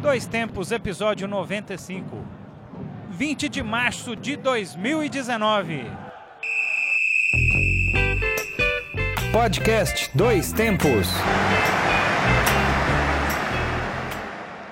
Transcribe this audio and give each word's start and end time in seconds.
Dois 0.00 0.26
Tempos, 0.26 0.72
episódio 0.72 1.28
95. 1.28 2.24
20 3.10 3.50
de 3.50 3.62
março 3.62 4.16
de 4.16 4.34
2019. 4.34 5.84
Podcast 9.30 10.10
Dois 10.16 10.54
Tempos. 10.54 11.06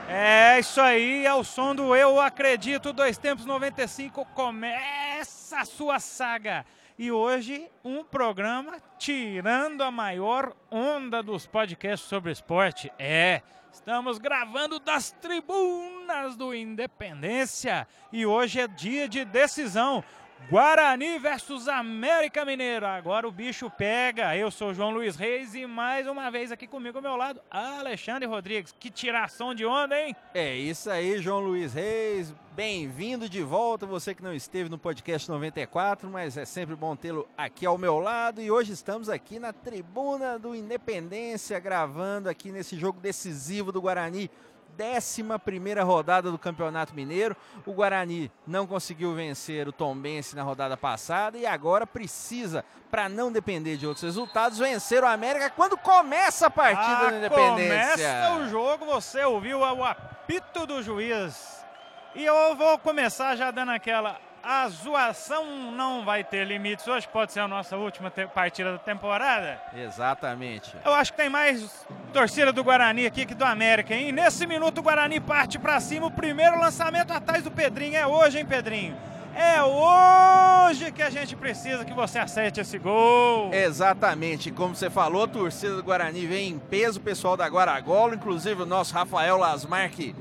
É 0.09 0.59
isso 0.59 0.80
aí, 0.80 1.27
é 1.27 1.34
o 1.34 1.45
som 1.45 1.74
do 1.74 1.95
Eu 1.95 2.18
Acredito. 2.18 2.95
Dois 2.95 3.18
Tempos 3.18 3.45
95 3.45 4.24
começa 4.34 5.60
a 5.60 5.64
sua 5.66 6.00
saga. 6.00 6.64
E 6.98 7.12
hoje, 7.12 7.70
um 7.84 8.02
programa 8.02 8.79
tirando 8.98 9.82
a 9.82 9.90
maior 9.90 10.56
onda 10.70 11.22
dos 11.22 11.46
podcasts 11.46 12.08
sobre 12.08 12.32
esporte. 12.32 12.90
É, 12.98 13.42
estamos 13.73 14.18
gravando 14.18 14.79
das 14.79 15.11
tribunas 15.11 16.36
do 16.36 16.54
Independência. 16.54 17.86
E 18.13 18.26
hoje 18.26 18.61
é 18.61 18.67
dia 18.68 19.09
de 19.09 19.25
decisão. 19.25 20.03
Guarani 20.46 21.18
versus 21.18 21.68
América 21.68 22.42
Mineiro. 22.42 22.86
Agora 22.86 23.28
o 23.28 23.32
bicho 23.32 23.68
pega. 23.68 24.34
Eu 24.34 24.50
sou 24.50 24.72
João 24.72 24.90
Luiz 24.90 25.14
Reis 25.14 25.54
e 25.54 25.66
mais 25.66 26.06
uma 26.06 26.30
vez 26.30 26.50
aqui 26.50 26.66
comigo 26.66 26.96
ao 26.96 27.02
meu 27.02 27.16
lado, 27.16 27.42
Alexandre 27.50 28.26
Rodrigues. 28.26 28.74
Que 28.78 28.88
tiração 28.90 29.54
de 29.54 29.66
onda, 29.66 30.00
hein? 30.00 30.16
É 30.32 30.56
isso 30.56 30.90
aí, 30.90 31.18
João 31.18 31.40
Luiz 31.40 31.74
Reis. 31.74 32.33
Bem-vindo 32.55 33.28
de 33.28 33.42
volta, 33.42 33.84
você 33.84 34.14
que 34.14 34.22
não 34.22 34.33
esteve 34.33 34.70
no 34.70 34.78
podcast 34.78 35.28
94, 35.28 36.08
mas 36.08 36.36
é 36.39 36.47
sempre 36.47 36.75
bom 36.75 36.97
tê-lo 36.97 37.28
aqui 37.36 37.66
ao 37.66 37.77
meu 37.77 37.98
lado. 37.98 38.41
E 38.41 38.50
hoje 38.50 38.72
estamos 38.72 39.11
aqui 39.11 39.39
na 39.39 39.52
tribuna 39.52 40.39
do 40.39 40.55
Independência, 40.55 41.61
gravando 41.61 42.28
aqui 42.28 42.50
nesse 42.50 42.78
jogo 42.78 43.00
decisivo 43.00 43.70
do 43.70 43.83
Guarani 43.83 44.30
11 44.78 45.83
rodada 45.83 46.31
do 46.31 46.39
Campeonato 46.39 46.95
Mineiro. 46.95 47.37
O 47.67 47.73
Guarani 47.73 48.31
não 48.47 48.67
conseguiu 48.67 49.15
vencer 49.15 49.69
o 49.69 49.73
Tombense 49.73 50.37
na 50.37 50.43
rodada 50.43 50.77
passada 50.77 51.37
e 51.37 51.47
agora 51.47 51.87
precisa, 51.87 52.65
para 52.91 53.09
não 53.09 53.33
depender 53.33 53.77
de 53.77 53.87
outros 53.87 54.05
resultados, 54.05 54.59
vencer 54.59 55.03
o 55.03 55.07
América 55.07 55.51
quando 55.51 55.77
começa 55.77 56.47
a 56.47 56.51
partida 56.51 57.09
ah, 57.09 57.11
da 57.11 57.17
Independência. 57.17 57.91
Começa 57.91 58.33
o 58.37 58.48
jogo, 58.48 58.87
você 58.87 59.25
ouviu 59.25 59.61
o 59.61 59.85
apito 59.85 60.67
do 60.67 60.83
juiz. 60.83 61.65
E 62.15 62.25
eu 62.25 62.57
vou 62.57 62.79
começar 62.79 63.37
já 63.37 63.51
dando 63.51 63.70
aquela 63.70 64.28
a 64.42 64.69
zoação 64.69 65.72
não 65.72 66.05
vai 66.05 66.25
ter 66.25 66.44
limites. 66.44 66.86
Hoje 66.86 67.08
pode 67.08 67.33
ser 67.33 67.41
a 67.41 67.48
nossa 67.48 67.77
última 67.77 68.11
partida 68.11 68.72
da 68.72 68.78
temporada. 68.78 69.61
Exatamente. 69.77 70.75
Eu 70.84 70.95
acho 70.95 71.12
que 71.12 71.19
tem 71.19 71.28
mais 71.28 71.86
torcida 72.12 72.53
do 72.53 72.64
Guarani 72.64 73.06
aqui 73.06 73.27
que 73.27 73.34
do 73.34 73.45
América, 73.45 73.95
hein? 73.95 74.12
Nesse 74.12 74.47
minuto 74.47 74.78
o 74.78 74.83
Guarani 74.83 75.20
parte 75.20 75.58
para 75.58 75.80
cima. 75.80 76.06
O 76.06 76.11
primeiro 76.11 76.58
lançamento 76.58 77.12
atrás 77.12 77.42
do 77.42 77.50
Pedrinho. 77.50 77.97
É 77.97 78.06
hoje, 78.06 78.39
hein, 78.39 78.47
Pedrinho? 78.47 78.97
É 79.34 79.62
hoje 79.62 80.91
que 80.91 81.02
a 81.02 81.11
gente 81.11 81.36
precisa 81.36 81.84
que 81.84 81.92
você 81.92 82.19
acerte 82.19 82.61
esse 82.61 82.78
gol. 82.78 83.52
Exatamente. 83.52 84.50
Como 84.50 84.75
você 84.75 84.91
falou, 84.91 85.25
a 85.25 85.28
torcida 85.28 85.77
do 85.77 85.83
Guarani 85.83 86.27
vem 86.27 86.48
em 86.48 86.58
peso, 86.58 86.98
o 86.98 87.02
pessoal 87.02 87.36
da 87.36 87.47
Guaragolo, 87.47 88.14
inclusive 88.14 88.62
o 88.62 88.67
nosso 88.67 88.95
Rafael 88.95 89.36
Lasmar, 89.36 89.91
que 89.91 90.14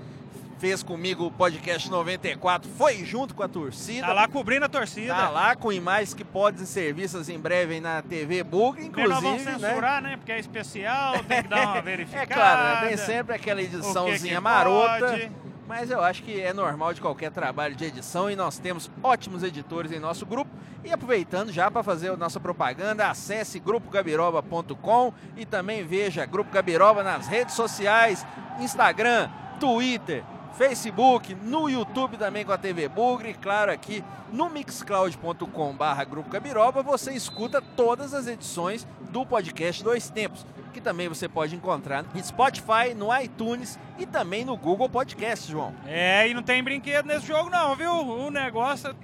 fez 0.59 0.81
comigo 0.81 1.25
o 1.25 1.31
podcast 1.31 1.89
94, 1.89 2.69
foi 2.77 3.05
junto 3.05 3.36
com 3.36 3.44
a 3.44 3.47
torcida. 3.47 4.08
Tá 4.08 4.13
lá 4.13 4.27
cobrindo 4.27 4.66
a 4.66 4.69
torcida. 4.69 5.14
Tá 5.14 5.30
lá 5.30 5.55
com 5.55 5.72
imagens 5.72 6.14
que 6.14 6.23
podem 6.23 6.66
ser 6.66 6.94
vistas 6.94 7.30
em 7.30 7.39
breve 7.39 7.80
na 7.80 8.02
TV 8.02 8.44
Bug, 8.44 8.83
inclusive. 8.83 9.14
Não 9.14 9.22
vão 9.22 9.39
censurar, 9.39 10.02
né? 10.02 10.11
né? 10.11 10.17
Porque 10.17 10.31
é 10.31 10.39
especial, 10.39 11.23
tem 11.23 11.44
que 11.44 11.49
dar 11.49 11.67
uma 11.67 11.81
verificada. 11.81 12.23
é 12.33 12.36
claro, 12.36 12.81
né? 12.81 12.88
tem 12.88 12.97
sempre 12.97 13.36
aquela 13.36 13.61
ediçãozinha 13.61 14.17
que 14.17 14.36
que 14.36 14.39
marota. 14.39 15.08
Pode. 15.08 15.31
Mas 15.67 15.91
eu 15.91 16.02
acho 16.02 16.23
que 16.23 16.39
é 16.39 16.53
normal 16.53 16.94
de 16.94 17.02
qualquer 17.02 17.30
trabalho 17.30 17.75
de 17.75 17.83
edição 17.83 18.31
e 18.31 18.38
nós 18.38 18.58
temos 18.58 18.89
ótimos 19.03 19.44
editores 19.44 19.92
em 19.92 19.99
nosso 19.99 20.26
grupo. 20.26 20.49
E 20.81 20.92
aproveitando 20.92 21.52
já 21.52 21.70
para 21.70 21.83
fazer 21.83 22.10
a 22.10 22.15
nossa 22.15 22.39
propaganda, 22.39 23.10
acesse 23.10 23.60
grupogabiroba.com 23.60 25.14
e 25.36 25.45
também 25.45 25.86
veja 25.86 26.26
Grupo 26.26 26.52
Gabiroba 26.52 27.04
nas 27.04 27.27
redes 27.27 27.54
sociais, 27.54 28.26
Instagram, 28.61 29.30
Twitter, 29.60 30.23
Facebook, 30.57 31.35
no 31.35 31.69
YouTube 31.69 32.17
também 32.17 32.43
com 32.43 32.51
a 32.51 32.57
TV 32.57 32.89
Bugre, 32.89 33.35
claro 33.35 33.71
aqui 33.71 34.03
no 34.33 34.49
mixcloud.com 34.49 35.73
barra 35.73 36.03
Grupo 36.03 36.31
Cabiroba 36.31 36.81
você 36.81 37.13
escuta 37.13 37.61
todas 37.61 38.11
as 38.11 38.25
edições 38.25 38.87
do 39.11 39.23
podcast 39.23 39.83
Dois 39.83 40.09
Tempos, 40.09 40.47
que 40.73 40.81
também 40.81 41.07
você 41.07 41.29
pode 41.29 41.55
encontrar 41.55 42.03
no 42.03 42.23
Spotify, 42.23 42.95
no 42.95 43.15
iTunes 43.15 43.77
e 43.99 44.07
também 44.07 44.43
no 44.43 44.57
Google 44.57 44.89
Podcast, 44.89 45.51
João. 45.51 45.75
É, 45.85 46.27
e 46.27 46.33
não 46.33 46.41
tem 46.41 46.63
brinquedo 46.63 47.05
nesse 47.05 47.27
jogo 47.27 47.51
não, 47.51 47.75
viu? 47.75 47.91
O 47.91 48.31
negócio, 48.31 48.95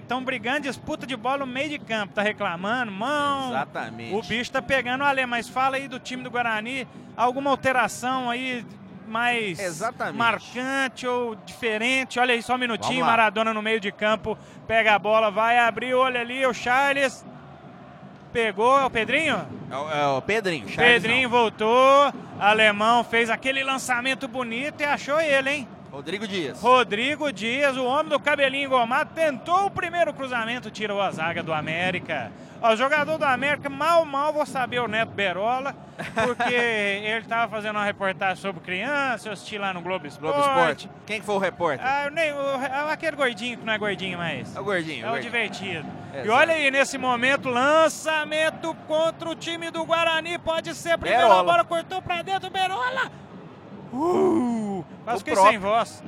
estão 0.00 0.24
brigando, 0.24 0.60
disputa 0.60 1.04
de 1.04 1.16
bola 1.16 1.38
no 1.38 1.46
meio 1.46 1.70
de 1.70 1.78
campo, 1.80 2.14
tá 2.14 2.22
reclamando, 2.22 2.92
mão. 2.92 3.48
Exatamente. 3.48 4.14
O 4.14 4.22
bicho 4.22 4.52
tá 4.52 4.62
pegando, 4.62 5.02
olha, 5.02 5.26
mas 5.26 5.48
fala 5.48 5.78
aí 5.78 5.88
do 5.88 5.98
time 5.98 6.22
do 6.22 6.30
Guarani, 6.30 6.86
alguma 7.16 7.50
alteração 7.50 8.30
aí 8.30 8.64
mais 9.06 9.58
Exatamente. 9.58 10.16
marcante 10.16 11.06
ou 11.06 11.34
diferente. 11.34 12.18
Olha 12.18 12.34
aí, 12.34 12.42
só 12.42 12.54
um 12.54 12.58
minutinho, 12.58 13.04
Maradona 13.04 13.54
no 13.54 13.62
meio 13.62 13.80
de 13.80 13.90
campo, 13.92 14.36
pega 14.66 14.94
a 14.94 14.98
bola, 14.98 15.30
vai 15.30 15.58
abrir, 15.58 15.94
olha 15.94 16.20
ali, 16.20 16.44
o 16.46 16.52
Charles 16.52 17.24
pegou, 18.32 18.78
é 18.78 18.84
o 18.84 18.90
Pedrinho? 18.90 19.46
É 19.70 19.76
o, 19.76 19.90
é 19.90 20.06
o 20.18 20.22
Pedrinho, 20.22 20.68
Charles 20.68 21.02
Pedrinho 21.02 21.28
não. 21.28 21.38
voltou, 21.38 22.12
alemão 22.38 23.02
fez 23.02 23.30
aquele 23.30 23.62
lançamento 23.64 24.28
bonito 24.28 24.80
e 24.80 24.84
achou 24.84 25.20
ele, 25.20 25.50
hein? 25.50 25.68
Rodrigo 25.90 26.26
Dias. 26.26 26.60
Rodrigo 26.60 27.32
Dias, 27.32 27.76
o 27.76 27.84
homem 27.84 28.10
do 28.10 28.20
cabelinho 28.20 28.66
engomado, 28.66 29.10
tentou 29.14 29.66
o 29.66 29.70
primeiro 29.70 30.12
cruzamento, 30.12 30.70
tirou 30.70 31.00
a 31.00 31.10
zaga 31.10 31.42
do 31.42 31.52
América. 31.52 32.30
O 32.62 32.74
jogador 32.74 33.18
do 33.18 33.24
América, 33.24 33.68
mal, 33.68 34.04
mal 34.04 34.32
vou 34.32 34.46
saber 34.46 34.80
o 34.80 34.88
Neto 34.88 35.10
Berola, 35.12 35.74
porque 36.14 36.54
ele 36.54 37.18
estava 37.18 37.50
fazendo 37.50 37.76
uma 37.76 37.84
reportagem 37.84 38.36
sobre 38.36 38.60
criança, 38.62 39.28
eu 39.28 39.32
assisti 39.32 39.58
lá 39.58 39.72
no 39.72 39.80
Globo 39.82 40.06
Esporte. 40.06 40.34
Globo 40.34 40.50
Esporte. 40.50 40.90
Quem 41.06 41.20
que 41.20 41.26
foi 41.26 41.34
o 41.34 41.38
repórter? 41.38 41.86
Ah, 41.86 42.10
nem, 42.10 42.32
o, 42.32 42.90
aquele 42.90 43.16
gordinho 43.16 43.58
que 43.58 43.64
não 43.64 43.72
é 43.72 43.78
gordinho 43.78 44.18
mais. 44.18 44.54
É 44.56 44.60
o 44.60 44.64
gordinho. 44.64 45.04
É 45.04 45.08
o, 45.08 45.12
gordinho. 45.12 45.32
divertido. 45.32 45.86
E 46.24 46.28
olha 46.28 46.54
aí, 46.54 46.70
nesse 46.70 46.96
momento, 46.96 47.48
lançamento 47.48 48.74
contra 48.86 49.28
o 49.28 49.34
time 49.34 49.70
do 49.70 49.84
Guarani, 49.84 50.38
pode 50.38 50.74
ser 50.74 50.92
a 50.92 50.98
primeira 50.98 51.24
Berola. 51.24 51.44
bola, 51.44 51.64
cortou 51.64 52.00
pra 52.00 52.22
dentro, 52.22 52.50
Berola! 52.50 53.10
Uh, 53.92 54.84
quase 55.04 55.18
fiquei 55.24 55.36
sem 55.36 55.58
voz. 55.58 56.02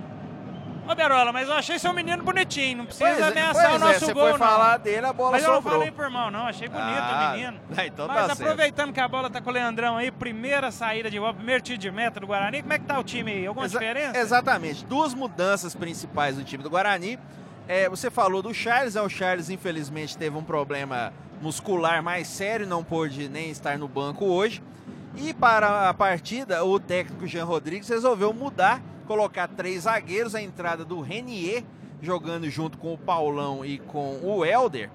Ô, 0.88 0.94
Berola, 0.94 1.30
mas 1.34 1.46
eu 1.46 1.54
achei 1.54 1.78
seu 1.78 1.92
menino 1.92 2.24
bonitinho. 2.24 2.78
Não 2.78 2.86
precisa 2.86 3.10
pois 3.10 3.20
é, 3.20 3.28
ameaçar 3.28 3.72
é, 3.72 3.76
o 3.76 3.78
nosso 3.78 3.92
é, 3.92 3.98
você 3.98 4.14
gol, 4.14 4.30
não. 4.30 4.38
falar 4.38 4.78
dele, 4.78 5.04
a 5.04 5.12
bola 5.12 5.32
Mas 5.32 5.42
sobrou. 5.42 5.58
eu 5.58 5.62
não 5.62 5.70
falei 5.70 5.90
por 5.90 6.08
mal, 6.08 6.30
não. 6.30 6.46
Achei 6.46 6.66
bonito 6.66 6.88
ah, 6.88 7.28
o 7.28 7.36
menino. 7.36 7.60
Então 7.84 8.08
mas 8.08 8.26
tá 8.26 8.32
aproveitando 8.32 8.86
certo. 8.86 8.94
que 8.94 9.00
a 9.00 9.08
bola 9.08 9.28
tá 9.28 9.42
com 9.42 9.50
o 9.50 9.52
Leandrão 9.52 9.98
aí, 9.98 10.10
primeira 10.10 10.70
saída 10.70 11.10
de 11.10 11.20
bola, 11.20 11.34
primeiro 11.34 11.62
tiro 11.62 11.78
de 11.78 11.90
meta 11.90 12.18
do 12.20 12.26
Guarani, 12.26 12.62
como 12.62 12.72
é 12.72 12.78
que 12.78 12.86
tá 12.86 12.98
o 12.98 13.04
time 13.04 13.32
aí? 13.32 13.46
Alguma 13.46 13.66
Exa 13.66 13.78
diferença? 13.78 14.18
Exatamente. 14.18 14.86
Duas 14.86 15.12
mudanças 15.12 15.74
principais 15.74 16.36
do 16.36 16.42
time 16.42 16.62
do 16.62 16.70
Guarani. 16.70 17.18
É, 17.68 17.86
você 17.86 18.10
falou 18.10 18.40
do 18.40 18.54
Charles, 18.54 18.96
é, 18.96 19.02
o 19.02 19.10
Charles 19.10 19.50
infelizmente 19.50 20.16
teve 20.16 20.38
um 20.38 20.42
problema 20.42 21.12
muscular 21.42 22.02
mais 22.02 22.28
sério, 22.28 22.66
não 22.66 22.82
pôde 22.82 23.28
nem 23.28 23.50
estar 23.50 23.76
no 23.76 23.86
banco 23.86 24.24
hoje. 24.24 24.62
E 25.16 25.34
para 25.34 25.88
a 25.88 25.94
partida, 25.94 26.64
o 26.64 26.78
técnico 26.78 27.26
Jean 27.26 27.44
Rodrigues 27.44 27.88
resolveu 27.88 28.32
mudar, 28.32 28.80
colocar 29.06 29.48
três 29.48 29.82
zagueiros, 29.82 30.34
a 30.34 30.42
entrada 30.42 30.84
do 30.84 31.00
Renier 31.00 31.64
jogando 32.00 32.48
junto 32.48 32.78
com 32.78 32.94
o 32.94 32.98
Paulão 32.98 33.64
e 33.64 33.78
com 33.78 34.20
o 34.22 34.44
Helder, 34.44 34.90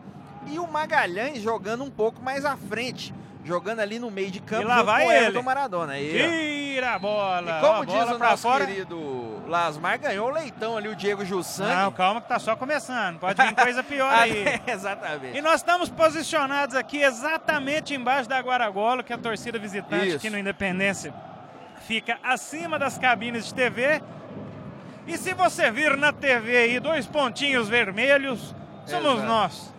e 0.47 0.59
o 0.59 0.67
Magalhães 0.67 1.41
jogando 1.41 1.83
um 1.83 1.89
pouco 1.89 2.21
mais 2.21 2.45
à 2.45 2.55
frente, 2.55 3.13
jogando 3.43 3.79
ali 3.79 3.99
no 3.99 4.09
meio 4.09 4.31
de 4.31 4.39
campo 4.39 4.63
e 4.63 4.65
lá 4.65 4.83
vai 4.83 5.07
ele. 5.07 5.31
do 5.31 5.43
Maradona. 5.43 5.93
Tira 5.97 6.95
a 6.95 6.99
bola! 6.99 7.57
E 7.57 7.61
como 7.61 7.81
a 7.81 7.85
diz 7.85 8.15
o 8.15 8.17
nosso 8.17 8.43
fora. 8.43 8.65
querido 8.65 9.43
Lasmar, 9.47 9.99
ganhou 9.99 10.29
o 10.29 10.31
leitão 10.31 10.77
ali, 10.77 10.87
o 10.87 10.95
Diego 10.95 11.25
Jussan. 11.25 11.67
Não, 11.67 11.91
calma 11.91 12.21
que 12.21 12.27
tá 12.29 12.39
só 12.39 12.55
começando, 12.55 13.19
pode 13.19 13.41
vir 13.41 13.53
coisa 13.55 13.83
pior 13.83 14.11
aí. 14.13 14.45
exatamente. 14.65 15.37
E 15.37 15.41
nós 15.41 15.55
estamos 15.55 15.89
posicionados 15.89 16.75
aqui 16.75 17.01
exatamente 17.01 17.93
embaixo 17.93 18.29
da 18.29 18.39
Guaragolo, 18.39 19.03
que 19.03 19.11
é 19.11 19.15
a 19.15 19.19
torcida 19.19 19.59
visitante 19.59 20.07
Isso. 20.07 20.17
aqui 20.17 20.29
no 20.29 20.37
Independência 20.37 21.13
fica 21.83 22.17
acima 22.23 22.79
das 22.79 22.97
cabines 22.97 23.45
de 23.45 23.53
TV. 23.53 24.01
E 25.05 25.17
se 25.17 25.33
você 25.33 25.69
vir 25.69 25.97
na 25.97 26.13
TV 26.13 26.57
aí 26.57 26.79
dois 26.79 27.05
pontinhos 27.05 27.67
vermelhos, 27.67 28.55
somos 28.85 29.15
Exato. 29.15 29.27
nós. 29.27 29.73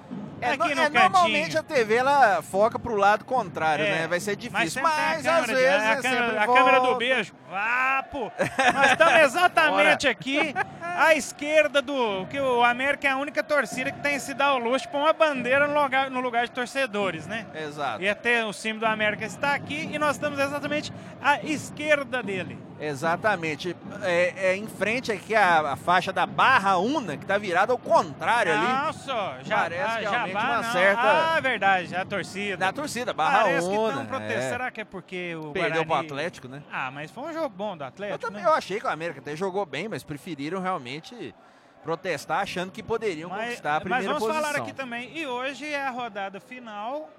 É, 0.45 0.53
aqui 0.53 0.75
no 0.75 0.83
é, 0.83 0.89
Normalmente 0.91 1.57
a 1.57 1.63
TV 1.63 1.95
ela 1.95 2.43
foca 2.43 2.79
pro 2.79 2.95
lado 2.95 3.25
contrário, 3.25 3.85
é, 3.85 3.91
né? 3.91 4.09
Vai 4.09 4.21
ser 4.21 4.37
difícil. 4.37 4.83
Mas, 4.83 5.25
mas 5.25 5.27
às 5.27 5.47
vezes. 5.47 5.83
A, 5.83 5.93
é 5.93 6.03
câmera, 6.03 6.43
a 6.43 6.47
câmera, 6.47 6.81
do 6.81 6.95
beijo. 6.97 7.33
Ah, 7.51 8.05
pô! 8.11 8.31
Nós 8.75 8.93
estamos 8.93 9.21
exatamente 9.21 10.07
aqui 10.09 10.55
à 10.81 11.15
esquerda 11.15 11.81
do. 11.81 12.27
Que 12.27 12.39
o 12.39 12.63
América 12.63 13.09
é 13.09 13.11
a 13.13 13.17
única 13.17 13.43
torcida 13.43 13.91
que 13.91 14.01
tem 14.01 14.19
se 14.19 14.35
dar 14.35 14.55
o 14.55 14.59
luxo 14.59 14.89
para 14.89 15.01
uma 15.01 15.13
bandeira 15.13 15.67
no 15.67 15.81
lugar, 15.81 16.11
no 16.11 16.21
lugar 16.21 16.45
de 16.45 16.53
torcedores, 16.53 17.27
né? 17.27 17.47
Exato. 17.55 18.03
E 18.03 18.09
até 18.09 18.45
o 18.45 18.53
símbolo 18.53 18.81
do 18.81 18.87
América 18.87 19.25
está 19.25 19.55
aqui 19.55 19.89
e 19.91 19.99
nós 19.99 20.17
estamos 20.17 20.39
exatamente 20.39 20.93
à 21.23 21.43
esquerda 21.43 22.23
dele. 22.23 22.59
Exatamente. 22.81 23.77
É, 24.03 24.51
é, 24.51 24.57
em 24.57 24.67
frente 24.67 25.13
aqui 25.13 25.35
a, 25.35 25.73
a, 25.73 25.77
faixa 25.77 26.13
da 26.13 26.27
Barra 26.27 26.77
Una, 26.79 27.17
que 27.17 27.25
tá 27.25 27.39
virada 27.39 27.73
ao 27.73 27.79
contrário 27.79 28.53
ali. 28.53 28.67
Nossa, 28.67 29.39
já 29.43 29.59
Parece 29.59 29.83
ah, 29.83 30.11
realmente 30.11 30.33
já 30.33 30.41
uma 30.41 30.63
não. 30.63 30.73
certa. 30.73 31.03
Ah, 31.03 31.41
verdade, 31.41 31.95
a 31.95 32.05
torcida. 32.05 32.57
Da 32.57 32.73
torcida, 32.73 33.13
Barra 33.13 33.43
Parece 33.45 33.69
Una. 33.69 34.05
Que 34.05 34.33
é. 34.33 34.51
Será 34.51 34.71
que 34.71 34.81
é 34.81 34.85
porque 34.85 35.35
o 35.37 35.53
Perdeu 35.53 35.85
Guarani... 35.85 35.87
pro 35.87 35.97
Atlético, 35.97 36.49
né? 36.49 36.63
Ah, 36.71 36.91
mas 36.91 37.11
foi 37.11 37.25
um 37.25 37.33
jogo 37.33 37.49
bom 37.49 37.77
do 37.77 37.85
Atlético. 37.85 38.15
Eu 38.15 38.19
também 38.19 38.43
né? 38.43 38.49
eu 38.49 38.55
achei 38.55 38.81
que 38.81 38.87
o 38.87 38.91
América 38.91 39.21
até 39.21 39.37
jogou 39.37 39.65
bem, 39.65 39.89
mas 39.89 40.03
preferiram 40.03 40.61
realmente 40.61 41.35
protestar 41.83 42.41
achando 42.41 42.73
que 42.73 42.83
poderiam 42.83 43.29
mas, 43.29 43.45
conquistar 43.45 43.77
a 43.77 43.81
primeira 43.81 44.05
posição. 44.15 44.29
Mas 44.29 44.37
vamos 44.37 44.53
falar 44.53 44.63
aqui 44.63 44.73
também. 44.75 45.17
E 45.17 45.27
hoje 45.27 45.67
é 45.67 45.87
a 45.87 45.91
rodada 45.91 46.41
final 46.41 47.11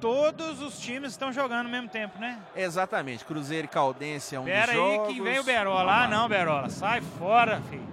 todos 0.00 0.60
os 0.62 0.78
times 0.78 1.12
estão 1.12 1.32
jogando 1.32 1.66
ao 1.66 1.72
mesmo 1.72 1.88
tempo, 1.88 2.18
né? 2.18 2.38
Exatamente. 2.56 3.24
Cruzeiro 3.24 3.66
e 3.66 3.68
Caldense 3.68 4.34
é 4.34 4.40
um 4.40 4.44
Pera 4.44 4.66
dos 4.66 4.74
jogos. 4.74 4.96
Pera 4.96 5.08
aí 5.08 5.14
que 5.14 5.20
vem 5.20 5.38
o 5.38 5.44
Berola. 5.44 5.92
Ah, 5.92 6.08
não, 6.08 6.28
Berola. 6.28 6.70
Sai 6.70 7.00
fora, 7.00 7.60
filho. 7.68 7.86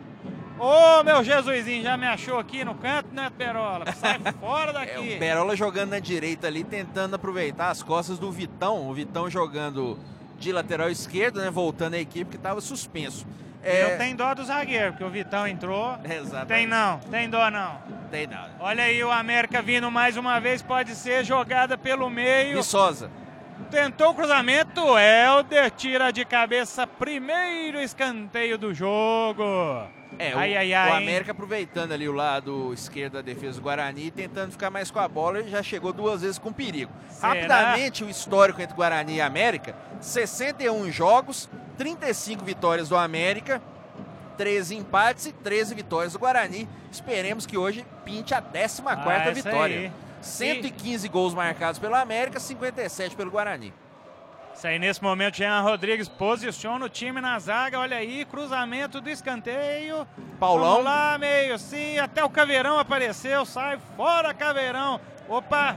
Ô, 0.58 1.04
meu 1.04 1.22
Jesusinho, 1.22 1.84
já 1.84 1.98
me 1.98 2.08
achou 2.08 2.40
aqui 2.40 2.64
no 2.64 2.76
canto, 2.76 3.14
né, 3.14 3.30
Berola? 3.30 3.92
Sai 3.94 4.20
fora 4.40 4.72
daqui. 4.72 5.14
É, 5.14 5.18
o 5.18 5.20
Berola 5.20 5.56
jogando 5.56 5.90
na 5.90 6.00
direita 6.00 6.48
ali, 6.48 6.64
tentando 6.64 7.16
aproveitar 7.16 7.70
as 7.70 7.84
costas 7.84 8.18
do 8.18 8.32
Vitão. 8.32 8.90
O 8.90 8.94
Vitão 8.94 9.30
jogando 9.30 10.00
de 10.40 10.52
lateral 10.54 10.90
esquerdo, 10.90 11.42
né? 11.42 11.50
Voltando 11.50 11.96
à 11.96 12.00
equipe 12.00 12.32
que 12.32 12.38
estava 12.38 12.62
suspenso. 12.62 13.26
É... 13.66 13.94
Eu 13.94 13.98
tenho 13.98 14.16
dó 14.16 14.34
do 14.36 14.46
zagueiro, 14.46 14.92
porque 14.92 15.04
o 15.04 15.10
Vitão 15.10 15.48
entrou. 15.48 15.98
Exatamente. 16.06 16.48
Tem 16.48 16.68
não, 16.68 17.00
tem 17.00 17.30
dó 17.30 17.50
não. 17.50 17.82
Tem 18.12 18.28
não. 18.28 18.46
Olha 18.60 18.84
aí 18.84 19.04
o 19.04 19.12
América 19.12 19.62
vindo 19.62 19.90
mais 19.90 20.16
uma 20.16 20.40
vez, 20.40 20.62
pode 20.62 20.96
ser 20.96 21.26
jogada 21.26 21.76
pelo 21.76 22.08
meio. 22.10 22.58
Viçosa. 22.58 23.10
Tentou 23.72 24.12
o 24.12 24.14
cruzamento, 24.14 24.82
Helder 25.00 25.72
tira 25.72 26.12
de 26.12 26.24
cabeça, 26.24 26.86
primeiro 26.86 27.82
escanteio 27.82 28.58
do 28.58 28.74
jogo. 28.74 29.44
É, 30.20 30.32
ai, 30.34 30.54
o, 30.54 30.58
ai, 30.58 30.74
ai, 30.74 30.92
o 30.92 30.94
América 30.94 31.32
aproveitando 31.32 31.92
ali 31.92 32.08
o 32.08 32.14
lado 32.14 32.74
esquerdo 32.74 33.14
da 33.14 33.22
defesa 33.22 33.60
do 33.60 33.64
Guarani, 33.64 34.12
tentando 34.12 34.52
ficar 34.52 34.70
mais 34.70 34.92
com 34.92 35.00
a 35.00 35.08
bola, 35.08 35.44
já 35.44 35.64
chegou 35.64 35.92
duas 35.92 36.22
vezes 36.22 36.38
com 36.38 36.54
perigo. 36.54 36.92
Será? 37.10 37.30
Rapidamente, 37.30 38.04
o 38.04 38.10
histórico 38.10 38.62
entre 38.62 38.76
Guarani 38.76 39.16
e 39.16 39.22
América, 39.22 39.76
61 40.00 40.92
jogos, 40.92 41.50
35 41.78 42.44
vitórias 42.44 42.90
do 42.90 42.98
América, 42.98 43.62
13 44.38 44.76
empates 44.76 45.28
e 45.28 45.32
13 45.32 45.76
vitórias 45.76 46.14
do 46.14 46.20
Guarani. 46.20 46.68
Esperemos 46.92 47.46
que 47.46 47.58
hoje 47.58 47.86
pinte 48.04 48.34
a 48.34 48.42
14 48.42 48.82
ah, 48.86 49.32
vitória. 49.32 49.80
Aí. 49.80 49.92
115 50.22 51.06
e... 51.06 51.10
gols 51.10 51.34
marcados 51.34 51.80
pelo 51.80 51.96
América, 51.96 52.40
57 52.40 53.16
pelo 53.16 53.32
Guarani. 53.32 53.74
Isso 54.56 54.66
aí, 54.68 54.80
nesse 54.80 55.04
momento, 55.04 55.36
Jean 55.36 55.60
Rodrigues 55.60 56.08
posiciona 56.08 56.86
o 56.86 56.90
time 56.90 57.20
na 57.20 57.38
zaga. 57.40 57.78
Olha 57.78 57.98
aí, 57.98 58.24
cruzamento 58.24 59.02
do 59.02 59.10
escanteio. 59.10 60.08
Paulão. 60.40 60.70
Vamos 60.70 60.86
lá, 60.86 61.18
meio, 61.18 61.60
sim. 61.60 62.00
Até 62.00 62.24
o 62.24 62.30
Caveirão 62.30 62.80
apareceu. 62.80 63.46
Sai 63.46 63.78
fora, 63.98 64.34
Caveirão. 64.34 65.02
Opa, 65.28 65.76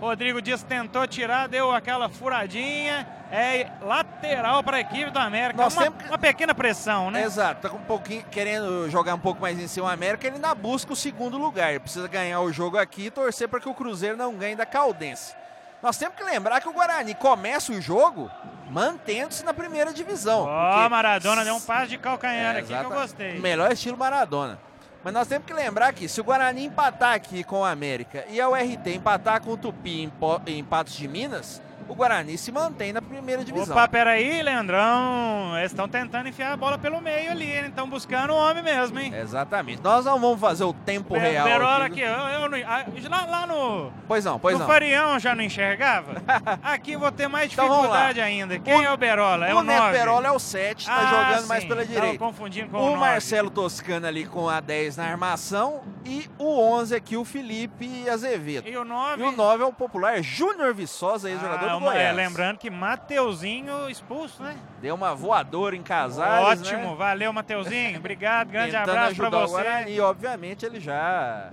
Rodrigo 0.00 0.42
Dias 0.42 0.62
tentou 0.62 1.06
tirar, 1.06 1.48
deu 1.48 1.72
aquela 1.72 2.08
furadinha. 2.08 3.06
É 3.30 3.68
lateral 3.80 4.62
para 4.62 4.76
a 4.76 4.80
equipe 4.80 5.10
do 5.10 5.18
América. 5.18 5.60
Nós 5.60 5.76
uma, 5.76 5.88
uma 5.88 6.18
pequena 6.18 6.54
pressão, 6.54 7.10
né? 7.10 7.24
Exato. 7.24 7.62
Tá 7.62 7.68
com 7.68 7.78
um 7.78 7.84
pouquinho 7.84 8.22
querendo 8.30 8.88
jogar 8.88 9.14
um 9.14 9.18
pouco 9.18 9.40
mais 9.40 9.58
em 9.58 9.66
cima 9.66 9.86
o 9.86 9.90
América. 9.90 10.26
Ele 10.26 10.36
ainda 10.36 10.54
busca 10.54 10.92
o 10.92 10.96
segundo 10.96 11.36
lugar. 11.36 11.70
Ele 11.70 11.80
precisa 11.80 12.06
ganhar 12.06 12.40
o 12.40 12.52
jogo 12.52 12.78
aqui 12.78 13.06
e 13.06 13.10
torcer 13.10 13.48
para 13.48 13.58
que 13.58 13.68
o 13.68 13.74
Cruzeiro 13.74 14.16
não 14.16 14.34
ganhe 14.34 14.54
da 14.54 14.64
Caldense. 14.64 15.34
Nós 15.82 15.98
temos 15.98 16.16
que 16.16 16.22
lembrar 16.22 16.60
que 16.60 16.68
o 16.68 16.72
Guarani 16.72 17.14
começa 17.14 17.72
o 17.72 17.80
jogo 17.80 18.30
mantendo-se 18.70 19.44
na 19.44 19.54
primeira 19.54 19.92
divisão. 19.92 20.44
Ó, 20.44 20.86
oh, 20.86 20.88
Maradona 20.88 21.44
deu 21.44 21.54
um 21.54 21.60
passo 21.60 21.88
de 21.88 21.98
calcanhar 21.98 22.56
é, 22.56 22.58
aqui 22.60 22.68
que 22.68 22.74
eu 22.74 22.90
gostei. 22.90 23.38
Melhor 23.38 23.72
estilo 23.72 23.96
Maradona. 23.96 24.58
Mas 25.06 25.14
nós 25.14 25.28
temos 25.28 25.46
que 25.46 25.54
lembrar 25.54 25.92
que 25.92 26.08
se 26.08 26.20
o 26.20 26.24
Guarani 26.24 26.64
empatar 26.64 27.14
aqui 27.14 27.44
com 27.44 27.60
o 27.60 27.64
América 27.64 28.24
e 28.28 28.40
a 28.40 28.48
URT 28.48 28.88
empatar 28.88 29.40
com 29.40 29.52
o 29.52 29.56
Tupi 29.56 30.10
em 30.48 30.64
Patos 30.64 30.96
de 30.96 31.06
Minas, 31.06 31.62
o 31.88 31.94
Guarani 31.94 32.36
se 32.36 32.50
mantém 32.50 32.92
na 32.92 33.00
primeira 33.00 33.44
divisão. 33.44 33.76
Opa, 33.76 33.88
peraí, 33.88 34.42
Leandrão. 34.42 35.56
Eles 35.58 35.70
estão 35.70 35.88
tentando 35.88 36.28
enfiar 36.28 36.52
a 36.52 36.56
bola 36.56 36.78
pelo 36.78 37.00
meio 37.00 37.30
ali, 37.30 37.50
hein? 37.50 37.66
Estão 37.66 37.88
buscando 37.88 38.32
o 38.32 38.36
homem 38.36 38.62
mesmo, 38.62 38.98
hein? 38.98 39.12
Exatamente. 39.14 39.82
Nós 39.82 40.04
não 40.04 40.18
vamos 40.18 40.40
fazer 40.40 40.64
o 40.64 40.72
tempo 40.72 41.14
Pe 41.14 41.20
real. 41.20 41.46
Perola 41.46 41.86
aqui, 41.86 42.02
aqui 42.02 42.12
eu, 42.12 42.40
eu 42.42 42.48
não, 42.48 43.10
lá, 43.10 43.24
lá, 43.26 43.46
no. 43.46 43.92
Pois 44.06 44.24
não, 44.24 44.38
pois 44.38 44.54
no 44.54 44.60
não. 44.60 44.66
No 44.66 44.72
Farião 44.72 45.18
já 45.18 45.34
não 45.34 45.42
enxergava. 45.42 46.22
aqui 46.62 46.96
vou 46.96 47.10
ter 47.12 47.28
mais 47.28 47.52
então 47.52 47.68
dificuldade 47.68 48.18
então, 48.18 48.28
ainda. 48.28 48.58
Quem 48.58 48.74
o, 48.74 48.82
é 48.82 48.92
o 48.92 48.96
Berola? 48.96 49.46
É 49.46 49.54
o, 49.54 49.58
o 49.58 49.62
9. 49.62 49.92
Berola 49.92 50.26
é 50.26 50.30
o 50.30 50.38
7, 50.38 50.86
tá 50.86 50.96
ah, 50.96 51.06
jogando 51.06 51.42
sim. 51.42 51.48
mais 51.48 51.64
pela 51.64 51.84
direita. 51.84 52.18
Confundindo 52.18 52.70
com 52.70 52.78
o, 52.78 52.94
o 52.94 52.96
Marcelo 52.96 53.50
Toscano 53.50 54.06
ali 54.06 54.26
com 54.26 54.48
a 54.48 54.60
10 54.60 54.96
na 54.96 55.04
armação 55.04 55.82
e 56.04 56.28
o 56.38 56.60
11 56.60 56.94
aqui, 56.94 57.16
o 57.16 57.24
Felipe 57.24 58.08
Azevedo. 58.08 58.68
E 58.68 58.76
o 58.76 58.84
9? 58.84 59.22
E 59.22 59.26
o 59.26 59.32
9 59.32 59.62
é 59.62 59.66
o 59.66 59.72
popular 59.72 60.22
Júnior 60.22 60.72
Viçosa, 60.72 61.28
ex-jogador 61.28 61.68
ah, 61.68 61.74
do 61.74 61.75
Goiás. 61.80 62.08
É, 62.08 62.12
lembrando 62.12 62.58
que 62.58 62.70
Mateuzinho 62.70 63.88
expulso, 63.88 64.42
né? 64.42 64.56
Deu 64.80 64.94
uma 64.94 65.14
voadora 65.14 65.76
em 65.76 65.82
Casares, 65.82 66.60
Ótimo, 66.60 66.90
né? 66.90 66.96
valeu 66.96 67.32
Mateuzinho, 67.32 67.98
obrigado, 67.98 68.48
grande 68.48 68.76
abraço 68.76 69.16
para 69.16 69.30
você. 69.30 69.84
e 69.88 70.00
obviamente 70.00 70.64
ele 70.64 70.80
já 70.80 71.50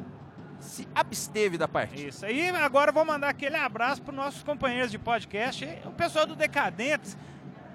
se 0.59 0.87
absteve 0.95 1.57
da 1.57 1.67
partida. 1.67 2.07
Isso, 2.09 2.25
e 2.25 2.49
agora 2.49 2.91
vou 2.91 3.03
mandar 3.03 3.29
aquele 3.29 3.57
abraço 3.57 4.01
para 4.01 4.13
nossos 4.13 4.43
companheiros 4.43 4.89
de 4.91 4.97
podcast, 4.97 5.67
o 5.85 5.91
pessoal 5.91 6.25
do 6.25 6.35
Decadentes, 6.35 7.17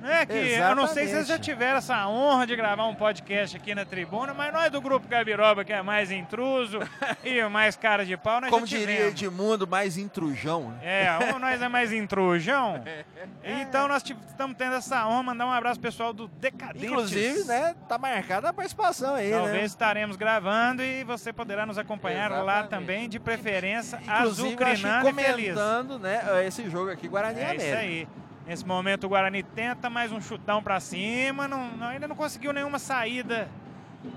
né, 0.01 0.27
que 0.27 0.33
Exatamente. 0.33 0.61
eu 0.71 0.77
não 0.77 0.87
sei 0.87 1.07
se 1.07 1.13
vocês 1.15 1.27
já 1.27 1.39
tiveram 1.39 1.79
essa 1.79 2.07
honra 2.09 2.47
de 2.47 2.57
gravar 2.57 2.87
um 2.87 2.95
podcast 2.95 3.57
aqui 3.57 3.75
na 3.75 3.85
tribuna, 3.85 4.33
mas 4.33 4.53
nós 4.53 4.71
do 4.71 4.81
Grupo 4.81 5.09
Gabiroba, 5.09 5.65
que 5.65 5.73
é 5.73 5.83
mais 5.83 6.11
intruso 6.11 6.79
e 7.25 7.43
mais 7.49 7.77
cara 7.77 8.05
de 8.05 8.17
pau, 8.17 8.41
nós 8.41 8.51
Como 8.51 8.67
diria 8.67 9.09
Edmundo, 9.09 9.67
mais 9.67 9.97
intrujão. 9.97 10.71
Né? 10.71 11.05
É, 11.05 11.35
um 11.35 11.39
nós 11.39 11.61
é 11.61 11.69
mais 11.69 11.93
intrujão. 11.93 12.83
então 13.43 13.89
nós 13.89 14.03
estamos 14.03 14.57
tendo 14.57 14.77
essa 14.77 15.07
honra, 15.07 15.23
mandar 15.23 15.47
um 15.47 15.53
abraço 15.53 15.81
pessoal 15.81 16.13
do 16.13 16.29
Decadentes. 16.29 16.85
Inclusive, 16.85 17.45
né, 17.45 17.75
tá 17.89 17.99
marcada 17.99 18.49
a 18.49 18.53
participação 18.53 19.15
aí, 19.15 19.31
Talvez 19.31 19.55
né? 19.55 19.65
estaremos 19.65 20.17
gravando 20.17 20.83
e 20.83 21.05
você 21.05 21.33
poderá 21.33 21.67
nos 21.67 21.79
acompanhar 21.79 22.31
Exatamente. 22.31 22.47
lá 22.47 22.63
também, 22.65 23.09
de 23.09 23.19
preferência, 23.19 23.99
Inclusive, 24.03 24.49
azucrinando 24.49 25.09
e 25.09 25.13
comentando, 25.13 25.99
né, 25.99 26.47
esse 26.47 26.69
jogo 26.71 26.91
aqui, 26.91 27.09
Guarani 27.09 27.41
é 27.41 27.45
América. 27.45 27.65
isso 27.65 27.77
aí. 27.77 28.09
Nesse 28.49 28.67
momento 28.67 29.05
o 29.05 29.11
Guarani 29.11 29.43
tenta 29.43 29.91
mais 29.91 30.11
um 30.11 30.23
chutão 30.23 30.63
para 30.63 30.81
cima, 30.81 31.47
não, 31.47 31.71
não, 31.77 31.89
ainda 31.89 32.09
não 32.09 32.17
conseguiu 32.17 32.51
nenhuma 32.51 32.79
saída. 32.79 33.47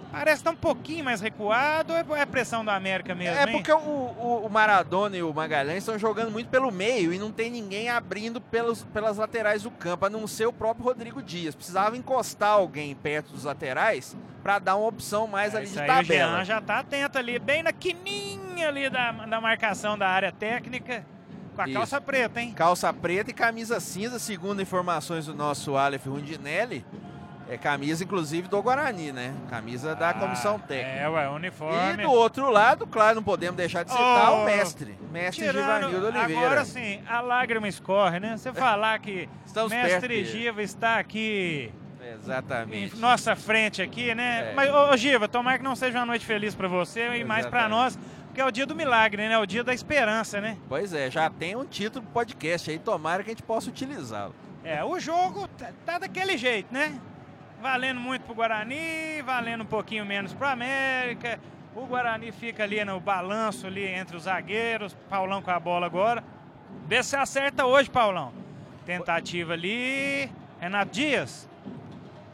Parece 0.10 0.38
estar 0.38 0.51
tá 0.51 0.56
um 0.56 0.60
pouquinho 0.60 1.03
mais 1.03 1.20
recuado 1.20 1.91
ou 1.91 2.15
é, 2.15 2.25
pressão 2.25 2.63
da 2.63 2.74
América 2.74 3.13
mesmo? 3.13 3.38
É 3.38 3.48
porque 3.48 3.70
o, 3.74 3.77
o, 3.77 4.46
o, 4.46 4.50
Maradona 4.50 5.17
e 5.17 5.24
o 5.24 5.34
Magalhães 5.34 5.79
estão 5.79 6.00
jogando 6.00 6.32
muito 6.32 6.48
pelo 6.48 6.72
meio 6.72 7.13
e 7.13 7.20
não 7.20 7.29
tem 7.29 7.51
ninguém 7.51 7.89
abrindo 7.89 8.39
pelos, 8.39 8.86
pelas 8.86 9.17
laterais 9.17 9.63
do 9.63 9.72
campo, 9.72 10.06
a 10.06 10.10
não 10.10 10.25
ser 10.25 10.46
o 10.46 10.53
próprio 10.53 10.86
Rodrigo 10.86 11.22
Dias. 11.22 11.53
Precisava 11.53 11.98
encostar 11.98 12.51
alguém 12.51 12.96
perto 12.96 13.34
dos 13.34 13.44
laterais 13.44 14.15
para 14.41 14.60
dar 14.60 14.77
uma 14.77 14.88
opção 14.88 15.27
mais 15.27 15.53
é, 15.53 15.58
ali 15.58 15.67
de 15.67 15.77
aí 15.77 15.88
tabela. 15.88 16.32
O 16.32 16.36
Jean 16.36 16.46
já 16.46 16.60
está 16.60 16.79
atento 16.79 17.17
ali, 17.17 17.38
bem 17.38 17.63
na 17.63 17.74
quininha 17.74 18.70
ali 18.70 18.89
da, 18.89 19.12
da 19.12 19.41
marcação 19.41 19.98
da 19.98 20.08
área 20.08 20.32
técnica. 20.32 21.06
Com 21.55 21.62
a 21.62 21.65
Isso. 21.65 21.74
calça 21.74 22.01
preta, 22.01 22.41
hein? 22.41 22.53
Calça 22.53 22.93
preta 22.93 23.31
e 23.31 23.34
camisa 23.34 23.79
cinza, 23.79 24.20
segundo 24.20 24.62
informações 24.62 25.25
do 25.25 25.34
nosso 25.34 25.75
Aleph 25.75 26.05
Rundinelli. 26.05 26.86
É 27.50 27.58
camisa, 27.58 28.01
inclusive, 28.05 28.48
do 28.48 28.62
Guarani, 28.62 29.12
né? 29.12 29.34
Camisa 29.50 29.93
da 29.93 30.12
ah, 30.12 30.13
comissão 30.13 30.58
técnica. 30.58 31.00
É, 31.00 31.10
ué, 31.10 31.27
uniforme. 31.27 32.01
E 32.01 32.05
do 32.05 32.10
outro 32.10 32.50
lado, 32.50 32.88
claro, 32.88 33.15
não 33.15 33.24
podemos 33.24 33.58
deixar 33.58 33.84
de 33.84 33.91
citar 33.91 34.31
oh, 34.31 34.43
o 34.43 34.46
mestre. 34.46 34.98
Mestre 35.12 35.48
Tirando, 35.48 35.62
Givanildo 35.62 36.05
Oliveira. 36.08 36.46
Agora 36.46 36.63
sim, 36.63 37.01
a 37.05 37.20
lágrima 37.20 37.67
escorre, 37.67 38.22
né? 38.22 38.38
Você 38.38 38.53
falar 38.53 38.98
que 39.00 39.27
mestre 39.70 40.24
Giva 40.24 40.63
está 40.63 40.98
aqui 40.98 41.74
Exatamente. 42.01 42.96
Em 42.96 43.00
nossa 43.00 43.36
frente 43.36 43.81
aqui, 43.81 44.13
né? 44.15 44.51
É. 44.51 44.53
Mas, 44.53 44.70
ô, 44.72 44.91
ô 44.91 44.98
Giva, 44.98 45.27
tomara 45.27 45.58
que 45.58 45.63
não 45.63 45.75
seja 45.75 46.00
uma 46.00 46.05
noite 46.05 46.25
feliz 46.25 46.55
para 46.55 46.67
você 46.67 47.01
Exatamente. 47.01 47.22
e 47.22 47.25
mais 47.25 47.46
para 47.46 47.70
nós. 47.70 47.98
Porque 48.32 48.40
é 48.40 48.46
o 48.46 48.52
dia 48.52 48.66
do 48.66 48.74
milagre, 48.74 49.28
né? 49.28 49.34
É 49.34 49.38
o 49.38 49.46
dia 49.46 49.62
da 49.62 49.74
esperança, 49.74 50.40
né? 50.40 50.58
Pois 50.70 50.94
é, 50.94 51.12
já 51.12 51.30
tem 51.30 51.54
um 51.54 51.66
título 51.66 52.06
do 52.06 52.12
podcast 52.14 52.72
aí, 52.72 52.80
tomara 52.80 53.24
que 53.24 53.30
a 53.30 53.34
gente 53.34 53.44
possa 53.44 53.70
utilizá-lo. 53.70 54.34
É, 54.64 54.82
o 54.86 54.98
jogo 55.02 55.50
tá, 55.50 55.74
tá, 55.86 56.00
daquele 56.00 56.38
jeito, 56.38 56.74
né? 56.74 56.98
Valendo 57.62 58.00
muito 58.00 58.22
pro 58.22 58.34
Guarani, 58.34 59.22
valendo 59.26 59.64
um 59.64 59.66
pouquinho 59.66 60.06
menos 60.06 60.34
pro 60.34 60.48
América. 60.48 61.42
O 61.76 61.86
Guarani 61.86 62.32
fica 62.32 62.64
ali 62.64 62.84
no 62.86 63.02
balanço 63.02 63.68
ali 63.68 63.86
entre 63.86 64.16
os 64.16 64.24
zagueiros. 64.24 64.96
Paulão 65.10 65.42
com 65.42 65.52
a 65.52 65.60
bola 65.60 65.86
agora. 65.86 66.24
Vê 66.88 67.04
se 67.04 67.18
acerta 67.18 67.66
hoje, 67.66 67.90
Paulão. 67.90 68.32
Tentativa 68.86 69.52
ali. 69.52 70.32
Renato 70.58 70.92
Dias. 70.94 71.50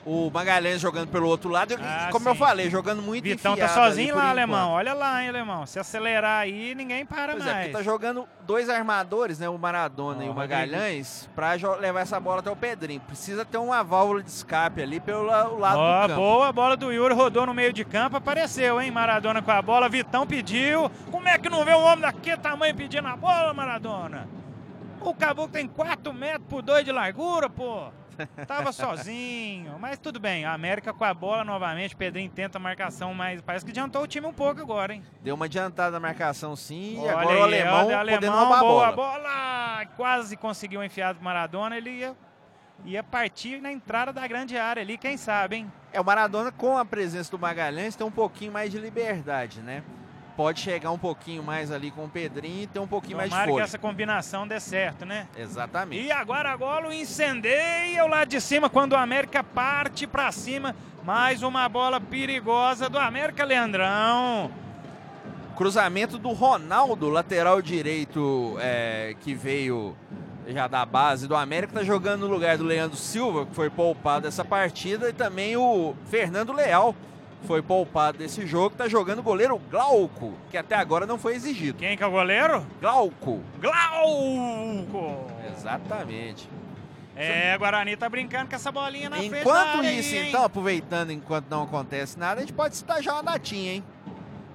O 0.10 0.32
Magalhães 0.32 0.80
jogando 0.80 1.10
pelo 1.10 1.28
outro 1.28 1.50
lado, 1.50 1.76
ah, 1.82 2.08
como 2.14 2.24
sim. 2.24 2.30
eu 2.30 2.36
falei, 2.36 2.70
jogando 2.70 3.02
muito 3.02 3.26
Vitão 3.26 3.58
tá 3.58 3.68
sozinho 3.68 4.16
lá, 4.16 4.30
Alemão. 4.30 4.72
Olha 4.72 4.94
lá, 4.94 5.22
hein, 5.22 5.28
Alemão. 5.28 5.66
Se 5.66 5.80
acelerar 5.80 6.40
aí, 6.40 6.74
ninguém 6.74 7.06
para 7.06 7.34
pois 7.34 7.44
mais. 7.44 7.68
É, 7.68 7.72
tá 7.72 7.84
jogando 7.84 8.26
dois 8.46 8.70
armadores, 8.70 9.38
né? 9.38 9.50
O 9.50 9.58
Maradona 9.58 10.20
oh, 10.22 10.28
e 10.28 10.30
o 10.30 10.34
Magalhães, 10.34 11.30
para 11.36 11.56
levar 11.82 12.00
essa 12.00 12.18
bola 12.22 12.40
até 12.40 12.50
o 12.50 12.56
Pedrinho. 12.56 13.02
Precisa 13.02 13.44
ter 13.44 13.58
uma 13.58 13.84
válvula 13.84 14.24
de 14.24 14.30
escape 14.30 14.82
ali 14.82 15.02
pelo 15.02 15.24
lado 15.24 15.52
oh, 15.52 15.58
do 15.58 16.08
campo. 16.08 16.16
Boa, 16.22 16.54
bola 16.54 16.78
do 16.78 16.90
Yuri, 16.90 17.14
rodou 17.14 17.46
no 17.46 17.54
meio 17.54 17.74
de 17.74 17.84
campo, 17.84 18.16
apareceu, 18.16 18.80
hein? 18.80 18.90
Maradona 18.90 19.42
com 19.42 19.52
a 19.52 19.62
bola, 19.62 19.90
Vitão 19.90 20.26
pediu. 20.26 20.90
Como 21.12 21.28
é 21.28 21.38
que 21.38 21.50
não 21.50 21.66
vê 21.66 21.74
um 21.74 21.84
homem 21.84 22.00
daquele 22.00 22.38
tamanho 22.38 22.74
pedindo 22.74 23.10
a 23.10 23.18
bola, 23.18 23.54
Maradona? 23.54 24.26
O 25.02 25.14
Caboclo 25.14 25.52
tem 25.52 25.68
4 25.68 26.14
metros 26.14 26.48
por 26.48 26.62
2 26.62 26.86
de 26.86 26.94
largura, 26.94 27.50
pô. 27.50 27.90
Tava 28.48 28.72
sozinho, 28.72 29.78
mas 29.80 29.98
tudo 29.98 30.20
bem. 30.20 30.46
A 30.46 30.54
América 30.54 30.94
com 30.94 31.04
a 31.04 31.14
bola 31.14 31.44
novamente. 31.44 31.96
Pedrinho 31.96 32.30
tenta 32.30 32.58
a 32.58 32.62
marcação, 32.62 33.14
mas 33.14 33.42
parece 33.42 33.66
que 33.66 33.72
adiantou 33.72 34.04
o 34.04 34.08
time 34.08 34.28
um 34.28 34.34
pouco 34.34 34.62
agora, 34.62 34.94
hein? 34.94 35.04
Deu 35.22 35.36
uma 35.36 35.46
adiantada 35.46 35.92
na 35.92 36.00
marcação, 36.00 36.56
sim. 36.56 36.98
Olha 37.00 37.06
e 37.06 37.10
agora 37.10 37.30
aí, 37.30 37.40
o 37.40 37.44
alemão, 37.44 37.88
o 37.88 37.96
alemão 37.96 38.40
roubar 38.40 38.60
boa 38.60 38.88
a 38.88 38.92
bola. 38.92 39.20
bola. 39.20 39.86
Quase 39.96 40.38
conseguiu 40.38 40.84
enfiar 40.84 41.14
do 41.14 41.24
Maradona. 41.24 41.78
Ele 41.78 41.90
ia, 41.92 42.16
ia 42.86 43.04
partir 43.04 43.62
na 43.62 43.72
entrada 43.72 44.12
da 44.12 44.28
grande 44.28 44.58
área 44.58 44.82
ali, 44.82 44.98
quem 44.98 45.18
sabe, 45.18 45.58
hein? 45.58 45.72
É, 45.92 46.02
o 46.02 46.06
Maradona, 46.06 46.52
com 46.52 46.78
a 46.78 46.86
presença 46.86 47.32
do 47.32 47.40
Magalhães, 47.40 47.96
tem 47.96 48.06
um 48.06 48.12
pouquinho 48.12 48.52
mais 48.52 48.72
de 48.72 48.78
liberdade, 48.78 49.62
né? 49.62 49.84
Pode 50.38 50.60
chegar 50.60 50.92
um 50.92 51.00
pouquinho 51.00 51.42
mais 51.42 51.72
ali 51.72 51.90
com 51.90 52.06
o 52.06 52.10
Pedrinho 52.10 52.62
e 52.62 52.68
ter 52.68 52.80
um 52.80 52.88
pouquinho 52.88 53.18
Tomara 53.18 53.30
mais 53.30 53.42
de 53.42 53.50
força. 53.50 53.64
que 53.64 53.70
essa 53.70 53.78
combinação 53.80 54.48
dê 54.48 54.60
certo, 54.60 55.04
né? 55.04 55.28
Exatamente. 55.36 56.06
E 56.06 56.12
agora 56.12 56.52
a 56.52 56.56
Golo 56.56 56.94
incendeia 56.94 58.06
o 58.06 58.08
lado 58.08 58.30
de 58.30 58.40
cima 58.40 58.70
quando 58.70 58.94
o 58.94 58.96
América 58.96 59.44
parte 59.44 60.06
para 60.06 60.32
cima. 60.32 60.76
Mais 61.04 61.42
uma 61.42 61.68
bola 61.68 62.00
perigosa 62.00 62.88
do 62.88 63.00
América, 63.00 63.44
Leandrão. 63.44 64.52
Cruzamento 65.56 66.20
do 66.20 66.30
Ronaldo, 66.34 67.10
lateral 67.10 67.60
direito 67.60 68.58
é, 68.60 69.16
que 69.22 69.34
veio 69.34 69.98
já 70.48 70.68
da 70.68 70.86
base 70.86 71.28
do 71.28 71.36
América, 71.36 71.74
tá 71.74 71.84
jogando 71.84 72.28
no 72.28 72.34
lugar 72.34 72.58
do 72.58 72.64
Leandro 72.64 72.96
Silva, 72.96 73.46
que 73.46 73.56
foi 73.56 73.70
poupado 73.70 74.24
dessa 74.24 74.46
partida, 74.46 75.10
e 75.10 75.14
também 75.14 75.58
o 75.58 75.96
Fernando 76.06 76.54
Leal, 76.54 76.96
foi 77.46 77.62
poupado 77.62 78.18
desse 78.18 78.46
jogo, 78.46 78.76
tá 78.76 78.88
jogando 78.88 79.20
o 79.20 79.24
goleiro 79.24 79.58
Glauco, 79.70 80.34
que 80.50 80.58
até 80.58 80.76
agora 80.76 81.06
não 81.06 81.18
foi 81.18 81.36
exigido. 81.36 81.80
Quem 81.80 81.96
que 81.96 82.04
é 82.04 82.08
o 82.08 82.12
goleiro? 82.12 82.66
Glauco. 82.82 83.42
Glauco! 83.60 85.32
Exatamente. 85.56 86.50
É, 87.16 87.58
Guarani 87.58 87.98
tá 87.98 88.08
brincando 88.08 88.48
com 88.48 88.56
essa 88.56 88.72
bolinha 88.72 89.10
na 89.10 89.18
frente 89.18 89.40
Enquanto 89.40 89.84
isso, 89.86 90.14
aí, 90.14 90.30
então, 90.30 90.44
aproveitando 90.44 91.12
enquanto 91.12 91.50
não 91.50 91.64
acontece 91.64 92.20
nada, 92.20 92.40
a 92.40 92.42
gente 92.42 92.54
pode 92.54 92.76
citar 92.76 93.02
já 93.02 93.14
uma 93.14 93.24
datinha, 93.24 93.74
hein? 93.74 93.84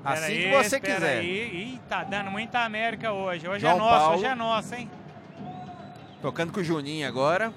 Assim 0.05 0.25
aí, 0.25 0.43
que 0.45 0.51
você 0.51 0.81
quiser. 0.81 1.19
Aí. 1.19 1.75
Ih, 1.75 1.81
tá 1.89 2.05
dando 2.05 2.31
muita 2.31 2.61
América 2.61 3.13
hoje. 3.13 3.49
Hoje 3.49 3.67
é 3.67 3.69
João 3.69 3.75
é 3.75 3.79
nosso, 3.79 3.99
Paulo, 3.99 4.17
hoje 4.17 4.25
é 4.27 4.35
nosso, 4.35 4.75
hein? 4.75 4.91
Tocando 6.21 6.53
com 6.53 6.61
o 6.61 6.65
Juninho 6.65 7.07
agora. 7.07 7.53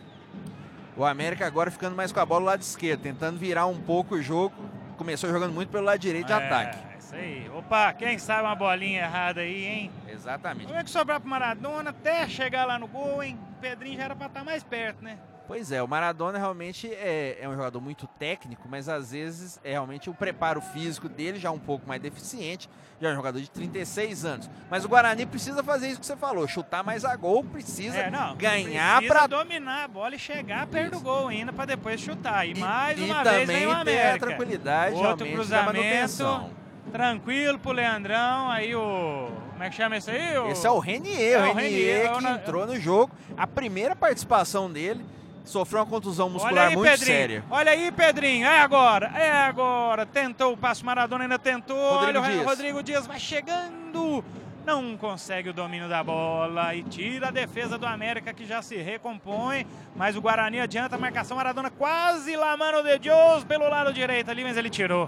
O 0.97 1.05
América 1.05 1.45
agora 1.45 1.69
ficando 1.69 1.95
mais 1.95 2.11
com 2.11 2.19
a 2.19 2.25
bola 2.25 2.41
do 2.41 2.45
lado 2.45 2.61
esquerdo, 2.61 3.01
tentando 3.01 3.37
virar 3.37 3.65
um 3.67 3.79
pouco 3.79 4.15
o 4.15 4.21
jogo 4.21 4.55
começou 4.95 5.29
jogando 5.29 5.53
muito 5.53 5.69
pelo 5.69 5.85
lado 5.85 5.99
direito 5.99 6.27
de 6.27 6.33
é, 6.33 6.35
ataque. 6.35 6.77
Isso 6.97 7.15
aí. 7.15 7.49
Opa, 7.53 7.93
quem 7.93 8.17
sabe 8.17 8.43
uma 8.43 8.55
bolinha 8.55 9.01
errada 9.01 9.41
aí, 9.41 9.65
hein? 9.65 9.91
Exatamente. 10.07 10.67
Como 10.67 10.79
é 10.79 10.83
que 10.83 10.89
sobrar 10.89 11.19
pro 11.19 11.29
Maradona 11.29 11.91
até 11.91 12.27
chegar 12.27 12.65
lá 12.65 12.79
no 12.79 12.87
gol, 12.87 13.21
hein? 13.21 13.37
O 13.57 13.61
Pedrinho 13.61 13.97
já 13.97 14.05
era 14.05 14.15
pra 14.15 14.27
estar 14.27 14.39
tá 14.39 14.45
mais 14.45 14.63
perto, 14.63 15.03
né? 15.03 15.17
Pois 15.47 15.71
é, 15.71 15.81
o 15.81 15.87
Maradona 15.87 16.39
realmente 16.39 16.91
é, 16.91 17.37
é, 17.39 17.47
um 17.47 17.55
jogador 17.55 17.79
muito 17.79 18.07
técnico, 18.19 18.67
mas 18.69 18.89
às 18.89 19.11
vezes 19.11 19.59
é 19.63 19.71
realmente 19.71 20.09
o 20.09 20.13
preparo 20.13 20.59
físico 20.59 21.07
dele 21.07 21.39
já 21.39 21.51
um 21.51 21.59
pouco 21.59 21.87
mais 21.87 22.01
deficiente. 22.01 22.69
Já 22.99 23.09
é 23.09 23.11
um 23.11 23.15
jogador 23.15 23.39
de 23.39 23.49
36 23.49 24.25
anos. 24.25 24.49
Mas 24.71 24.85
o 24.85 24.87
Guarani 24.87 25.25
precisa 25.25 25.61
fazer 25.61 25.89
isso 25.89 25.99
que 25.99 26.05
você 26.05 26.15
falou, 26.15 26.47
chutar 26.47 26.83
mais 26.83 27.03
a 27.03 27.15
gol, 27.15 27.43
precisa 27.43 27.97
é, 27.97 28.09
não, 28.09 28.35
ganhar 28.37 29.01
para 29.03 29.27
dominar 29.27 29.83
a 29.83 29.87
bola 29.87 30.15
e 30.15 30.19
chegar 30.19 30.65
perto 30.67 30.93
do 30.93 31.01
gol 31.01 31.27
ainda 31.27 31.51
para 31.51 31.65
depois 31.65 31.99
chutar. 31.99 32.47
E, 32.47 32.53
e 32.53 32.59
mais 32.59 32.99
uma 32.99 33.21
e 33.21 33.23
vez 33.23 33.47
vem 33.47 33.67
o 33.67 33.71
América. 33.71 34.27
tranquilidade 34.27 34.95
Outro 34.95 35.27
cruzamento. 35.27 36.49
Tranquilo 36.91 37.59
pro 37.59 37.71
Leandrão, 37.71 38.49
aí 38.49 38.73
o 38.73 39.29
como 39.55 39.63
é 39.63 39.69
que 39.69 39.75
chama 39.75 39.95
esse 39.95 40.11
aí? 40.11 40.37
O... 40.37 40.49
Esse 40.49 40.67
é 40.67 40.69
o 40.69 40.79
Renier, 40.79 41.39
é 41.39 41.49
o 41.49 41.53
Renier, 41.53 42.13
Renier 42.13 42.17
que 42.19 42.27
entrou 42.27 42.67
no 42.67 42.77
jogo. 42.77 43.13
A 43.37 43.47
primeira 43.47 43.95
participação 43.95 44.69
dele 44.69 45.05
sofreu 45.49 45.81
uma 45.81 45.85
contusão 45.85 46.29
muscular 46.29 46.69
aí, 46.69 46.75
muito 46.75 46.89
Pedrinho. 46.89 47.17
séria. 47.17 47.43
Olha 47.49 47.71
aí, 47.71 47.91
Pedrinho, 47.91 48.45
é 48.45 48.59
agora, 48.59 49.07
é 49.15 49.31
agora. 49.31 50.05
Tentou 50.05 50.53
o 50.53 50.57
passo 50.57 50.85
Maradona, 50.85 51.23
ainda 51.23 51.39
tentou. 51.39 51.77
Rodrigo 51.99 52.19
Olha, 52.19 52.31
Dias. 52.33 52.45
Rodrigo 52.45 52.83
Dias 52.83 53.07
vai 53.07 53.19
chegando. 53.19 54.23
Não 54.65 54.97
consegue 54.97 55.49
o 55.49 55.53
domínio 55.53 55.87
da 55.87 56.03
bola 56.03 56.73
e 56.73 56.81
tira 56.81 57.27
a 57.27 57.31
defesa 57.31 57.77
do 57.77 57.85
América 57.85 58.33
que 58.33 58.45
já 58.45 58.63
se 58.63 58.75
recompõe. 58.77 59.67
Mas 59.95 60.15
o 60.15 60.21
Guarani 60.21 60.59
adianta 60.59 60.95
a 60.95 60.99
marcação. 60.99 61.37
Maradona 61.37 61.69
quase 61.69 62.35
lá, 62.35 62.57
mano 62.57 62.81
de 62.81 62.97
Deus, 62.97 63.43
pelo 63.43 63.69
lado 63.69 63.93
direito 63.93 64.31
ali, 64.31 64.43
mas 64.43 64.57
ele 64.57 64.69
tirou. 64.69 65.07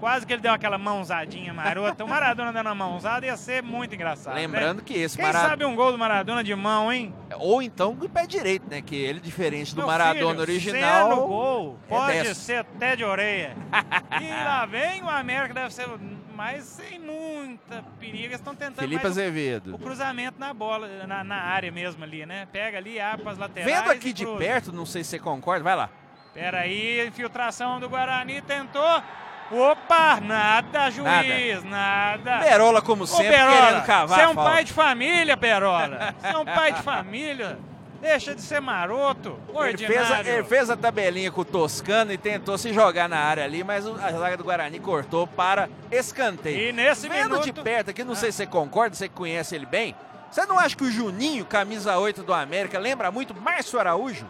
Quase 0.00 0.26
que 0.26 0.32
ele 0.32 0.40
deu 0.40 0.52
aquela 0.52 0.78
mãozadinha 0.78 1.52
marota. 1.52 2.02
O 2.02 2.08
Maradona 2.08 2.50
dando 2.52 2.66
uma 2.66 2.74
mãozada 2.74 3.26
ia 3.26 3.36
ser 3.36 3.62
muito 3.62 3.94
engraçado. 3.94 4.34
Lembrando 4.34 4.78
né? 4.78 4.82
que 4.86 4.94
esse 4.94 5.14
Quem 5.14 5.26
Maradona. 5.26 5.50
sabe 5.50 5.64
um 5.66 5.76
gol 5.76 5.92
do 5.92 5.98
Maradona 5.98 6.42
de 6.42 6.54
mão, 6.54 6.90
hein? 6.90 7.14
Ou 7.36 7.60
então 7.60 7.94
do 7.94 8.08
pé 8.08 8.26
direito, 8.26 8.64
né? 8.70 8.80
Que 8.80 8.96
ele, 8.96 9.20
diferente 9.20 9.74
do 9.74 9.78
Meu 9.78 9.86
Maradona 9.86 10.30
filho, 10.30 10.40
original. 10.40 11.10
no 11.10 11.26
gol, 11.26 11.78
é 11.84 11.88
pode 11.88 12.34
ser 12.34 12.60
até 12.60 12.96
de 12.96 13.04
orelha. 13.04 13.54
e 14.22 14.30
lá 14.44 14.64
vem 14.64 15.02
o 15.02 15.08
América, 15.10 15.52
deve 15.52 15.74
ser. 15.74 15.86
Mas 16.34 16.64
sem 16.64 16.98
muita 16.98 17.84
perigo. 17.98 18.24
Eles 18.24 18.36
estão 18.36 18.54
tentando. 18.54 18.80
Felipe 18.80 19.06
Azevedo. 19.06 19.72
O, 19.72 19.74
o, 19.74 19.78
cruzamento 19.78 20.40
na 20.40 20.54
bola, 20.54 21.06
na, 21.06 21.22
na, 21.22 21.36
área 21.36 21.70
mesmo 21.70 22.02
ali, 22.02 22.24
né? 22.24 22.48
Pega 22.50 22.78
ali, 22.78 22.98
abre 22.98 23.22
para 23.22 23.32
as 23.32 23.38
laterais. 23.38 23.70
Vendo 23.70 23.90
aqui 23.90 24.14
de 24.14 24.24
perto, 24.24 24.72
não 24.72 24.86
sei 24.86 25.04
se 25.04 25.10
você 25.10 25.18
concorda, 25.18 25.62
vai 25.62 25.76
lá. 25.76 25.90
Pera 26.32 26.60
aí, 26.60 27.06
infiltração 27.06 27.78
do 27.78 27.90
Guarani, 27.90 28.40
tentou. 28.40 29.02
Opa, 29.50 30.20
nada, 30.20 30.90
juiz, 30.90 31.64
nada. 31.64 32.22
nada. 32.24 32.44
Perola, 32.44 32.80
como 32.80 33.06
sempre, 33.06 33.28
Ô, 33.28 33.30
Perola, 33.30 33.60
querendo 33.60 33.84
cavar. 33.84 34.18
Você 34.18 34.24
é 34.24 34.28
um 34.28 34.34
pai 34.34 34.64
de 34.64 34.72
família, 34.72 35.36
Perola. 35.36 36.14
Você 36.20 36.28
é 36.28 36.38
um 36.38 36.44
pai 36.44 36.72
de 36.72 36.82
família. 36.82 37.58
Deixa 38.00 38.34
de 38.34 38.40
ser 38.40 38.60
maroto, 38.60 39.38
ele 39.68 39.86
fez, 39.86 40.10
a, 40.10 40.20
ele 40.20 40.44
fez, 40.44 40.70
a, 40.70 40.76
tabelinha 40.76 41.30
com 41.30 41.42
o 41.42 41.44
Toscano 41.44 42.10
e 42.10 42.16
tentou 42.16 42.56
se 42.56 42.72
jogar 42.72 43.10
na 43.10 43.18
área 43.18 43.44
ali, 43.44 43.62
mas 43.62 43.86
a 43.86 44.12
zaga 44.12 44.38
do 44.38 44.44
Guarani 44.44 44.80
cortou 44.80 45.26
para 45.26 45.68
escanteio. 45.92 46.70
E 46.70 46.72
nesse 46.72 47.10
Vendo 47.10 47.32
minuto... 47.32 47.44
de 47.44 47.52
perto 47.52 47.90
aqui, 47.90 48.02
não 48.02 48.14
ah. 48.14 48.16
sei 48.16 48.32
se 48.32 48.38
você 48.38 48.46
concorda, 48.46 48.96
você 48.96 49.06
conhece 49.06 49.54
ele 49.54 49.66
bem. 49.66 49.94
Você 50.30 50.46
não 50.46 50.58
acha 50.58 50.74
que 50.74 50.84
o 50.84 50.90
Juninho, 50.90 51.44
camisa 51.44 51.98
8 51.98 52.22
do 52.22 52.32
América, 52.32 52.78
lembra 52.78 53.10
muito 53.10 53.34
Márcio 53.34 53.78
Araújo? 53.78 54.24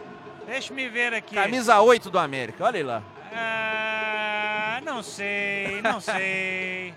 Deixa 0.45 0.73
me 0.73 0.89
ver 0.89 1.13
aqui. 1.13 1.35
Camisa 1.35 1.79
8 1.79 2.09
do 2.09 2.19
América, 2.19 2.65
olha 2.65 2.85
lá. 2.85 3.03
Ah, 3.33 3.90
não 4.83 5.03
sei, 5.03 5.81
não 5.81 5.99
sei. 5.99 6.93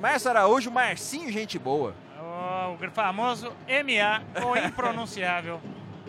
Márcio 0.00 0.30
Araújo, 0.30 0.70
Marcinho, 0.70 1.30
gente 1.30 1.58
boa. 1.58 1.94
Oh, 2.18 2.72
o 2.72 2.90
famoso 2.90 3.52
MA, 3.66 4.44
o 4.46 4.56
impronunciável. 4.56 5.60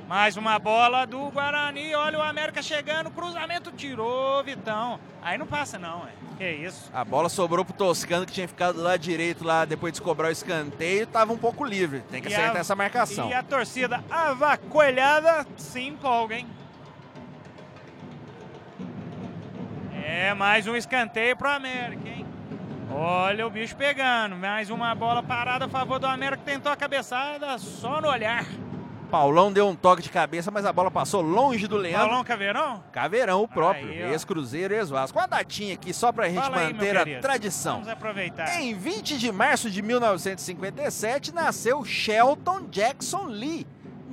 Mais 0.08 0.38
uma 0.38 0.58
bola 0.58 1.06
do 1.06 1.30
Guarani. 1.30 1.94
Olha 1.94 2.20
o 2.20 2.22
América 2.22 2.62
chegando. 2.62 3.12
Cruzamento 3.12 3.74
tirou, 3.74 4.42
Vitão. 4.42 4.98
Aí 5.22 5.38
não 5.38 5.46
passa, 5.46 5.78
não, 5.78 6.08
é. 6.08 6.12
Que 6.38 6.50
isso. 6.50 6.90
A 6.94 7.04
bola 7.04 7.28
sobrou 7.28 7.66
pro 7.66 7.74
Toscano, 7.74 8.26
que 8.26 8.32
tinha 8.32 8.48
ficado 8.48 8.82
lá 8.82 8.96
direito, 8.96 9.44
lá 9.44 9.66
depois 9.66 9.92
de 9.92 10.02
cobrar 10.02 10.30
o 10.30 10.32
escanteio. 10.32 11.06
Tava 11.08 11.34
um 11.34 11.38
pouco 11.38 11.66
livre. 11.66 12.02
Tem 12.10 12.22
que 12.22 12.30
e 12.30 12.34
acertar 12.34 12.56
a, 12.56 12.60
essa 12.60 12.76
marcação. 12.76 13.30
E 13.30 13.34
a 13.34 13.44
torcida 13.44 14.02
avacolhada 14.10 15.46
se 15.58 15.82
empolga, 15.82 16.36
hein? 16.36 16.48
É, 20.10 20.34
mais 20.34 20.66
um 20.66 20.74
escanteio 20.74 21.36
pro 21.36 21.50
América, 21.50 22.08
hein? 22.08 22.26
Olha 22.90 23.46
o 23.46 23.50
bicho 23.50 23.76
pegando. 23.76 24.38
Mais 24.38 24.70
uma 24.70 24.96
bola 24.96 25.22
parada 25.22 25.66
a 25.66 25.68
favor 25.68 26.00
do 26.00 26.08
América. 26.08 26.42
Tentou 26.46 26.72
a 26.72 26.78
cabeçada 26.78 27.58
só 27.58 28.00
no 28.00 28.08
olhar. 28.08 28.46
Paulão 29.12 29.52
deu 29.52 29.68
um 29.68 29.76
toque 29.76 30.02
de 30.02 30.10
cabeça, 30.10 30.50
mas 30.50 30.66
a 30.66 30.72
bola 30.72 30.90
passou 30.90 31.22
longe 31.22 31.68
do 31.68 31.76
Leandro. 31.76 32.08
Paulão 32.08 32.24
Caveirão? 32.24 32.84
Caveirão, 32.92 33.42
o 33.44 33.48
próprio. 33.50 33.92
Ex-Cruzeiro, 33.92 34.74
ex-Vasco. 34.74 35.18
Uma 35.20 35.28
datinha 35.28 35.74
aqui 35.74 35.94
só 35.94 36.14
pra 36.14 36.30
gente 36.30 36.40
Fala 36.42 36.56
manter 36.58 36.98
aí, 36.98 37.16
a 37.16 37.20
tradição. 37.20 37.74
Vamos 37.76 37.90
aproveitar. 37.90 38.62
Em 38.62 38.74
20 38.74 39.18
de 39.18 39.30
março 39.30 39.70
de 39.70 39.82
1957, 39.82 41.34
nasceu 41.34 41.84
Shelton 41.84 42.62
Jackson 42.70 43.26
Lee 43.26 43.68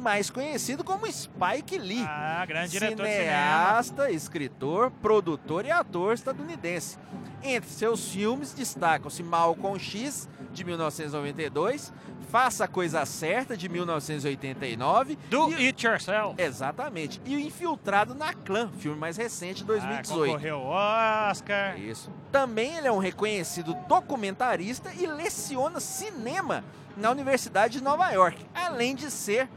mais 0.04 0.28
conhecido 0.28 0.84
como 0.84 1.11
Spike 1.11 1.78
Lee. 1.78 2.04
Ah, 2.06 2.44
grande 2.46 2.73
diretor 2.73 3.06
Cineasta, 3.06 4.11
escritor, 4.11 4.90
produtor 4.90 5.64
e 5.64 5.70
ator 5.70 6.12
estadunidense. 6.12 6.99
Entre 7.42 7.70
seus 7.70 8.11
filmes 8.11 8.52
destacam-se 8.52 9.23
Malcolm 9.23 9.78
X, 9.78 10.28
de 10.52 10.62
1992, 10.62 11.90
Faça 12.30 12.64
a 12.64 12.68
Coisa 12.68 13.06
Certa, 13.06 13.56
de 13.56 13.68
1989. 13.68 15.16
Do 15.30 15.50
e... 15.52 15.68
It 15.68 15.87
Yourself. 15.87 16.34
Exatamente. 16.37 17.20
E 17.25 17.37
o 17.37 17.38
Infiltrado 17.38 18.14
na 18.14 18.34
Clã, 18.34 18.70
filme 18.78 18.99
mais 18.99 19.16
recente, 19.16 19.58
de 19.58 19.64
2018. 19.64 20.23
Ah, 20.23 20.26
concorreu 20.26 20.61
Oscar. 20.61 21.78
Isso. 21.78 22.11
Também 22.30 22.76
ele 22.76 22.88
é 22.88 22.92
um 22.92 22.99
reconhecido 22.99 23.73
documentarista 23.88 24.92
e 24.92 25.06
leciona 25.06 25.80
cinema 25.80 26.62
na 26.96 27.11
Universidade 27.11 27.78
de 27.78 27.84
Nova 27.84 28.11
York, 28.11 28.44
além 28.54 28.94
de 28.94 29.11
ser 29.11 29.49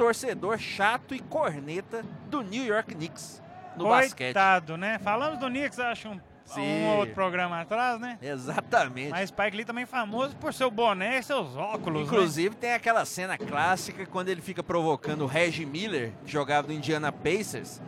torcedor 0.00 0.58
chato 0.58 1.14
e 1.14 1.18
corneta 1.18 2.02
do 2.30 2.40
New 2.40 2.64
York 2.64 2.94
Knicks 2.94 3.42
no 3.76 3.84
Coitado, 3.84 4.02
basquete. 4.02 4.26
Coitado, 4.28 4.76
né? 4.78 4.98
Falamos 4.98 5.38
do 5.38 5.46
Knicks, 5.46 5.78
acho 5.78 6.08
um 6.08 6.20
Sim. 6.46 6.62
um 6.62 6.96
outro 6.96 7.14
programa 7.14 7.60
atrás, 7.60 8.00
né? 8.00 8.18
Exatamente. 8.22 9.10
Mas 9.10 9.28
Spike 9.28 9.54
Lee 9.58 9.64
também 9.66 9.84
é 9.84 9.86
famoso 9.86 10.34
por 10.36 10.54
seu 10.54 10.70
boné 10.70 11.18
e 11.18 11.22
seus 11.22 11.54
óculos. 11.54 12.00
Né? 12.00 12.06
Inclusive, 12.06 12.48
né? 12.48 12.56
tem 12.58 12.72
aquela 12.72 13.04
cena 13.04 13.36
clássica 13.36 14.06
quando 14.06 14.30
ele 14.30 14.40
fica 14.40 14.62
provocando 14.62 15.20
o 15.20 15.26
Reggie 15.26 15.66
Miller, 15.66 16.12
que 16.24 16.32
jogava 16.32 16.66
no 16.66 16.72
Indiana 16.72 17.12
Pacers. 17.12 17.78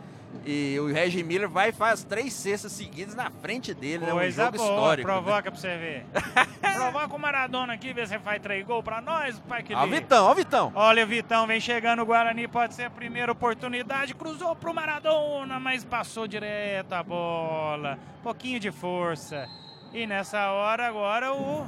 E 0.45 0.77
o 0.79 0.91
Reggie 0.91 1.23
Miller 1.23 1.47
vai 1.47 1.69
e 1.69 1.71
faz 1.71 2.03
três 2.03 2.33
cestas 2.33 2.71
seguidas 2.71 3.15
na 3.15 3.29
frente 3.29 3.73
dele, 3.73 4.05
né? 4.05 4.13
Um 4.13 4.31
jogo 4.31 4.57
boa, 4.57 4.69
histórico. 4.69 5.07
Provoca 5.07 5.35
né? 5.35 5.51
pra 5.51 5.55
você 5.55 5.77
ver. 5.77 6.05
provoca 6.73 7.15
o 7.15 7.19
Maradona 7.19 7.73
aqui, 7.73 7.93
ver 7.93 8.07
se 8.07 8.19
faz 8.19 8.41
três 8.41 8.65
gols 8.65 8.83
pra 8.83 8.99
nós, 8.99 9.35
Spike 9.35 9.73
Lee. 9.73 9.83
Ó 9.83 9.85
Vitão, 9.87 10.25
ó 10.25 10.33
Vitão. 10.33 10.71
Olha 10.75 11.03
o 11.03 11.07
Vitão, 11.07 11.47
vem 11.47 11.59
chegando 11.59 12.01
o 12.01 12.05
Guarani, 12.05 12.47
pode 12.47 12.73
ser 12.73 12.83
a 12.83 12.89
primeira 12.89 13.31
oportunidade. 13.31 14.13
Cruzou 14.13 14.55
pro 14.55 14.73
Maradona, 14.73 15.59
mas 15.59 15.85
passou 15.85 16.27
direto 16.27 16.93
a 16.93 17.03
bola. 17.03 17.97
Pouquinho 18.21 18.59
de 18.59 18.71
força. 18.71 19.47
E 19.93 20.07
nessa 20.07 20.51
hora 20.51 20.87
agora 20.87 21.33
o... 21.33 21.65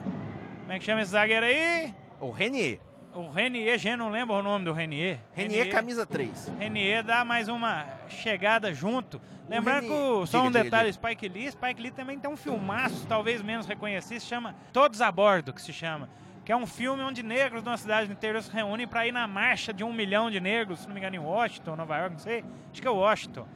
Como 0.62 0.72
é 0.72 0.80
que 0.80 0.86
chama 0.86 1.02
esse 1.02 1.12
zagueiro 1.12 1.46
aí? 1.46 1.94
O 2.20 2.32
Renier. 2.32 2.80
O 3.16 3.30
Renier, 3.30 3.80
já 3.80 3.96
não 3.96 4.10
lembro 4.10 4.36
o 4.36 4.44
nome 4.44 4.66
do 4.66 4.74
Renier. 4.74 5.20
Renier, 5.34 5.60
Renier 5.60 5.72
camisa 5.72 6.06
3. 6.06 6.52
Renier 6.60 7.02
dá 7.02 7.24
mais 7.24 7.48
uma 7.48 7.86
chegada 8.10 8.74
junto. 8.74 9.22
Lembrando 9.48 9.88
que 9.88 10.28
só 10.28 10.42
um 10.42 10.48
diga, 10.52 10.64
detalhe, 10.66 10.92
diga. 10.92 11.08
Spike 11.08 11.30
Lee, 11.30 11.50
Spike 11.50 11.82
Lee 11.82 11.92
também 11.92 12.20
tem 12.20 12.30
um 12.30 12.36
filmaço, 12.36 13.08
talvez 13.08 13.42
menos 13.42 13.66
reconhecido, 13.66 14.20
se 14.20 14.26
chama 14.26 14.54
Todos 14.74 15.02
a 15.02 15.10
Bordo, 15.10 15.54
que 15.54 15.62
se 15.62 15.72
chama. 15.72 16.10
Que 16.44 16.52
é 16.52 16.58
um 16.58 16.68
filme 16.68 17.04
onde 17.04 17.24
negros 17.24 17.64
de 17.64 17.70
uma 17.70 17.78
cidade 17.78 18.12
inteira 18.12 18.42
se 18.42 18.52
reúnem 18.52 18.86
para 18.86 19.08
ir 19.08 19.14
na 19.14 19.26
marcha 19.26 19.74
de 19.74 19.82
um 19.82 19.94
milhão 19.94 20.30
de 20.30 20.42
negros, 20.42 20.82
se 20.82 20.88
não 20.88 20.94
me 20.94 21.00
engano, 21.00 21.16
em 21.16 21.20
Washington, 21.20 21.78
Nova 21.78 21.98
York, 21.98 22.12
não 22.12 22.20
sei. 22.20 22.44
Acho 22.72 22.82
que 22.82 22.88
é 22.88 22.92
Washington 22.92 23.48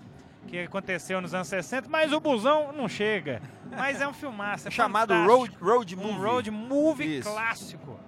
que 0.48 0.60
aconteceu 0.60 1.22
nos 1.22 1.34
anos 1.34 1.48
60, 1.48 1.88
mas 1.90 2.12
o 2.12 2.20
busão 2.20 2.72
não 2.72 2.88
chega. 2.88 3.42
Mas 3.70 4.02
é 4.02 4.08
um 4.08 4.14
filmaço. 4.14 4.68
É 4.68 4.72
Chamado 4.72 5.14
road, 5.26 5.56
road 5.62 5.96
Movie. 5.96 6.12
Um 6.12 6.18
Road 6.18 6.52
Movie 6.52 7.18
Isso. 7.20 7.30
clássico. 7.30 7.99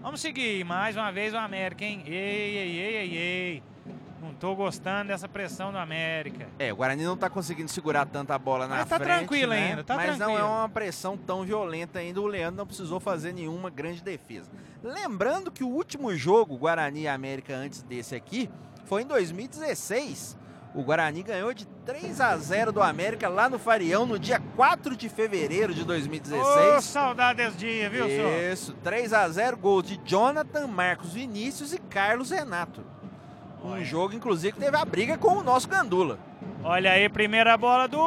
Vamos 0.00 0.20
seguir 0.20 0.64
mais 0.64 0.96
uma 0.96 1.10
vez 1.10 1.34
o 1.34 1.36
América, 1.36 1.84
hein? 1.84 2.02
Ei, 2.06 2.12
ei, 2.14 2.78
ei, 2.78 2.96
ei, 2.96 3.16
ei. 3.16 3.62
Não 4.22 4.32
tô 4.32 4.54
gostando 4.54 5.08
dessa 5.08 5.28
pressão 5.28 5.72
do 5.72 5.78
América. 5.78 6.48
É, 6.58 6.72
o 6.72 6.76
Guarani 6.76 7.04
não 7.04 7.16
tá 7.16 7.28
conseguindo 7.28 7.70
segurar 7.70 8.06
tanta 8.06 8.38
bola 8.38 8.66
na 8.68 8.76
Mas 8.76 8.88
tá 8.88 8.96
frente. 8.96 9.08
tranquilo 9.08 9.52
né? 9.52 9.70
ainda, 9.70 9.84
tá 9.84 9.96
Mas 9.96 10.16
tranquilo. 10.16 10.38
não 10.38 10.38
é 10.38 10.42
uma 10.44 10.68
pressão 10.68 11.16
tão 11.16 11.42
violenta 11.44 11.98
ainda. 11.98 12.20
O 12.20 12.26
Leandro 12.26 12.56
não 12.58 12.66
precisou 12.66 13.00
fazer 13.00 13.32
nenhuma 13.32 13.70
grande 13.70 14.02
defesa. 14.02 14.50
Lembrando 14.82 15.50
que 15.50 15.64
o 15.64 15.68
último 15.68 16.14
jogo, 16.14 16.56
Guarani 16.56 17.02
e 17.02 17.08
América, 17.08 17.54
antes 17.54 17.82
desse 17.82 18.14
aqui, 18.14 18.48
foi 18.84 19.02
em 19.02 19.06
2016. 19.06 20.37
O 20.74 20.82
Guarani 20.82 21.22
ganhou 21.22 21.52
de 21.54 21.66
3 21.86 22.20
a 22.20 22.36
0 22.36 22.72
do 22.72 22.82
América 22.82 23.28
lá 23.28 23.48
no 23.48 23.58
Farião 23.58 24.04
no 24.04 24.18
dia 24.18 24.40
4 24.54 24.94
de 24.96 25.08
fevereiro 25.08 25.72
de 25.72 25.84
2016. 25.84 26.46
Ô, 26.46 26.76
oh, 26.76 26.80
saudade 26.80 27.38
desse 27.38 27.56
dia, 27.56 27.88
viu, 27.88 28.06
senhor? 28.06 28.52
Isso, 28.52 28.74
3 28.84 29.12
a 29.12 29.28
0 29.28 29.56
gols 29.56 29.84
de 29.84 30.00
Jonathan, 30.04 30.66
Marcos 30.66 31.14
Vinícius 31.14 31.72
e 31.72 31.78
Carlos 31.78 32.30
Renato. 32.30 32.84
Um 33.64 33.72
Olha. 33.72 33.84
jogo, 33.84 34.14
inclusive, 34.14 34.52
que 34.52 34.60
teve 34.60 34.76
a 34.76 34.84
briga 34.84 35.18
com 35.18 35.36
o 35.36 35.42
nosso 35.42 35.68
Gandula. 35.68 36.18
Olha 36.62 36.92
aí, 36.92 37.08
primeira 37.08 37.56
bola 37.56 37.88
do 37.88 37.98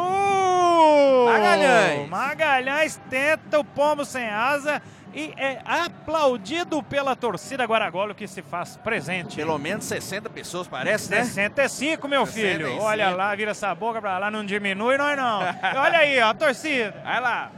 Magalhães. 1.26 2.10
Magalhães 2.10 3.02
tenta 3.10 3.60
o 3.60 3.64
pombo 3.64 4.06
sem 4.06 4.28
asa 4.30 4.82
e 5.14 5.34
é 5.38 5.62
aplaudido 5.66 6.82
pela 6.84 7.16
torcida 7.16 7.66
Guaragolo 7.66 8.16
que 8.16 8.28
se 8.28 8.42
faz 8.42 8.78
presente. 8.78 9.36
Pelo 9.36 9.58
menos 9.58 9.86
60 9.86 10.30
pessoas, 10.30 10.68
parece, 10.68 11.12
né? 11.12 11.24
65, 11.24 12.08
meu 12.08 12.26
65. 12.26 12.70
filho. 12.70 12.82
Olha 12.82 13.10
lá, 13.12 13.36
vira 13.36 13.52
essa 13.52 13.74
boca 13.76 14.00
pra 14.02 14.18
lá, 14.18 14.32
não 14.32 14.46
diminui, 14.46 14.98
nós 14.98 15.18
não. 15.18 15.40
Olha 15.40 16.00
aí, 16.00 16.20
ó, 16.22 16.30
a 16.30 16.34
torcida. 16.34 16.96
Vai 17.04 17.22
lá. 17.22 17.52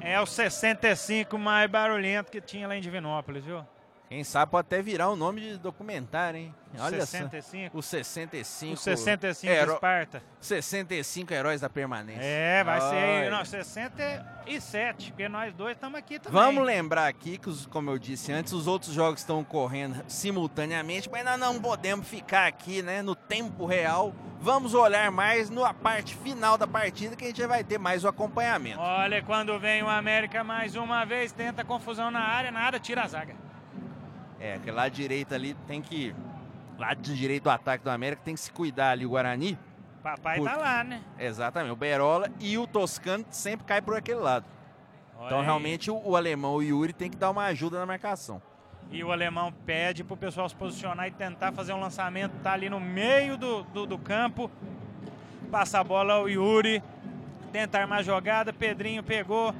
É 0.00 0.20
o 0.20 0.26
65 0.26 1.36
mais 1.36 1.68
barulhento 1.68 2.30
que 2.30 2.40
tinha 2.40 2.68
lá 2.68 2.76
em 2.76 2.80
Divinópolis, 2.80 3.44
viu? 3.44 3.64
Quem 4.14 4.22
sabe 4.22 4.52
pode 4.52 4.66
até 4.66 4.80
virar 4.80 5.08
o 5.08 5.14
um 5.14 5.16
nome 5.16 5.40
de 5.40 5.58
documentário, 5.58 6.38
hein? 6.38 6.54
Olha 6.78 7.04
65. 7.04 7.76
O 7.76 7.82
65. 7.82 8.72
O 8.74 8.76
65 8.76 9.52
hero... 9.52 9.72
Esparta. 9.74 10.22
65 10.40 11.34
heróis 11.34 11.60
da 11.60 11.68
permanência. 11.68 12.22
É, 12.22 12.62
vai 12.62 12.80
Olha. 12.80 12.90
ser. 12.90 13.30
Não, 13.32 13.44
67, 13.44 15.10
porque 15.10 15.28
nós 15.28 15.52
dois 15.52 15.72
estamos 15.72 15.98
aqui 15.98 16.20
também. 16.20 16.40
Vamos 16.40 16.64
lembrar 16.64 17.08
aqui 17.08 17.38
que, 17.38 17.66
como 17.66 17.90
eu 17.90 17.98
disse 17.98 18.30
antes, 18.30 18.52
os 18.52 18.68
outros 18.68 18.92
jogos 18.92 19.18
estão 19.18 19.42
correndo 19.42 20.00
simultaneamente, 20.06 21.10
mas 21.10 21.24
nós 21.24 21.40
não 21.40 21.60
podemos 21.60 22.06
ficar 22.06 22.46
aqui, 22.46 22.82
né, 22.82 23.02
no 23.02 23.16
tempo 23.16 23.66
real. 23.66 24.14
Vamos 24.40 24.74
olhar 24.74 25.10
mais 25.10 25.50
na 25.50 25.74
parte 25.74 26.14
final 26.14 26.56
da 26.56 26.68
partida 26.68 27.16
que 27.16 27.24
a 27.24 27.26
gente 27.26 27.44
vai 27.48 27.64
ter 27.64 27.78
mais 27.78 28.04
o 28.04 28.08
acompanhamento. 28.08 28.78
Olha, 28.78 29.20
quando 29.22 29.58
vem 29.58 29.82
o 29.82 29.88
América 29.88 30.44
mais 30.44 30.76
uma 30.76 31.04
vez, 31.04 31.32
tenta 31.32 31.64
confusão 31.64 32.12
na 32.12 32.20
área, 32.20 32.52
nada, 32.52 32.78
tira 32.78 33.02
a 33.02 33.08
zaga. 33.08 33.34
É, 34.44 34.56
aquele 34.56 34.76
lado 34.76 34.92
direito 34.92 35.34
ali 35.34 35.54
tem 35.66 35.80
que. 35.80 36.14
Lado 36.78 37.00
direito 37.00 37.44
do 37.44 37.50
ataque 37.50 37.82
do 37.82 37.88
América 37.88 38.20
tem 38.22 38.34
que 38.34 38.40
se 38.40 38.52
cuidar 38.52 38.90
ali 38.90 39.06
o 39.06 39.08
Guarani. 39.08 39.58
Papai 40.02 40.36
por... 40.36 40.44
tá 40.44 40.56
lá, 40.56 40.84
né? 40.84 41.00
Exatamente. 41.18 41.72
O 41.72 41.76
Berola 41.76 42.28
e 42.38 42.58
o 42.58 42.66
Toscano 42.66 43.24
sempre 43.30 43.64
cai 43.64 43.80
por 43.80 43.96
aquele 43.96 44.20
lado. 44.20 44.44
Olha 45.16 45.26
então 45.26 45.38
aí. 45.38 45.46
realmente 45.46 45.90
o, 45.90 45.98
o, 46.04 46.14
alemão, 46.14 46.56
o 46.56 46.62
Yuri, 46.62 46.92
tem 46.92 47.10
que 47.10 47.16
dar 47.16 47.30
uma 47.30 47.44
ajuda 47.44 47.78
na 47.78 47.86
marcação. 47.86 48.42
E 48.90 49.02
o 49.02 49.10
alemão 49.10 49.50
pede 49.50 50.04
pro 50.04 50.14
pessoal 50.14 50.46
se 50.46 50.54
posicionar 50.54 51.08
e 51.08 51.10
tentar 51.10 51.50
fazer 51.52 51.72
um 51.72 51.80
lançamento, 51.80 52.34
tá 52.42 52.52
ali 52.52 52.68
no 52.68 52.78
meio 52.78 53.38
do, 53.38 53.62
do, 53.62 53.86
do 53.86 53.96
campo. 53.96 54.50
Passa 55.50 55.80
a 55.80 55.84
bola 55.84 56.20
o 56.20 56.28
Yuri. 56.28 56.82
Tenta 57.50 57.78
armar 57.78 58.04
jogada. 58.04 58.52
Pedrinho 58.52 59.02
pegou. 59.02 59.54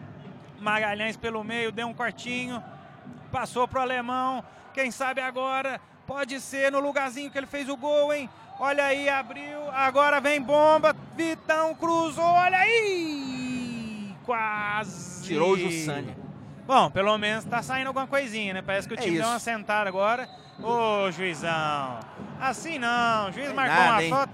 Magalhães 0.61 1.17
pelo 1.17 1.43
meio, 1.43 1.73
deu 1.73 1.87
um 1.87 1.95
cortinho. 1.95 2.63
Passou 3.33 3.67
pro 3.67 3.81
alemão. 3.81 4.45
Quem 4.75 4.91
sabe 4.91 5.21
agora 5.21 5.81
pode 6.05 6.41
ser 6.41 6.73
no 6.73 6.81
lugarzinho 6.81 7.31
que 7.31 7.39
ele 7.39 7.47
fez 7.47 7.69
o 7.69 7.77
gol, 7.77 8.13
hein? 8.13 8.29
Olha 8.59 8.85
aí, 8.85 9.09
abriu. 9.09 9.71
Agora 9.71 10.21
vem 10.21 10.43
bomba. 10.43 10.95
Vitão 11.17 11.75
cruzou. 11.77 12.25
Olha 12.25 12.59
aí! 12.59 14.15
Quase. 14.25 15.25
Tirou 15.25 15.53
o 15.53 15.57
Jussani. 15.57 16.17
Bom, 16.67 16.91
pelo 16.91 17.17
menos 17.19 17.45
tá 17.45 17.63
saindo 17.63 17.89
alguma 17.89 18.07
coisinha, 18.07 18.55
né? 18.55 18.63
Parece 18.63 18.89
que 18.89 18.95
o 18.95 18.99
é 18.99 19.01
time 19.01 19.19
é 19.19 19.21
deu 19.21 19.29
uma 19.29 19.39
sentada 19.39 19.89
agora. 19.89 20.29
Ô, 20.61 21.11
juizão. 21.13 22.01
Assim 22.41 22.79
não. 22.79 23.29
O 23.29 23.33
juiz 23.33 23.51
é 23.51 23.53
marcou 23.53 23.77
nada, 23.77 23.93
uma 23.93 24.03
hein? 24.03 24.11
foto. 24.11 24.33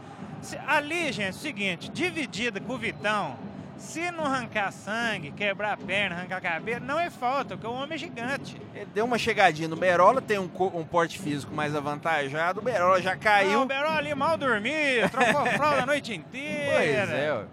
Ali, 0.66 1.12
gente, 1.12 1.26
é 1.26 1.30
o 1.30 1.34
seguinte: 1.34 1.90
dividida 1.90 2.60
com 2.60 2.72
o 2.72 2.78
Vitão 2.78 3.36
se 3.80 4.10
não 4.10 4.24
arrancar 4.24 4.70
sangue, 4.72 5.32
quebrar 5.32 5.72
a 5.72 5.76
perna, 5.76 6.16
arrancar 6.16 6.36
a 6.36 6.40
cabeça, 6.40 6.80
não 6.80 7.00
é 7.00 7.10
falta, 7.10 7.56
porque 7.56 7.66
o 7.66 7.72
homem 7.72 7.94
é 7.94 7.98
gigante. 7.98 8.60
Ele 8.74 8.88
deu 8.94 9.04
uma 9.04 9.18
chegadinha 9.18 9.68
no 9.68 9.76
Berola, 9.76 10.20
tem 10.20 10.38
um, 10.38 10.50
um 10.74 10.84
porte 10.84 11.18
físico 11.18 11.52
mais 11.54 11.74
avantajado, 11.74 12.60
o 12.60 12.62
Berola 12.62 13.00
já 13.00 13.16
caiu. 13.16 13.52
Não, 13.52 13.62
o 13.62 13.66
Berola 13.66 13.96
ali 13.96 14.14
mal 14.14 14.36
dormia, 14.36 15.08
trocou 15.08 15.46
fralda 15.46 15.82
a 15.82 15.86
noite 15.86 16.14
inteira. 16.14 17.06
Pois 17.06 17.10
é, 17.10 17.44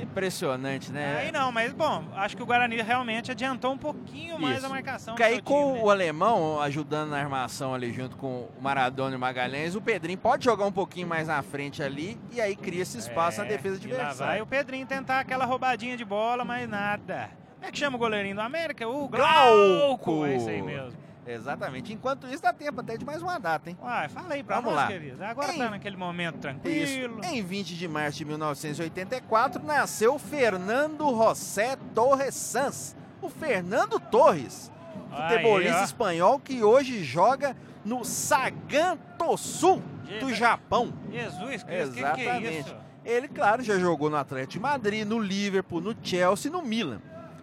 Impressionante, 0.00 0.92
né? 0.92 1.18
Aí 1.18 1.32
não, 1.32 1.50
mas 1.50 1.72
bom, 1.72 2.04
acho 2.14 2.36
que 2.36 2.42
o 2.42 2.46
Guarani 2.46 2.80
realmente 2.82 3.30
adiantou 3.30 3.72
um 3.72 3.78
pouquinho 3.78 4.38
mais 4.38 4.58
Isso. 4.58 4.66
a 4.66 4.68
marcação. 4.68 5.14
Porque 5.14 5.22
aí 5.22 5.40
com 5.40 5.66
time, 5.66 5.78
né? 5.78 5.84
o 5.84 5.90
alemão 5.90 6.60
ajudando 6.60 7.10
na 7.10 7.18
armação 7.18 7.74
ali 7.74 7.92
junto 7.92 8.16
com 8.16 8.48
o 8.56 8.60
Maradona 8.60 9.14
e 9.14 9.16
o 9.16 9.20
Magalhães, 9.20 9.74
o 9.74 9.80
Pedrinho 9.80 10.18
pode 10.18 10.44
jogar 10.44 10.66
um 10.66 10.72
pouquinho 10.72 11.06
mais 11.06 11.28
na 11.28 11.42
frente 11.42 11.82
ali 11.82 12.18
e 12.32 12.40
aí 12.40 12.54
cria 12.54 12.82
esse 12.82 12.98
espaço 12.98 13.40
é, 13.40 13.44
na 13.44 13.48
defesa 13.50 13.76
adversária. 13.76 14.14
Vai 14.14 14.42
o 14.42 14.46
Pedrinho 14.46 14.86
tentar 14.86 15.20
aquela 15.20 15.44
roubadinha 15.44 15.96
de 15.96 16.04
bola, 16.04 16.44
mas 16.44 16.68
nada. 16.68 17.30
Como 17.54 17.66
é 17.66 17.72
que 17.72 17.78
chama 17.78 17.96
o 17.96 17.98
goleirinho 17.98 18.34
do 18.34 18.42
América? 18.42 18.86
O 18.86 19.08
Glauco! 19.08 19.96
Glauco. 20.04 20.26
É 20.26 20.36
isso 20.36 20.48
aí 20.48 20.60
mesmo. 20.60 21.06
Exatamente. 21.26 21.92
Enquanto 21.92 22.26
isso, 22.26 22.42
dá 22.42 22.52
tempo 22.52 22.80
até 22.80 22.96
de 22.96 23.04
mais 23.04 23.20
uma 23.20 23.38
data, 23.38 23.68
hein? 23.68 23.76
Uai, 23.82 24.08
falei 24.08 24.42
pra 24.42 24.56
Vamos 24.56 24.72
nós, 24.72 24.82
lá. 24.82 24.86
querido. 24.88 25.24
Agora 25.24 25.52
em... 25.52 25.58
tá 25.58 25.70
naquele 25.70 25.96
momento 25.96 26.38
tranquilo. 26.38 27.20
Isso. 27.20 27.34
Em 27.34 27.42
20 27.42 27.74
de 27.76 27.88
março 27.88 28.18
de 28.18 28.24
1984, 28.24 29.62
nasceu 29.64 30.18
Fernando 30.18 31.08
José 31.08 31.76
Torres 31.94 32.34
Sanz, 32.34 32.96
o 33.20 33.28
Fernando 33.28 33.98
Torres, 33.98 34.70
futebolista 35.10 35.82
espanhol 35.82 36.38
que 36.38 36.62
hoje 36.62 37.02
joga 37.02 37.56
no 37.84 38.04
Sagan 38.04 38.96
Tosu 39.18 39.82
do 40.20 40.32
Japão. 40.32 40.92
Jesus 41.10 41.62
Cristo, 41.62 41.98
Exatamente. 41.98 42.16
Que 42.16 42.40
que 42.40 42.46
é 42.46 42.60
isso? 42.60 42.76
Ele, 43.04 43.28
claro, 43.28 43.62
já 43.62 43.78
jogou 43.78 44.10
no 44.10 44.16
Atlético 44.16 44.54
de 44.54 44.60
Madrid, 44.60 45.06
no 45.06 45.18
Liverpool, 45.18 45.80
no 45.80 45.94
Chelsea 46.02 46.48
e 46.48 46.52
no 46.52 46.60
Milan. 46.60 47.00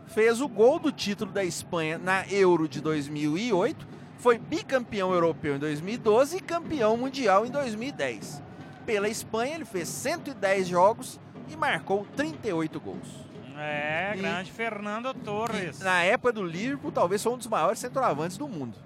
Fez 0.08 0.42
o 0.42 0.48
gol 0.48 0.80
do 0.80 0.92
título 0.92 1.32
da 1.32 1.44
Espanha 1.44 1.98
na 1.98 2.28
Euro 2.28 2.68
de 2.68 2.82
2008, 2.82 3.88
foi 4.18 4.38
bicampeão 4.38 5.12
europeu 5.12 5.56
em 5.56 5.60
2012 5.60 6.38
e 6.38 6.42
campeão 6.42 6.96
mundial 6.96 7.46
em 7.46 7.52
2010. 7.52 8.42
Pela 8.86 9.10
Espanha, 9.10 9.56
ele 9.56 9.66
fez 9.66 9.88
110 9.90 10.68
jogos 10.68 11.20
e 11.50 11.56
marcou 11.56 12.06
38 12.16 12.80
gols. 12.80 13.24
É, 13.58 14.14
grande 14.18 14.50
e, 14.50 14.54
Fernando 14.54 15.14
Torres. 15.14 15.80
na 15.80 16.04
época 16.04 16.34
do 16.34 16.44
Liverpool, 16.44 16.92
talvez 16.92 17.22
foi 17.22 17.34
um 17.34 17.38
dos 17.38 17.48
maiores 17.48 17.80
centroavantes 17.80 18.38
do 18.38 18.48
mundo. 18.48 18.78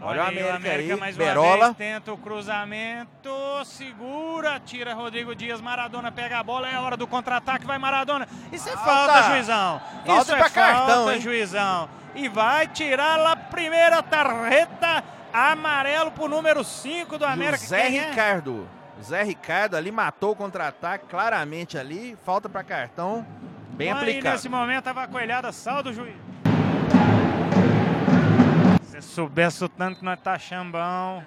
Olha, 0.00 0.22
Olha 0.22 0.22
o 0.22 0.26
América, 0.28 0.52
o 0.52 0.56
América 0.56 0.94
aí, 0.94 1.00
mais 1.00 1.16
Berola. 1.16 1.64
vez 1.72 1.76
tenta 1.76 2.12
o 2.12 2.18
cruzamento, 2.18 3.30
segura, 3.64 4.60
tira 4.60 4.94
Rodrigo 4.94 5.34
Dias, 5.34 5.60
Maradona 5.60 6.12
pega 6.12 6.38
a 6.38 6.42
bola, 6.42 6.68
é 6.68 6.78
hora 6.78 6.96
do 6.96 7.06
contra-ataque, 7.06 7.66
vai 7.66 7.78
Maradona. 7.78 8.28
Isso 8.52 8.68
é 8.68 8.76
falta, 8.76 9.34
juizão. 9.34 9.80
Falta 10.06 10.22
Isso 10.22 10.34
é 10.34 10.38
falta, 10.38 10.50
cartão, 10.50 11.12
hein? 11.12 11.20
juizão. 11.20 11.88
E 12.14 12.28
vai 12.28 12.68
tirar 12.68 13.18
a 13.26 13.34
primeira 13.36 14.00
tarjeta 14.02 15.02
amarelo 15.32 16.10
pro 16.12 16.28
número 16.28 16.62
5 16.62 17.18
do 17.18 17.24
América. 17.24 17.58
Zé 17.66 17.86
é? 17.86 17.88
Ricardo. 17.88 18.68
É? 19.00 19.02
Zé 19.02 19.22
Ricardo 19.24 19.76
ali 19.76 19.90
matou 19.90 20.32
o 20.32 20.36
contra-ataque 20.36 21.06
claramente 21.06 21.76
ali, 21.76 22.16
falta 22.24 22.48
para 22.48 22.62
cartão, 22.62 23.26
bem 23.70 23.92
Aí, 23.92 23.98
aplicado. 23.98 24.34
nesse 24.36 24.48
momento 24.48 24.86
a 24.88 24.92
vacoelhada, 24.92 25.50
saldo 25.52 25.90
o 25.90 25.92
juiz. 25.92 26.16
Se 29.00 29.08
soubesse 29.08 29.64
o 29.64 29.68
tanto 29.68 29.98
que 29.98 30.04
nós 30.04 30.20
tá 30.20 30.38
chambão. 30.38 31.24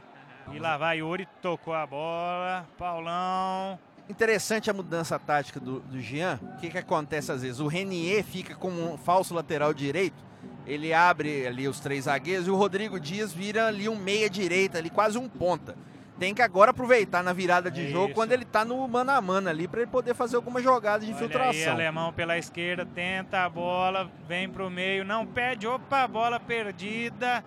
E 0.51 0.59
lá 0.59 0.77
vai 0.77 0.99
Yuri, 0.99 1.27
tocou 1.41 1.73
a 1.73 1.85
bola. 1.85 2.67
Paulão. 2.77 3.79
Interessante 4.09 4.69
a 4.69 4.73
mudança 4.73 5.17
tática 5.17 5.59
do, 5.59 5.79
do 5.79 6.01
Jean. 6.01 6.39
O 6.41 6.57
que, 6.57 6.69
que 6.69 6.77
acontece 6.77 7.31
às 7.31 7.41
vezes? 7.41 7.59
O 7.59 7.67
Renier 7.67 8.23
fica 8.23 8.55
como 8.55 8.93
um 8.93 8.97
falso 8.97 9.33
lateral 9.33 9.73
direito. 9.73 10.21
Ele 10.67 10.93
abre 10.93 11.47
ali 11.47 11.67
os 11.67 11.79
três 11.79 12.05
zagueiros 12.05 12.47
e 12.47 12.49
o 12.49 12.55
Rodrigo 12.55 12.99
Dias 12.99 13.31
vira 13.31 13.67
ali 13.67 13.87
um 13.87 13.95
meia 13.95 14.29
direita, 14.29 14.77
ali 14.77 14.89
quase 14.89 15.17
um 15.17 15.29
ponta. 15.29 15.75
Tem 16.19 16.35
que 16.35 16.41
agora 16.41 16.69
aproveitar 16.69 17.23
na 17.23 17.33
virada 17.33 17.71
de 17.71 17.87
é 17.87 17.89
jogo 17.89 18.07
isso. 18.07 18.15
quando 18.15 18.31
ele 18.31 18.45
tá 18.45 18.63
no 18.63 18.87
mano 18.87 19.11
a 19.11 19.19
mano 19.21 19.49
ali 19.49 19.67
para 19.67 19.81
ele 19.81 19.89
poder 19.89 20.13
fazer 20.13 20.35
alguma 20.35 20.61
jogada 20.61 21.03
de 21.03 21.11
Olha 21.11 21.15
infiltração. 21.15 21.51
Aí, 21.53 21.69
alemão 21.69 22.13
pela 22.13 22.37
esquerda, 22.37 22.85
tenta 22.85 23.43
a 23.43 23.49
bola, 23.49 24.11
vem 24.27 24.47
pro 24.47 24.69
meio, 24.69 25.03
não 25.03 25.25
perde, 25.25 25.65
opa, 25.65 26.07
bola 26.07 26.39
perdida. 26.39 27.43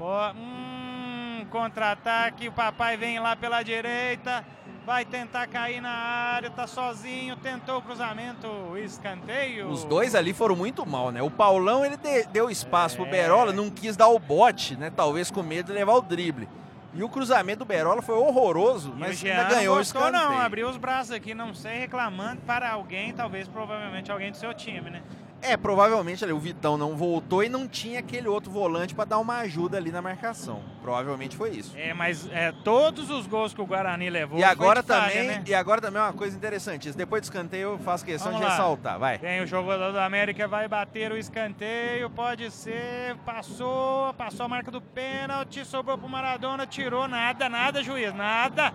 Hum, 0.00 1.46
contra-ataque, 1.50 2.48
o 2.48 2.52
papai 2.52 2.96
vem 2.96 3.18
lá 3.18 3.36
pela 3.36 3.62
direita, 3.62 4.44
vai 4.84 5.04
tentar 5.04 5.46
cair 5.46 5.80
na 5.80 5.90
área, 5.90 6.50
tá 6.50 6.66
sozinho, 6.66 7.36
tentou 7.36 7.78
o 7.78 7.82
cruzamento, 7.82 8.48
escanteio. 8.76 9.68
Os 9.68 9.84
dois 9.84 10.14
ali 10.14 10.32
foram 10.32 10.56
muito 10.56 10.84
mal, 10.84 11.10
né? 11.10 11.22
O 11.22 11.30
Paulão 11.30 11.84
ele 11.84 11.96
deu 12.32 12.50
espaço 12.50 12.96
é. 12.96 12.98
pro 12.98 13.10
Berola, 13.10 13.52
não 13.52 13.70
quis 13.70 13.96
dar 13.96 14.08
o 14.08 14.18
bote, 14.18 14.76
né? 14.76 14.90
Talvez 14.90 15.30
com 15.30 15.42
medo 15.42 15.66
de 15.66 15.72
levar 15.72 15.94
o 15.94 16.02
drible. 16.02 16.48
E 16.92 17.02
o 17.02 17.08
cruzamento 17.08 17.60
do 17.60 17.64
Berola 17.64 18.00
foi 18.02 18.14
horroroso, 18.14 18.92
e 18.96 19.00
mas 19.00 19.24
ainda 19.24 19.44
ganhou 19.44 19.78
o 19.78 19.80
escanteio. 19.80 20.12
Não, 20.12 20.38
abriu 20.38 20.68
os 20.68 20.76
braços 20.76 21.10
aqui, 21.10 21.34
não 21.34 21.52
sei, 21.52 21.80
reclamando 21.80 22.40
para 22.42 22.70
alguém, 22.70 23.12
talvez 23.12 23.48
provavelmente 23.48 24.12
alguém 24.12 24.30
do 24.30 24.36
seu 24.36 24.54
time, 24.54 24.90
né? 24.90 25.02
É, 25.46 25.58
provavelmente 25.58 26.24
ali, 26.24 26.32
o 26.32 26.38
Vitão 26.38 26.78
não 26.78 26.96
voltou 26.96 27.44
e 27.44 27.50
não 27.50 27.68
tinha 27.68 27.98
aquele 27.98 28.26
outro 28.26 28.50
volante 28.50 28.94
para 28.94 29.04
dar 29.04 29.18
uma 29.18 29.40
ajuda 29.40 29.76
ali 29.76 29.92
na 29.92 30.00
marcação. 30.00 30.62
Provavelmente 30.80 31.36
foi 31.36 31.50
isso. 31.50 31.76
É, 31.76 31.92
mas 31.92 32.26
é, 32.32 32.50
todos 32.64 33.10
os 33.10 33.26
gols 33.26 33.52
que 33.52 33.60
o 33.60 33.66
Guarani 33.66 34.08
levou. 34.08 34.38
E 34.38 34.42
agora 34.44 34.82
também, 34.82 35.26
né? 35.28 35.44
e 35.46 35.54
agora 35.54 35.82
também 35.82 36.00
é 36.00 36.04
uma 36.06 36.14
coisa 36.14 36.34
interessante. 36.34 36.90
Depois 36.92 37.20
do 37.20 37.24
escanteio 37.24 37.72
eu 37.72 37.78
faço 37.78 38.06
questão 38.06 38.32
Vamos 38.32 38.40
de 38.40 38.50
lá. 38.50 38.56
ressaltar, 38.56 38.98
vai. 38.98 39.18
Tem 39.18 39.42
o 39.42 39.46
jogador 39.46 39.92
do 39.92 39.98
América 39.98 40.48
vai 40.48 40.66
bater 40.66 41.12
o 41.12 41.16
escanteio, 41.18 42.08
pode 42.08 42.50
ser, 42.50 43.14
passou, 43.26 44.14
passou 44.14 44.46
a 44.46 44.48
marca 44.48 44.70
do 44.70 44.80
pênalti, 44.80 45.62
sobrou 45.66 45.98
pro 45.98 46.08
Maradona, 46.08 46.66
tirou 46.66 47.06
nada, 47.06 47.50
nada, 47.50 47.82
juiz, 47.82 48.14
nada. 48.14 48.72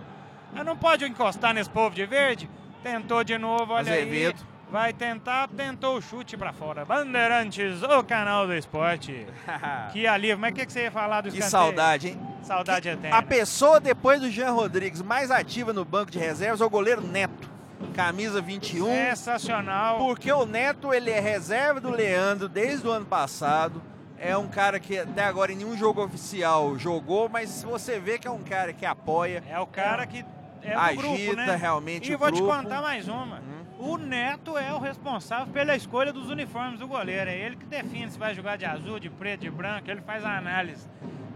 Não 0.64 0.76
pode 0.76 1.04
encostar 1.04 1.52
nesse 1.52 1.70
povo 1.70 1.94
de 1.94 2.06
verde. 2.06 2.48
Tentou 2.82 3.24
de 3.24 3.36
novo, 3.36 3.72
olha 3.72 3.92
Azevedo. 3.92 4.38
aí. 4.38 4.59
Vai 4.70 4.92
tentar, 4.92 5.48
tentou 5.48 5.96
o 5.96 6.02
chute 6.02 6.36
para 6.36 6.52
fora. 6.52 6.84
Bandeirantes, 6.84 7.82
o 7.82 8.04
canal 8.04 8.46
do 8.46 8.54
esporte. 8.54 9.26
que 9.92 10.06
alívio. 10.06 10.38
Mas 10.38 10.52
o 10.52 10.54
que, 10.54 10.66
que 10.66 10.72
você 10.72 10.82
ia 10.84 10.92
falar 10.92 11.22
do 11.22 11.28
escanteio? 11.28 11.44
Que 11.44 11.50
saudade, 11.50 12.08
hein? 12.08 12.20
Saudade 12.42 12.82
que 12.82 12.88
eterna. 12.88 13.16
A 13.16 13.22
pessoa 13.22 13.80
depois 13.80 14.20
do 14.20 14.30
Jean 14.30 14.52
Rodrigues 14.52 15.02
mais 15.02 15.30
ativa 15.30 15.72
no 15.72 15.84
banco 15.84 16.12
de 16.12 16.20
reservas 16.20 16.60
é 16.60 16.64
o 16.64 16.70
goleiro 16.70 17.02
Neto. 17.02 17.50
Camisa 17.94 18.40
21. 18.40 18.86
Sensacional. 18.86 19.98
Porque 19.98 20.30
o 20.30 20.46
Neto, 20.46 20.94
ele 20.94 21.10
é 21.10 21.18
reserva 21.18 21.80
do 21.80 21.90
Leandro 21.90 22.48
desde 22.48 22.86
o 22.86 22.90
ano 22.90 23.06
passado. 23.06 23.82
É 24.16 24.36
um 24.36 24.46
cara 24.46 24.78
que 24.78 24.98
até 24.98 25.24
agora 25.24 25.50
em 25.50 25.56
nenhum 25.56 25.76
jogo 25.76 26.04
oficial 26.04 26.78
jogou, 26.78 27.28
mas 27.28 27.64
você 27.64 27.98
vê 27.98 28.18
que 28.18 28.28
é 28.28 28.30
um 28.30 28.42
cara 28.42 28.72
que 28.72 28.86
apoia. 28.86 29.42
É 29.48 29.58
o 29.58 29.66
cara 29.66 30.06
que 30.06 30.24
é 30.62 30.74
agita 30.74 31.02
grupo, 31.02 31.36
né? 31.36 31.56
realmente 31.56 32.12
e 32.12 32.14
o 32.14 32.18
vou 32.18 32.28
grupo. 32.28 32.42
te 32.42 32.56
contar 32.56 32.82
mais 32.82 33.08
uma. 33.08 33.40
O 33.80 33.96
Neto 33.96 34.58
é 34.58 34.74
o 34.74 34.78
responsável 34.78 35.46
pela 35.54 35.74
escolha 35.74 36.12
dos 36.12 36.28
uniformes 36.28 36.78
do 36.78 36.86
goleiro. 36.86 37.30
É 37.30 37.34
ele 37.34 37.56
que 37.56 37.64
define 37.64 38.10
se 38.10 38.18
vai 38.18 38.34
jogar 38.34 38.56
de 38.56 38.66
azul, 38.66 39.00
de 39.00 39.08
preto, 39.08 39.40
de 39.40 39.50
branco. 39.50 39.90
Ele 39.90 40.02
faz 40.02 40.22
a 40.22 40.36
análise 40.36 40.86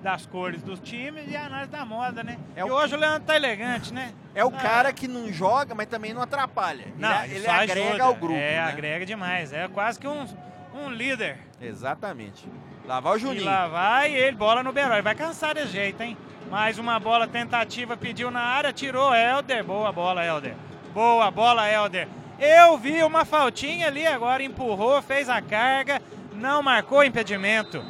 das 0.02 0.26
cores 0.26 0.62
dos 0.62 0.78
times 0.78 1.24
e 1.26 1.35
a 1.35 1.46
análise 1.46 1.70
da 1.70 1.87
moda, 1.87 2.22
né? 2.22 2.37
É 2.54 2.61
e 2.61 2.64
o... 2.64 2.74
hoje 2.74 2.94
o 2.94 2.98
Leandro 2.98 3.22
tá 3.22 3.35
elegante, 3.35 3.94
né? 3.94 4.12
É 4.35 4.44
o 4.44 4.48
ah. 4.48 4.61
cara 4.61 4.92
que 4.92 5.09
não 5.09 5.33
joga, 5.33 5.74
mas 5.74 5.87
também 5.87 6.12
não 6.12 6.20
atrapalha. 6.20 6.85
Não, 6.98 7.24
ele, 7.24 7.37
ele 7.37 7.46
agrega 7.48 7.88
ajuda. 7.88 8.04
ao 8.04 8.14
grupo. 8.14 8.35
É, 8.35 8.57
né? 8.57 8.61
agrega 8.61 9.07
demais. 9.07 9.50
É 9.50 9.66
quase 9.66 9.98
que 9.98 10.07
um, 10.07 10.26
um 10.74 10.90
líder. 10.90 11.38
Exatamente. 11.59 12.46
Lá 12.85 13.00
vai 13.00 13.16
o 13.16 13.18
Juninho. 13.18 13.40
E 13.40 13.44
lá 13.46 13.68
vai 13.68 14.14
ele, 14.14 14.37
bola 14.37 14.62
no 14.62 14.70
Beró. 14.70 14.92
Ele 14.92 15.00
vai 15.00 15.14
cansar 15.14 15.54
desse 15.54 15.68
jeito, 15.72 16.02
hein? 16.02 16.14
Mais 16.50 16.78
uma 16.78 17.00
bola 17.00 17.26
tentativa, 17.26 17.96
pediu 17.96 18.30
na 18.30 18.42
área, 18.42 18.70
tirou 18.70 19.14
Helder. 19.14 19.64
Boa 19.64 19.90
bola, 19.90 20.22
Helder. 20.22 20.54
Boa 20.92 21.30
bola, 21.30 21.66
Helder. 21.66 22.07
Eu 22.38 22.77
vi 22.77 23.03
uma 23.03 23.25
faltinha 23.25 23.87
ali 23.87 24.07
agora, 24.07 24.42
empurrou, 24.42 25.01
fez 25.03 25.29
a 25.29 25.40
carga, 25.40 26.01
não 26.35 26.62
marcou 26.62 27.05
impedimento. 27.05 27.83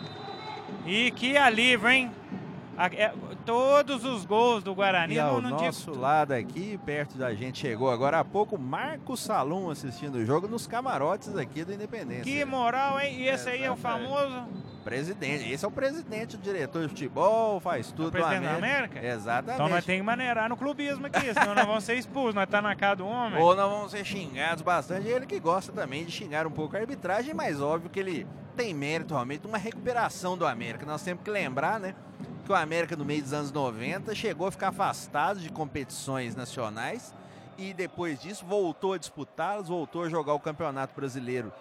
E 0.87 1.11
que 1.12 1.37
alívio, 1.37 1.88
hein? 1.88 2.11
É, 2.96 3.12
todos 3.46 4.04
os 4.04 4.24
gols 4.24 4.62
do 4.62 4.74
Guarani. 4.74 5.14
E 5.14 5.18
ao 5.18 5.40
não, 5.40 5.50
não 5.50 5.59
nosso 5.59 5.92
digo... 5.92 6.02
lado 6.02 6.33
aqui, 6.33 6.78
perto 6.85 7.16
da 7.16 7.33
gente, 7.33 7.61
chegou 7.61 7.90
agora 7.90 8.18
há 8.18 8.24
pouco 8.24 8.59
Marco 8.59 9.16
Salum 9.16 9.70
assistindo 9.70 10.16
o 10.16 10.26
jogo 10.26 10.48
nos 10.48 10.66
camarotes 10.66 11.37
aqui 11.37 11.64
do 11.64 11.72
Independência. 11.72 12.24
Que 12.24 12.44
moral, 12.44 13.00
hein? 13.00 13.20
E 13.20 13.28
esse 13.28 13.48
é, 13.48 13.52
aí 13.52 13.62
é 13.62 13.70
o 13.70 13.76
famoso... 13.76 14.44
Presidente. 14.84 15.50
Esse 15.50 15.64
é 15.64 15.68
o 15.68 15.70
presidente, 15.70 16.36
o 16.36 16.38
diretor 16.38 16.82
de 16.82 16.88
futebol, 16.88 17.58
faz 17.58 17.90
tudo. 17.90 18.04
É 18.04 18.08
o 18.08 18.12
presidente 18.12 18.42
da 18.42 18.54
América? 18.56 19.04
Exatamente. 19.04 19.54
Então 19.54 19.68
nós 19.68 19.84
temos 19.84 20.00
que 20.00 20.06
maneirar 20.06 20.48
no 20.48 20.56
clubismo 20.56 21.06
aqui, 21.06 21.32
senão 21.32 21.54
nós 21.54 21.66
vamos 21.66 21.84
ser 21.84 21.94
expulsos, 21.94 22.34
nós 22.34 22.48
tá 22.48 22.60
na 22.60 22.76
casa 22.76 22.96
do 22.96 23.06
homem. 23.06 23.40
Ou 23.40 23.56
nós 23.56 23.70
vamos 23.70 23.90
ser 23.90 24.04
xingados 24.04 24.62
bastante. 24.62 25.08
Ele 25.08 25.26
que 25.26 25.40
gosta 25.40 25.72
também 25.72 26.04
de 26.04 26.12
xingar 26.12 26.46
um 26.46 26.50
pouco 26.50 26.76
a 26.76 26.80
arbitragem, 26.80 27.32
mas 27.32 27.60
óbvio 27.60 27.88
que 27.88 27.98
ele 27.98 28.26
tem 28.54 28.74
mérito 28.74 29.14
realmente 29.14 29.46
uma 29.46 29.58
recuperação 29.58 30.36
do 30.36 30.46
América. 30.46 30.84
Nós 30.84 31.02
temos 31.02 31.24
que 31.24 31.30
lembrar, 31.30 31.80
né? 31.80 31.94
Que 32.44 32.52
o 32.52 32.54
América 32.54 32.94
no 32.94 33.04
meio 33.04 33.22
dos 33.22 33.32
anos 33.32 33.50
90 33.50 34.14
chegou 34.14 34.46
a 34.46 34.50
ficar 34.50 34.68
afastado 34.68 35.40
de 35.40 35.48
competições 35.48 36.36
nacionais 36.36 37.14
e 37.56 37.72
depois 37.72 38.20
disso 38.20 38.44
voltou 38.44 38.92
a 38.92 38.98
disputá-las, 38.98 39.68
voltou 39.68 40.02
a 40.02 40.08
jogar 40.08 40.34
o 40.34 40.40
Campeonato 40.40 40.94
Brasileiro 40.94 41.52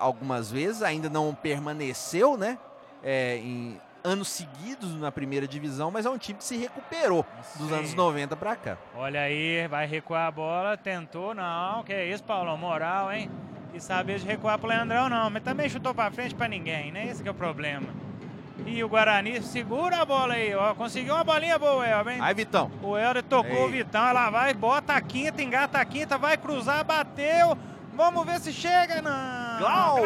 algumas 0.00 0.50
vezes, 0.50 0.82
ainda 0.82 1.08
não 1.08 1.34
permaneceu, 1.34 2.36
né? 2.36 2.58
É, 3.02 3.36
em 3.36 3.80
anos 4.02 4.28
seguidos 4.28 4.94
na 4.98 5.12
primeira 5.12 5.46
divisão, 5.46 5.90
mas 5.90 6.06
é 6.06 6.10
um 6.10 6.18
time 6.18 6.38
que 6.38 6.44
se 6.44 6.56
recuperou 6.56 7.24
dos 7.56 7.68
Sim. 7.68 7.74
anos 7.74 7.94
90 7.94 8.34
para 8.36 8.56
cá. 8.56 8.78
Olha 8.96 9.20
aí, 9.20 9.68
vai 9.68 9.86
recuar 9.86 10.26
a 10.26 10.30
bola, 10.30 10.76
tentou, 10.76 11.34
não, 11.34 11.82
que 11.84 11.92
é 11.92 12.06
isso, 12.06 12.24
Paulão, 12.24 12.56
moral, 12.56 13.12
hein? 13.12 13.30
E 13.74 13.80
saber 13.80 14.18
de 14.18 14.26
recuar 14.26 14.58
pro 14.58 14.68
Leandrão, 14.68 15.08
não, 15.08 15.30
mas 15.30 15.42
também 15.42 15.68
chutou 15.68 15.94
para 15.94 16.10
frente 16.10 16.34
para 16.34 16.48
ninguém, 16.48 16.90
né? 16.90 17.06
Esse 17.06 17.26
é 17.26 17.30
o 17.30 17.34
problema. 17.34 17.88
E 18.66 18.82
o 18.84 18.88
Guarani 18.88 19.40
segura 19.42 19.98
a 19.98 20.04
bola 20.04 20.34
aí, 20.34 20.54
ó. 20.54 20.74
Conseguiu 20.74 21.14
uma 21.14 21.24
bolinha 21.24 21.58
boa, 21.58 21.86
Elber, 21.86 22.14
hein? 22.14 22.20
Aí, 22.20 22.34
Vitão. 22.34 22.70
O 22.82 22.96
Helder 22.96 23.22
tocou 23.22 23.56
Ei. 23.56 23.64
o 23.64 23.68
Vitão, 23.68 24.06
ela 24.08 24.28
vai, 24.28 24.52
bota 24.52 24.94
a 24.94 25.00
quinta, 25.00 25.42
engata 25.42 25.78
a 25.78 25.84
quinta, 25.84 26.18
vai 26.18 26.36
cruzar, 26.36 26.84
bateu. 26.84 27.56
Vamos 27.94 28.24
ver 28.26 28.40
se 28.40 28.52
chega, 28.52 29.00
não. 29.00 29.39
Glauco! 29.60 30.02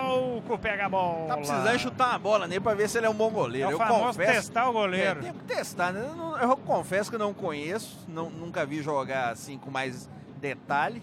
Glauco 0.00 0.58
pega 0.58 0.86
a 0.86 0.88
bola. 0.88 1.28
Tá 1.28 1.36
precisando 1.36 1.78
chutar 1.78 2.10
uma 2.10 2.18
bola 2.18 2.46
nele 2.46 2.60
pra 2.60 2.74
ver 2.74 2.88
se 2.88 2.98
ele 2.98 3.06
é 3.06 3.10
um 3.10 3.14
bom 3.14 3.30
goleiro. 3.30 3.70
É 3.70 3.72
eu 3.72 3.78
confesso, 3.78 4.32
testar 4.32 4.68
o 4.68 4.72
goleiro. 4.72 5.20
É, 5.20 5.22
tem 5.22 5.32
que 5.32 5.44
testar, 5.44 5.92
né? 5.92 6.00
Eu, 6.40 6.48
eu 6.48 6.56
confesso 6.56 7.10
que 7.10 7.18
não 7.18 7.32
conheço, 7.32 8.04
não, 8.08 8.28
nunca 8.30 8.66
vi 8.66 8.82
jogar 8.82 9.30
assim 9.30 9.58
com 9.58 9.70
mais 9.70 10.08
detalhe. 10.38 11.02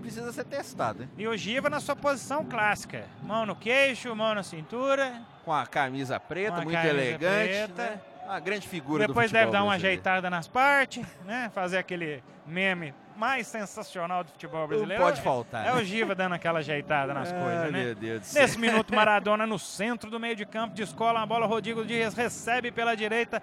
precisa 0.00 0.32
ser 0.32 0.44
testado. 0.44 1.02
Hein? 1.02 1.10
E 1.18 1.26
o 1.26 1.36
Giva 1.36 1.68
na 1.68 1.80
sua 1.80 1.96
posição 1.96 2.44
clássica. 2.44 3.04
Mão 3.22 3.44
no 3.44 3.56
queixo, 3.56 4.14
mão 4.14 4.34
na 4.34 4.42
cintura. 4.42 5.22
Com 5.44 5.52
a 5.52 5.66
camisa 5.66 6.18
preta, 6.20 6.62
muito 6.62 6.72
camisa 6.72 6.94
elegante. 6.94 7.48
Preta. 7.48 7.82
Né? 7.82 8.00
Uma 8.24 8.38
grande 8.38 8.68
figura 8.68 9.08
Depois 9.08 9.32
deve 9.32 9.50
dar 9.50 9.64
uma 9.64 9.74
ajeitada 9.74 10.30
nas 10.30 10.46
partes, 10.46 11.04
né? 11.24 11.50
Fazer 11.52 11.78
aquele 11.78 12.22
meme 12.46 12.94
mais 13.20 13.46
sensacional 13.46 14.24
do 14.24 14.30
futebol 14.30 14.66
brasileiro. 14.66 15.02
Não 15.02 15.10
pode 15.10 15.20
faltar. 15.20 15.66
É, 15.66 15.68
é 15.68 15.74
o 15.74 15.84
Giva 15.84 16.14
dando 16.14 16.34
aquela 16.34 16.60
ajeitada 16.60 17.12
nas 17.12 17.30
coisas, 17.30 17.70
né? 17.70 17.84
Meu 17.84 17.94
Deus 17.94 18.32
Nesse 18.32 18.58
minuto, 18.58 18.92
Maradona 18.96 19.46
no 19.46 19.58
centro 19.58 20.10
do 20.10 20.18
meio 20.18 20.34
de 20.34 20.46
campo, 20.46 20.74
descola 20.74 21.20
a 21.20 21.26
bola, 21.26 21.44
Rodrigo 21.44 21.84
Dias 21.84 22.14
recebe 22.14 22.72
pela 22.72 22.94
direita. 22.96 23.42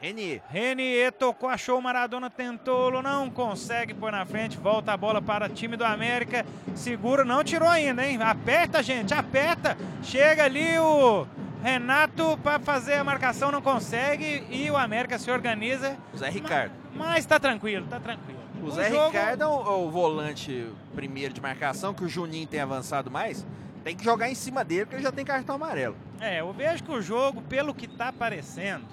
Renier. 0.00 0.40
Renier 0.48 1.10
tocou, 1.10 1.48
achou 1.48 1.78
o 1.78 1.82
Maradona, 1.82 2.30
tentou, 2.30 3.02
não 3.02 3.28
consegue 3.28 3.92
pôr 3.92 4.12
na 4.12 4.24
frente, 4.24 4.56
volta 4.56 4.92
a 4.92 4.96
bola 4.96 5.20
para 5.20 5.46
o 5.46 5.48
time 5.48 5.76
do 5.76 5.84
América, 5.84 6.46
segura, 6.76 7.24
não 7.24 7.42
tirou 7.42 7.68
ainda, 7.68 8.06
hein? 8.06 8.22
Aperta, 8.22 8.84
gente, 8.84 9.12
aperta. 9.12 9.76
Chega 10.02 10.44
ali 10.44 10.78
o 10.78 11.26
Renato 11.60 12.38
para 12.40 12.60
fazer 12.60 12.94
a 12.94 13.02
marcação, 13.02 13.50
não 13.50 13.62
consegue 13.62 14.46
e 14.48 14.70
o 14.70 14.76
América 14.76 15.18
se 15.18 15.28
organiza. 15.28 15.96
Zé 16.16 16.28
Ricardo. 16.28 16.72
Mas, 16.94 17.08
mas 17.08 17.26
tá 17.26 17.40
tranquilo, 17.40 17.86
tá 17.88 17.98
tranquilo. 17.98 18.35
O, 18.66 18.70
Zé 18.72 18.90
jogo... 18.90 19.06
Ricardo 19.06 19.42
é 19.42 19.46
o, 19.46 19.86
o, 19.86 19.90
volante 19.90 20.68
primeiro 20.94 21.32
de 21.32 21.40
marcação, 21.40 21.94
que 21.94 22.04
o 22.04 22.08
Juninho 22.08 22.46
tem 22.46 22.60
avançado 22.60 23.10
mais. 23.10 23.46
Tem 23.84 23.96
que 23.96 24.04
jogar 24.04 24.28
em 24.28 24.34
cima 24.34 24.64
dele, 24.64 24.84
porque 24.84 24.96
ele 24.96 25.02
já 25.04 25.12
tem 25.12 25.24
cartão 25.24 25.54
amarelo. 25.54 25.96
É, 26.20 26.40
eu 26.40 26.52
vejo 26.52 26.82
que 26.82 26.90
o 26.90 27.00
jogo, 27.00 27.40
pelo 27.42 27.72
que 27.72 27.86
tá 27.86 28.08
aparecendo, 28.08 28.84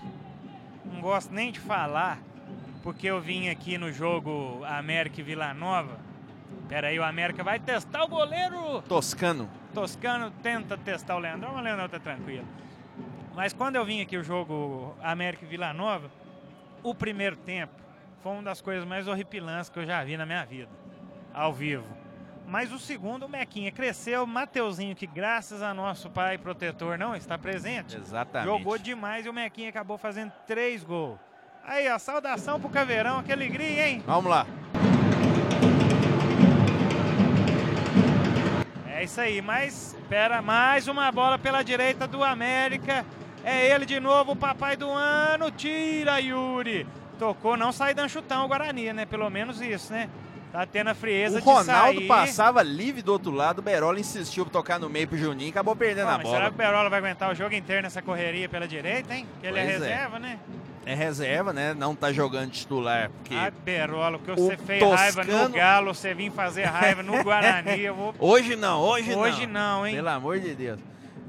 não 0.86 1.02
gosto 1.02 1.34
nem 1.34 1.52
de 1.52 1.60
falar, 1.60 2.20
porque 2.84 3.08
eu 3.08 3.20
vim 3.20 3.50
aqui 3.50 3.78
no 3.78 3.92
jogo 3.92 4.64
América 4.64 5.20
e 5.20 5.24
Vila 5.24 5.52
Nova. 5.54 5.98
Pera 6.70 6.90
aí, 6.90 7.00
o 7.00 7.04
América 7.04 7.44
vai 7.44 7.60
testar 7.60 8.04
o 8.04 8.08
goleiro. 8.08 8.84
Toscano. 8.84 9.50
Toscano 9.74 10.32
tenta 10.44 10.78
testar 10.78 11.16
o 11.16 11.20
Leandrão, 11.20 11.54
mas 11.54 11.62
o 11.62 11.64
Leandrão 11.64 11.90
tá 11.90 12.00
tranquilo. 12.00 12.46
Mas 13.36 13.52
quando 13.54 13.78
eu 13.78 13.86
vim 13.86 14.02
aqui 14.02 14.16
o 14.16 14.24
jogo 14.24 14.96
América 15.02 15.44
e 15.44 15.48
Vila 15.48 15.74
Nova, 15.74 16.12
o 16.84 16.94
primeiro 16.94 17.36
tempo, 17.36 17.83
foi 18.24 18.32
uma 18.32 18.42
das 18.42 18.62
coisas 18.62 18.86
mais 18.86 19.06
horripilantes 19.06 19.70
que 19.70 19.78
eu 19.78 19.86
já 19.86 20.02
vi 20.02 20.16
na 20.16 20.26
minha 20.26 20.46
vida, 20.46 20.70
ao 21.34 21.52
vivo. 21.52 21.86
Mas 22.48 22.72
o 22.72 22.80
segundo, 22.80 23.26
o 23.26 23.30
Mequinha 23.30 23.70
cresceu, 23.70 24.26
Mateuzinho, 24.26 24.96
que 24.96 25.06
graças 25.06 25.62
a 25.62 25.74
nosso 25.74 26.10
pai 26.10 26.38
protetor 26.38 26.98
não 26.98 27.14
está 27.16 27.38
presente, 27.38 27.98
Exatamente. 27.98 28.50
jogou 28.50 28.78
demais 28.78 29.26
e 29.26 29.30
o 29.30 29.34
Mequinha 29.34 29.70
acabou 29.70 29.98
fazendo 29.98 30.32
três 30.48 30.84
gols. 30.84 31.20
Aí, 31.66 31.90
ó, 31.92 32.00
saudação 32.00 32.60
pro 32.60 32.70
Caveirão, 32.70 33.22
que 33.24 33.32
alegria, 33.32 33.90
hein? 33.90 34.04
Vamos 34.06 34.30
lá. 34.32 34.46
É 38.88 39.04
isso 39.04 39.20
aí, 39.20 39.42
mas 39.42 39.94
espera 39.94 40.42
mais 40.42 40.88
uma 40.88 41.12
bola 41.12 41.38
pela 41.38 41.62
direita 41.62 42.08
do 42.08 42.24
América. 42.24 43.06
É 43.44 43.70
ele 43.70 43.86
de 43.86 44.00
novo, 44.00 44.32
o 44.32 44.36
papai 44.36 44.78
do 44.78 44.90
ano, 44.90 45.52
tira 45.52 46.20
Yuri. 46.20 46.88
Tocou, 47.24 47.56
não 47.56 47.72
sai 47.72 47.94
dando 47.94 48.10
chutão 48.10 48.44
o 48.44 48.48
Guarani, 48.50 48.92
né? 48.92 49.06
Pelo 49.06 49.30
menos 49.30 49.62
isso, 49.62 49.94
né? 49.94 50.10
Tá 50.52 50.66
tendo 50.66 50.90
a 50.90 50.94
frieza 50.94 51.40
de 51.40 51.46
sair. 51.46 51.54
O 51.54 51.58
Ronaldo 51.58 52.02
passava 52.02 52.62
livre 52.62 53.02
do 53.02 53.14
outro 53.14 53.32
lado, 53.32 53.60
o 53.60 53.62
Berola 53.62 53.98
insistiu 53.98 54.44
pra 54.44 54.52
tocar 54.52 54.78
no 54.78 54.90
meio 54.90 55.08
pro 55.08 55.18
Juninho 55.18 55.48
e 55.48 55.52
acabou 55.52 55.74
perdendo 55.74 56.08
Pô, 56.08 56.12
a 56.12 56.18
bola. 56.18 56.36
Será 56.36 56.50
que 56.50 56.56
o 56.56 56.58
Berola 56.58 56.90
vai 56.90 57.00
aguentar 57.00 57.32
o 57.32 57.34
jogo 57.34 57.56
inteiro 57.56 57.82
nessa 57.82 58.02
correria 58.02 58.50
pela 58.50 58.68
direita, 58.68 59.16
hein? 59.16 59.26
Que 59.40 59.48
ele 59.48 59.58
é 59.58 59.64
pois 59.64 59.76
é 59.76 59.78
reserva, 59.78 60.18
é. 60.18 60.20
né? 60.20 60.40
É 60.86 60.94
reserva, 60.94 61.54
né? 61.54 61.74
Não 61.74 61.96
tá 61.96 62.12
jogando 62.12 62.52
titular. 62.52 63.10
Porque 63.10 63.34
ah, 63.34 63.52
Berola, 63.64 64.18
o 64.18 64.20
que 64.20 64.32
você 64.32 64.58
fez 64.58 64.80
Toscano... 64.80 64.98
raiva 64.98 65.24
no 65.24 65.50
Galo, 65.50 65.96
você 65.96 66.14
vim 66.14 66.30
fazer 66.30 66.66
raiva 66.66 67.02
no 67.02 67.24
Guarani. 67.24 67.80
Eu 67.80 67.96
vou... 67.96 68.14
Hoje 68.20 68.58
não, 68.58 68.82
hoje, 68.82 69.16
hoje 69.16 69.16
não. 69.16 69.22
Hoje 69.22 69.48
não, 69.48 69.88
hein? 69.88 69.96
Pelo 69.96 70.10
amor 70.10 70.40
de 70.42 70.54
Deus. 70.54 70.80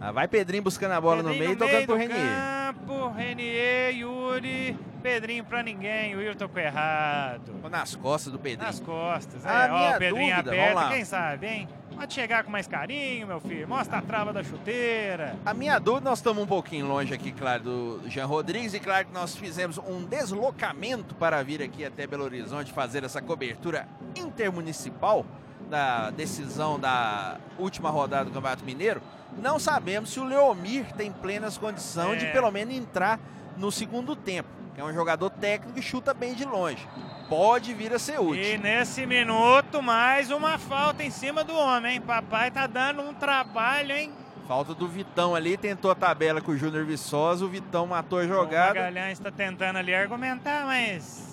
Ah, 0.01 0.11
vai 0.11 0.27
Pedrinho 0.27 0.65
buscando 0.65 0.93
a 0.93 1.01
bola 1.01 1.23
Pedrinho 1.23 1.39
no 1.39 1.41
meio 1.41 1.53
e 1.53 1.57
tocando 1.57 1.87
pro 1.87 1.97
Renier. 1.97 2.64
Campo, 2.85 3.09
Renier, 3.09 3.97
Yuri, 3.97 4.77
Pedrinho 5.03 5.43
pra 5.45 5.63
ninguém. 5.63 6.15
O 6.15 6.21
Yuri 6.21 6.37
tocou 6.37 6.61
errado. 6.61 7.55
Nas 7.71 7.97
costas 7.97 8.31
do 8.33 8.39
Pedrinho. 8.39 8.67
Nas 8.67 8.79
costas, 8.79 9.45
é. 9.45 9.71
Ó, 9.71 9.95
o 9.95 9.99
Pedrinho 9.99 10.37
dúvida, 10.37 10.51
aperta, 10.51 10.89
quem 10.89 11.05
sabe, 11.05 11.47
hein? 11.47 11.69
Pode 11.97 12.13
chegar 12.13 12.45
com 12.45 12.51
mais 12.51 12.67
carinho, 12.67 13.27
meu 13.27 13.41
filho. 13.41 13.67
Mostra 13.67 13.99
a 13.99 14.03
trava 14.03 14.33
da 14.33 14.43
chuteira. 14.43 15.37
A 15.47 15.55
minha 15.55 15.79
dúvida, 15.79 16.11
nós 16.11 16.19
estamos 16.19 16.43
um 16.43 16.47
pouquinho 16.47 16.87
longe 16.87 17.15
aqui, 17.15 17.33
claro, 17.33 17.63
do 17.63 18.03
Jean 18.09 18.27
Rodrigues. 18.27 18.75
E 18.75 18.81
claro 18.81 19.07
que 19.07 19.15
nós 19.15 19.35
fizemos 19.35 19.79
um 19.79 20.05
deslocamento 20.05 21.15
para 21.15 21.43
vir 21.43 21.63
aqui 21.63 21.85
até 21.85 22.07
Belo 22.07 22.25
Horizonte 22.25 22.73
fazer 22.73 23.05
essa 23.05 23.23
cobertura 23.23 23.89
intermunicipal 24.15 25.25
da 25.69 26.11
decisão 26.11 26.79
da 26.79 27.39
última 27.59 27.91
rodada 27.91 28.25
do 28.25 28.31
Campeonato 28.33 28.65
Mineiro. 28.65 29.03
Não 29.39 29.59
sabemos 29.59 30.11
se 30.11 30.21
o 30.21 30.25
Leomir 30.25 30.93
tem 30.93 31.11
plenas 31.11 31.59
condições 31.59 32.23
é. 32.23 32.27
de 32.27 32.33
pelo 32.33 32.51
menos 32.51 32.75
entrar 32.75 33.19
no 33.57 33.71
segundo 33.73 34.15
tempo. 34.15 34.49
É 34.77 34.83
um 34.83 34.93
jogador 34.93 35.31
técnico 35.31 35.79
e 35.79 35.83
chuta 35.83 36.13
bem 36.13 36.35
de 36.35 36.45
longe. 36.45 36.87
Pode 37.29 37.73
vir 37.73 37.93
a 37.93 37.99
ser 37.99 38.21
útil. 38.21 38.43
E 38.43 38.59
nesse 38.59 39.07
minuto, 39.07 39.81
mais 39.81 40.31
uma 40.31 40.59
falta 40.59 41.05
em 41.05 41.11
cima 41.11 41.45
do 41.45 41.55
homem, 41.55 41.95
hein? 41.95 42.01
Papai 42.01 42.51
tá 42.51 42.67
dando 42.67 43.03
um 43.03 43.15
trabalho, 43.15 43.93
hein? 43.93 44.13
Falta 44.49 44.75
do 44.75 44.87
Vitão 44.87 45.35
ali, 45.35 45.57
tentou 45.57 45.91
a 45.91 45.95
tabela 45.95 46.41
com 46.41 46.53
o 46.53 46.57
Júnior 46.57 46.85
Viçosa, 46.85 47.45
o 47.45 47.49
Vitão 47.49 47.87
matou 47.87 48.19
a 48.19 48.27
jogada. 48.27 48.73
O 48.73 48.83
Magalhães 48.83 49.19
está 49.19 49.31
tentando 49.31 49.79
ali 49.79 49.95
argumentar, 49.95 50.67
mas 50.67 51.24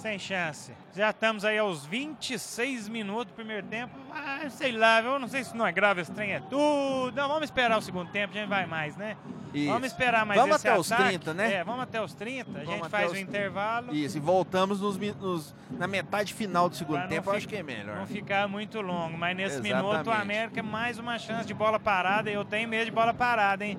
sem 0.00 0.18
chance. 0.18 0.72
Já 0.94 1.10
estamos 1.10 1.44
aí 1.44 1.58
aos 1.58 1.84
26 1.84 2.88
minutos 2.88 3.26
do 3.26 3.34
primeiro 3.34 3.66
tempo. 3.66 3.94
Ah, 4.12 4.48
sei 4.48 4.72
lá, 4.72 5.00
eu 5.02 5.18
não 5.18 5.28
sei 5.28 5.44
se 5.44 5.54
não 5.54 5.66
é 5.66 5.72
grave, 5.72 6.00
esse 6.00 6.10
trem 6.10 6.32
é 6.32 6.40
tudo. 6.40 7.12
Não, 7.14 7.28
vamos 7.28 7.44
esperar 7.44 7.78
o 7.78 7.82
segundo 7.82 8.10
tempo, 8.10 8.34
a 8.34 8.40
gente 8.40 8.48
vai 8.48 8.66
mais, 8.66 8.96
né? 8.96 9.16
Isso. 9.52 9.70
Vamos 9.70 9.88
esperar 9.88 10.24
mais 10.24 10.40
Vamos 10.40 10.56
até 10.56 10.70
ataque. 10.70 10.80
os 10.80 10.88
30, 10.88 11.34
né? 11.34 11.54
É, 11.54 11.64
vamos 11.64 11.82
até 11.82 12.00
os 12.02 12.14
30, 12.14 12.58
a 12.58 12.64
gente 12.64 12.88
faz 12.88 13.12
o 13.12 13.16
intervalo. 13.16 13.94
Isso, 13.94 14.16
e 14.16 14.20
voltamos 14.20 14.80
nos, 14.80 14.96
nos, 14.96 15.54
na 15.70 15.86
metade 15.86 16.32
final 16.32 16.68
do 16.68 16.76
segundo 16.76 17.06
tempo, 17.06 17.30
acho 17.30 17.46
que 17.46 17.56
é 17.56 17.62
melhor. 17.62 17.96
Não 17.96 18.06
ficar 18.06 18.48
muito 18.48 18.80
longo, 18.80 19.18
mas 19.18 19.36
nesse 19.36 19.56
Exatamente. 19.56 19.86
minuto 19.86 20.06
o 20.06 20.12
América 20.12 20.60
é 20.60 20.62
mais 20.62 20.98
uma 20.98 21.18
chance 21.18 21.46
de 21.46 21.54
bola 21.54 21.78
parada. 21.78 22.30
Eu 22.30 22.44
tenho 22.44 22.68
medo 22.68 22.86
de 22.86 22.90
bola 22.90 23.12
parada, 23.12 23.64
hein? 23.64 23.78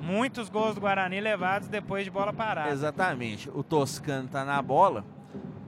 Muitos 0.00 0.48
gols 0.48 0.74
do 0.74 0.80
Guarani 0.80 1.20
levados 1.20 1.68
depois 1.68 2.04
de 2.04 2.10
bola 2.10 2.32
parada. 2.32 2.70
Exatamente. 2.70 3.48
O 3.50 3.62
Toscano 3.62 4.28
tá 4.28 4.44
na 4.44 4.60
bola 4.60 5.04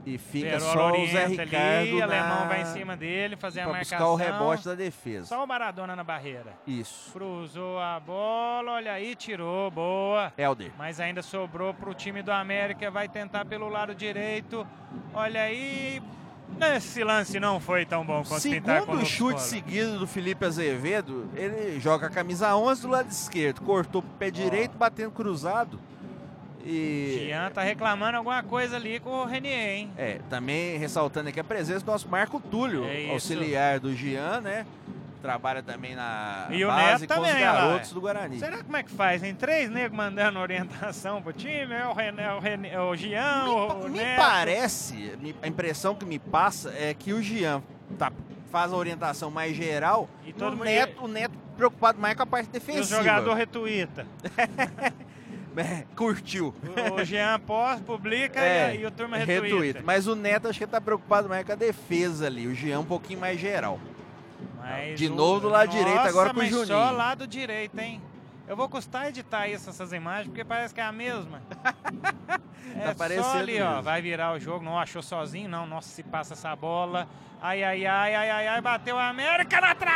e 0.05 0.17
fica 0.17 0.59
só 0.59 0.91
o 0.91 1.07
Zé 1.07 1.27
Ricardo 1.27 1.55
ali, 1.55 1.97
na... 1.97 2.03
alemão 2.03 2.47
vai 2.47 2.61
em 2.61 2.65
cima 2.65 2.97
dele, 2.97 3.35
fazer 3.35 3.61
a 3.61 3.67
marcação. 3.67 3.97
buscar 3.97 4.07
o 4.09 4.15
rebote 4.15 4.65
da 4.65 4.75
defesa. 4.75 5.27
Só 5.27 5.43
o 5.43 5.47
Maradona 5.47 5.95
na 5.95 6.03
barreira. 6.03 6.53
Isso. 6.67 7.11
Cruzou 7.11 7.79
a 7.79 7.99
bola, 7.99 8.73
olha 8.73 8.91
aí, 8.91 9.15
tirou, 9.15 9.71
boa. 9.71 10.33
Helder. 10.37 10.71
Mas 10.77 10.99
ainda 10.99 11.21
sobrou 11.21 11.73
para 11.73 11.89
o 11.89 11.93
time 11.93 12.21
do 12.21 12.31
América, 12.31 12.91
vai 12.91 13.07
tentar 13.07 13.45
pelo 13.45 13.69
lado 13.69 13.95
direito. 13.95 14.67
Olha 15.13 15.41
aí, 15.43 16.01
esse 16.75 17.03
lance 17.03 17.39
não 17.39 17.59
foi 17.59 17.85
tão 17.85 18.05
bom 18.05 18.23
quanto 18.23 18.41
Segundo 18.41 18.93
o 18.93 19.05
chute 19.05 19.41
seguido 19.41 19.99
do 19.99 20.07
Felipe 20.07 20.45
Azevedo, 20.45 21.29
ele 21.35 21.79
joga 21.79 22.07
a 22.07 22.09
camisa 22.09 22.55
11 22.55 22.81
do 22.81 22.87
lado 22.89 23.09
esquerdo, 23.09 23.61
cortou 23.61 24.01
o 24.01 24.17
pé 24.17 24.29
direito, 24.29 24.77
batendo 24.77 25.11
cruzado. 25.11 25.79
E... 26.65 27.25
Jean 27.27 27.51
tá 27.51 27.61
reclamando 27.61 28.17
alguma 28.17 28.41
coisa 28.41 28.77
ali 28.77 28.99
com 28.99 29.09
o 29.09 29.25
Renier, 29.25 29.69
hein? 29.69 29.91
É, 29.97 30.19
também 30.29 30.77
ressaltando 30.77 31.29
aqui 31.29 31.39
a 31.39 31.43
presença 31.43 31.83
do 31.83 31.91
nosso 31.91 32.07
Marco 32.07 32.39
Túlio, 32.39 32.85
é 32.85 33.11
auxiliar 33.11 33.79
do 33.79 33.93
Jean, 33.93 34.39
né? 34.41 34.65
Trabalha 35.21 35.63
também 35.63 35.95
na 35.95 36.47
e 36.49 36.65
base 36.65 36.65
o 36.65 36.99
Neto 36.99 36.99
com 37.01 37.07
também, 37.07 37.33
os 37.33 37.39
garotos 37.39 37.89
lá. 37.89 37.93
do 37.93 38.01
Guarani. 38.01 38.39
Será 38.39 38.63
como 38.63 38.75
é 38.75 38.83
que 38.83 38.91
faz? 38.91 39.21
Tem 39.21 39.33
três 39.33 39.69
negros 39.69 39.95
mandando 39.95 40.39
orientação 40.39 41.21
pro 41.21 41.31
time? 41.31 41.73
É 41.73 41.87
o, 41.87 41.93
René, 41.93 42.33
o, 42.33 42.39
René, 42.39 42.79
o 42.79 42.95
Jean, 42.95 43.43
me, 43.45 43.49
o, 43.49 43.89
Me 43.89 43.99
Neto. 43.99 44.17
parece, 44.17 45.13
a 45.41 45.47
impressão 45.47 45.95
que 45.95 46.05
me 46.05 46.19
passa 46.19 46.73
é 46.77 46.93
que 46.93 47.13
o 47.13 47.21
Jean 47.21 47.61
tá, 47.97 48.11
faz 48.51 48.73
a 48.73 48.75
orientação 48.75 49.31
mais 49.31 49.55
geral 49.55 50.09
e 50.25 50.33
todo 50.33 50.59
o, 50.59 50.63
Neto, 50.63 51.05
o 51.05 51.07
Neto 51.07 51.37
preocupado 51.55 51.99
mais 51.99 52.15
com 52.15 52.23
a 52.23 52.25
parte 52.25 52.49
defensiva. 52.49 52.97
E 52.97 52.99
o 52.99 53.03
jogador 53.03 53.33
retuita. 53.33 54.05
É, 55.55 55.85
curtiu. 55.95 56.53
O 56.93 57.03
Jean 57.03 57.39
posta, 57.39 57.83
publica 57.83 58.39
é, 58.39 58.75
e, 58.75 58.85
o 58.85 58.91
turma 58.91 59.17
retweeta. 59.17 59.47
retweeta. 59.47 59.81
Mas 59.83 60.07
o 60.07 60.15
Neto 60.15 60.47
acho 60.47 60.57
que 60.59 60.65
tá 60.65 60.81
preocupado 60.81 61.29
mais 61.29 61.45
com 61.45 61.51
a 61.51 61.55
defesa 61.55 62.25
ali. 62.25 62.47
O 62.47 62.55
Jean 62.55 62.79
um 62.79 62.85
pouquinho 62.85 63.19
mais 63.19 63.39
geral. 63.39 63.79
Mas 64.57 64.97
de 64.97 65.09
novo 65.09 65.41
do 65.41 65.49
lado 65.49 65.67
Nossa, 65.67 65.77
direito 65.77 66.07
agora 66.07 66.33
com 66.33 66.39
o 66.39 66.45
Juninho. 66.45 66.65
só 66.65 66.91
lado 66.91 67.27
direito, 67.27 67.77
hein? 67.79 68.01
Eu 68.47 68.55
vou 68.57 68.67
custar 68.67 69.07
editar 69.07 69.47
isso, 69.47 69.69
essas 69.69 69.93
imagens, 69.93 70.27
porque 70.27 70.43
parece 70.43 70.73
que 70.73 70.81
é 70.81 70.83
a 70.83 70.91
mesma. 70.91 71.41
é 72.75 72.93
tá 72.93 73.07
só 73.21 73.37
ali, 73.37 73.53
mesmo. 73.53 73.69
ó. 73.69 73.81
Vai 73.81 74.01
virar 74.01 74.33
o 74.33 74.39
jogo. 74.39 74.65
Não 74.65 74.77
achou 74.77 75.01
sozinho, 75.01 75.47
não. 75.47 75.65
Nossa, 75.65 75.87
se 75.89 76.03
passa 76.03 76.33
essa 76.33 76.53
bola. 76.55 77.07
Ai, 77.41 77.63
ai, 77.63 77.85
ai, 77.85 78.15
ai, 78.15 78.29
ai, 78.29 78.47
ai. 78.47 78.61
Bateu 78.61 78.97
a 78.97 79.07
América 79.07 79.61
na 79.61 79.75
trave! 79.75 79.93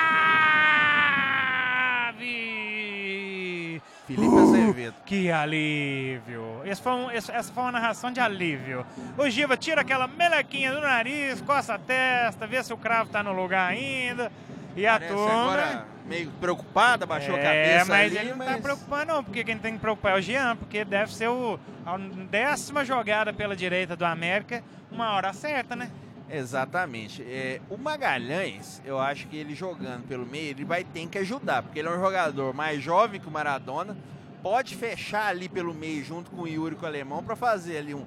Felipe 4.07 4.33
uh, 4.33 4.39
Azevedo. 4.39 4.95
Que 5.05 5.29
alívio. 5.29 6.61
Esse 6.63 6.81
foi 6.81 6.93
um, 6.93 7.11
esse, 7.11 7.29
essa 7.29 7.51
foi 7.51 7.63
uma 7.63 7.73
narração 7.73 8.09
de 8.09 8.21
alívio. 8.21 8.85
O 9.17 9.29
Giva 9.29 9.57
tira 9.57 9.81
aquela 9.81 10.07
melequinha 10.07 10.73
do 10.73 10.79
nariz, 10.79 11.41
coça 11.41 11.73
a 11.73 11.77
testa, 11.77 12.47
vê 12.47 12.63
se 12.63 12.73
o 12.73 12.77
cravo 12.77 13.09
tá 13.09 13.21
no 13.21 13.33
lugar 13.33 13.69
ainda. 13.69 14.31
E 14.77 14.87
a 14.87 14.93
Parece 14.93 15.13
turma. 15.13 15.43
Agora 15.43 15.85
meio 16.07 16.31
preocupada, 16.39 17.05
baixou 17.05 17.35
é, 17.35 17.39
a 17.39 17.43
cabeça. 17.43 17.91
Mas 17.91 18.11
ali, 18.11 18.17
ele 18.17 18.29
não 18.29 18.37
mas... 18.37 18.47
tá 18.47 18.61
preocupado, 18.61 19.13
não, 19.13 19.23
porque 19.23 19.43
quem 19.43 19.57
tem 19.57 19.73
que 19.73 19.79
preocupar 19.79 20.15
é 20.15 20.19
o 20.19 20.21
Jean, 20.21 20.55
porque 20.55 20.85
deve 20.85 21.13
ser 21.13 21.27
o, 21.27 21.59
a 21.85 21.97
décima 22.29 22.85
jogada 22.85 23.33
pela 23.33 23.55
direita 23.55 23.95
do 23.95 24.05
América, 24.05 24.63
uma 24.89 25.11
hora 25.11 25.33
certa, 25.33 25.75
né? 25.75 25.91
Exatamente. 26.29 27.23
É, 27.23 27.61
o 27.69 27.77
Magalhães, 27.77 28.81
eu 28.85 28.99
acho 28.99 29.27
que 29.27 29.37
ele 29.37 29.55
jogando 29.55 30.05
pelo 30.07 30.25
meio, 30.25 30.49
ele 30.49 30.65
vai 30.65 30.83
ter 30.83 31.07
que 31.07 31.17
ajudar, 31.19 31.63
porque 31.63 31.79
ele 31.79 31.87
é 31.87 31.91
um 31.91 32.01
jogador 32.01 32.53
mais 32.53 32.81
jovem 32.81 33.19
que 33.19 33.27
o 33.27 33.31
Maradona, 33.31 33.95
pode 34.41 34.75
fechar 34.75 35.27
ali 35.27 35.49
pelo 35.49 35.73
meio 35.73 36.03
junto 36.03 36.29
com 36.31 36.43
o 36.43 36.47
Yuri 36.47 36.75
com 36.75 36.83
o 36.83 36.87
Alemão 36.87 37.23
para 37.23 37.35
fazer 37.35 37.77
ali 37.77 37.93
um, 37.93 38.05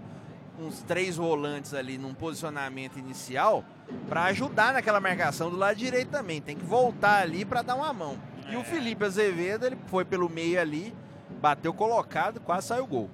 uns 0.58 0.82
três 0.82 1.16
volantes 1.16 1.74
ali 1.74 1.98
num 1.98 2.14
posicionamento 2.14 2.98
inicial 2.98 3.64
para 4.08 4.24
ajudar 4.24 4.72
naquela 4.72 5.00
marcação 5.00 5.50
do 5.50 5.56
lado 5.56 5.76
direito 5.76 6.10
também. 6.10 6.40
Tem 6.40 6.56
que 6.56 6.64
voltar 6.64 7.22
ali 7.22 7.44
para 7.44 7.62
dar 7.62 7.74
uma 7.74 7.92
mão. 7.92 8.18
E 8.50 8.56
o 8.56 8.60
é. 8.60 8.64
Felipe 8.64 9.04
Azevedo, 9.04 9.66
ele 9.66 9.78
foi 9.86 10.04
pelo 10.04 10.28
meio 10.28 10.60
ali, 10.60 10.94
bateu 11.40 11.72
colocado, 11.72 12.40
quase 12.40 12.68
saiu 12.68 12.84
o 12.84 12.86
gol. 12.86 13.10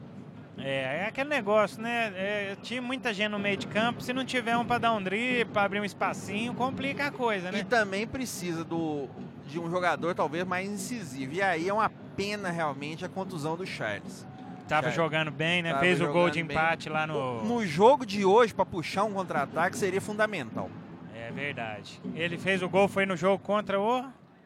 É, 0.58 1.02
é 1.02 1.06
aquele 1.06 1.28
negócio, 1.28 1.80
né? 1.80 2.12
É, 2.16 2.56
tinha 2.62 2.80
muita 2.80 3.12
gente 3.12 3.28
no 3.30 3.38
meio 3.38 3.56
de 3.56 3.66
campo. 3.66 4.02
Se 4.02 4.12
não 4.12 4.24
tiver 4.24 4.56
um 4.56 4.64
para 4.64 4.78
dar 4.78 4.92
um 4.92 5.02
drible, 5.02 5.52
para 5.52 5.62
abrir 5.62 5.80
um 5.80 5.84
espacinho, 5.84 6.54
complica 6.54 7.06
a 7.06 7.10
coisa, 7.10 7.50
né? 7.50 7.58
E 7.58 7.64
também 7.64 8.06
precisa 8.06 8.64
do, 8.64 9.08
de 9.46 9.58
um 9.58 9.70
jogador 9.70 10.14
talvez 10.14 10.44
mais 10.44 10.68
incisivo. 10.68 11.34
E 11.34 11.42
aí 11.42 11.68
é 11.68 11.72
uma 11.72 11.90
pena 12.16 12.50
realmente 12.50 13.04
a 13.04 13.08
contusão 13.08 13.56
do 13.56 13.66
Charles. 13.66 14.26
Tava 14.66 14.90
Charles. 14.90 14.96
jogando 14.96 15.30
bem, 15.30 15.62
né? 15.62 15.78
Fez 15.78 16.00
o 16.00 16.08
gol 16.10 16.30
de 16.30 16.40
empate 16.40 16.88
bem. 16.88 16.98
lá 16.98 17.06
no. 17.06 17.44
No 17.44 17.64
jogo 17.64 18.04
de 18.04 18.24
hoje, 18.24 18.52
para 18.52 18.66
puxar 18.66 19.04
um 19.04 19.12
contra-ataque, 19.12 19.76
seria 19.76 20.00
fundamental. 20.00 20.70
É 21.14 21.30
verdade. 21.30 22.00
Ele 22.14 22.38
fez 22.38 22.62
o 22.62 22.68
gol, 22.68 22.88
foi 22.88 23.06
no 23.06 23.16
jogo 23.16 23.42
contra 23.42 23.80
o. 23.80 24.04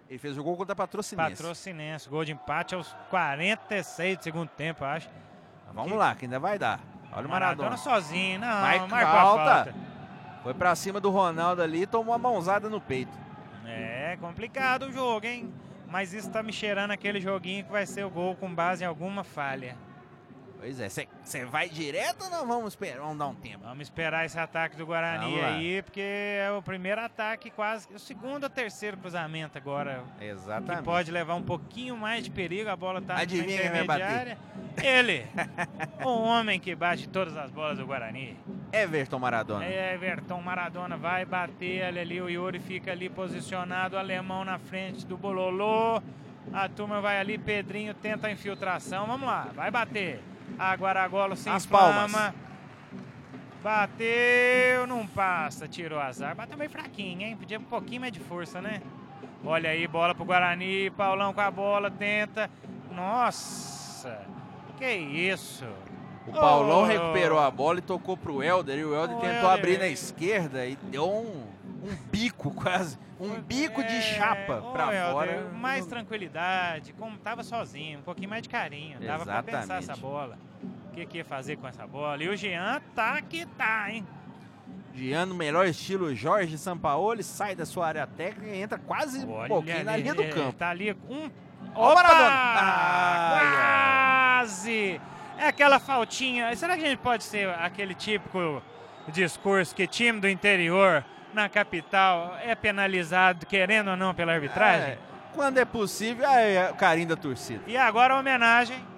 Ele 0.09 0.19
fez 0.19 0.37
o 0.37 0.43
gol 0.43 0.57
contra 0.57 0.73
a 0.73 0.77
Patrocinense. 0.77 1.31
Patrocinense. 1.37 2.09
Gol 2.09 2.25
de 2.25 2.33
empate 2.33 2.75
aos 2.75 2.95
46 3.11 4.19
do 4.19 4.25
segundo 4.25 4.49
tempo, 4.49 4.85
acho. 4.85 5.09
Vamos 5.75 5.97
lá, 5.97 6.15
que 6.15 6.25
ainda 6.25 6.39
vai 6.39 6.59
dar. 6.59 6.81
Olha 7.13 7.27
o 7.27 7.31
Maradona. 7.31 7.71
Maradona 7.71 7.77
sozinho, 7.77 8.39
não, 8.39 8.61
vai 8.61 8.79
marcou 8.87 8.99
falta. 9.13 9.75
Foi 10.43 10.55
pra 10.55 10.75
cima 10.75 11.01
do 11.01 11.11
Ronaldo 11.11 11.63
ali 11.63 11.83
e 11.83 11.87
tomou 11.87 12.15
uma 12.15 12.19
mãozada 12.19 12.69
no 12.69 12.81
peito. 12.81 13.17
É 13.67 14.17
complicado 14.21 14.87
o 14.87 14.93
jogo, 14.93 15.27
hein? 15.27 15.53
Mas 15.89 16.13
isso 16.13 16.31
tá 16.31 16.43
me 16.43 16.53
cheirando 16.53 16.93
aquele 16.93 17.21
joguinho 17.21 17.65
que 17.65 17.71
vai 17.73 17.85
ser 17.87 18.05
o 18.05 18.11
gol 18.11 18.37
com 18.37 18.53
base 18.53 18.85
em 18.85 18.87
alguma 18.87 19.25
falha. 19.25 19.77
Pois 20.61 20.79
é, 20.79 20.91
você 20.91 21.45
vai 21.47 21.71
direto 21.71 22.25
ou 22.25 22.31
não 22.31 22.47
vamos 22.47 22.75
esperar? 22.75 23.01
Vamos 23.01 23.17
dar 23.17 23.29
um 23.29 23.35
tempo. 23.35 23.65
Vamos 23.65 23.81
esperar 23.81 24.27
esse 24.27 24.39
ataque 24.39 24.77
do 24.77 24.85
Guarani 24.85 25.41
aí, 25.41 25.83
porque 25.83 26.03
é 26.03 26.53
o 26.53 26.61
primeiro 26.61 27.01
ataque 27.01 27.51
quase, 27.51 27.89
o 27.95 27.99
segundo 27.99 28.45
ou 28.45 28.51
terceiro 28.51 28.99
cruzamento 28.99 29.57
agora. 29.57 30.05
Exatamente. 30.21 30.81
Que 30.81 30.85
pode 30.85 31.11
levar 31.11 31.35
um 31.35 31.43
pouquinho 31.43 31.97
mais 31.97 32.25
de 32.25 32.31
perigo, 32.31 32.69
a 32.69 32.77
bola 32.77 33.01
tá 33.01 33.17
Adivinha 33.17 33.71
na 33.71 33.81
intermediária. 33.81 34.39
Ele, 34.83 35.27
o 36.05 36.11
homem 36.29 36.61
que 36.61 36.75
bate 36.75 37.09
todas 37.09 37.35
as 37.39 37.51
bolas 37.51 37.79
do 37.79 37.87
Guarani. 37.87 38.37
Everton 38.71 39.19
Maradona. 39.19 39.65
É, 39.65 39.95
Everton 39.95 40.43
Maradona 40.43 40.99
vai 40.99 41.25
bater 41.25 41.89
ele 41.89 42.01
ali, 42.01 42.21
o 42.21 42.29
Yuri 42.29 42.61
fica 42.61 42.93
ali 42.93 43.09
posicionado, 43.09 43.97
o 43.97 43.99
alemão 43.99 44.45
na 44.45 44.59
frente 44.59 45.07
do 45.07 45.17
Bololô. 45.17 46.03
A 46.53 46.69
turma 46.69 47.01
vai 47.01 47.19
ali, 47.19 47.39
Pedrinho 47.39 47.95
tenta 47.95 48.27
a 48.27 48.31
infiltração. 48.31 49.07
Vamos 49.07 49.27
lá, 49.27 49.49
vai 49.55 49.71
bater. 49.71 50.21
A 50.59 50.75
Guaragolo 50.75 51.37
se 51.37 51.49
As 51.49 51.65
inflama. 51.65 52.35
Bateu, 53.63 54.87
não 54.87 55.07
passa, 55.07 55.69
tirou 55.69 55.99
azar. 55.99 56.35
Bateu 56.35 56.57
meio 56.57 56.71
fraquinho, 56.71 57.23
hein? 57.23 57.37
Podia 57.37 57.59
um 57.59 57.63
pouquinho 57.63 58.01
mais 58.01 58.13
de 58.13 58.21
força, 58.21 58.61
né? 58.61 58.81
Olha 59.45 59.71
aí, 59.71 59.87
bola 59.87 60.15
pro 60.15 60.25
Guarani. 60.25 60.91
Paulão 60.91 61.33
com 61.33 61.41
a 61.41 61.51
bola, 61.51 61.91
tenta. 61.91 62.51
Nossa, 62.91 64.21
que 64.79 64.91
isso. 64.91 65.67
O 66.27 66.33
Paulão 66.33 66.83
oh, 66.83 66.85
recuperou 66.85 67.39
a 67.39 67.51
bola 67.51 67.79
e 67.79 67.83
tocou 67.83 68.17
pro 68.17 68.43
Helder. 68.43 68.79
E 68.79 68.85
o 68.85 68.95
Helder 68.95 69.17
oh, 69.17 69.21
tentou 69.21 69.37
Helder. 69.37 69.51
abrir 69.51 69.79
na 69.79 69.89
esquerda 69.89 70.67
e 70.67 70.77
deu 70.77 71.09
um, 71.09 71.45
um 71.83 71.95
bico 72.11 72.51
quase 72.55 72.99
um 73.21 73.39
bico 73.41 73.83
é, 73.83 73.85
de 73.85 74.03
chapa 74.03 74.63
para 74.73 75.13
fora. 75.13 75.51
Mais 75.53 75.87
tranquilidade, 75.87 76.95
como 76.95 77.19
tava 77.19 77.43
sozinho, 77.43 77.99
um 77.99 78.03
pouquinho 78.03 78.31
mais 78.31 78.43
de 78.43 78.49
carinho. 78.49 78.99
Dava 78.99 79.25
para 79.25 79.43
pensar 79.43 79.79
essa 79.79 79.95
bola. 79.95 80.39
O 80.63 80.93
que, 80.93 81.05
que 81.05 81.19
ia 81.19 81.25
fazer 81.25 81.57
com 81.57 81.69
essa 81.69 81.87
bola? 81.87 82.23
E 82.23 82.29
o 82.29 82.37
Jean 82.37 82.81
tá 82.95 83.21
que 83.21 83.45
tá, 83.45 83.91
hein? 83.91 84.07
Jean, 84.95 85.27
no 85.27 85.35
melhor 85.35 85.67
estilo 85.67 86.15
Jorge 86.15 86.57
Sampaoli, 86.57 87.23
sai 87.23 87.55
da 87.55 87.67
sua 87.67 87.87
área 87.87 88.07
técnica 88.07 88.57
e 88.57 88.63
entra 88.63 88.79
quase 88.79 89.25
Olha 89.27 89.45
um 89.45 89.49
pouquinho 89.49 89.77
ali, 89.77 89.85
na 89.85 89.97
linha 89.97 90.15
do 90.15 90.25
campo. 90.29 90.53
Tá 90.55 90.71
ali 90.71 90.97
um. 91.09 91.31
Opa! 91.75 92.03
Ah, 92.03 93.39
quase! 94.41 95.01
É 95.39 95.47
aquela 95.47 95.79
faltinha. 95.79 96.55
Será 96.57 96.77
que 96.77 96.85
a 96.85 96.89
gente 96.89 96.99
pode 96.99 97.25
ser 97.25 97.49
aquele 97.51 97.95
típico 97.95 98.63
discurso 99.13 99.75
que 99.75 99.87
time 99.87 100.21
do 100.21 100.29
interior 100.29 101.05
na 101.35 101.49
capital 101.49 102.37
é 102.43 102.55
penalizado, 102.55 103.47
querendo 103.47 103.91
ou 103.91 103.97
não, 103.97 104.15
pela 104.15 104.33
arbitragem? 104.33 104.91
É, 104.91 104.99
quando 105.35 105.59
é 105.59 105.65
possível, 105.65 106.27
é 106.29 106.71
o 106.71 106.75
carinho 106.75 107.09
da 107.09 107.17
torcida. 107.17 107.63
E 107.67 107.77
agora 107.77 108.15
a 108.15 108.19
homenagem. 108.19 108.91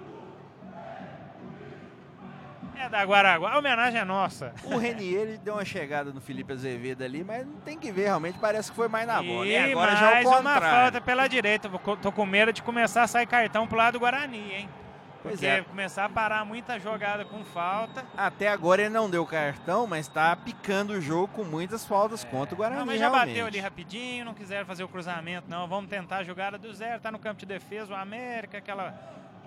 É 2.79 2.89
da 2.89 3.01
Guaraguá. 3.03 3.51
A 3.53 3.59
homenagem 3.59 3.99
é 3.99 4.03
nossa. 4.03 4.53
O 4.65 4.77
Renier 4.77 5.21
ele 5.21 5.37
deu 5.37 5.53
uma 5.53 5.63
chegada 5.63 6.11
no 6.11 6.19
Felipe 6.19 6.51
Azevedo 6.51 7.01
ali, 7.01 7.23
mas 7.23 7.45
não 7.45 7.55
tem 7.61 7.77
que 7.77 7.91
ver, 7.91 8.05
realmente 8.05 8.37
parece 8.39 8.71
que 8.71 8.75
foi 8.75 8.89
mais 8.89 9.07
na 9.07 9.23
bola. 9.23 9.45
E, 9.47 9.55
agora 9.55 9.91
mais 9.91 9.99
já 9.99 10.21
é 10.21 10.25
o 10.25 10.39
uma 10.39 10.59
falta 10.59 10.99
pela 10.99 11.27
direita. 11.27 11.69
Tô 12.01 12.11
com 12.11 12.25
medo 12.25 12.51
de 12.51 12.61
começar 12.61 13.03
a 13.03 13.07
sair 13.07 13.25
cartão 13.25 13.65
pro 13.67 13.77
lado 13.77 13.93
do 13.93 13.99
Guarani, 13.99 14.53
hein? 14.53 14.69
Pois 15.23 15.35
Porque 15.35 15.45
é. 15.45 15.61
começar 15.61 16.03
a 16.03 16.09
parar 16.09 16.43
muita 16.43 16.77
jogada 16.77 17.23
com 17.23 17.45
falta. 17.45 18.05
Até 18.17 18.49
agora 18.49 18.81
ele 18.81 18.89
não 18.89 19.09
deu 19.09 19.25
cartão, 19.25 19.87
mas 19.87 20.05
está 20.05 20.35
picando 20.35 20.91
o 20.91 21.01
jogo 21.01 21.29
com 21.29 21.45
muitas 21.45 21.85
faltas 21.85 22.25
é. 22.25 22.27
contra 22.27 22.53
o 22.53 22.57
Guarani. 22.57 22.79
Não, 22.79 22.85
mas 22.85 22.99
já 22.99 23.07
realmente. 23.09 23.29
bateu 23.29 23.45
ali 23.45 23.59
rapidinho, 23.59 24.25
não 24.25 24.33
quiseram 24.33 24.65
fazer 24.65 24.83
o 24.83 24.87
cruzamento, 24.89 25.49
não. 25.49 25.65
Vamos 25.65 25.89
tentar 25.89 26.17
a 26.17 26.23
jogada 26.23 26.57
do 26.57 26.73
zero, 26.73 26.99
tá 27.01 27.09
no 27.09 27.19
campo 27.19 27.39
de 27.39 27.45
defesa, 27.45 27.93
o 27.93 27.95
América, 27.95 28.57
aquela. 28.57 28.93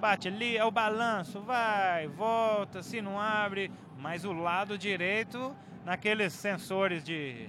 Bate 0.00 0.28
ali, 0.28 0.56
é 0.56 0.64
o 0.64 0.70
balanço, 0.70 1.40
vai, 1.40 2.06
volta, 2.06 2.82
se 2.82 3.00
não 3.00 3.20
abre. 3.20 3.70
Mas 3.98 4.24
o 4.24 4.32
lado 4.32 4.76
direito, 4.76 5.56
naqueles 5.86 6.34
sensores 6.34 7.02
de, 7.02 7.48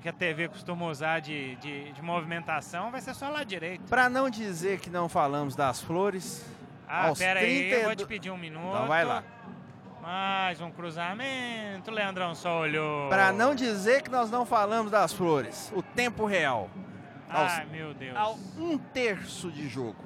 que, 0.00 0.08
a 0.08 0.12
TV 0.12 0.48
costuma 0.48 0.86
usar 0.86 1.20
de, 1.20 1.56
de, 1.56 1.92
de, 1.92 2.02
movimentação, 2.02 2.92
vai 2.92 3.00
ser 3.00 3.14
só 3.14 3.28
lá 3.28 3.42
direito. 3.42 3.82
Para 3.88 4.08
não 4.08 4.30
dizer 4.30 4.78
que 4.78 4.88
não 4.88 5.08
falamos 5.08 5.56
das 5.56 5.80
flores, 5.80 6.44
ah, 6.94 7.06
aos 7.06 7.18
pera 7.18 7.40
30 7.40 7.54
aí, 7.54 7.72
eu 7.72 7.84
vou 7.84 7.96
te 7.96 8.04
pedir 8.04 8.30
um 8.30 8.36
minuto. 8.36 8.68
Então 8.68 8.86
vai 8.86 9.02
lá. 9.02 9.24
Mais 10.02 10.60
um 10.60 10.70
cruzamento, 10.70 11.90
Leandrão 11.90 12.34
só 12.34 12.60
olhou. 12.60 13.08
Para 13.08 13.32
não 13.32 13.54
dizer 13.54 14.02
que 14.02 14.10
nós 14.10 14.30
não 14.30 14.44
falamos 14.44 14.92
das 14.92 15.10
flores, 15.10 15.72
o 15.74 15.82
tempo 15.82 16.26
real. 16.26 16.68
Ai, 17.30 17.64
meu 17.64 17.94
Deus. 17.94 18.14
Ao 18.14 18.38
um 18.58 18.76
terço 18.76 19.50
de 19.50 19.70
jogo, 19.70 19.96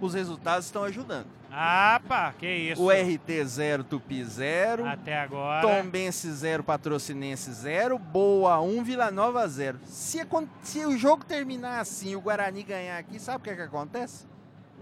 os 0.00 0.14
resultados 0.14 0.66
estão 0.66 0.84
ajudando. 0.84 1.26
Ah, 1.50 2.00
pá, 2.06 2.32
que 2.38 2.46
isso. 2.46 2.80
O 2.80 2.90
RT 2.90 3.44
0, 3.44 3.82
Tupi 3.82 4.22
0. 4.22 4.86
Até 4.86 5.18
agora. 5.18 5.66
Tombense 5.66 6.30
0, 6.30 6.62
Patrocinense 6.62 7.52
0. 7.52 7.98
Boa 7.98 8.60
1, 8.60 8.78
um, 8.78 8.84
Vila 8.84 9.10
Nova 9.10 9.48
0. 9.48 9.80
Se, 9.84 10.20
se 10.62 10.86
o 10.86 10.96
jogo 10.96 11.24
terminar 11.24 11.80
assim 11.80 12.14
o 12.14 12.20
Guarani 12.20 12.62
ganhar 12.62 12.98
aqui, 12.98 13.18
sabe 13.18 13.38
o 13.38 13.40
que, 13.40 13.50
é 13.50 13.56
que 13.56 13.62
acontece? 13.62 14.32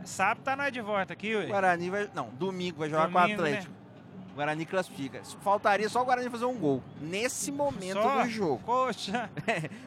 Sábado 0.05 0.43
tá 0.45 0.57
nós 0.57 0.73
de 0.73 0.81
volta 0.81 1.13
aqui, 1.13 1.35
ué. 1.35 1.47
Guarani 1.47 1.91
vai. 1.91 2.11
Não, 2.15 2.29
domingo 2.31 2.79
vai 2.79 2.89
jogar 2.89 3.07
domingo, 3.07 3.21
com 3.21 3.29
o 3.29 3.33
Atlético. 3.35 3.73
Né? 3.73 3.83
Guarani 4.35 4.65
classifica. 4.65 5.21
Faltaria 5.43 5.89
só 5.89 6.01
o 6.01 6.05
Guarani 6.05 6.31
fazer 6.31 6.47
um 6.47 6.57
gol. 6.57 6.83
Nesse 7.01 7.53
momento 7.53 8.01
só? 8.01 8.23
do 8.23 8.29
jogo. 8.31 8.63
Poxa. 8.65 9.31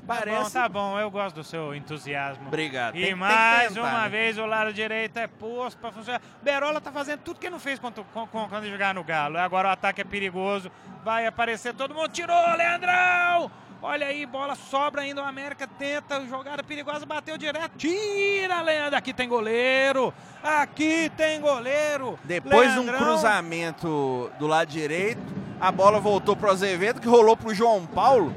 Parece. 0.06 0.36
Tá 0.56 0.69
bom, 0.69 0.69
tá 0.69 0.69
bom, 0.69 0.99
eu 0.99 1.10
gosto 1.10 1.36
do 1.36 1.43
seu 1.43 1.73
entusiasmo. 1.73 2.47
Obrigado. 2.47 2.95
E 2.95 3.01
tem, 3.01 3.15
mais 3.15 3.67
tem 3.67 3.75
tentar, 3.75 3.89
uma 3.89 4.04
né? 4.04 4.10
vez 4.10 4.38
o 4.38 4.45
lado 4.45 4.71
direito 4.71 5.17
é 5.17 5.28
posto 5.28 5.78
para 5.80 5.91
funcionar. 5.91 6.21
Berola 6.43 6.80
tá 6.80 6.91
fazendo 6.91 7.21
tudo 7.21 7.39
que 7.39 7.49
não 7.49 7.60
fez 7.60 7.80
quando, 7.80 8.06
quando, 8.13 8.30
quando 8.30 8.69
jogar 8.69 8.93
no 8.93 9.04
Galo. 9.04 9.38
Agora 9.38 9.69
o 9.69 9.71
ataque 9.71 10.01
é 10.01 10.04
perigoso. 10.04 10.71
Vai 11.04 11.25
aparecer 11.25 11.73
todo 11.73 11.93
mundo. 11.93 12.10
Tirou, 12.10 12.56
Leandrão! 12.56 13.51
Olha 13.81 14.07
aí, 14.07 14.25
bola 14.25 14.55
sobra 14.55 15.01
ainda. 15.01 15.21
O 15.21 15.25
América 15.25 15.67
tenta, 15.67 16.25
jogada 16.25 16.63
perigosa, 16.63 17.05
bateu 17.05 17.38
direto. 17.38 17.77
Tira, 17.77 18.61
Leandro. 18.61 18.97
Aqui 18.97 19.13
tem 19.13 19.27
goleiro. 19.27 20.13
Aqui 20.43 21.11
tem 21.15 21.39
goleiro. 21.39 22.17
Depois 22.23 22.73
de 22.73 22.79
um 22.79 22.88
cruzamento 22.88 24.31
do 24.39 24.47
lado 24.47 24.69
direito, 24.69 25.21
a 25.59 25.71
bola 25.71 25.99
voltou 25.99 26.35
para 26.35 26.49
o 26.49 26.51
Azevedo, 26.51 26.99
que 26.99 27.07
rolou 27.07 27.38
para 27.38 27.49
o 27.49 27.53
João 27.53 27.85
Paulo. 27.85 28.33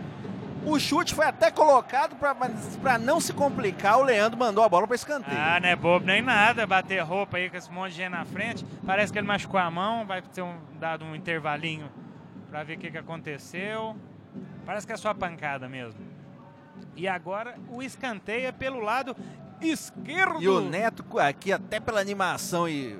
O 0.67 0.79
chute 0.79 1.15
foi 1.15 1.25
até 1.25 1.51
colocado 1.51 2.17
para 2.83 2.99
não 2.99 3.21
se 3.21 3.33
complicar. 3.33 3.99
O 3.99 4.03
Leandro 4.03 4.39
mandou 4.39 4.63
a 4.63 4.69
bola 4.69 4.87
para 4.87 4.97
escanteio. 4.97 5.39
Ah, 5.39 5.59
não 5.61 5.69
é 5.69 5.77
bobo 5.77 6.05
nem 6.05 6.21
nada. 6.21 6.67
Bater 6.67 7.01
roupa 7.01 7.39
aí 7.39 7.49
com 7.49 7.57
esse 7.57 7.71
monte 7.73 7.93
de 7.93 7.99
gente 7.99 8.11
na 8.11 8.25
frente. 8.25 8.67
Parece 8.85 9.13
que 9.13 9.19
ele 9.19 9.27
machucou 9.27 9.59
a 9.59 9.71
mão. 9.71 10.05
Vai 10.05 10.21
ter 10.21 10.43
um, 10.43 10.57
dado 10.79 11.05
um 11.05 11.15
intervalinho 11.15 11.89
para 12.51 12.65
ver 12.65 12.77
o 12.77 12.79
que, 12.79 12.91
que 12.91 12.99
aconteceu. 12.99 13.97
Parece 14.69 14.87
que 14.87 14.93
é 14.93 14.99
só 14.99 15.15
pancada 15.15 15.67
mesmo. 15.67 15.99
E 16.95 17.09
agora 17.09 17.57
o 17.71 17.83
escanteio 17.83 18.49
é 18.49 18.53
pelo 18.53 18.81
lado 18.81 19.17
esquerdo. 19.63 20.43
E 20.43 20.47
o 20.47 20.61
Neto 20.61 21.07
aqui 21.19 21.51
até 21.51 21.81
pela 21.81 21.99
animação 21.99 22.69
e 22.69 22.99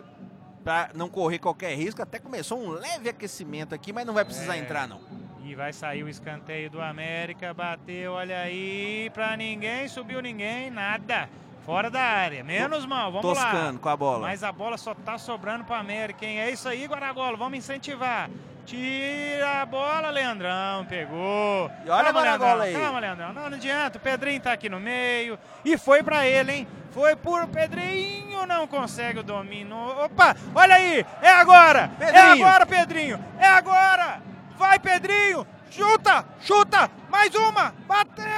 para 0.65 0.89
não 0.95 1.11
correr 1.11 1.39
qualquer 1.39 1.77
risco, 1.77 2.01
até 2.01 2.19
começou 2.19 2.59
um 2.59 2.71
leve 2.71 3.11
aquecimento 3.11 3.75
aqui, 3.75 3.93
mas 3.93 4.07
não 4.07 4.15
vai 4.15 4.25
precisar 4.25 4.57
é. 4.57 4.61
entrar 4.61 4.89
não. 4.89 5.03
E 5.45 5.55
vai 5.55 5.71
sair 5.75 6.03
o 6.03 6.09
escanteio 6.09 6.71
do 6.71 6.81
América, 6.81 7.53
bateu, 7.53 8.13
olha 8.13 8.41
aí, 8.41 9.11
para 9.13 9.37
ninguém, 9.37 9.89
subiu 9.89 10.23
ninguém, 10.23 10.71
nada. 10.71 11.29
Fora 11.67 11.91
da 11.91 12.01
área, 12.01 12.43
menos 12.43 12.87
mal, 12.87 13.13
vamos 13.13 13.37
lá. 13.37 13.45
Toscano 13.45 13.79
com 13.79 13.89
a 13.91 13.97
bola. 13.97 14.21
Mas 14.21 14.43
a 14.43 14.51
bola 14.51 14.79
só 14.79 14.95
tá 14.95 15.19
sobrando 15.19 15.65
para 15.65 15.79
América, 15.79 16.25
hein? 16.25 16.41
É 16.41 16.51
isso 16.51 16.67
aí, 16.67 16.87
Guaragolo, 16.87 17.37
vamos 17.37 17.59
incentivar. 17.59 18.31
Tira 18.69 19.63
a 19.63 19.65
bola, 19.65 20.11
Leandrão, 20.11 20.85
pegou. 20.85 21.71
E 21.87 21.89
olha 21.89 22.13
Calma, 22.13 22.35
a 22.35 22.39
bola 22.39 22.65
aí. 22.65 22.75
Calma, 22.75 22.99
Leandrão, 23.01 23.33
não, 23.33 23.49
não 23.49 23.57
adianta, 23.57 23.97
o 23.97 24.01
Pedrinho 24.01 24.43
tá 24.43 24.53
aqui 24.53 24.69
no 24.69 24.79
meio. 24.79 25.39
E 25.65 25.79
foi 25.79 26.03
para 26.03 26.27
ele, 26.27 26.53
hein? 26.53 26.69
Foi 26.91 27.17
por 27.17 27.47
Pedrinho, 27.47 28.45
não 28.45 28.67
consegue 28.67 29.21
o 29.21 29.23
domínio. 29.23 29.75
Opa, 30.05 30.37
olha 30.55 30.75
aí, 30.75 31.07
é 31.23 31.31
agora, 31.31 31.91
é 31.99 32.05
Pedrinho. 32.05 32.19
é 32.19 32.31
agora, 32.33 32.67
Pedrinho, 32.67 33.25
é 33.39 33.47
agora. 33.47 34.21
Vai, 34.59 34.79
Pedrinho, 34.79 35.47
chuta, 35.71 36.27
chuta, 36.43 36.91
mais 37.09 37.35
uma, 37.35 37.75
bateu! 37.87 38.29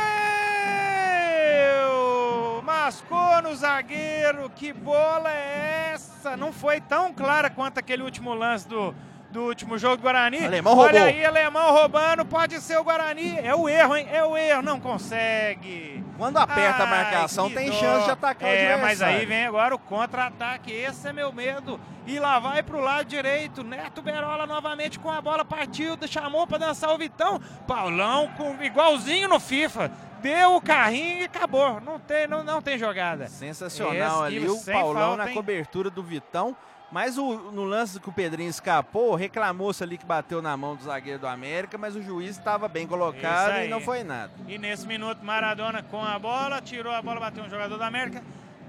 Mascou 2.62 3.42
no 3.42 3.52
zagueiro, 3.56 4.48
que 4.54 4.72
bola 4.72 5.28
é 5.28 5.90
essa? 5.92 6.36
Não 6.36 6.52
foi 6.52 6.80
tão 6.80 7.12
clara 7.12 7.50
quanto 7.50 7.78
aquele 7.78 8.04
último 8.04 8.32
lance 8.32 8.68
do, 8.68 8.94
do 9.30 9.42
último 9.42 9.78
jogo 9.78 9.96
do 9.96 10.02
Guarani. 10.02 10.44
Alemão 10.44 10.76
Olha 10.76 11.00
roubou. 11.00 11.08
aí, 11.08 11.24
alemão 11.24 11.72
roubando, 11.72 12.24
pode 12.24 12.60
ser 12.60 12.78
o 12.78 12.84
Guarani. 12.84 13.38
É 13.38 13.54
o 13.54 13.68
erro, 13.68 13.96
hein? 13.96 14.08
É 14.12 14.24
o 14.24 14.36
erro, 14.36 14.62
não 14.62 14.80
consegue. 14.80 16.04
Quando 16.18 16.36
aperta 16.36 16.82
Ai, 16.82 16.86
a 16.86 16.86
marcação, 16.86 17.50
tem 17.50 17.70
dó. 17.70 17.76
chance 17.76 18.04
de 18.04 18.10
atacar 18.10 18.50
é, 18.50 18.76
o 18.76 18.80
mas 18.80 19.00
aí 19.00 19.24
vem 19.24 19.46
agora 19.46 19.74
o 19.74 19.78
contra-ataque. 19.78 20.70
Esse 20.70 21.08
é 21.08 21.12
meu 21.12 21.32
medo. 21.32 21.80
E 22.06 22.18
lá 22.18 22.38
vai 22.38 22.62
pro 22.62 22.80
lado 22.80 23.06
direito. 23.06 23.62
Neto 23.62 24.02
Berola 24.02 24.46
novamente 24.46 24.98
com 24.98 25.10
a 25.10 25.20
bola, 25.20 25.44
partiu, 25.44 25.96
chamou 26.06 26.46
para 26.46 26.58
dançar 26.58 26.92
o 26.92 26.98
Vitão. 26.98 27.40
Paulão 27.66 28.28
com 28.36 28.62
igualzinho 28.62 29.28
no 29.28 29.40
FIFA. 29.40 29.90
Deu 30.20 30.56
o 30.56 30.60
carrinho 30.60 31.20
e 31.20 31.24
acabou. 31.24 31.80
Não 31.80 31.98
tem, 31.98 32.26
não, 32.26 32.44
não 32.44 32.60
tem 32.60 32.76
jogada. 32.76 33.26
Sensacional 33.28 34.26
Esse, 34.26 34.36
ali 34.36 34.48
o 34.48 34.60
Paulão 34.62 35.16
falta, 35.16 35.24
na 35.24 35.32
cobertura 35.32 35.88
do 35.88 36.02
Vitão. 36.02 36.54
Mas 36.90 37.16
o, 37.16 37.52
no 37.52 37.64
lance 37.64 38.00
que 38.00 38.08
o 38.08 38.12
Pedrinho 38.12 38.50
escapou, 38.50 39.14
reclamou-se 39.14 39.82
ali 39.82 39.96
que 39.96 40.04
bateu 40.04 40.42
na 40.42 40.56
mão 40.56 40.74
do 40.74 40.82
zagueiro 40.82 41.20
do 41.20 41.26
América, 41.26 41.78
mas 41.78 41.94
o 41.94 42.02
juiz 42.02 42.36
estava 42.36 42.66
bem 42.66 42.86
colocado 42.86 43.64
e 43.64 43.68
não 43.68 43.80
foi 43.80 44.02
nada. 44.02 44.32
E 44.48 44.58
nesse 44.58 44.86
minuto, 44.86 45.24
Maradona 45.24 45.82
com 45.84 46.02
a 46.04 46.18
bola, 46.18 46.60
tirou 46.60 46.92
a 46.92 47.00
bola, 47.00 47.20
bateu 47.20 47.44
um 47.44 47.48
jogador 47.48 47.76
do 47.76 47.84
América. 47.84 48.22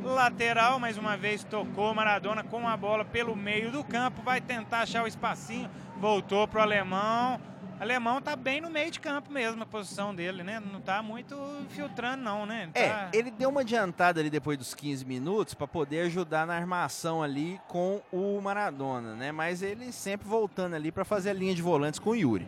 Lateral, 0.03 0.79
mais 0.79 0.97
uma 0.97 1.15
vez, 1.17 1.43
tocou 1.43 1.93
Maradona 1.93 2.43
com 2.43 2.67
a 2.67 2.75
bola 2.77 3.05
pelo 3.05 3.35
meio 3.35 3.71
do 3.71 3.83
campo, 3.83 4.21
vai 4.21 4.39
tentar 4.41 4.81
achar 4.81 5.03
o 5.03 5.07
espacinho, 5.07 5.69
voltou 5.99 6.47
pro 6.47 6.61
alemão, 6.61 7.39
Alemão 7.81 8.21
tá 8.21 8.35
bem 8.35 8.61
no 8.61 8.69
meio 8.69 8.91
de 8.91 8.99
campo 8.99 9.33
mesmo, 9.33 9.63
a 9.63 9.65
posição 9.65 10.13
dele, 10.13 10.43
né? 10.43 10.59
Não 10.59 10.79
tá 10.79 11.01
muito 11.01 11.35
filtrando, 11.69 12.21
não, 12.21 12.45
né? 12.45 12.69
É, 12.75 12.89
tá... 12.89 13.09
ele 13.11 13.31
deu 13.31 13.49
uma 13.49 13.61
adiantada 13.61 14.19
ali 14.19 14.29
depois 14.29 14.55
dos 14.55 14.75
15 14.75 15.03
minutos 15.03 15.55
para 15.55 15.65
poder 15.65 16.01
ajudar 16.01 16.45
na 16.45 16.53
armação 16.53 17.23
ali 17.23 17.59
com 17.67 17.99
o 18.11 18.39
Maradona, 18.39 19.15
né? 19.15 19.31
Mas 19.31 19.63
ele 19.63 19.91
sempre 19.91 20.27
voltando 20.27 20.75
ali 20.75 20.91
para 20.91 21.03
fazer 21.03 21.31
a 21.31 21.33
linha 21.33 21.55
de 21.55 21.61
volantes 21.63 21.99
com 21.99 22.11
o 22.11 22.15
Yuri. 22.15 22.47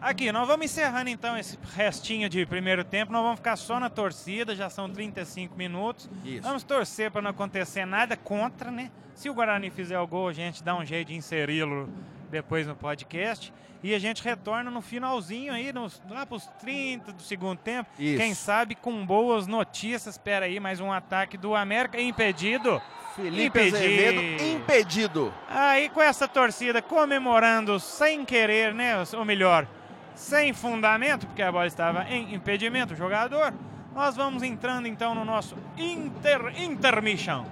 Aqui, 0.00 0.32
nós 0.32 0.48
vamos 0.48 0.64
encerrando 0.64 1.10
então 1.10 1.36
esse 1.36 1.58
restinho 1.76 2.26
de 2.26 2.46
primeiro 2.46 2.84
tempo. 2.84 3.12
Nós 3.12 3.22
vamos 3.22 3.36
ficar 3.36 3.56
só 3.56 3.78
na 3.78 3.90
torcida, 3.90 4.56
já 4.56 4.70
são 4.70 4.88
35 4.88 5.54
minutos. 5.58 6.08
Isso. 6.24 6.40
Vamos 6.42 6.62
torcer 6.62 7.10
para 7.10 7.20
não 7.20 7.30
acontecer 7.32 7.84
nada 7.84 8.16
contra, 8.16 8.70
né? 8.70 8.90
Se 9.14 9.28
o 9.28 9.34
Guarani 9.34 9.68
fizer 9.68 9.98
o 9.98 10.06
gol, 10.06 10.28
a 10.28 10.32
gente 10.32 10.64
dá 10.64 10.74
um 10.74 10.86
jeito 10.86 11.08
de 11.08 11.16
inseri-lo 11.16 11.86
depois 12.30 12.66
no 12.66 12.74
podcast. 12.74 13.52
E 13.82 13.94
a 13.94 13.98
gente 13.98 14.22
retorna 14.22 14.70
no 14.70 14.80
finalzinho 14.80 15.52
aí, 15.52 15.72
nos, 15.72 16.00
lá 16.08 16.24
para 16.24 16.36
os 16.36 16.46
30 16.60 17.12
do 17.12 17.22
segundo 17.22 17.58
tempo. 17.58 17.90
Isso. 17.98 18.16
Quem 18.16 18.32
sabe 18.32 18.76
com 18.76 19.04
boas 19.04 19.48
notícias. 19.48 20.14
Espera 20.14 20.46
aí, 20.46 20.60
mais 20.60 20.78
um 20.78 20.92
ataque 20.92 21.36
do 21.36 21.54
América 21.54 22.00
impedido. 22.00 22.80
Felipe 23.16 23.46
impedido. 23.46 23.76
Azevedo 23.76 24.42
impedido. 24.44 25.34
Aí 25.48 25.88
com 25.88 26.00
essa 26.00 26.28
torcida 26.28 26.80
comemorando 26.80 27.80
sem 27.80 28.24
querer, 28.24 28.72
né? 28.72 28.94
Ou 29.16 29.24
melhor, 29.24 29.66
sem 30.14 30.52
fundamento, 30.52 31.26
porque 31.26 31.42
a 31.42 31.50
bola 31.50 31.66
estava 31.66 32.04
em 32.08 32.34
impedimento, 32.34 32.94
o 32.94 32.96
jogador. 32.96 33.52
Nós 33.94 34.14
vamos 34.14 34.44
entrando 34.44 34.86
então 34.86 35.14
no 35.14 35.24
nosso 35.24 35.56
inter, 35.76 36.54
intermission 36.62 37.44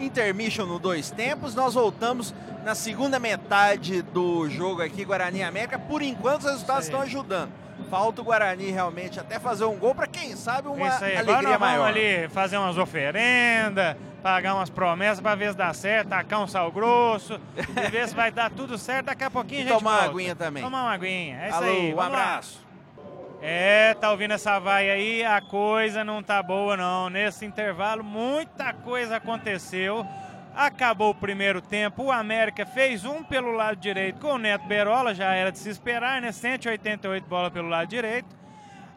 intermission 0.00 0.66
no 0.66 0.78
dois 0.78 1.10
tempos. 1.10 1.54
Nós 1.54 1.74
voltamos 1.74 2.34
na 2.64 2.74
segunda 2.74 3.18
metade 3.18 4.02
do 4.02 4.48
jogo 4.48 4.82
aqui, 4.82 5.04
Guarani 5.04 5.42
América. 5.42 5.78
Por 5.78 6.02
enquanto, 6.02 6.40
os 6.40 6.50
resultados 6.50 6.84
estão 6.86 7.00
ajudando. 7.00 7.50
Falta 7.90 8.20
o 8.22 8.24
Guarani 8.24 8.70
realmente 8.70 9.20
até 9.20 9.38
fazer 9.38 9.64
um 9.64 9.76
gol 9.76 9.94
para 9.94 10.06
quem 10.06 10.34
sabe 10.34 10.66
uma 10.66 10.88
Isso 10.88 11.04
aí. 11.04 11.16
alegria 11.16 11.36
Agora 11.36 11.58
maior. 11.58 11.92
Vamos 11.92 11.96
ali 12.00 12.28
fazer 12.30 12.56
umas 12.56 12.78
oferendas, 12.78 13.96
pagar 14.22 14.54
umas 14.54 14.70
promessas 14.70 15.20
para 15.20 15.34
ver 15.34 15.50
se 15.52 15.56
dá 15.58 15.72
certo, 15.74 16.08
tacar 16.08 16.42
um 16.42 16.46
sal 16.46 16.72
grosso, 16.72 17.38
e 17.54 17.90
ver 17.90 18.08
se 18.08 18.14
vai 18.14 18.30
dar 18.32 18.50
tudo 18.50 18.78
certo. 18.78 19.06
Daqui 19.06 19.24
a 19.24 19.30
pouquinho 19.30 19.60
a 19.60 19.64
gente 19.64 19.78
Tomar 19.78 19.90
volta. 19.90 20.04
uma 20.06 20.10
aguinha 20.14 20.34
também. 20.34 20.62
Tomar 20.62 20.82
uma 20.84 20.92
aguinha. 20.92 21.38
É 21.42 21.48
isso 21.48 21.56
Alô, 21.58 21.66
aí. 21.66 21.94
Um 21.94 22.00
abraço. 22.00 22.58
Lá. 22.60 22.65
É, 23.48 23.94
tá 23.94 24.10
ouvindo 24.10 24.32
essa 24.32 24.58
vai 24.58 24.90
aí? 24.90 25.24
A 25.24 25.40
coisa 25.40 26.02
não 26.02 26.20
tá 26.20 26.42
boa 26.42 26.76
não. 26.76 27.08
Nesse 27.08 27.46
intervalo 27.46 28.02
muita 28.02 28.72
coisa 28.72 29.18
aconteceu. 29.18 30.04
Acabou 30.52 31.10
o 31.10 31.14
primeiro 31.14 31.60
tempo, 31.60 32.06
o 32.06 32.10
América 32.10 32.66
fez 32.66 33.04
um 33.04 33.22
pelo 33.22 33.52
lado 33.52 33.76
direito 33.76 34.18
com 34.18 34.32
o 34.32 34.38
Neto 34.38 34.66
Berola, 34.66 35.14
já 35.14 35.32
era 35.32 35.52
de 35.52 35.60
se 35.60 35.68
esperar, 35.68 36.20
né? 36.20 36.32
188 36.32 37.28
bola 37.28 37.48
pelo 37.48 37.68
lado 37.68 37.86
direito. 37.86 38.34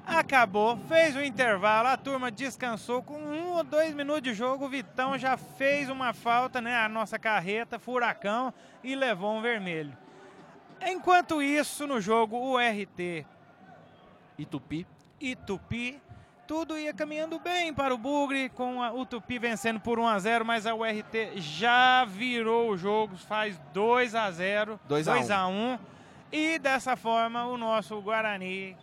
Acabou, 0.03 0.77
fez 0.87 1.15
o 1.15 1.23
intervalo, 1.23 1.89
a 1.89 1.95
turma 1.95 2.31
descansou 2.31 3.03
com 3.03 3.19
um 3.19 3.51
ou 3.51 3.63
dois 3.63 3.93
minutos 3.93 4.23
de 4.23 4.33
jogo. 4.33 4.65
O 4.65 4.69
Vitão 4.69 5.15
já 5.15 5.37
fez 5.37 5.91
uma 5.91 6.11
falta, 6.11 6.59
né? 6.59 6.75
A 6.75 6.89
nossa 6.89 7.19
carreta, 7.19 7.77
furacão, 7.77 8.51
e 8.83 8.95
levou 8.95 9.31
um 9.37 9.43
vermelho. 9.43 9.95
Enquanto 10.81 11.39
isso, 11.39 11.85
no 11.85 12.01
jogo, 12.01 12.35
o 12.35 12.57
RT 12.57 13.27
e 14.39 14.45
Tupi. 14.45 14.87
E 15.19 15.35
Tupi. 15.35 16.01
Tudo 16.47 16.79
ia 16.79 16.93
caminhando 16.93 17.37
bem 17.39 17.71
para 17.71 17.93
o 17.93 17.97
Bugre, 17.97 18.49
com 18.49 18.81
a, 18.81 18.91
o 18.91 19.05
Tupi 19.05 19.37
vencendo 19.37 19.79
por 19.79 19.99
1 19.99 20.07
a 20.07 20.17
0 20.17 20.45
mas 20.45 20.65
a 20.65 20.73
URT 20.73 21.33
já 21.35 22.05
virou 22.05 22.71
o 22.71 22.77
jogo, 22.77 23.15
faz 23.17 23.61
2 23.71 24.15
a 24.15 24.31
0 24.31 24.79
2 24.87 25.07
a 25.29 25.47
1 25.47 25.77
E 26.31 26.57
dessa 26.57 26.95
forma 26.95 27.45
o 27.45 27.55
nosso 27.55 28.01
Guarani 28.01 28.75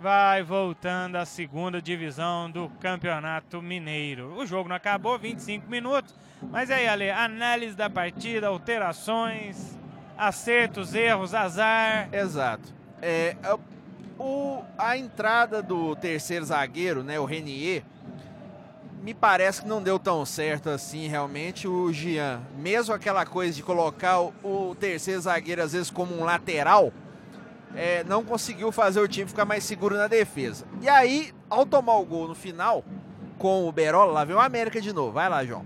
vai 0.00 0.42
voltando 0.42 1.16
à 1.16 1.24
segunda 1.24 1.80
divisão 1.80 2.50
do 2.50 2.70
Campeonato 2.80 3.60
Mineiro. 3.60 4.34
O 4.34 4.46
jogo 4.46 4.68
não 4.68 4.74
acabou, 4.74 5.18
25 5.18 5.70
minutos. 5.70 6.14
Mas 6.50 6.70
aí, 6.70 6.88
Ale, 6.88 7.10
análise 7.10 7.76
da 7.76 7.90
partida, 7.90 8.48
alterações, 8.48 9.78
acertos, 10.16 10.94
erros, 10.94 11.34
azar. 11.34 12.08
Exato. 12.12 12.74
É, 13.02 13.36
o, 14.20 14.62
a 14.76 14.98
entrada 14.98 15.62
do 15.62 15.96
terceiro 15.96 16.44
zagueiro, 16.44 17.02
né, 17.02 17.18
o 17.18 17.24
Renier, 17.24 17.82
me 19.02 19.14
parece 19.14 19.62
que 19.62 19.68
não 19.68 19.82
deu 19.82 19.98
tão 19.98 20.26
certo 20.26 20.68
assim, 20.68 21.08
realmente. 21.08 21.66
O 21.66 21.90
Jean, 21.90 22.42
mesmo 22.58 22.94
aquela 22.94 23.24
coisa 23.24 23.54
de 23.54 23.62
colocar 23.62 24.20
o, 24.20 24.32
o 24.44 24.76
terceiro 24.78 25.22
zagueiro 25.22 25.62
às 25.62 25.72
vezes 25.72 25.90
como 25.90 26.14
um 26.14 26.22
lateral, 26.22 26.92
é, 27.74 28.04
não 28.04 28.22
conseguiu 28.22 28.70
fazer 28.70 29.00
o 29.00 29.08
time 29.08 29.26
ficar 29.26 29.46
mais 29.46 29.64
seguro 29.64 29.96
na 29.96 30.06
defesa. 30.06 30.66
E 30.82 30.88
aí, 30.88 31.32
ao 31.48 31.64
tomar 31.64 31.96
o 31.96 32.04
gol 32.04 32.28
no 32.28 32.34
final, 32.34 32.84
com 33.38 33.66
o 33.66 33.72
Berola, 33.72 34.12
lá 34.12 34.24
vem 34.24 34.36
o 34.36 34.40
América 34.40 34.82
de 34.82 34.92
novo. 34.92 35.12
Vai 35.12 35.30
lá, 35.30 35.42
João. 35.46 35.64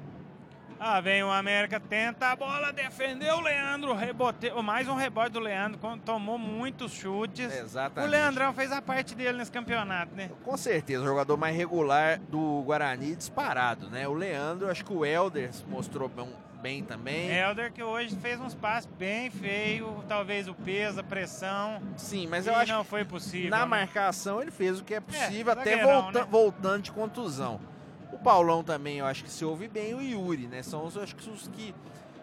Ah, 0.87 1.01
vem 1.01 1.25
o 1.25 1.33
América, 1.33 1.81
tenta 1.81 2.27
a 2.27 2.37
bola, 2.37 2.71
defendeu 2.71 3.37
o 3.37 3.41
Leandro, 3.41 3.95
rebote, 3.95 4.51
mais 4.63 4.87
um 4.87 4.95
rebote 4.95 5.31
do 5.31 5.41
Leandro, 5.41 5.81
tomou 6.05 6.37
muitos 6.37 6.93
chutes. 6.93 7.51
Exatamente. 7.51 8.07
O 8.07 8.11
Leandrão 8.11 8.53
fez 8.53 8.71
a 8.71 8.83
parte 8.83 9.15
dele 9.15 9.39
nesse 9.39 9.51
campeonato, 9.51 10.15
né? 10.15 10.31
Com 10.45 10.55
certeza, 10.59 11.03
o 11.03 11.07
jogador 11.07 11.39
mais 11.39 11.57
regular 11.57 12.21
do 12.29 12.63
Guarani 12.67 13.17
disparado, 13.17 13.89
né? 13.89 14.07
O 14.07 14.13
Leandro, 14.13 14.71
acho 14.71 14.85
que 14.85 14.93
o 14.93 15.07
Helder 15.07 15.51
mostrou 15.69 16.11
bem 16.61 16.85
também. 16.85 17.35
Helder 17.35 17.73
que 17.73 17.83
hoje 17.83 18.15
fez 18.17 18.39
uns 18.39 18.55
passes 18.55 18.91
bem 18.99 19.31
feio, 19.31 20.05
talvez 20.07 20.49
o 20.49 20.55
peso, 20.55 21.01
a 21.01 21.03
pressão. 21.03 21.81
Sim, 21.97 22.27
mas 22.27 22.47
eu 22.47 22.55
acho 22.55 22.71
não 22.71 22.85
foi 22.85 23.07
possível. 23.07 23.49
Na 23.49 23.61
né? 23.61 23.65
marcação 23.65 24.43
ele 24.43 24.51
fez 24.51 24.81
o 24.81 24.85
que 24.85 24.93
é 24.93 25.01
possível, 25.01 25.55
é, 25.55 25.57
até 25.59 25.83
volta, 25.83 26.21
né? 26.21 26.27
voltando 26.31 26.83
de 26.83 26.93
contusão. 26.93 27.59
O 28.15 28.19
Paulão 28.19 28.63
também, 28.63 28.99
eu 28.99 29.07
acho 29.07 29.25
que 29.25 29.31
se 29.31 29.45
ouve 29.45 29.67
bem, 29.67 29.93
o 29.93 30.01
Yuri, 30.01 30.47
né? 30.47 30.63
São 30.63 30.85
os, 30.85 30.97
acho 30.97 31.17
que 31.17 31.29
os 31.29 31.49
que 31.49 31.75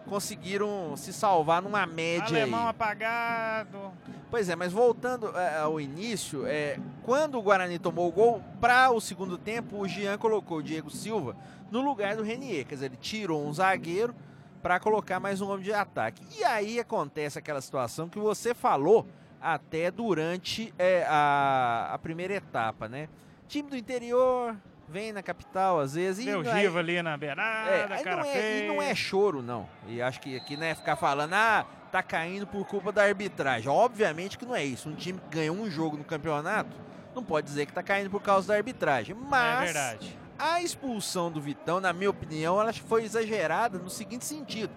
conseguiram 0.06 0.96
se 0.96 1.12
salvar 1.12 1.60
numa 1.60 1.86
média 1.86 2.26
Alemão 2.26 2.62
aí. 2.62 2.70
apagado. 2.70 3.92
Pois 4.30 4.48
é, 4.48 4.56
mas 4.56 4.72
voltando 4.72 5.36
é, 5.36 5.58
ao 5.58 5.78
início, 5.78 6.46
é, 6.46 6.78
quando 7.02 7.38
o 7.38 7.42
Guarani 7.42 7.78
tomou 7.78 8.08
o 8.08 8.12
gol, 8.12 8.42
para 8.58 8.90
o 8.90 9.00
segundo 9.00 9.36
tempo, 9.36 9.78
o 9.78 9.86
Jean 9.86 10.16
colocou 10.16 10.58
o 10.58 10.62
Diego 10.62 10.90
Silva 10.90 11.36
no 11.70 11.82
lugar 11.82 12.16
do 12.16 12.22
Renier. 12.22 12.64
Quer 12.66 12.74
dizer, 12.76 12.86
ele 12.86 12.96
tirou 12.96 13.46
um 13.46 13.52
zagueiro 13.52 14.14
para 14.62 14.80
colocar 14.80 15.20
mais 15.20 15.42
um 15.42 15.50
homem 15.50 15.64
de 15.64 15.74
ataque. 15.74 16.24
E 16.38 16.42
aí 16.42 16.80
acontece 16.80 17.38
aquela 17.38 17.60
situação 17.60 18.08
que 18.08 18.18
você 18.18 18.54
falou 18.54 19.06
até 19.40 19.90
durante 19.90 20.72
é, 20.78 21.04
a, 21.06 21.90
a 21.92 21.98
primeira 21.98 22.32
etapa, 22.32 22.88
né? 22.88 23.08
Time 23.46 23.68
do 23.68 23.76
interior, 23.76 24.56
vem 24.92 25.12
na 25.12 25.22
capital 25.22 25.80
às 25.80 25.94
vezes. 25.94 26.24
Deu 26.24 26.42
e 26.42 26.60
giva 26.60 26.78
ali 26.78 27.02
na 27.02 27.16
beirada, 27.16 27.70
é, 27.70 28.02
cara 28.02 28.22
não 28.22 28.30
é. 28.30 28.58
E 28.58 28.68
não 28.68 28.82
é 28.82 28.94
choro, 28.94 29.42
não. 29.42 29.68
E 29.88 30.00
acho 30.00 30.20
que 30.20 30.36
aqui 30.36 30.56
não 30.56 30.66
é 30.66 30.74
ficar 30.74 30.96
falando, 30.96 31.32
ah, 31.32 31.66
tá 31.90 32.02
caindo 32.02 32.46
por 32.46 32.66
culpa 32.66 32.92
da 32.92 33.02
arbitragem. 33.02 33.68
Obviamente 33.68 34.38
que 34.38 34.44
não 34.44 34.54
é 34.54 34.64
isso. 34.64 34.88
Um 34.88 34.94
time 34.94 35.18
que 35.18 35.36
ganhou 35.36 35.56
um 35.56 35.70
jogo 35.70 35.96
no 35.96 36.04
campeonato 36.04 36.76
não 37.14 37.24
pode 37.24 37.46
dizer 37.46 37.66
que 37.66 37.72
tá 37.72 37.82
caindo 37.82 38.10
por 38.10 38.22
causa 38.22 38.48
da 38.48 38.54
arbitragem. 38.54 39.14
Mas 39.14 39.74
é 39.74 39.98
a 40.38 40.60
expulsão 40.60 41.30
do 41.30 41.40
Vitão, 41.40 41.80
na 41.80 41.92
minha 41.92 42.10
opinião, 42.10 42.60
ela 42.60 42.72
foi 42.72 43.04
exagerada 43.04 43.78
no 43.78 43.88
seguinte 43.88 44.24
sentido. 44.24 44.72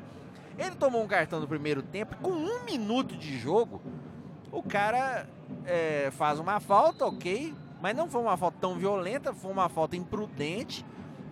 Ele 0.58 0.76
tomou 0.76 1.04
um 1.04 1.08
cartão 1.08 1.40
no 1.40 1.48
primeiro 1.48 1.82
tempo, 1.82 2.16
com 2.18 2.30
um 2.30 2.64
minuto 2.64 3.16
de 3.16 3.38
jogo, 3.38 3.82
o 4.52 4.62
cara 4.62 5.28
é, 5.66 6.10
faz 6.12 6.40
uma 6.40 6.60
falta, 6.60 7.06
ok, 7.06 7.54
mas 7.86 7.96
não 7.96 8.10
foi 8.10 8.20
uma 8.20 8.36
falta 8.36 8.58
tão 8.60 8.74
violenta, 8.74 9.32
foi 9.32 9.52
uma 9.52 9.70
falta 9.70 9.96
imprudente 9.96 10.84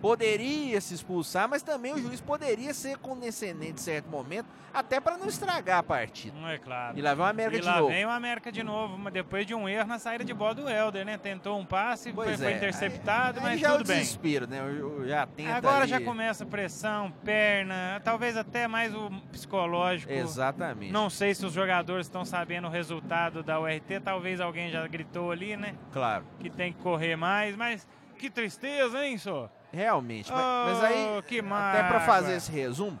poderia 0.04 0.78
se 0.82 0.92
expulsar, 0.92 1.48
mas 1.48 1.62
também 1.62 1.94
o 1.94 1.98
juiz 1.98 2.20
poderia 2.20 2.74
ser 2.74 2.98
condescendente 2.98 3.80
em 3.80 3.82
certo 3.82 4.06
momento, 4.10 4.46
até 4.70 5.00
para 5.00 5.16
não 5.16 5.26
estragar 5.26 5.78
a 5.78 5.82
partida. 5.82 6.38
Não 6.38 6.46
é 6.46 6.58
claro. 6.58 6.98
E 6.98 7.00
lá 7.00 7.14
vem 7.14 7.24
o 7.24 7.26
América 7.26 7.56
e 7.56 7.60
de 7.60 7.66
lá 7.66 7.76
novo. 7.78 7.88
vem 7.88 8.04
o 8.04 8.10
América 8.10 8.52
de 8.52 8.62
novo, 8.62 8.98
mas 8.98 9.14
depois 9.14 9.46
de 9.46 9.54
um 9.54 9.66
erro 9.66 9.88
na 9.88 9.98
saída 9.98 10.22
de 10.22 10.34
bola 10.34 10.56
do 10.56 10.68
Helder, 10.68 11.06
né? 11.06 11.16
Tentou 11.16 11.58
um 11.58 11.64
passe, 11.64 12.12
foi, 12.12 12.36
foi, 12.36 12.52
é. 12.52 12.56
interceptado, 12.56 13.38
aí, 13.38 13.44
mas 13.44 13.52
aí 13.54 13.58
já 13.60 13.68
tudo 13.70 13.80
é 13.80 13.82
o 13.82 13.86
bem. 13.86 13.98
desespero, 14.00 14.46
né? 14.46 14.58
Eu, 14.58 15.08
já 15.08 15.26
tenta 15.26 15.54
Agora 15.54 15.84
ali. 15.84 15.88
já 15.88 16.00
começa 16.02 16.44
pressão, 16.44 17.10
perna, 17.24 17.98
talvez 18.04 18.36
até 18.36 18.68
mais 18.68 18.94
o 18.94 19.10
psicológico. 19.32 20.12
Exatamente. 20.12 20.92
Não 20.92 21.08
sei 21.08 21.34
se 21.34 21.46
os 21.46 21.54
jogadores 21.54 22.06
estão 22.06 22.26
sabendo 22.26 22.66
o 22.66 22.70
resultado 22.70 23.42
da 23.42 23.58
URT, 23.58 24.00
talvez 24.04 24.38
alguém 24.38 24.70
já 24.70 24.86
gritou 24.86 25.30
ali, 25.30 25.56
né? 25.56 25.74
Claro. 25.94 26.26
Que 26.38 26.50
tem 26.50 26.74
que 26.74 26.82
correr 26.82 27.16
mais, 27.16 27.56
mas 27.56 27.88
que 28.18 28.28
tristeza, 28.28 29.06
hein, 29.06 29.16
só? 29.16 29.50
Realmente. 29.74 30.30
Oh, 30.32 30.36
mas, 30.36 30.78
mas, 30.78 30.84
aí, 30.84 31.22
que 31.28 31.40
até 31.40 31.82
para 31.82 32.00
fazer 32.00 32.36
esse 32.36 32.50
resumo, 32.50 32.98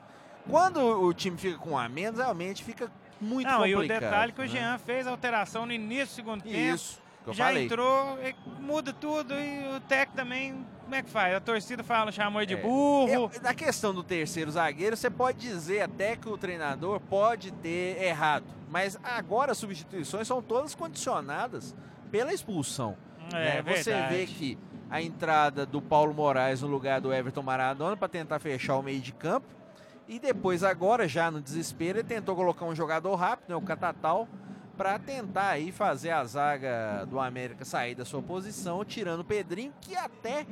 quando 0.48 0.78
o 0.78 1.12
time 1.14 1.36
fica 1.38 1.58
com 1.58 1.70
um 1.70 1.78
a 1.78 1.88
menos, 1.88 2.18
realmente 2.20 2.62
fica 2.64 2.90
muito 3.20 3.46
Não, 3.46 3.58
complicado. 3.60 3.82
e 3.82 3.84
o 3.84 3.88
detalhe 4.00 4.32
que 4.32 4.40
né? 4.40 4.44
o 4.46 4.48
Jean 4.48 4.78
fez 4.78 5.06
alteração 5.06 5.64
no 5.64 5.72
início 5.72 6.06
do 6.06 6.12
segundo 6.16 6.46
Isso, 6.46 7.00
tempo. 7.24 7.34
já 7.36 7.46
falei. 7.46 7.64
entrou 7.64 8.18
muda 8.60 8.92
tudo 8.92 9.32
e 9.34 9.76
o 9.76 9.80
técnico 9.80 10.16
também, 10.16 10.66
como 10.82 10.94
é 10.94 11.02
que 11.02 11.08
faz? 11.08 11.34
A 11.34 11.40
torcida 11.40 11.82
fala, 11.82 12.12
chamou 12.12 12.44
de 12.44 12.54
É. 12.54 12.56
burro. 12.56 13.08
Eu, 13.08 13.30
na 13.42 13.54
questão 13.54 13.94
do 13.94 14.02
terceiro 14.02 14.50
zagueiro, 14.50 14.96
você 14.96 15.08
pode 15.08 15.38
dizer 15.38 15.82
até 15.82 16.16
que 16.16 16.28
o 16.28 16.36
treinador 16.36 17.00
pode 17.00 17.50
ter 17.52 18.02
errado. 18.02 18.44
Mas 18.68 18.98
agora 19.02 19.52
as 19.52 19.58
substituições 19.58 20.26
são 20.26 20.42
todas 20.42 20.74
condicionadas 20.74 21.74
pela 22.10 22.32
expulsão. 22.34 22.96
É, 23.32 23.62
né? 23.62 23.74
Você 23.76 23.92
verdade. 23.92 24.14
vê 24.14 24.26
que 24.26 24.58
a 24.94 25.02
entrada 25.02 25.66
do 25.66 25.82
Paulo 25.82 26.14
Moraes 26.14 26.62
no 26.62 26.68
lugar 26.68 27.00
do 27.00 27.12
Everton 27.12 27.42
Maradona 27.42 27.96
para 27.96 28.06
tentar 28.06 28.38
fechar 28.38 28.76
o 28.76 28.82
meio 28.82 29.00
de 29.00 29.12
campo. 29.12 29.48
E 30.06 30.20
depois, 30.20 30.62
agora, 30.62 31.08
já 31.08 31.32
no 31.32 31.40
desespero, 31.40 31.98
ele 31.98 32.06
tentou 32.06 32.36
colocar 32.36 32.64
um 32.64 32.76
jogador 32.76 33.16
rápido, 33.16 33.48
né, 33.48 33.56
o 33.56 33.60
Catatal, 33.60 34.28
para 34.76 34.96
tentar 35.00 35.48
aí 35.48 35.72
fazer 35.72 36.10
a 36.10 36.24
zaga 36.24 37.04
do 37.10 37.18
América 37.18 37.64
sair 37.64 37.96
da 37.96 38.04
sua 38.04 38.22
posição, 38.22 38.84
tirando 38.84 39.20
o 39.20 39.24
Pedrinho, 39.24 39.72
que 39.80 39.96
até 39.96 40.46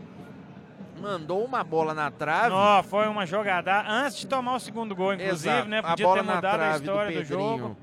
mandou 1.01 1.45
uma 1.45 1.62
bola 1.62 1.95
na 1.95 2.11
trave. 2.11 2.51
Não, 2.51 2.82
foi 2.82 3.07
uma 3.07 3.24
jogada 3.24 3.84
antes 3.88 4.16
de 4.18 4.26
tomar 4.26 4.57
o 4.57 4.59
segundo 4.59 4.93
gol, 4.97 5.14
inclusive, 5.14 5.55
Exato. 5.55 5.68
né? 5.68 5.78
a 5.78 5.82
Podia 5.90 6.05
bola 6.05 6.20
ter 6.20 6.26
na 6.26 6.34
mudado 6.34 6.55
a 6.55 6.59
trave 6.59 6.78
história 6.84 7.12
do, 7.12 7.14
do 7.14 7.28
Pedrinho. 7.28 7.59
jogo. 7.59 7.76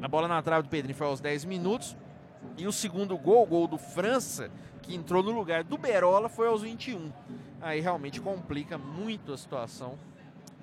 A 0.00 0.06
bola 0.06 0.28
na 0.28 0.40
trave 0.40 0.62
do 0.62 0.68
Pedrinho 0.68 0.96
foi 0.96 1.06
aos 1.08 1.18
10 1.20 1.44
minutos. 1.46 1.96
E 2.56 2.66
o 2.66 2.72
segundo 2.72 3.16
gol, 3.16 3.42
o 3.42 3.46
gol 3.46 3.66
do 3.66 3.78
França, 3.78 4.50
que 4.82 4.94
entrou 4.94 5.22
no 5.22 5.30
lugar 5.30 5.64
do 5.64 5.76
Berola, 5.76 6.28
foi 6.28 6.48
aos 6.48 6.62
21. 6.62 7.12
Aí 7.60 7.80
realmente 7.80 8.20
complica 8.20 8.78
muito 8.78 9.32
a 9.32 9.38
situação 9.38 9.98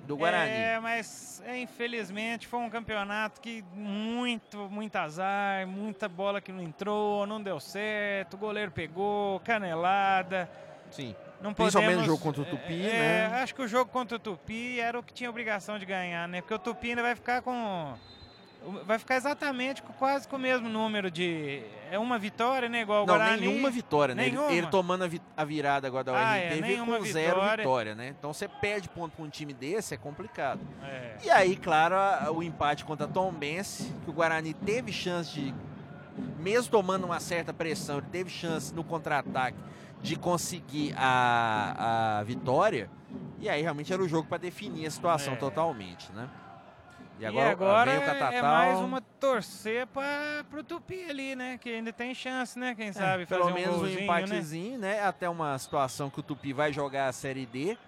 do 0.06 0.16
Guarani. 0.16 0.50
É, 0.50 0.80
mas 0.80 1.42
é, 1.44 1.58
infelizmente 1.58 2.46
foi 2.46 2.60
um 2.60 2.70
campeonato 2.70 3.40
que 3.40 3.64
muito, 3.74 4.68
muito 4.70 4.96
azar, 4.96 5.66
muita 5.66 6.08
bola 6.08 6.40
que 6.40 6.52
não 6.52 6.62
entrou, 6.62 7.26
não 7.26 7.42
deu 7.42 7.58
certo, 7.58 8.34
o 8.34 8.36
goleiro 8.36 8.70
pegou, 8.70 9.40
canelada. 9.40 10.48
Sim. 10.90 11.14
Não 11.40 11.52
Principalmente 11.52 11.96
podemos, 11.96 12.06
no 12.06 12.12
jogo 12.12 12.22
contra 12.22 12.42
o 12.42 12.44
Tupi, 12.44 12.86
é, 12.86 13.28
né? 13.28 13.42
Acho 13.42 13.54
que 13.54 13.62
o 13.62 13.68
jogo 13.68 13.90
contra 13.90 14.16
o 14.16 14.18
Tupi 14.18 14.80
era 14.80 14.98
o 14.98 15.02
que 15.02 15.12
tinha 15.12 15.28
obrigação 15.28 15.78
de 15.78 15.84
ganhar, 15.84 16.26
né? 16.26 16.40
Porque 16.40 16.54
o 16.54 16.58
Tupi 16.58 16.90
ainda 16.90 17.02
vai 17.02 17.14
ficar 17.14 17.42
com. 17.42 17.94
Vai 18.86 18.98
ficar 18.98 19.16
exatamente 19.16 19.82
com, 19.82 19.92
quase 19.92 20.26
com 20.26 20.36
o 20.36 20.38
mesmo 20.38 20.68
número 20.68 21.10
de. 21.10 21.62
É 21.90 21.98
uma 21.98 22.18
vitória, 22.18 22.68
né? 22.68 22.80
Igual 22.80 23.04
o 23.04 23.06
Não, 23.06 23.16
Guarani. 23.16 23.46
nenhuma 23.46 23.70
vitória, 23.70 24.14
né? 24.14 24.26
Ele- 24.26 24.36
Nenhuma? 24.36 24.52
Ele, 24.52 24.66
tomando 24.68 25.04
a, 25.04 25.06
vi- 25.06 25.20
a 25.36 25.44
virada 25.44 25.86
agora 25.86 26.04
da 26.04 26.12
URT 26.12 26.22
Ah, 26.24 26.36
é, 26.38 26.76
com 26.76 27.04
zero 27.04 27.34
vitória. 27.40 27.56
vitória, 27.64 27.94
né? 27.94 28.14
Então 28.18 28.32
você 28.32 28.48
perde 28.48 28.88
ponto 28.88 29.14
para 29.14 29.24
um 29.24 29.28
time 29.28 29.52
desse, 29.52 29.92
é 29.94 29.96
complicado. 29.96 30.60
É. 30.82 31.16
E 31.24 31.30
aí, 31.30 31.56
claro, 31.56 31.94
a- 31.94 32.30
o 32.32 32.42
empate 32.42 32.84
contra 32.84 33.06
a 33.06 33.08
Tombense, 33.08 33.92
que 34.04 34.10
o 34.10 34.12
Guarani 34.12 34.54
teve 34.54 34.92
chance 34.92 35.30
de, 35.32 35.54
mesmo 36.38 36.70
tomando 36.70 37.04
uma 37.04 37.20
certa 37.20 37.52
pressão, 37.52 37.98
ele 37.98 38.06
teve 38.10 38.30
chance 38.30 38.72
no 38.74 38.82
contra-ataque 38.82 39.58
de 40.00 40.16
conseguir 40.16 40.94
a, 40.96 42.18
a 42.20 42.22
vitória. 42.24 42.90
E 43.40 43.48
aí 43.48 43.60
realmente 43.62 43.92
era 43.92 44.02
o 44.02 44.08
jogo 44.08 44.26
para 44.28 44.38
definir 44.38 44.86
a 44.86 44.90
situação 44.90 45.34
É. 45.34 45.36
totalmente, 45.36 46.10
né? 46.12 46.28
E 47.18 47.24
agora, 47.26 47.90
veio 47.90 48.00
o 48.00 48.04
é- 48.04 48.34
é 48.34 48.42
mais 48.42 48.78
uma 48.80 49.00
torcer 49.00 49.86
para 49.86 50.44
pro 50.50 50.64
Tupi 50.64 51.04
ali, 51.08 51.36
né? 51.36 51.58
Que 51.58 51.70
ainda 51.70 51.92
tem 51.92 52.14
chance, 52.14 52.58
né? 52.58 52.74
Quem 52.74 52.92
sabe 52.92 53.22
É, 53.22 53.26
fazer 53.26 53.40
pelo 53.40 53.54
menos 53.54 53.76
um 53.76 53.78
golzinho, 53.78 53.98
né? 53.98 54.04
empatezinho, 54.04 54.78
né? 54.78 55.00
Até 55.00 55.28
uma 55.28 55.56
situação 55.58 56.10
que 56.10 56.20
o 56.20 56.22
Tupi 56.22 56.52
vai 56.52 56.72
jogar 56.72 57.08
a 57.08 57.12
Série 57.12 57.46
D. 57.46 57.78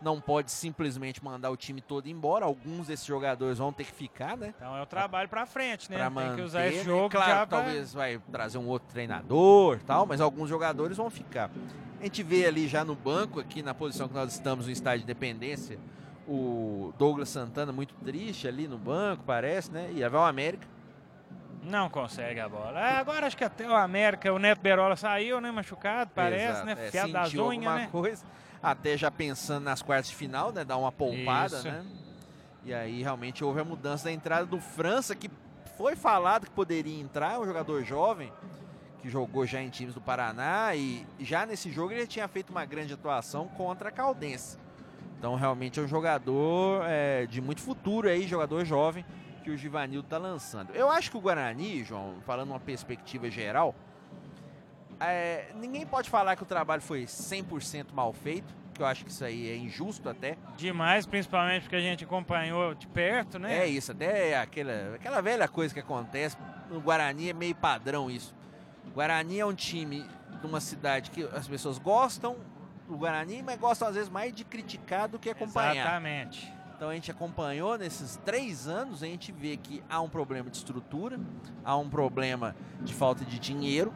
Não 0.00 0.20
pode 0.20 0.52
simplesmente 0.52 1.24
mandar 1.24 1.50
o 1.50 1.56
time 1.56 1.80
todo 1.80 2.06
embora. 2.06 2.44
Alguns 2.44 2.86
desses 2.86 3.04
jogadores 3.04 3.58
vão 3.58 3.72
ter 3.72 3.84
que 3.84 3.92
ficar, 3.92 4.36
né? 4.36 4.54
Então 4.56 4.76
é 4.76 4.82
o 4.82 4.86
trabalho 4.86 5.28
pra 5.28 5.44
frente, 5.44 5.90
né? 5.90 5.96
Pra 5.96 6.06
tem 6.06 6.14
manter, 6.14 6.36
que 6.36 6.42
usar 6.42 6.66
esse 6.68 6.78
né? 6.78 6.84
jogo 6.84 7.10
claro, 7.10 7.40
que 7.40 7.46
pra... 7.48 7.58
talvez 7.58 7.94
vai 7.94 8.20
trazer 8.30 8.58
um 8.58 8.66
outro 8.68 8.86
treinador, 8.92 9.80
tal, 9.84 10.06
mas 10.06 10.20
alguns 10.20 10.48
jogadores 10.48 10.96
vão 10.96 11.10
ficar. 11.10 11.50
A 12.00 12.04
gente 12.04 12.22
vê 12.22 12.46
ali 12.46 12.68
já 12.68 12.84
no 12.84 12.94
banco, 12.94 13.40
aqui 13.40 13.60
na 13.60 13.74
posição 13.74 14.06
que 14.06 14.14
nós 14.14 14.32
estamos 14.32 14.66
no 14.66 14.72
estádio 14.72 14.98
de 15.00 15.04
Independência, 15.10 15.80
o 16.28 16.92
Douglas 16.98 17.30
Santana 17.30 17.72
muito 17.72 17.94
triste 17.94 18.46
ali 18.46 18.68
no 18.68 18.76
banco, 18.76 19.24
parece, 19.24 19.72
né? 19.72 19.90
E 19.94 20.06
vai 20.06 20.20
o 20.20 20.24
América. 20.24 20.66
Não 21.62 21.88
consegue 21.88 22.38
a 22.38 22.48
bola. 22.48 22.78
Ah, 22.78 22.98
Agora 22.98 23.26
acho 23.26 23.36
que 23.36 23.44
até 23.44 23.66
o 23.66 23.74
América, 23.74 24.32
o 24.32 24.38
Neto 24.38 24.60
Berola 24.60 24.94
saiu, 24.94 25.40
né? 25.40 25.50
Machucado, 25.50 26.10
parece, 26.14 26.44
Exato, 26.44 26.66
né? 26.66 26.76
é, 26.78 26.90
Fiado 26.90 27.12
das 27.12 27.34
unhas, 27.34 27.74
né? 27.74 27.88
coisa. 27.90 28.24
Até 28.62 28.96
já 28.96 29.10
pensando 29.10 29.64
nas 29.64 29.80
quartas 29.80 30.10
de 30.10 30.16
final, 30.16 30.52
né? 30.52 30.64
Dar 30.64 30.76
uma 30.76 30.92
poupada, 30.92 31.56
Isso. 31.56 31.68
né? 31.68 31.84
E 32.64 32.74
aí 32.74 33.02
realmente 33.02 33.42
houve 33.42 33.60
a 33.60 33.64
mudança 33.64 34.04
da 34.04 34.12
entrada 34.12 34.44
do 34.44 34.60
França, 34.60 35.14
que 35.14 35.30
foi 35.76 35.96
falado 35.96 36.44
que 36.44 36.50
poderia 36.50 37.00
entrar, 37.00 37.40
um 37.40 37.46
jogador 37.46 37.82
jovem, 37.84 38.32
que 39.00 39.08
jogou 39.08 39.46
já 39.46 39.62
em 39.62 39.70
times 39.70 39.94
do 39.94 40.00
Paraná, 40.00 40.74
e 40.74 41.06
já 41.20 41.46
nesse 41.46 41.70
jogo 41.70 41.92
ele 41.92 42.06
tinha 42.06 42.28
feito 42.28 42.50
uma 42.50 42.64
grande 42.64 42.92
atuação 42.92 43.48
contra 43.48 43.88
a 43.88 43.92
Caldense. 43.92 44.58
Então 45.18 45.34
realmente 45.34 45.80
é 45.80 45.82
um 45.82 45.88
jogador 45.88 46.84
é, 46.86 47.26
de 47.26 47.40
muito 47.40 47.60
futuro 47.60 48.08
aí, 48.08 48.26
jogador 48.26 48.64
jovem, 48.64 49.04
que 49.42 49.50
o 49.50 49.56
Givanildo 49.56 50.06
está 50.06 50.16
lançando. 50.16 50.72
Eu 50.74 50.88
acho 50.88 51.10
que 51.10 51.16
o 51.16 51.20
Guarani, 51.20 51.82
João, 51.82 52.14
falando 52.24 52.50
uma 52.50 52.60
perspectiva 52.60 53.28
geral, 53.28 53.74
é, 55.00 55.50
ninguém 55.56 55.84
pode 55.84 56.08
falar 56.08 56.36
que 56.36 56.42
o 56.42 56.46
trabalho 56.46 56.82
foi 56.82 57.04
100% 57.04 57.86
mal 57.92 58.12
feito, 58.12 58.54
que 58.72 58.80
eu 58.80 58.86
acho 58.86 59.04
que 59.04 59.10
isso 59.10 59.24
aí 59.24 59.50
é 59.50 59.56
injusto 59.56 60.08
até. 60.08 60.36
Demais, 60.56 61.04
principalmente 61.04 61.62
porque 61.62 61.76
a 61.76 61.80
gente 61.80 62.04
acompanhou 62.04 62.74
de 62.74 62.86
perto, 62.86 63.40
né? 63.40 63.58
É 63.58 63.66
isso, 63.66 63.90
até 63.90 64.38
aquela, 64.38 64.94
aquela 64.94 65.20
velha 65.20 65.48
coisa 65.48 65.74
que 65.74 65.80
acontece. 65.80 66.36
No 66.70 66.80
Guarani 66.80 67.30
é 67.30 67.32
meio 67.32 67.56
padrão 67.56 68.08
isso. 68.08 68.36
O 68.86 68.90
Guarani 68.90 69.40
é 69.40 69.46
um 69.46 69.54
time 69.54 70.06
de 70.40 70.46
uma 70.46 70.60
cidade 70.60 71.10
que 71.10 71.24
as 71.32 71.48
pessoas 71.48 71.76
gostam 71.78 72.36
do 72.88 72.96
Guarani, 72.96 73.42
mas 73.42 73.58
gostam 73.58 73.88
às 73.88 73.94
vezes 73.94 74.08
mais 74.08 74.34
de 74.34 74.44
criticar 74.44 75.08
do 75.08 75.18
que 75.18 75.30
acompanhar. 75.30 75.76
Exatamente. 75.76 76.52
Então 76.76 76.88
a 76.88 76.94
gente 76.94 77.10
acompanhou 77.10 77.76
nesses 77.76 78.16
três 78.24 78.68
anos, 78.68 79.02
a 79.02 79.06
gente 79.06 79.32
vê 79.32 79.56
que 79.56 79.82
há 79.90 80.00
um 80.00 80.08
problema 80.08 80.48
de 80.48 80.56
estrutura, 80.56 81.18
há 81.64 81.76
um 81.76 81.88
problema 81.90 82.54
de 82.80 82.94
falta 82.94 83.24
de 83.24 83.38
dinheiro, 83.38 83.92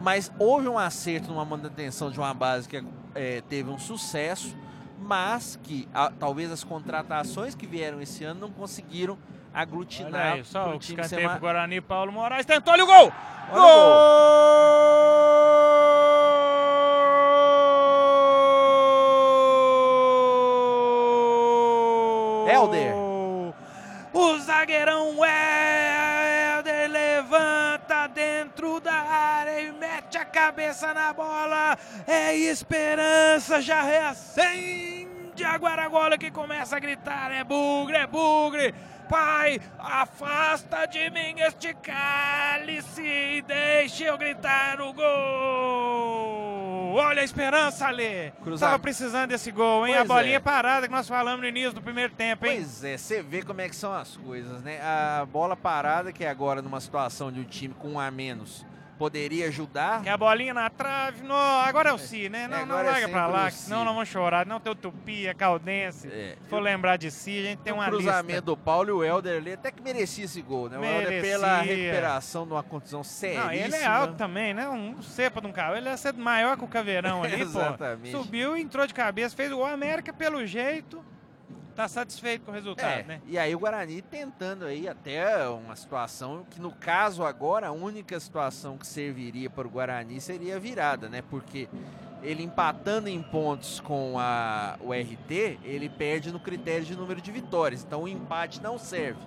mas 0.00 0.32
houve 0.38 0.68
um 0.68 0.78
acerto 0.78 1.28
numa 1.30 1.44
manutenção 1.44 2.10
de 2.10 2.18
uma 2.18 2.32
base 2.32 2.68
que 2.68 2.82
é, 3.14 3.40
teve 3.42 3.70
um 3.70 3.78
sucesso, 3.78 4.56
mas 5.00 5.58
que 5.64 5.88
a, 5.92 6.10
talvez 6.10 6.52
as 6.52 6.62
contratações 6.62 7.56
que 7.56 7.66
vieram 7.66 8.00
esse 8.00 8.22
ano 8.22 8.40
não 8.40 8.50
conseguiram 8.50 9.18
aglutinar. 9.52 10.12
Olha 10.12 10.32
aí, 10.34 10.44
só 10.44 10.70
o 10.70 10.76
escanteio 10.76 11.28
pro 11.28 11.40
Guarani, 11.40 11.80
Paulo 11.80 12.12
Moraes 12.12 12.46
tentou, 12.46 12.72
olha 12.72 12.84
o 12.84 12.86
gol! 12.86 13.12
Olha 13.50 13.60
gol! 13.60 13.60
gol! 13.62 15.29
Helder! 22.50 22.94
O 24.12 24.38
zagueirão 24.38 25.14
Helder 25.24 26.90
levanta 26.90 28.08
dentro 28.08 28.80
da 28.80 28.92
área 28.92 29.60
e 29.60 29.72
mete 29.72 30.18
a 30.18 30.24
cabeça 30.24 30.92
na 30.92 31.12
bola. 31.12 31.78
É 32.06 32.34
esperança, 32.34 33.62
já 33.62 33.82
reacende 33.82 35.44
a 35.44 35.56
Guaragola 35.56 36.18
que 36.18 36.30
começa 36.30 36.76
a 36.76 36.80
gritar: 36.80 37.30
é 37.32 37.44
bugre, 37.44 37.96
é 37.96 38.06
bugre. 38.06 38.74
Pai, 39.08 39.60
afasta 39.78 40.86
de 40.86 41.10
mim 41.10 41.34
este 41.38 41.74
cálice 41.74 43.02
e 43.02 43.42
deixe 43.42 44.04
eu 44.04 44.16
gritar 44.16 44.78
no 44.78 44.92
gol. 44.92 46.39
Olha 47.00 47.22
a 47.22 47.24
esperança. 47.24 47.86
Cruzado. 48.42 48.70
Tava 48.70 48.78
precisando 48.78 49.30
desse 49.30 49.50
gol, 49.50 49.86
hein? 49.86 49.94
Pois 49.96 50.10
a 50.10 50.14
bolinha 50.14 50.36
é. 50.36 50.40
parada 50.40 50.86
que 50.86 50.92
nós 50.92 51.08
falamos 51.08 51.40
no 51.40 51.46
início 51.46 51.72
do 51.72 51.82
primeiro 51.82 52.12
tempo, 52.14 52.46
hein? 52.46 52.56
Pois 52.56 52.84
é, 52.84 52.96
você 52.96 53.22
vê 53.22 53.42
como 53.42 53.60
é 53.60 53.68
que 53.68 53.76
são 53.76 53.92
as 53.92 54.16
coisas, 54.16 54.62
né? 54.62 54.80
A 54.82 55.26
bola 55.26 55.56
parada, 55.56 56.12
que 56.12 56.24
é 56.24 56.28
agora 56.28 56.62
numa 56.62 56.80
situação 56.80 57.32
de 57.32 57.40
um 57.40 57.44
time 57.44 57.74
com 57.74 57.92
um 57.92 58.00
a 58.00 58.10
menos, 58.10 58.64
poderia 59.00 59.48
ajudar. 59.48 60.02
Que 60.02 60.10
a 60.10 60.16
bolinha 60.18 60.52
na 60.52 60.68
trave. 60.68 61.22
No, 61.22 61.34
agora 61.34 61.88
é 61.88 61.92
o 61.94 61.96
Si, 61.96 62.28
né? 62.28 62.46
Não, 62.46 62.58
é, 62.58 62.66
não 62.66 62.76
larga 62.76 63.06
é 63.06 63.08
pra 63.08 63.26
lá, 63.26 63.50
senão 63.50 63.82
não 63.82 63.94
vamos 63.94 64.10
chorar. 64.10 64.44
Não 64.44 64.60
tem 64.60 64.70
o 64.70 64.74
Tupi, 64.74 65.26
a 65.26 65.32
Caldense. 65.32 66.06
É. 66.06 66.36
Se 66.38 66.48
for 66.50 66.60
lembrar 66.60 66.98
de 66.98 67.10
Si, 67.10 67.38
a 67.38 67.42
gente 67.42 67.60
tem 67.60 67.72
uma 67.72 67.84
lista. 67.84 67.96
O 67.96 68.02
cruzamento 68.02 68.42
do 68.42 68.56
Paulo 68.58 68.90
e 68.90 68.92
o 68.92 69.02
Helder 69.02 69.38
ali 69.38 69.54
até 69.54 69.70
que 69.70 69.82
merecia 69.82 70.26
esse 70.26 70.42
gol, 70.42 70.68
né? 70.68 70.78
O 70.78 70.84
Helder 70.84 71.22
pela 71.22 71.62
recuperação 71.62 72.46
de 72.46 72.52
uma 72.52 72.62
contusão 72.62 73.02
séria. 73.02 73.44
Não, 73.44 73.52
ele 73.52 73.74
é 73.74 73.86
alto 73.86 74.16
também, 74.16 74.52
né? 74.52 74.68
Um 74.68 75.00
cepa 75.00 75.40
de 75.40 75.46
um 75.46 75.52
carro. 75.52 75.76
Ele 75.76 75.88
é 75.88 75.96
ser 75.96 76.12
maior 76.12 76.58
que 76.58 76.64
o 76.64 76.68
Caveirão 76.68 77.22
ali, 77.22 77.40
Exatamente. 77.40 78.12
pô. 78.12 78.22
Subiu, 78.22 78.54
entrou 78.54 78.86
de 78.86 78.92
cabeça, 78.92 79.34
fez 79.34 79.50
o 79.50 79.56
gol. 79.56 79.70
América, 79.70 80.12
pelo 80.12 80.44
jeito 80.44 81.02
tá 81.80 81.88
satisfeito 81.88 82.44
com 82.44 82.50
o 82.50 82.54
resultado, 82.54 83.00
é, 83.00 83.02
né? 83.04 83.20
E 83.26 83.38
aí 83.38 83.54
o 83.54 83.58
Guarani 83.58 84.02
tentando 84.02 84.66
aí 84.66 84.86
até 84.86 85.48
uma 85.48 85.74
situação 85.74 86.44
que 86.50 86.60
no 86.60 86.72
caso 86.72 87.24
agora 87.24 87.68
a 87.68 87.72
única 87.72 88.20
situação 88.20 88.76
que 88.76 88.86
serviria 88.86 89.48
para 89.48 89.66
o 89.66 89.70
Guarani 89.70 90.20
seria 90.20 90.56
a 90.56 90.58
virada, 90.58 91.08
né? 91.08 91.22
Porque 91.30 91.68
ele 92.22 92.42
empatando 92.42 93.08
em 93.08 93.22
pontos 93.22 93.80
com 93.80 94.18
a, 94.18 94.76
o 94.80 94.92
RT, 94.92 95.58
ele 95.64 95.88
perde 95.88 96.30
no 96.30 96.38
critério 96.38 96.84
de 96.84 96.94
número 96.94 97.18
de 97.18 97.32
vitórias. 97.32 97.82
Então 97.82 98.02
o 98.02 98.08
empate 98.08 98.62
não 98.62 98.78
serve. 98.78 99.20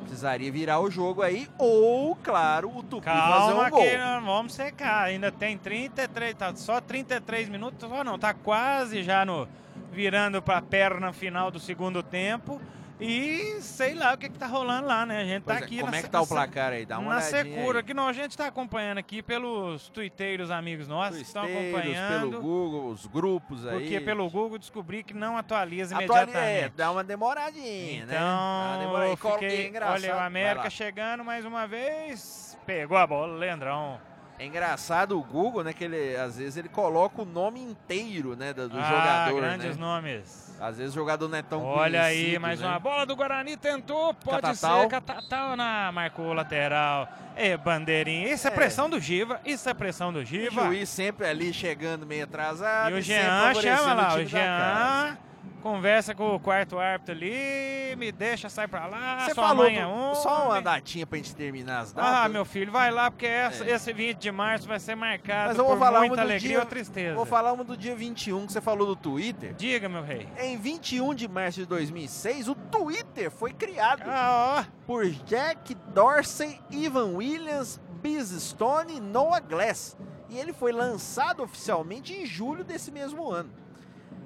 Precisaria 0.00 0.52
virar 0.52 0.80
o 0.80 0.90
jogo 0.90 1.22
aí, 1.22 1.48
ou, 1.56 2.14
claro, 2.16 2.76
o 2.76 2.82
Tupi 2.82 3.06
Calma 3.06 3.36
fazer 3.36 3.52
um 3.54 3.70
gol. 3.70 3.80
Que 3.80 3.96
vamos 4.22 4.52
secar, 4.52 5.04
ainda 5.04 5.32
tem 5.32 5.56
33, 5.56 6.34
tá 6.34 6.54
só 6.54 6.82
33 6.82 7.48
minutos, 7.48 7.88
só 7.88 8.04
não, 8.04 8.18
tá 8.18 8.34
quase 8.34 9.02
já 9.02 9.24
no 9.24 9.48
virando 9.94 10.42
para 10.42 10.58
a 10.58 10.62
perna 10.62 11.12
final 11.12 11.50
do 11.50 11.58
segundo 11.58 12.02
tempo. 12.02 12.60
E 13.00 13.60
sei 13.60 13.94
lá 13.94 14.14
o 14.14 14.18
que, 14.18 14.28
que 14.28 14.38
tá 14.38 14.46
rolando 14.46 14.86
lá, 14.86 15.04
né? 15.04 15.22
A 15.22 15.24
gente 15.24 15.42
tá 15.42 15.54
pois 15.54 15.58
tá 15.58 15.64
aqui. 15.66 15.78
É, 15.78 15.82
como 15.82 15.94
é 15.94 16.02
que 16.02 16.08
tá 16.08 16.22
o 16.22 16.26
placar 16.26 16.72
aí? 16.72 16.86
Dá 16.86 16.98
uma 16.98 17.14
Na 17.14 17.20
secura, 17.20 17.80
aí. 17.80 17.84
que 17.84 17.92
não, 17.92 18.06
a 18.06 18.12
gente 18.12 18.36
tá 18.36 18.46
acompanhando 18.46 18.98
aqui 18.98 19.20
pelos 19.20 19.88
twitteiros 19.88 20.50
amigos 20.50 20.86
nossos 20.86 21.16
que 21.16 21.22
estão 21.24 21.42
acompanhando. 21.42 22.30
pelo 22.30 22.42
Google, 22.42 22.90
os 22.90 23.06
grupos 23.06 23.66
aí. 23.66 23.80
Porque 23.80 24.00
pelo 24.00 24.30
Google 24.30 24.58
descobri 24.58 25.02
que 25.02 25.12
não 25.12 25.36
atualiza 25.36 25.94
imediatamente. 25.94 26.36
É, 26.38 26.70
dá 26.74 26.92
uma 26.92 27.02
demoradinha, 27.02 28.04
então, 28.04 28.06
né? 28.06 28.84
Então, 28.84 28.90
uma 28.90 29.16
fiquei, 29.16 29.72
olha, 29.82 30.16
o 30.16 30.20
América 30.20 30.70
chegando 30.70 31.24
mais 31.24 31.44
uma 31.44 31.66
vez, 31.66 32.56
pegou 32.64 32.96
a 32.96 33.06
bola, 33.06 33.36
Leandrão. 33.36 33.98
É 34.38 34.46
engraçado 34.46 35.18
o 35.18 35.22
Google, 35.22 35.62
né? 35.62 35.72
Que 35.72 35.84
ele, 35.84 36.16
às 36.16 36.36
vezes 36.36 36.56
ele 36.56 36.68
coloca 36.68 37.22
o 37.22 37.24
nome 37.24 37.60
inteiro, 37.60 38.34
né? 38.34 38.52
Do, 38.52 38.68
do 38.68 38.78
ah, 38.78 38.82
jogador. 38.82 39.40
Grandes 39.40 39.76
né? 39.76 39.80
nomes. 39.80 40.54
Às 40.60 40.76
vezes 40.76 40.92
o 40.92 40.94
jogador 40.94 41.28
não 41.28 41.38
é 41.38 41.42
tão 41.42 41.62
Olha 41.62 42.02
aí, 42.02 42.38
mais 42.38 42.60
né? 42.60 42.66
uma 42.66 42.78
bola 42.78 43.04
do 43.04 43.14
Guarani 43.14 43.56
tentou. 43.56 44.14
Pode 44.14 44.42
Catatal. 44.42 44.82
ser. 44.82 44.88
Catatal 44.88 45.56
na, 45.56 45.92
marcou 45.92 46.26
o 46.26 46.32
lateral. 46.32 47.08
É, 47.36 47.56
bandeirinha. 47.56 48.32
Isso 48.32 48.46
é, 48.46 48.50
é, 48.50 48.54
pressão 48.54 48.88
do 48.88 49.00
Giva. 49.00 49.40
Isso 49.44 49.68
é 49.68 49.74
pressão 49.74 50.12
do 50.12 50.24
Giva. 50.24 50.62
O 50.62 50.66
juiz 50.66 50.88
sempre 50.88 51.26
ali 51.26 51.52
chegando 51.52 52.06
meio 52.06 52.24
atrasado. 52.24 52.90
E 52.90 52.98
o 52.98 53.02
Jean 53.02 53.54
chama 53.54 53.94
lá. 53.94 54.14
O, 54.14 54.18
o 54.18 54.26
Jean 54.26 55.18
conversa 55.64 56.14
com 56.14 56.34
o 56.34 56.38
quarto 56.38 56.78
árbitro 56.78 57.14
ali, 57.14 57.96
me 57.96 58.12
deixa, 58.12 58.50
sai 58.50 58.68
pra 58.68 58.86
lá, 58.86 59.24
Você 59.24 59.34
falou 59.34 59.64
mãe 59.64 59.78
é 59.78 59.86
um. 59.86 60.14
Só 60.14 60.44
uma 60.48 60.60
datinha 60.60 61.06
pra 61.06 61.16
gente 61.16 61.34
terminar 61.34 61.80
as 61.80 61.92
datas. 61.94 62.12
Ah, 62.12 62.28
meu 62.28 62.44
filho, 62.44 62.70
vai 62.70 62.90
lá, 62.90 63.10
porque 63.10 63.24
essa, 63.24 63.64
é. 63.64 63.70
esse 63.70 63.90
20 63.90 64.18
de 64.18 64.30
março 64.30 64.68
vai 64.68 64.78
ser 64.78 64.94
marcado 64.94 65.48
Mas 65.48 65.58
eu 65.58 65.64
vou 65.64 65.78
falar 65.78 66.00
muita 66.00 66.20
alegria 66.20 66.50
dia, 66.50 66.60
ou 66.60 66.66
tristeza. 66.66 67.14
Vou 67.16 67.24
falar 67.24 67.54
uma 67.54 67.64
do 67.64 67.78
dia 67.78 67.96
21 67.96 68.46
que 68.46 68.52
você 68.52 68.60
falou 68.60 68.86
do 68.86 68.94
Twitter. 68.94 69.54
Diga, 69.54 69.88
meu 69.88 70.02
rei. 70.02 70.28
Em 70.38 70.58
21 70.58 71.14
de 71.14 71.26
março 71.26 71.60
de 71.60 71.66
2006, 71.66 72.48
o 72.48 72.54
Twitter 72.54 73.30
foi 73.30 73.54
criado 73.54 74.02
ah, 74.04 74.66
por 74.86 75.06
Jack 75.06 75.74
Dorsey, 75.94 76.60
Ivan 76.70 77.14
Williams, 77.14 77.80
Biz 78.02 78.28
Stone 78.42 78.98
e 78.98 79.00
Noah 79.00 79.40
Glass. 79.40 79.96
E 80.28 80.36
ele 80.36 80.52
foi 80.52 80.72
lançado 80.72 81.42
oficialmente 81.42 82.12
em 82.12 82.26
julho 82.26 82.62
desse 82.62 82.90
mesmo 82.90 83.30
ano. 83.30 83.63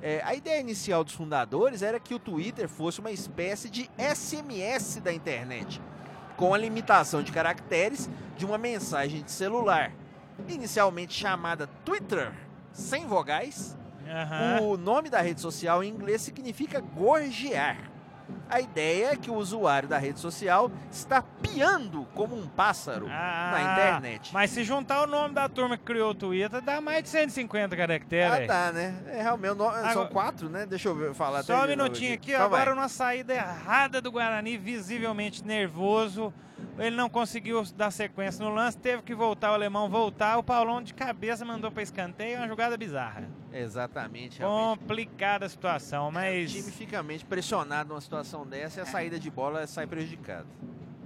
É, 0.00 0.22
a 0.24 0.34
ideia 0.34 0.60
inicial 0.60 1.02
dos 1.02 1.14
fundadores 1.14 1.82
era 1.82 1.98
que 1.98 2.14
o 2.14 2.18
Twitter 2.18 2.68
fosse 2.68 3.00
uma 3.00 3.10
espécie 3.10 3.68
de 3.68 3.90
SMS 3.98 5.00
da 5.00 5.12
internet, 5.12 5.80
com 6.36 6.54
a 6.54 6.58
limitação 6.58 7.22
de 7.22 7.32
caracteres 7.32 8.08
de 8.36 8.46
uma 8.46 8.56
mensagem 8.56 9.22
de 9.22 9.30
celular. 9.30 9.92
Inicialmente 10.48 11.14
chamada 11.14 11.66
Twitter, 11.84 12.32
sem 12.72 13.06
vogais, 13.06 13.76
uhum. 14.60 14.70
o 14.70 14.76
nome 14.76 15.10
da 15.10 15.20
rede 15.20 15.40
social 15.40 15.82
em 15.82 15.90
inglês 15.90 16.22
significa 16.22 16.80
gorjear. 16.80 17.90
A 18.50 18.60
ideia 18.60 19.12
é 19.12 19.16
que 19.16 19.30
o 19.30 19.34
usuário 19.34 19.88
da 19.88 19.98
rede 19.98 20.18
social 20.20 20.70
está 20.90 21.22
piando 21.22 22.06
como 22.14 22.34
um 22.36 22.46
pássaro 22.46 23.06
ah, 23.08 23.50
na 23.52 23.72
internet. 23.72 24.32
Mas 24.32 24.50
se 24.50 24.64
juntar 24.64 25.02
o 25.02 25.06
nome 25.06 25.34
da 25.34 25.48
turma 25.48 25.76
que 25.76 25.84
criou 25.84 26.10
o 26.10 26.14
Twitter, 26.14 26.60
dá 26.62 26.80
mais 26.80 27.02
de 27.02 27.08
150 27.10 27.76
caracteres. 27.76 28.50
Ah, 28.50 28.66
dá, 28.66 28.72
né? 28.72 28.94
É, 29.06 29.22
realmente, 29.22 29.50
agora, 29.50 29.92
são 29.92 30.06
quatro, 30.06 30.48
né? 30.48 30.64
Deixa 30.66 30.88
eu 30.88 31.14
falar. 31.14 31.42
Só 31.42 31.64
um 31.64 31.68
minutinho 31.68 32.14
aqui, 32.14 32.34
aqui 32.34 32.42
agora 32.42 32.72
uma 32.72 32.88
saída 32.88 33.34
errada 33.34 34.00
do 34.00 34.10
Guarani, 34.10 34.56
visivelmente 34.56 35.44
nervoso. 35.44 36.32
Ele 36.78 36.94
não 36.94 37.08
conseguiu 37.08 37.62
dar 37.76 37.90
sequência 37.90 38.44
no 38.44 38.54
lance, 38.54 38.78
teve 38.78 39.02
que 39.02 39.14
voltar, 39.14 39.50
o 39.50 39.54
alemão 39.54 39.88
voltar. 39.88 40.38
O 40.38 40.42
Paulão 40.42 40.82
de 40.82 40.94
cabeça 40.94 41.44
mandou 41.44 41.70
para 41.70 41.82
escanteio, 41.82 42.38
uma 42.38 42.46
jogada 42.46 42.76
bizarra. 42.76 43.28
Exatamente. 43.52 44.38
Realmente. 44.38 44.78
Complicada 44.78 45.46
a 45.46 45.48
situação, 45.48 46.10
mas. 46.10 46.50
O 46.50 46.54
time 46.54 46.70
fica 46.70 47.04
pressionado 47.28 47.88
numa 47.88 48.00
situação 48.00 48.46
dessa 48.46 48.80
e 48.80 48.82
a 48.82 48.86
saída 48.86 49.18
de 49.18 49.30
bola 49.30 49.66
sai 49.66 49.86
prejudicada. 49.86 50.46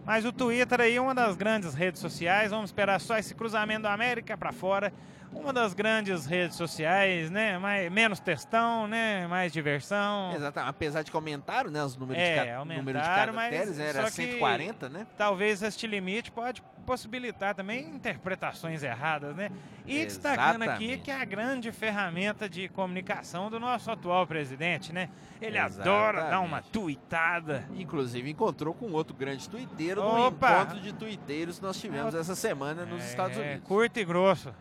Mas 0.05 0.25
o 0.25 0.33
Twitter 0.33 0.81
aí, 0.81 0.99
uma 0.99 1.15
das 1.15 1.37
grandes 1.37 1.75
redes 1.75 2.01
sociais, 2.01 2.51
vamos 2.51 2.71
esperar 2.71 3.01
só 3.01 3.17
esse 3.17 3.35
cruzamento 3.35 3.83
da 3.83 3.93
América 3.93 4.37
para 4.37 4.53
fora 4.53 4.93
uma 5.35 5.53
das 5.53 5.75
grandes 5.75 6.27
redes 6.27 6.57
sociais, 6.57 7.31
né? 7.31 7.59
Mais, 7.59 7.91
menos 7.91 8.21
textão, 8.21 8.87
né? 8.87 9.27
Mais 9.27 9.53
diversão. 9.53 10.33
Exatamente. 10.35 10.71
Apesar 10.71 11.03
de 11.03 11.11
que 11.11 11.17
aumentaram, 11.17 11.71
né? 11.71 11.83
Os 11.83 11.97
números 11.97 12.23
é, 12.23 12.41
de, 12.41 12.51
ca... 12.51 12.65
número 12.65 12.99
de 12.99 13.05
caracteres, 13.05 13.77
né? 13.77 13.89
Era 13.89 14.11
140, 14.11 14.89
né? 14.89 15.07
Talvez 15.17 15.63
este 15.63 15.87
limite 15.87 16.31
pode 16.31 16.63
possibilitar 16.83 17.55
também 17.55 17.89
interpretações 17.89 18.83
erradas, 18.83 19.35
né? 19.35 19.51
E 19.87 19.99
Exatamente. 20.01 20.07
destacando 20.07 20.63
aqui 20.63 20.99
que 20.99 21.11
é 21.11 21.21
a 21.21 21.25
grande 21.25 21.73
ferramenta 21.73 22.49
de 22.49 22.69
comunicação 22.69 23.51
do 23.51 23.59
nosso 23.59 23.91
atual 23.91 24.27
presidente, 24.27 24.93
né? 24.93 25.09
Ele 25.41 25.59
Exatamente. 25.59 25.89
adora 25.89 26.31
dar 26.31 26.41
uma 26.41 26.61
tuitada. 26.61 27.65
Inclusive 27.75 28.31
encontrou 28.31 28.75
com 28.75 28.91
outro 28.93 29.15
grande 29.15 29.49
tuiteiro 29.49 30.03
no 30.03 30.29
encontro 30.29 30.81
de 30.81 30.93
tuiteiros 30.93 31.59
que 31.59 31.65
nós 31.65 31.81
tivemos 31.81 32.15
essa 32.15 32.35
semana 32.35 32.85
nos 32.85 33.03
é, 33.03 33.07
Estados 33.07 33.37
Unidos. 33.39 33.67
Curto 33.67 33.99
e 33.99 34.05
grosso. 34.05 34.53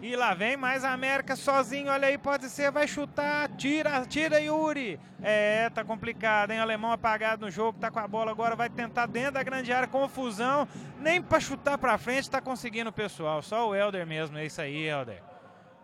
E 0.00 0.14
lá 0.14 0.34
vem 0.34 0.56
mais 0.56 0.84
a 0.84 0.92
América 0.92 1.36
sozinho, 1.36 1.90
olha 1.90 2.08
aí, 2.08 2.18
pode 2.18 2.48
ser, 2.48 2.70
vai 2.70 2.86
chutar, 2.86 3.48
tira, 3.56 4.04
tira 4.06 4.40
Yuri. 4.40 5.00
É, 5.22 5.70
tá 5.70 5.84
complicado, 5.84 6.50
hein? 6.50 6.58
Alemão 6.58 6.92
apagado 6.92 7.46
no 7.46 7.50
jogo, 7.50 7.78
tá 7.78 7.90
com 7.90 7.98
a 7.98 8.06
bola 8.06 8.30
agora, 8.30 8.54
vai 8.54 8.68
tentar 8.68 9.06
dentro 9.06 9.32
da 9.32 9.42
grande 9.42 9.72
área, 9.72 9.88
confusão. 9.88 10.68
Nem 11.00 11.22
para 11.22 11.40
chutar 11.40 11.78
para 11.78 11.98
frente 11.98 12.30
tá 12.30 12.40
conseguindo 12.40 12.90
o 12.90 12.92
pessoal, 12.92 13.42
só 13.42 13.68
o 13.68 13.74
Helder 13.74 14.06
mesmo, 14.06 14.36
é 14.38 14.46
isso 14.46 14.60
aí, 14.60 14.86
Helder. 14.86 15.22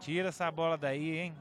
Tira 0.00 0.28
essa 0.28 0.50
bola 0.50 0.76
daí, 0.76 1.18
hein? 1.18 1.34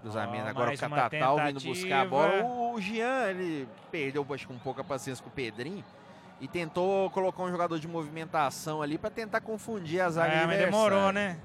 Cruzamento 0.00 0.44
oh, 0.46 0.48
agora 0.48 0.74
o 0.74 0.78
Catatal 0.78 1.36
vindo 1.46 1.60
buscar 1.60 2.02
a 2.02 2.04
bola. 2.04 2.44
O 2.44 2.80
Jean, 2.80 3.30
ele 3.30 3.68
perdeu 3.90 4.24
acho, 4.32 4.52
um 4.52 4.58
pouco 4.58 4.80
a 4.80 4.84
paciência 4.84 5.22
com 5.22 5.30
o 5.30 5.32
Pedrinho 5.32 5.84
e 6.40 6.46
tentou 6.46 7.10
colocar 7.10 7.42
um 7.42 7.50
jogador 7.50 7.78
de 7.78 7.88
movimentação 7.88 8.82
ali 8.82 8.98
para 8.98 9.10
tentar 9.10 9.40
confundir 9.40 10.00
as 10.00 10.16
áreas. 10.16 10.42
É, 10.42 10.46
mas 10.46 10.58
demorou, 10.58 11.12
né? 11.12 11.38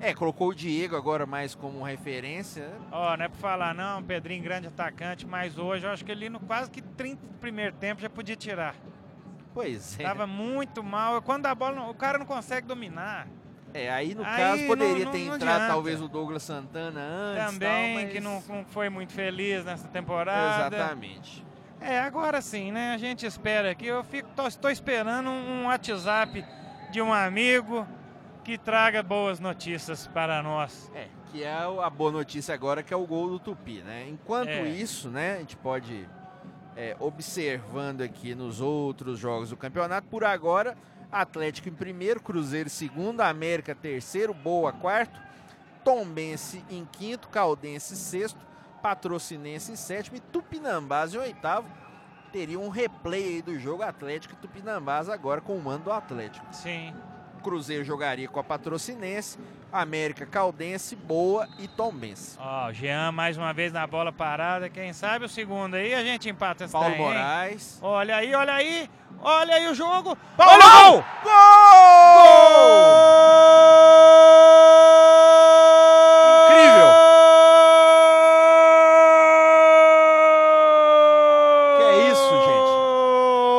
É, 0.00 0.14
colocou 0.14 0.48
o 0.48 0.54
Diego 0.54 0.96
agora 0.96 1.26
mais 1.26 1.54
como 1.54 1.82
referência. 1.82 2.72
Ó, 2.90 3.12
oh, 3.12 3.16
não 3.16 3.24
é 3.24 3.28
pra 3.28 3.38
falar 3.38 3.74
não, 3.74 4.02
Pedrinho 4.02 4.42
grande 4.42 4.66
atacante, 4.66 5.26
mas 5.26 5.58
hoje 5.58 5.86
eu 5.86 5.90
acho 5.90 6.04
que 6.04 6.10
ele 6.10 6.28
no 6.28 6.40
quase 6.40 6.70
que 6.70 6.80
30 6.80 7.20
primeiro 7.40 7.74
tempo 7.76 8.00
já 8.00 8.08
podia 8.08 8.36
tirar. 8.36 8.74
Pois 9.52 9.98
é. 10.00 10.02
Tava 10.02 10.26
muito 10.26 10.82
mal. 10.82 11.20
Quando 11.20 11.46
a 11.46 11.54
bola, 11.54 11.88
o 11.88 11.94
cara 11.94 12.18
não 12.18 12.24
consegue 12.24 12.66
dominar. 12.66 13.28
É, 13.74 13.90
aí 13.90 14.14
no 14.14 14.24
aí 14.24 14.36
caso 14.36 14.66
poderia 14.66 15.04
não, 15.04 15.12
ter 15.12 15.26
não, 15.26 15.36
entrado 15.36 15.66
talvez 15.66 16.00
o 16.00 16.08
Douglas 16.08 16.42
Santana 16.42 17.00
antes. 17.00 17.52
Também, 17.52 17.94
tal, 17.94 18.02
mas... 18.02 18.12
que 18.12 18.20
não, 18.20 18.42
não, 18.48 18.64
foi 18.66 18.88
muito 18.88 19.12
feliz 19.12 19.64
nessa 19.64 19.88
temporada. 19.88 20.66
Exatamente. 20.66 21.44
É, 21.84 21.98
agora 21.98 22.40
sim, 22.40 22.70
né? 22.70 22.94
A 22.94 22.98
gente 22.98 23.26
espera 23.26 23.70
aqui. 23.70 23.86
Eu 23.86 24.04
fico, 24.04 24.28
tô, 24.36 24.46
estou 24.46 24.70
esperando 24.70 25.28
um 25.28 25.66
WhatsApp 25.66 26.44
de 26.90 27.02
um 27.02 27.12
amigo 27.12 27.86
que 28.44 28.56
traga 28.56 29.02
boas 29.02 29.40
notícias 29.40 30.06
para 30.06 30.42
nós. 30.42 30.90
É, 30.94 31.08
que 31.30 31.42
é 31.42 31.52
a 31.52 31.90
boa 31.90 32.12
notícia 32.12 32.54
agora, 32.54 32.82
que 32.82 32.92
é 32.92 32.96
o 32.96 33.06
gol 33.06 33.30
do 33.30 33.38
Tupi, 33.38 33.82
né? 33.82 34.06
Enquanto 34.08 34.48
é. 34.48 34.68
isso, 34.68 35.08
né, 35.08 35.36
a 35.36 35.38
gente 35.38 35.56
pode 35.56 36.08
é, 36.76 36.96
observando 37.00 38.02
aqui 38.02 38.34
nos 38.34 38.60
outros 38.60 39.18
jogos 39.18 39.50
do 39.50 39.56
campeonato, 39.56 40.06
por 40.08 40.24
agora, 40.24 40.76
Atlético 41.10 41.68
em 41.68 41.74
primeiro, 41.74 42.20
Cruzeiro 42.20 42.68
em 42.68 42.70
segundo, 42.70 43.20
América 43.20 43.74
terceiro, 43.74 44.32
Boa 44.34 44.72
quarto, 44.72 45.20
Tombense 45.84 46.64
em 46.70 46.84
quinto, 46.84 47.28
Caldense 47.28 47.96
sexto, 47.96 48.38
Patrocinense 48.82 49.70
em 49.70 49.76
sétimo 49.76 50.16
e 50.16 50.20
Tupinambás 50.20 51.14
em 51.14 51.18
oitavo. 51.18 51.68
Teria 52.32 52.58
um 52.58 52.68
replay 52.68 53.24
aí 53.34 53.42
do 53.42 53.58
jogo 53.58 53.82
Atlético 53.82 54.34
e 54.34 54.36
Tupinambás 54.36 55.08
agora 55.08 55.40
com 55.40 55.56
o 55.56 55.62
mando 55.62 55.84
do 55.84 55.92
Atlético. 55.92 56.44
Sim. 56.50 56.92
Cruzeiro 57.42 57.84
jogaria 57.84 58.28
com 58.28 58.38
a 58.38 58.44
Patrocinense, 58.44 59.38
América 59.72 60.24
Caldense, 60.24 60.94
Boa 60.94 61.48
e 61.58 61.66
Tombense. 61.66 62.38
Ó, 62.38 62.68
oh, 62.68 62.72
Jean 62.72 63.10
mais 63.10 63.36
uma 63.36 63.52
vez 63.52 63.72
na 63.72 63.84
bola 63.86 64.12
parada, 64.12 64.68
quem 64.68 64.92
sabe 64.92 65.24
o 65.24 65.28
segundo 65.28 65.74
aí 65.74 65.92
a 65.92 66.04
gente 66.04 66.28
empata 66.28 66.64
essa 66.64 66.78
Paulo 66.78 66.90
daí, 66.90 66.98
Moraes. 66.98 67.78
Olha 67.82 68.16
aí, 68.16 68.32
olha 68.34 68.54
aí, 68.54 68.88
olha 69.20 69.54
aí 69.56 69.68
o 69.68 69.74
jogo. 69.74 70.16
Paulo! 70.36 70.62
Gol! 70.62 71.04
Gol! 71.24 71.32
Incrível! 76.46 76.88
Que 81.76 81.82
é 81.82 82.10
isso, 82.12 82.34
gente? 82.46 82.72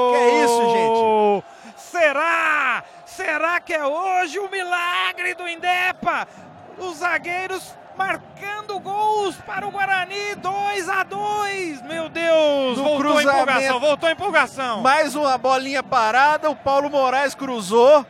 Que 0.10 0.18
é 0.18 0.44
isso, 0.46 0.62
gente? 0.72 1.44
Será? 1.82 2.84
Será 3.06 3.60
que 3.60 3.74
é 3.74 3.86
hoje 3.86 4.40
o 4.40 4.50
milagre 4.50 5.36
do 5.36 5.48
Indepa? 5.48 6.28
Os 6.80 7.03
zagueiros 7.14 7.76
marcando 7.96 8.80
gols 8.80 9.36
para 9.46 9.68
o 9.68 9.72
Guarani, 9.72 10.34
2 10.38 10.90
a 10.90 11.04
2 11.04 11.84
Meu 11.84 12.10
Deus, 12.10 12.78
no 12.78 12.84
voltou 12.84 13.18
a 13.18 13.24
empolgação, 13.24 13.80
voltou 13.80 14.10
a 14.10 14.12
empolgação. 14.12 14.82
Mais 14.82 15.16
uma 15.16 15.38
bolinha 15.38 15.84
parada, 15.84 16.50
o 16.50 16.56
Paulo 16.56 16.90
Moraes 16.90 17.36
cruzou. 17.36 18.04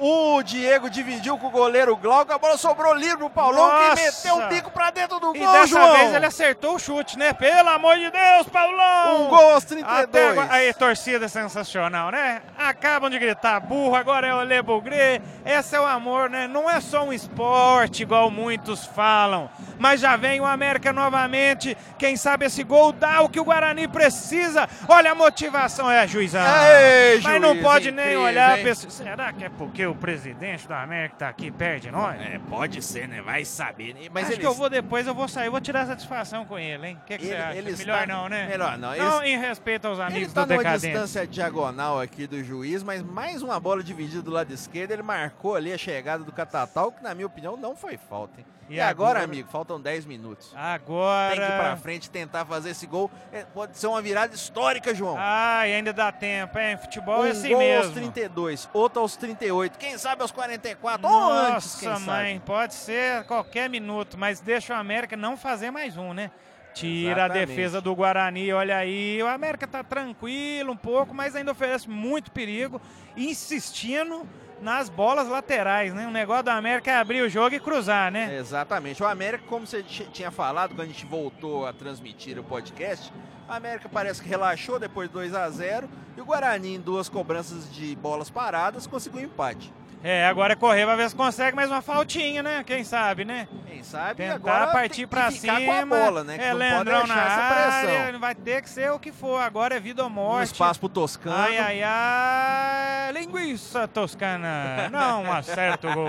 O 0.00 0.42
Diego 0.44 0.88
dividiu 0.88 1.36
com 1.38 1.48
o 1.48 1.50
goleiro 1.50 1.96
Glauco, 1.96 2.32
a 2.32 2.38
bola 2.38 2.56
sobrou 2.56 2.94
livre 2.94 3.16
pro 3.18 3.30
Paulão, 3.30 3.68
que 3.70 4.02
meteu 4.02 4.36
o 4.36 4.46
bico 4.48 4.70
pra 4.70 4.90
dentro 4.90 5.18
do 5.18 5.34
e 5.34 5.40
gol, 5.40 5.52
dessa 5.52 5.66
João. 5.66 5.92
vez 5.92 6.14
ele 6.14 6.26
acertou 6.26 6.76
o 6.76 6.78
chute, 6.78 7.18
né? 7.18 7.32
Pelo 7.32 7.68
amor 7.68 7.96
de 7.96 8.08
Deus, 8.10 8.48
Paulão! 8.48 9.22
Um 9.22 9.28
gol 9.28 9.54
aos 9.54 9.64
32. 9.64 10.04
Até 10.04 10.28
agora, 10.28 10.52
aí, 10.52 10.72
torcida 10.72 11.28
sensacional, 11.28 12.10
né? 12.12 12.42
Acabam 12.56 13.10
de 13.10 13.18
gritar 13.18 13.58
burro, 13.60 13.96
agora 13.96 14.26
é 14.26 14.34
o 14.34 14.42
Le 14.44 14.62
Bougré. 14.62 15.20
Esse 15.44 15.74
é 15.74 15.80
o 15.80 15.86
amor, 15.86 16.30
né? 16.30 16.46
Não 16.46 16.70
é 16.70 16.80
só 16.80 17.02
um 17.04 17.12
esporte, 17.12 18.02
igual 18.02 18.30
muitos 18.30 18.84
falam. 18.86 19.50
Mas 19.78 20.00
já 20.00 20.16
vem 20.16 20.40
o 20.40 20.46
América 20.46 20.92
novamente. 20.92 21.76
Quem 21.98 22.16
sabe 22.16 22.46
esse 22.46 22.62
gol 22.62 22.92
dá 22.92 23.22
o 23.22 23.28
que 23.28 23.40
o 23.40 23.44
Guarani 23.44 23.88
precisa. 23.88 24.68
Olha 24.88 25.12
a 25.12 25.14
motivação, 25.14 25.90
é, 25.90 26.06
juizão. 26.06 26.42
Ei, 26.42 27.20
Mas 27.20 27.40
não 27.40 27.56
pode 27.58 27.90
incrível, 27.90 28.14
nem 28.14 28.16
olhar. 28.16 28.58
Pessoa... 28.58 28.90
Será 28.90 29.32
que 29.32 29.44
é 29.44 29.48
porque 29.48 29.86
o 29.86 29.94
presidente 29.94 30.66
da 30.68 30.82
América 30.82 31.16
tá 31.18 31.28
aqui 31.28 31.50
perto 31.50 31.82
de 31.82 31.90
nós? 31.90 32.20
É, 32.20 32.40
pode 32.48 32.82
ser, 32.82 33.08
né? 33.08 33.22
Vai 33.22 33.44
saber. 33.44 33.94
Né? 33.94 34.08
Mas 34.12 34.24
Acho 34.24 34.32
eles... 34.32 34.40
que 34.40 34.46
eu 34.46 34.54
vou 34.54 34.68
depois, 34.68 35.06
eu 35.06 35.14
vou 35.14 35.28
sair, 35.28 35.46
eu 35.46 35.52
vou 35.52 35.60
tirar 35.60 35.86
satisfação 35.86 36.44
com 36.44 36.58
ele, 36.58 36.88
hein? 36.88 36.98
O 37.02 37.06
que, 37.06 37.18
que 37.18 37.26
ele, 37.26 37.34
você 37.34 37.36
acha? 37.36 37.62
Melhor 37.62 38.02
está... 38.02 38.06
não, 38.06 38.28
né? 38.28 38.46
Melhor 38.46 38.78
não. 38.78 38.94
Eles... 38.94 39.04
Não 39.04 39.22
em 39.22 39.38
respeito 39.38 39.86
aos 39.86 40.00
amigos 40.00 40.32
do 40.32 40.46
decadente. 40.46 40.52
Ele 40.52 40.76
está 40.76 40.88
numa 40.88 41.02
distância 41.02 41.26
diagonal 41.26 42.00
aqui 42.00 42.26
do 42.26 42.42
juiz, 42.42 42.82
mas 42.82 43.02
mais 43.02 43.42
uma 43.42 43.58
bola 43.60 43.82
dividida 43.82 44.22
do 44.22 44.30
lado 44.30 44.52
esquerdo, 44.52 44.90
ele 44.90 45.02
marcou 45.02 45.54
ali 45.54 45.72
a 45.72 45.78
chegada 45.78 46.24
do 46.24 46.32
Catatal, 46.32 46.92
que 46.92 47.02
na 47.02 47.14
minha 47.14 47.26
opinião 47.26 47.56
não 47.56 47.76
foi 47.76 47.96
falta, 47.96 48.40
hein? 48.40 48.46
E, 48.68 48.74
e 48.74 48.80
agora, 48.80 49.10
agora, 49.20 49.24
amigo, 49.24 49.48
faltam 49.48 49.80
10 49.80 50.04
minutos. 50.04 50.52
Agora. 50.54 51.34
Tem 51.34 51.40
que 51.46 51.52
ir 51.52 51.56
pra 51.56 51.76
frente 51.76 52.10
tentar 52.10 52.44
fazer 52.44 52.70
esse 52.70 52.86
gol. 52.86 53.10
É, 53.32 53.44
pode 53.44 53.78
ser 53.78 53.86
uma 53.86 54.02
virada 54.02 54.34
histórica, 54.34 54.94
João. 54.94 55.16
Ah, 55.18 55.66
e 55.66 55.72
ainda 55.74 55.92
dá 55.92 56.12
tempo, 56.12 56.58
hein? 56.58 56.76
Futebol 56.76 57.20
um 57.22 57.24
é 57.24 57.30
assim 57.30 57.48
gol 57.48 57.58
mesmo. 57.58 57.84
aos 57.84 57.94
32, 57.94 58.68
outro 58.72 59.00
aos 59.00 59.16
38. 59.16 59.78
Quem 59.78 59.96
sabe 59.96 60.22
aos 60.22 60.30
44 60.30 61.00
Nossa, 61.02 61.24
ou 61.24 61.54
antes, 61.54 61.74
quem 61.76 61.88
mãe, 61.88 62.34
sabe. 62.34 62.40
pode 62.44 62.74
ser 62.74 63.24
qualquer 63.24 63.70
minuto, 63.70 64.18
mas 64.18 64.40
deixa 64.40 64.74
o 64.74 64.76
América 64.76 65.16
não 65.16 65.36
fazer 65.36 65.70
mais 65.70 65.96
um, 65.96 66.12
né? 66.12 66.30
Tira 66.74 67.22
Exatamente. 67.22 67.42
a 67.42 67.46
defesa 67.46 67.80
do 67.80 67.94
Guarani, 67.94 68.52
olha 68.52 68.76
aí. 68.76 69.20
O 69.22 69.26
América 69.26 69.66
tá 69.66 69.82
tranquilo 69.82 70.72
um 70.72 70.76
pouco, 70.76 71.14
mas 71.14 71.34
ainda 71.34 71.50
oferece 71.50 71.88
muito 71.88 72.30
perigo, 72.30 72.80
insistindo 73.16 74.28
nas 74.60 74.88
bolas 74.88 75.28
laterais, 75.28 75.94
né? 75.94 76.06
O 76.06 76.10
negócio 76.10 76.44
do 76.44 76.50
América 76.50 76.90
é 76.90 76.96
abrir 76.96 77.22
o 77.22 77.28
jogo 77.28 77.54
e 77.54 77.60
cruzar, 77.60 78.10
né? 78.10 78.36
Exatamente. 78.36 79.02
O 79.02 79.06
América, 79.06 79.44
como 79.46 79.66
você 79.66 79.82
tinha 79.82 80.30
falado 80.30 80.70
quando 80.70 80.82
a 80.82 80.86
gente 80.86 81.06
voltou 81.06 81.66
a 81.66 81.72
transmitir 81.72 82.38
o 82.38 82.44
podcast, 82.44 83.12
o 83.48 83.52
América 83.52 83.88
parece 83.88 84.22
que 84.22 84.28
relaxou 84.28 84.78
depois 84.78 85.08
de 85.08 85.14
2 85.14 85.34
a 85.34 85.48
0 85.48 85.88
e 86.16 86.20
o 86.20 86.24
Guarani, 86.24 86.74
em 86.74 86.80
duas 86.80 87.08
cobranças 87.08 87.72
de 87.72 87.94
bolas 87.96 88.28
paradas, 88.28 88.86
conseguiu 88.86 89.20
empate. 89.20 89.72
É, 90.02 90.26
agora 90.26 90.52
é 90.52 90.56
correr 90.56 90.84
pra 90.84 90.94
ver 90.94 91.10
se 91.10 91.16
consegue 91.16 91.56
mais 91.56 91.70
uma 91.70 91.82
faltinha, 91.82 92.42
né? 92.42 92.62
Quem 92.64 92.84
sabe, 92.84 93.24
né? 93.24 93.48
Quem 93.66 93.82
sabe 93.82 94.14
Tentar 94.14 94.34
agora 94.34 94.66
partir 94.68 95.06
pra 95.06 95.30
cima. 95.30 95.60
Com 95.60 95.72
a 95.72 95.86
bola, 95.86 96.24
né? 96.24 96.38
Que 96.38 96.44
é, 96.44 96.50
não 96.50 96.58
Leandrão 96.58 97.00
pode 97.00 97.08
na 97.08 97.16
área, 97.16 98.18
vai 98.18 98.34
ter 98.34 98.62
que 98.62 98.70
ser 98.70 98.92
o 98.92 98.98
que 98.98 99.10
for. 99.10 99.40
Agora 99.40 99.76
é 99.76 99.80
vida 99.80 100.04
ou 100.04 100.10
morte. 100.10 100.50
Um 100.50 100.52
espaço 100.52 100.78
pro 100.78 100.88
Toscano. 100.88 101.36
Ai, 101.36 101.58
ai, 101.58 101.82
ai. 101.82 103.12
Linguiça 103.12 103.88
toscana. 103.88 104.88
Não 104.90 105.30
acerta 105.32 105.88
o 105.88 105.94
gol. 105.94 106.08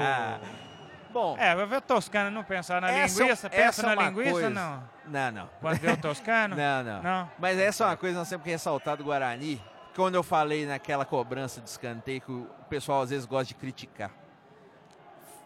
Bom. 1.12 1.36
É, 1.40 1.56
vai 1.56 1.66
ver 1.66 1.78
o 1.78 1.82
Toscano 1.82 2.30
não 2.30 2.44
pensar 2.44 2.80
na 2.80 2.92
essa, 2.92 3.24
linguiça, 3.24 3.50
pensa 3.50 3.96
na 3.96 4.04
é 4.04 4.08
linguiça, 4.08 4.32
coisa... 4.32 4.50
não? 4.52 4.84
Não, 5.08 5.32
não. 5.32 5.50
Quando 5.60 5.78
vê 5.80 5.92
o 5.92 5.98
Toscano? 5.98 6.54
não, 6.56 6.84
não, 6.84 7.02
não. 7.02 7.32
Mas 7.40 7.58
essa 7.58 7.84
é 7.84 7.88
uma 7.88 7.98
coisa 7.98 8.14
que 8.14 8.20
nós 8.20 8.30
temos 8.30 8.44
que 8.44 8.52
ressaltar 8.52 8.96
do 8.96 9.04
Guarani. 9.04 9.60
Quando 10.00 10.16
eu 10.16 10.24
falei 10.24 10.66
naquela 10.66 11.04
cobrança 11.04 11.60
de 11.60 11.70
escanteio 11.70 12.22
que 12.22 12.32
o 12.32 12.48
pessoal 12.70 13.02
às 13.02 13.10
vezes 13.10 13.26
gosta 13.26 13.48
de 13.48 13.56
criticar 13.56 14.10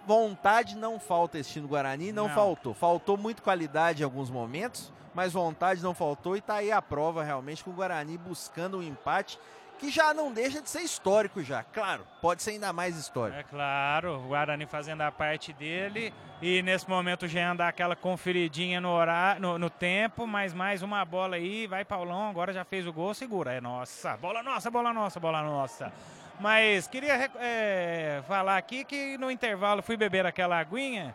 vontade 0.06 0.76
não 0.76 1.00
falta 1.00 1.40
esse 1.40 1.50
time 1.54 1.66
do 1.66 1.70
Guarani, 1.70 2.12
não, 2.12 2.28
não, 2.28 2.36
faltou. 2.36 2.74
Faltou 2.74 3.18
muito 3.18 3.42
qualidade 3.42 4.04
em 4.04 4.06
alguns 4.06 4.30
momentos, 4.30 4.92
mas 5.12 5.34
vontade 5.34 5.82
não 5.82 5.96
faltou 5.96 6.38
e 6.38 6.42
tá 6.42 6.56
aí 6.56 6.72
a 6.72 6.82
prova 6.84 7.24
realmente 7.24 7.64
com 7.64 7.72
o 7.72 7.74
Guarani 7.74 8.16
buscando 8.16 8.78
um 8.78 8.84
empate 8.84 9.40
que 9.84 9.90
já 9.90 10.14
não 10.14 10.32
deixa 10.32 10.62
de 10.62 10.70
ser 10.70 10.82
histórico 10.82 11.44
já. 11.44 11.62
Claro, 11.62 12.08
pode 12.22 12.42
ser 12.42 12.52
ainda 12.52 12.72
mais 12.72 12.96
histórico. 12.96 13.38
É 13.38 13.44
claro, 13.44 14.16
o 14.16 14.28
Guarani 14.30 14.66
fazendo 14.66 15.02
a 15.02 15.12
parte 15.12 15.52
dele 15.52 16.14
e 16.42 16.62
nesse 16.62 16.88
momento 16.90 17.24
o 17.24 17.28
Jean 17.28 17.54
dá 17.54 17.68
aquela 17.68 17.94
conferidinha 17.94 18.80
no, 18.80 18.90
horário, 18.90 19.42
no, 19.42 19.60
no 19.60 19.70
tempo, 19.70 20.26
mas 20.26 20.54
mais 20.54 20.82
uma 20.82 21.04
bola 21.04 21.36
aí, 21.36 21.68
vai 21.68 21.84
Paulão, 21.84 22.30
agora 22.30 22.54
já 22.54 22.64
fez 22.64 22.88
o 22.88 22.94
gol, 22.94 23.14
segura. 23.14 23.52
É 23.52 23.60
nossa, 23.60 24.16
bola 24.16 24.42
nossa, 24.42 24.72
bola 24.72 24.94
nossa, 24.94 25.20
bola 25.20 25.42
nossa. 25.42 25.92
Mas 26.40 26.88
queria 26.88 27.30
é, 27.36 28.24
falar 28.26 28.56
aqui 28.56 28.86
que 28.86 29.18
no 29.18 29.30
intervalo 29.30 29.84
fui 29.84 29.98
beber 29.98 30.26
aquela 30.26 30.58
aguinha, 30.60 31.14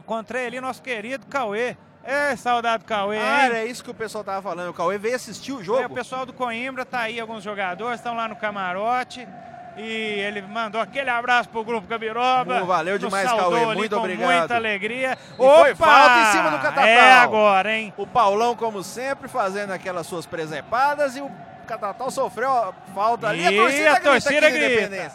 encontrei 0.00 0.46
ali 0.46 0.60
nosso 0.60 0.82
querido 0.82 1.26
Cauê. 1.26 1.76
É, 2.04 2.36
saudade 2.36 2.84
do 2.84 2.86
Cauê, 2.86 3.18
Ah, 3.18 3.46
era 3.46 3.64
isso 3.64 3.82
que 3.82 3.90
o 3.90 3.94
pessoal 3.94 4.22
tava 4.22 4.42
falando. 4.42 4.68
O 4.70 4.74
Cauê 4.74 4.98
veio 4.98 5.16
assistir 5.16 5.52
o 5.52 5.62
jogo. 5.64 5.82
É, 5.82 5.86
o 5.86 5.90
pessoal 5.90 6.26
do 6.26 6.32
Coimbra 6.32 6.84
tá 6.84 7.00
aí, 7.00 7.18
alguns 7.18 7.42
jogadores 7.42 7.98
estão 7.98 8.14
lá 8.14 8.28
no 8.28 8.36
camarote. 8.36 9.26
E 9.76 9.82
ele 9.82 10.40
mandou 10.42 10.80
aquele 10.80 11.10
abraço 11.10 11.48
pro 11.48 11.64
Grupo 11.64 11.88
Gabiroba. 11.88 12.62
valeu 12.64 12.96
demais, 12.96 13.28
Cauê. 13.28 13.74
Muito 13.74 13.96
obrigado. 13.96 14.38
muita 14.38 14.54
alegria. 14.54 15.18
E 15.36 15.42
Opa! 15.42 15.58
foi 15.60 15.74
falta 15.74 16.20
em 16.20 16.32
cima 16.32 16.50
do 16.50 16.58
Catatal. 16.58 16.84
É 16.84 17.12
agora, 17.12 17.72
hein? 17.72 17.92
O 17.96 18.06
Paulão, 18.06 18.54
como 18.54 18.84
sempre, 18.84 19.28
fazendo 19.28 19.72
aquelas 19.72 20.06
suas 20.06 20.26
presepadas 20.26 21.16
e 21.16 21.20
o 21.20 21.30
Catatal 21.66 22.10
sofreu 22.10 22.50
a 22.50 22.72
falta 22.94 23.28
ali. 23.28 23.42
E 23.42 23.46
a 23.46 23.62
torcida, 23.62 23.92
a 23.92 24.00
torcida 24.00 24.50
grita. 24.50 24.88
grita. 24.88 25.12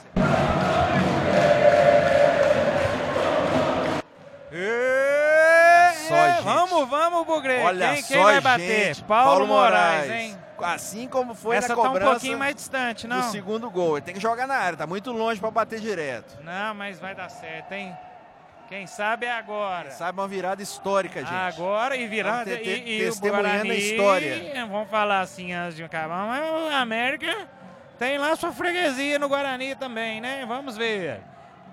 Só 6.09 6.29
gente. 6.29 6.43
Vamos, 6.43 6.89
vamos, 6.89 7.25
Bugre. 7.25 7.59
Olha 7.61 7.93
quem, 7.93 8.01
só, 8.03 8.07
quem 8.13 8.23
vai 8.23 8.33
gente. 8.35 8.43
bater? 8.43 8.95
Paulo, 9.03 9.29
Paulo 9.29 9.47
Moraes, 9.47 10.01
Moraes. 10.07 10.11
hein? 10.11 10.37
Assim 10.61 11.07
como 11.07 11.33
foi 11.33 11.55
Essa 11.55 11.69
na 11.69 11.75
tá 11.75 11.81
um 11.81 11.85
cobrança 11.85 12.11
pouquinho 12.11 12.37
mais 12.37 12.53
distante, 12.55 13.07
não? 13.07 13.23
segundo 13.31 13.69
gol. 13.69 13.95
Ele 13.97 14.05
tem 14.05 14.13
que 14.13 14.19
jogar 14.19 14.45
na 14.45 14.55
área, 14.55 14.77
tá 14.77 14.85
muito 14.85 15.11
longe 15.11 15.39
para 15.39 15.49
bater 15.51 15.79
direto. 15.79 16.37
Não, 16.43 16.73
mas 16.75 16.99
vai 16.99 17.15
dar 17.15 17.29
certo, 17.29 17.71
hein? 17.71 17.95
Quem 18.67 18.85
sabe 18.85 19.25
é 19.25 19.31
agora. 19.31 19.89
Sabe 19.91 20.19
uma 20.19 20.27
virada 20.27 20.61
histórica, 20.61 21.21
gente. 21.21 21.33
Agora 21.33 21.95
e 21.95 22.05
virada 22.07 22.51
ter- 22.57 22.85
e, 22.87 22.99
e 22.99 23.03
o 23.03 23.09
testemunhando 23.09 23.47
a 23.47 23.51
Guarani, 23.53 23.77
história. 23.79 24.67
Vamos 24.69 24.89
falar 24.89 25.21
assim 25.21 25.53
antes 25.53 25.75
de 25.77 25.83
acabar, 25.83 26.27
mas 26.27 26.43
o 26.43 26.75
América 26.75 27.47
tem 27.97 28.17
lá 28.19 28.35
sua 28.35 28.51
freguesia 28.51 29.17
no 29.17 29.27
Guarani 29.29 29.75
também, 29.75 30.21
né? 30.21 30.45
Vamos 30.47 30.77
ver. 30.77 31.21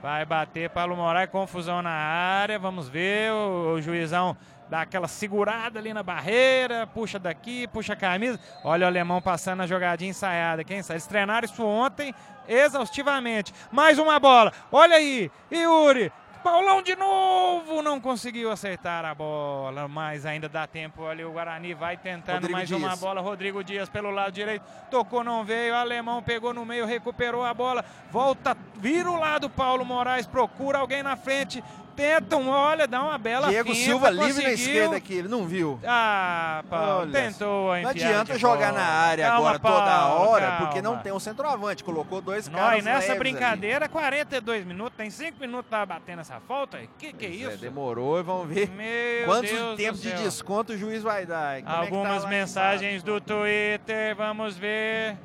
Vai 0.02 0.24
bater 0.24 0.70
Paulo 0.70 0.96
Moraes, 0.96 1.30
confusão 1.30 1.82
na 1.82 1.90
área, 1.90 2.58
vamos 2.58 2.88
ver. 2.88 3.32
O, 3.32 3.74
o 3.74 3.82
juizão 3.82 4.36
dá 4.68 4.82
aquela 4.82 5.08
segurada 5.08 5.78
ali 5.78 5.92
na 5.94 6.02
barreira, 6.02 6.86
puxa 6.86 7.18
daqui, 7.18 7.66
puxa 7.68 7.94
a 7.94 7.96
camisa. 7.96 8.38
Olha 8.62 8.84
o 8.84 8.88
alemão 8.88 9.22
passando 9.22 9.62
a 9.62 9.66
jogadinha 9.66 10.10
ensaiada. 10.10 10.64
Quem 10.64 10.82
sabe? 10.82 10.94
Eles 10.94 11.06
treinaram 11.06 11.44
isso 11.44 11.64
ontem 11.64 12.14
exaustivamente. 12.48 13.52
Mais 13.72 13.98
uma 13.98 14.18
bola. 14.20 14.52
Olha 14.70 14.96
aí, 14.96 15.30
Yuri. 15.50 16.12
Paulão 16.46 16.80
de 16.80 16.94
novo 16.94 17.82
não 17.82 18.00
conseguiu 18.00 18.52
acertar 18.52 19.04
a 19.04 19.12
bola, 19.12 19.88
mas 19.88 20.24
ainda 20.24 20.48
dá 20.48 20.64
tempo 20.64 21.04
ali. 21.04 21.24
O 21.24 21.32
Guarani 21.32 21.74
vai 21.74 21.96
tentando 21.96 22.34
Rodrigo 22.42 22.52
mais 22.52 22.70
uma 22.70 22.88
Dias. 22.90 23.00
bola. 23.00 23.20
Rodrigo 23.20 23.64
Dias 23.64 23.88
pelo 23.88 24.12
lado 24.12 24.30
direito, 24.30 24.64
tocou, 24.88 25.24
não 25.24 25.44
veio. 25.44 25.74
Alemão 25.74 26.22
pegou 26.22 26.54
no 26.54 26.64
meio, 26.64 26.86
recuperou 26.86 27.44
a 27.44 27.52
bola, 27.52 27.84
volta, 28.12 28.56
vira 28.76 29.10
o 29.10 29.18
lado. 29.18 29.50
Paulo 29.50 29.84
Moraes 29.84 30.24
procura 30.24 30.78
alguém 30.78 31.02
na 31.02 31.16
frente. 31.16 31.64
Tentam, 31.96 32.46
olha, 32.48 32.86
dá 32.86 33.02
uma 33.02 33.16
bela 33.16 33.48
Diego 33.48 33.70
finta, 33.72 33.84
Silva 33.84 34.10
livre 34.10 34.42
na 34.44 34.52
esquerda 34.52 34.96
aqui, 34.96 35.14
ele 35.14 35.28
não 35.28 35.46
viu. 35.46 35.80
Ah, 35.82 36.62
Paulo, 36.68 37.10
tentou 37.10 37.74
Não 37.80 37.88
adianta 37.88 38.38
jogar 38.38 38.70
bola. 38.70 38.82
na 38.82 38.86
área 38.86 39.26
Calma, 39.28 39.38
agora 39.38 39.58
toda 39.58 39.90
Paulo, 39.90 40.28
hora, 40.30 40.46
calma. 40.46 40.66
porque 40.66 40.82
não 40.82 40.98
tem 40.98 41.10
um 41.12 41.18
centroavante. 41.18 41.82
Colocou 41.82 42.20
dois 42.20 42.48
Nós, 42.48 42.60
caras 42.60 42.84
nessa 42.84 42.98
leves 42.98 43.10
ali. 43.10 43.18
brincadeira, 43.18 43.88
42 43.88 44.66
minutos, 44.66 44.92
tem 44.96 45.08
5 45.08 45.40
minutos 45.40 45.70
tá 45.70 45.86
batendo 45.86 46.20
essa 46.20 46.38
falta? 46.46 46.78
Que 46.98 47.12
que 47.14 47.24
é 47.24 47.28
é, 47.28 47.32
isso? 47.32 47.56
demorou 47.56 48.18
e 48.18 48.22
vamos 48.22 48.46
ver 48.46 48.68
Meu 48.68 49.24
quantos 49.26 49.50
Deus 49.50 49.76
tempos 49.76 50.02
de 50.02 50.12
desconto 50.12 50.74
o 50.74 50.76
juiz 50.76 51.02
vai 51.02 51.24
dar. 51.24 51.62
Como 51.62 51.70
é 51.70 51.74
tá 51.74 51.80
Algumas 51.80 52.22
lá 52.24 52.28
mensagens 52.28 53.02
embaixo? 53.02 53.04
do 53.06 53.20
Twitter, 53.22 54.14
vamos 54.14 54.54
ver. 54.56 55.16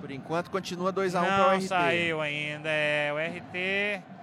Por 0.00 0.10
enquanto 0.10 0.50
continua 0.50 0.92
2x1 0.92 1.20
para 1.24 1.38
Não 1.38 1.48
o 1.48 1.56
RT. 1.56 1.66
saiu 1.66 2.20
ainda, 2.20 2.68
é 2.68 3.10
o 3.12 3.16
RT. 3.16 4.13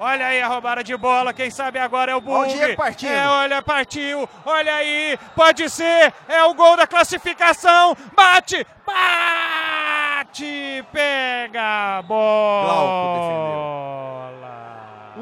Olha 0.00 0.26
aí 0.26 0.40
a 0.40 0.46
roubada 0.46 0.84
de 0.84 0.96
bola, 0.96 1.32
quem 1.32 1.50
sabe 1.50 1.80
agora 1.80 2.12
é 2.12 2.14
o 2.14 2.20
Bug. 2.20 2.52
Diego 2.52 2.76
partindo. 2.76 3.10
É, 3.10 3.26
olha, 3.26 3.60
partiu, 3.60 4.28
olha 4.46 4.72
aí, 4.76 5.18
pode 5.34 5.68
ser, 5.68 6.14
é 6.28 6.40
o 6.44 6.54
gol 6.54 6.76
da 6.76 6.86
classificação, 6.86 7.96
bate, 8.14 8.64
bate, 8.86 10.84
pega 10.92 11.98
a 11.98 12.02
bola. 12.02 14.17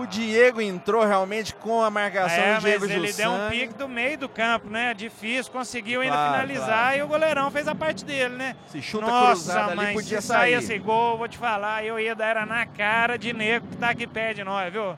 O 0.06 0.08
Diego 0.08 0.60
entrou 0.60 1.04
realmente 1.04 1.52
com 1.52 1.82
a 1.82 1.90
marcação 1.90 2.38
É, 2.44 2.54
do 2.54 2.60
Diego 2.60 2.80
mas 2.86 2.90
ele 2.90 3.12
deu 3.12 3.30
um 3.30 3.34
Jussani. 3.34 3.50
pique 3.60 3.74
do 3.74 3.88
meio 3.88 4.16
do 4.16 4.28
campo, 4.28 4.68
né? 4.70 4.94
Difícil, 4.94 5.50
conseguiu 5.52 6.00
ainda 6.00 6.14
Claro, 6.14 6.32
finalizar 6.32 6.66
claro. 6.68 6.96
e 6.98 7.02
o 7.02 7.08
goleirão 7.08 7.50
fez 7.50 7.66
a 7.66 7.74
parte 7.74 8.04
dele, 8.04 8.36
né? 8.36 8.54
Se 8.68 8.80
chuta 8.80 9.06
Nossa, 9.06 9.30
cruzado 9.32 9.66
ali, 9.70 9.76
mas 9.76 9.92
podia 9.94 10.20
se 10.20 10.26
sair. 10.28 10.38
sair 10.38 10.54
esse 10.54 10.78
gol, 10.78 11.18
vou 11.18 11.26
te 11.26 11.36
falar, 11.36 11.84
eu 11.84 11.98
ia 11.98 12.14
dar 12.14 12.26
era 12.28 12.46
na 12.46 12.64
cara 12.66 13.18
de 13.18 13.32
nego 13.32 13.66
que 13.66 13.76
tá 13.78 13.90
aqui 13.90 14.06
perto 14.06 14.36
de 14.36 14.44
nós, 14.44 14.72
viu? 14.72 14.96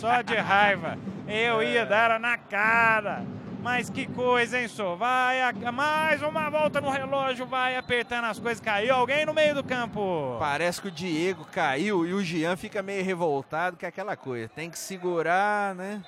Só 0.00 0.22
de 0.22 0.34
raiva. 0.34 0.98
Eu 1.28 1.62
ia 1.62 1.86
dar 1.86 2.04
era 2.06 2.18
na 2.18 2.36
cara. 2.36 3.22
Mas 3.68 3.90
que 3.90 4.06
coisa, 4.06 4.58
hein, 4.58 4.66
só? 4.66 4.96
Vai, 4.96 5.42
a- 5.42 5.52
mais 5.70 6.22
uma 6.22 6.48
volta 6.48 6.80
no 6.80 6.88
relógio, 6.88 7.44
vai 7.44 7.76
apertando 7.76 8.24
as 8.24 8.38
coisas. 8.38 8.62
Caiu 8.64 8.94
alguém 8.94 9.26
no 9.26 9.34
meio 9.34 9.54
do 9.54 9.62
campo. 9.62 10.36
Parece 10.40 10.80
que 10.80 10.88
o 10.88 10.90
Diego 10.90 11.44
caiu 11.52 12.06
e 12.06 12.14
o 12.14 12.22
Jean 12.22 12.56
fica 12.56 12.82
meio 12.82 13.04
revoltado 13.04 13.76
com 13.76 13.84
aquela 13.84 14.16
coisa. 14.16 14.48
Tem 14.48 14.70
que 14.70 14.78
segurar, 14.78 15.74
né? 15.74 16.02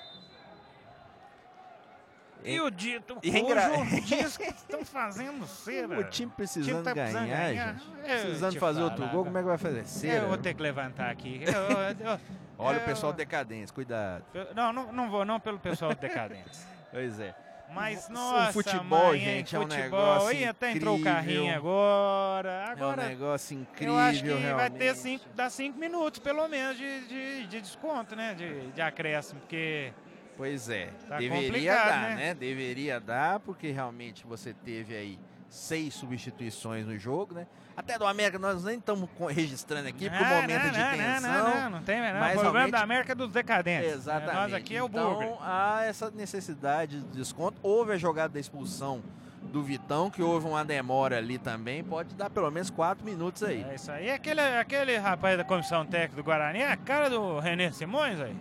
E 2.43 2.59
o 2.61 2.71
dito 2.71 3.19
E 3.23 3.31
é 3.31 3.39
engra- 3.41 3.69
diz 4.07 4.39
que 4.39 4.45
estão 4.45 4.83
fazendo 4.83 5.47
cera. 5.47 6.01
O 6.01 6.05
time 6.05 6.33
precisando 6.35 6.83
tá 6.83 6.93
precisando 6.93 7.27
ganhar, 7.27 7.49
ganhar. 7.51 7.75
gente. 7.75 7.87
Eu 8.11 8.21
Precisando 8.23 8.59
fazer 8.59 8.83
outro 8.83 9.07
gol, 9.09 9.25
como 9.27 9.37
é 9.37 9.43
que 9.43 9.49
vai 9.49 9.59
fazer? 9.59 9.85
Cera. 9.87 10.23
Eu 10.25 10.29
vou 10.29 10.39
ter 10.39 10.55
que 10.55 10.63
levantar 10.63 11.11
aqui. 11.11 11.43
Eu- 11.45 11.53
eu- 12.13 12.21
Olha 12.59 12.79
o 12.79 12.85
pessoal 12.87 13.13
decadente, 13.13 13.71
cuidado. 13.71 14.25
Não, 14.57 14.73
não, 14.73 14.91
não 14.91 15.11
vou, 15.11 15.27
não 15.27 15.39
pelo 15.39 15.59
pessoal 15.59 15.95
decadente. 15.95 16.49
Pois 16.93 17.21
é. 17.21 17.33
Mas, 17.75 18.09
O 18.09 18.13
nossa, 18.13 18.53
futebol, 18.53 19.09
mãe, 19.09 19.21
gente, 19.21 19.55
é 19.55 19.59
um 19.59 19.63
futebol. 19.63 19.83
negócio 19.83 20.33
Ih, 20.33 20.45
até 20.45 20.73
entrou 20.73 20.99
o 20.99 21.03
carrinho 21.03 21.55
agora. 21.55 22.49
É 22.51 22.69
um 22.69 22.73
Agora, 22.73 23.09
negócio 23.09 23.57
incrível, 23.59 23.95
eu 23.95 24.01
acho 24.01 24.23
que 24.23 24.29
realmente. 24.29 24.55
vai 24.57 24.71
ter 24.71 24.95
cinco, 24.97 25.25
dar 25.35 25.51
cinco 25.51 25.79
minutos, 25.79 26.19
pelo 26.21 26.47
menos, 26.49 26.77
de, 26.77 27.07
de, 27.07 27.47
de 27.47 27.61
desconto, 27.61 28.15
né? 28.17 28.35
De, 28.35 28.71
de 28.73 28.81
acréscimo, 28.81 29.41
porque... 29.41 29.93
Pois 30.37 30.69
é, 30.71 30.89
Tá 31.07 31.19
deveria 31.19 31.75
dar, 31.75 32.09
né? 32.11 32.15
né? 32.17 32.35
Deveria 32.35 32.99
dar, 32.99 33.41
porque 33.41 33.71
realmente 33.71 34.25
você 34.27 34.55
teve 34.55 34.97
aí 34.97 35.19
seis 35.51 35.93
substituições 35.95 36.87
no 36.87 36.97
jogo, 36.99 37.35
né? 37.35 37.47
Até 37.77 37.99
do 37.99 38.07
América 38.07 38.39
nós 38.39 38.63
nem 38.65 38.79
estamos 38.79 39.09
registrando 39.31 39.89
aqui 39.89 40.09
por 40.09 40.17
Ah, 40.17 40.41
momento 40.43 40.65
não, 40.65 40.71
de 40.71 40.79
não, 40.79 40.91
tensão. 40.91 41.21
Não, 41.33 41.45
não, 41.45 41.61
não, 41.63 41.71
não 41.71 41.83
tem, 41.83 42.01
não. 42.01 42.21
mas 42.21 42.37
o 42.37 42.41
problema 42.41 42.53
realmente- 42.53 42.73
da 42.73 42.81
América 42.83 43.13
é 43.13 43.15
dos 43.15 43.31
decadentes. 43.33 43.93
Exatamente. 43.93 44.35
Nós 44.37 44.55
aqui 44.55 44.77
é 44.77 44.83
o 44.83 44.87
então, 44.87 45.15
Burger. 45.15 45.35
há 45.41 45.85
essa 45.85 46.11
necessidade 46.11 47.01
de 47.01 47.07
desconto. 47.19 47.59
Houve 47.63 47.93
a 47.93 47.97
jogada 47.97 48.35
da 48.35 48.41
expulsão 48.41 49.03
do 49.43 49.63
Vitão, 49.63 50.11
que 50.11 50.23
houve 50.23 50.47
uma 50.47 50.65
demora 50.65 51.17
ali 51.17 51.39
também. 51.39 51.83
Pode 51.83 52.15
dar 52.15 52.29
pelo 52.31 52.51
menos 52.51 52.69
quatro 52.71 53.05
minutos 53.05 53.43
aí. 53.43 53.65
É 53.69 53.75
isso 53.75 53.91
aí. 53.91 54.11
Aquele, 54.11 54.41
aquele 54.41 54.97
rapaz 54.99 55.37
da 55.39 55.45
comissão 55.45 55.85
técnica 55.87 56.17
do 56.17 56.23
Guarani 56.23 56.61
é 56.61 56.71
a 56.71 56.77
cara 56.77 57.09
do 57.09 57.39
René 57.41 57.73
Simões 57.73 58.21
aí. 58.21 58.37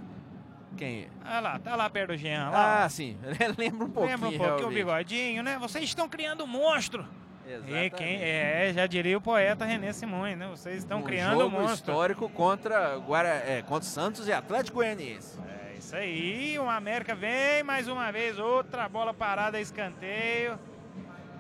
Quem? 0.80 1.08
Olha 1.26 1.40
lá, 1.42 1.60
tá 1.60 1.76
lá 1.76 1.90
perto 1.90 2.12
do 2.12 2.18
Jean. 2.18 2.50
Lá, 2.52 2.84
Ah, 2.86 2.90
sim. 2.90 3.18
Lembra 3.58 3.86
um 3.86 3.90
pouquinho. 3.90 4.16
Lembra 4.16 4.30
um 4.30 4.32
pouquinho 4.32 4.54
o 4.54 4.58
realmente. 4.58 4.76
bigodinho, 4.76 5.44
né? 5.44 5.58
Vocês 5.60 5.84
estão 5.84 6.08
criando 6.08 6.44
um 6.46 6.48
monstro. 6.48 7.06
E 7.46 7.52
Exatamente. 7.52 7.96
quem, 7.96 8.22
é, 8.22 8.72
já 8.74 8.88
diria 8.88 9.18
o 9.18 9.22
poeta 9.22 9.66
René 9.66 9.92
Simões, 9.92 10.38
né? 10.38 10.48
Vocês 10.48 10.78
estão 10.78 11.00
um 11.00 11.04
criando 11.04 11.36
um 11.36 11.40
jogo 11.42 11.50
monstro. 11.60 11.74
histórico 11.92 12.30
contra, 12.30 12.96
Guara, 12.98 13.28
é, 13.46 13.62
contra 13.64 13.90
Santos 13.90 14.28
e 14.28 14.32
Atlético 14.32 14.78
Goianiense. 14.78 15.38
É 15.42 15.76
isso 15.78 15.96
aí, 15.96 16.58
o 16.60 16.70
América 16.70 17.16
vem 17.16 17.64
mais 17.64 17.88
uma 17.88 18.12
vez, 18.12 18.38
outra 18.40 18.88
bola 18.88 19.14
parada, 19.14 19.60
escanteio. 19.60 20.58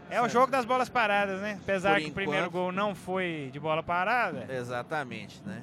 É 0.09 0.19
o 0.21 0.27
jogo 0.27 0.51
das 0.51 0.65
bolas 0.65 0.89
paradas, 0.89 1.39
né? 1.41 1.59
Apesar 1.61 1.93
Por 1.95 2.01
que 2.03 2.09
o 2.09 2.13
primeiro 2.13 2.47
enquanto. 2.47 2.61
gol 2.63 2.71
não 2.71 2.95
foi 2.95 3.49
de 3.53 3.59
bola 3.59 3.83
parada, 3.83 4.47
Exatamente, 4.51 5.39
né? 5.45 5.61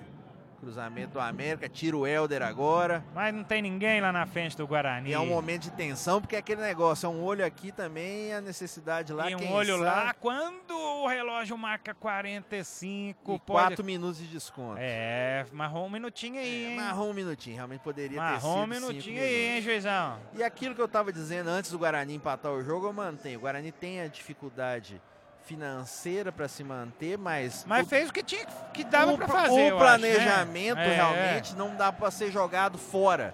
Cruzamento 0.67 1.13
do 1.13 1.21
América, 1.21 1.69
tira 1.69 1.97
o 1.97 2.05
Helder 2.05 2.43
agora. 2.43 3.05
mas 3.15 3.33
não 3.33 3.45
tem 3.45 3.63
ninguém 3.63 4.01
lá 4.01 4.11
na 4.13 4.27
frente 4.27 4.57
do 4.57 4.67
Guarani. 4.67 5.11
E 5.11 5.13
é 5.13 5.19
um 5.21 5.27
momento 5.27 5.63
de 5.63 5.71
tensão, 5.71 6.21
porque 6.21 6.35
é 6.35 6.41
aquele 6.41 6.61
negócio, 6.61 7.07
é 7.07 7.09
um 7.09 7.23
olho 7.23 7.47
aqui 7.47 7.71
também 7.71 8.35
a 8.35 8.41
necessidade 8.41 9.13
lá. 9.13 9.31
E 9.31 9.37
um 9.37 9.53
olho 9.53 9.75
sabe, 9.75 9.85
lá, 9.85 10.13
quando 10.15 10.73
o 10.75 11.07
relógio 11.07 11.57
marca 11.57 11.95
45, 11.95 13.35
E 13.35 13.39
pode... 13.39 13.45
quatro 13.47 13.85
minutos 13.85 14.19
de 14.19 14.27
desconto. 14.27 14.77
É, 14.81 15.47
marrou 15.53 15.87
um 15.87 15.91
minutinho 15.91 16.41
aí, 16.41 16.65
É, 16.65 16.69
hein? 16.71 16.77
marrom 16.77 17.11
um 17.11 17.15
minutinho, 17.15 17.55
realmente 17.55 17.83
poderia 17.83 18.21
Marrom 18.21 18.65
um 18.65 18.69
ter 18.69 18.75
sido 18.75 18.87
minutinho 18.89 19.17
cinco 19.21 19.25
aí, 19.25 19.49
hein, 19.57 19.63
juizão? 19.63 20.19
E 20.35 20.43
aquilo 20.43 20.75
que 20.75 20.81
eu 20.81 20.87
estava 20.87 21.13
dizendo 21.13 21.49
antes 21.49 21.71
do 21.71 21.79
Guarani 21.79 22.13
empatar 22.17 22.51
o 22.51 22.61
jogo, 22.65 22.87
eu 22.89 22.93
mantenho. 22.93 23.39
O 23.39 23.43
Guarani 23.43 23.71
tem 23.71 24.01
a 24.01 24.09
dificuldade 24.09 25.01
financeira 25.47 26.33
para 26.33 26.49
se 26.49 26.65
manter, 26.65 27.17
mas, 27.17 27.65
Mas 27.67 27.87
o, 27.87 27.89
fez 27.89 28.11
o 28.11 28.13
que 28.13 28.23
tinha 28.23 28.45
que 28.75 28.85
dava 28.85 29.13
o, 29.13 29.15
o 29.15 29.27
fazer, 29.27 29.71
eu 29.71 29.79
planejamento 29.79 30.79
acho, 30.79 30.89
né? 30.89 30.93
É, 30.93 30.97
realmente 30.97 31.55
não 31.55 31.75
dá 31.75 31.93
para 31.93 32.11
ser 32.11 32.31
jogado 32.31 32.77
fora 32.77 33.33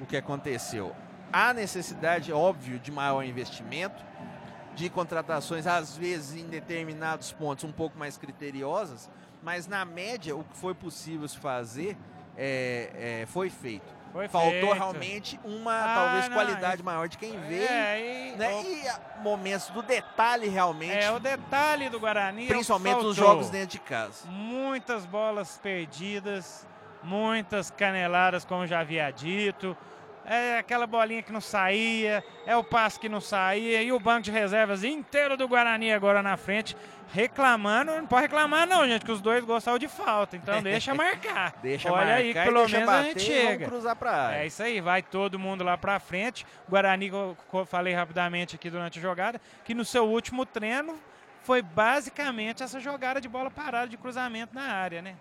o 0.00 0.04
que 0.04 0.16
aconteceu. 0.16 0.94
Há 1.32 1.54
necessidade, 1.54 2.32
óbvio, 2.32 2.78
de 2.78 2.90
maior 2.90 3.22
investimento, 3.22 4.04
de 4.74 4.90
contratações, 4.90 5.66
às 5.66 5.96
vezes 5.96 6.34
em 6.38 6.46
determinados 6.46 7.32
pontos 7.32 7.64
um 7.64 7.72
pouco 7.72 7.96
mais 7.96 8.18
criteriosas, 8.18 9.08
mas 9.42 9.66
na 9.66 9.84
média 9.84 10.36
o 10.36 10.42
que 10.42 10.56
foi 10.56 10.74
possível 10.74 11.26
se 11.28 11.38
fazer 11.38 11.96
é, 12.36 13.20
é, 13.22 13.26
foi 13.26 13.48
feito. 13.48 14.01
Foi 14.12 14.28
Faltou 14.28 14.50
feito. 14.50 14.72
realmente 14.74 15.40
uma, 15.42 15.72
Ah, 15.74 15.94
talvez, 15.94 16.28
não, 16.28 16.34
qualidade 16.36 16.82
maior 16.82 17.08
de 17.08 17.16
quem 17.16 17.38
veio. 17.40 17.66
É, 17.66 18.00
e, 18.32 18.36
né? 18.36 18.54
o- 18.54 18.60
E 18.62 19.22
momentos 19.22 19.68
do 19.70 19.80
detalhe 19.82 20.48
realmente, 20.48 20.92
é, 20.92 21.10
o 21.10 21.18
detalhe 21.18 21.88
do 21.88 21.98
Guarani 21.98 22.44
é 22.44 22.48
principalmente 22.48 23.02
nos 23.02 23.16
jogos 23.16 23.48
dentro 23.48 23.68
de 23.70 23.78
casa. 23.80 24.28
Muitas 24.28 25.06
bolas 25.06 25.58
perdidas, 25.62 26.66
muitas 27.02 27.70
caneladas, 27.70 28.44
como 28.44 28.66
já 28.66 28.80
havia 28.80 29.10
dito. 29.10 29.76
é 30.24 30.56
aquela 30.58 30.86
bolinha 30.86 31.20
que 31.20 31.32
não 31.32 31.40
saía, 31.40 32.22
é 32.46 32.56
o 32.56 32.62
passe 32.62 32.96
que 33.00 33.08
não 33.08 33.20
saía, 33.20 33.82
e 33.82 33.90
o 33.90 33.98
banco 33.98 34.22
de 34.22 34.30
reservas 34.30 34.84
inteiro 34.84 35.36
do 35.36 35.48
Guarani 35.48 35.92
agora 35.92 36.22
na 36.22 36.36
frente, 36.36 36.76
reclamando. 37.12 37.92
Não 37.92 38.06
pode 38.06 38.22
reclamar, 38.22 38.66
não, 38.66 38.86
gente, 38.86 39.04
que 39.04 39.12
os 39.12 39.20
dois 39.20 39.44
gostaram 39.44 39.78
de 39.78 39.86
falta, 39.86 40.36
então 40.36 40.60
deixa 40.62 40.94
marcar. 40.94 41.54
deixa 41.62 41.88
Olha 41.88 41.96
marcar 41.98 42.14
aí, 42.14 42.34
que 42.34 42.42
pelo 42.42 42.68
menos 42.68 42.86
bater, 42.86 42.98
a 42.98 43.02
gente 43.04 43.20
chega. 43.20 43.66
cruzar 43.66 43.94
pra 43.94 44.10
área. 44.10 44.42
É 44.42 44.46
isso 44.46 44.62
aí, 44.62 44.80
vai 44.80 45.02
todo 45.02 45.38
mundo 45.38 45.62
lá 45.62 45.76
pra 45.76 46.00
frente. 46.00 46.46
Guarani, 46.68 47.08
eu 47.08 47.36
falei 47.66 47.92
rapidamente 47.94 48.56
aqui 48.56 48.70
durante 48.70 48.98
a 48.98 49.02
jogada, 49.02 49.40
que 49.64 49.74
no 49.74 49.84
seu 49.84 50.06
último 50.08 50.46
treino 50.46 50.98
foi 51.42 51.60
basicamente 51.60 52.62
essa 52.62 52.80
jogada 52.80 53.20
de 53.20 53.28
bola 53.28 53.50
parada 53.50 53.88
de 53.88 53.96
cruzamento 53.96 54.54
na 54.54 54.62
área, 54.62 55.02
né? 55.02 55.16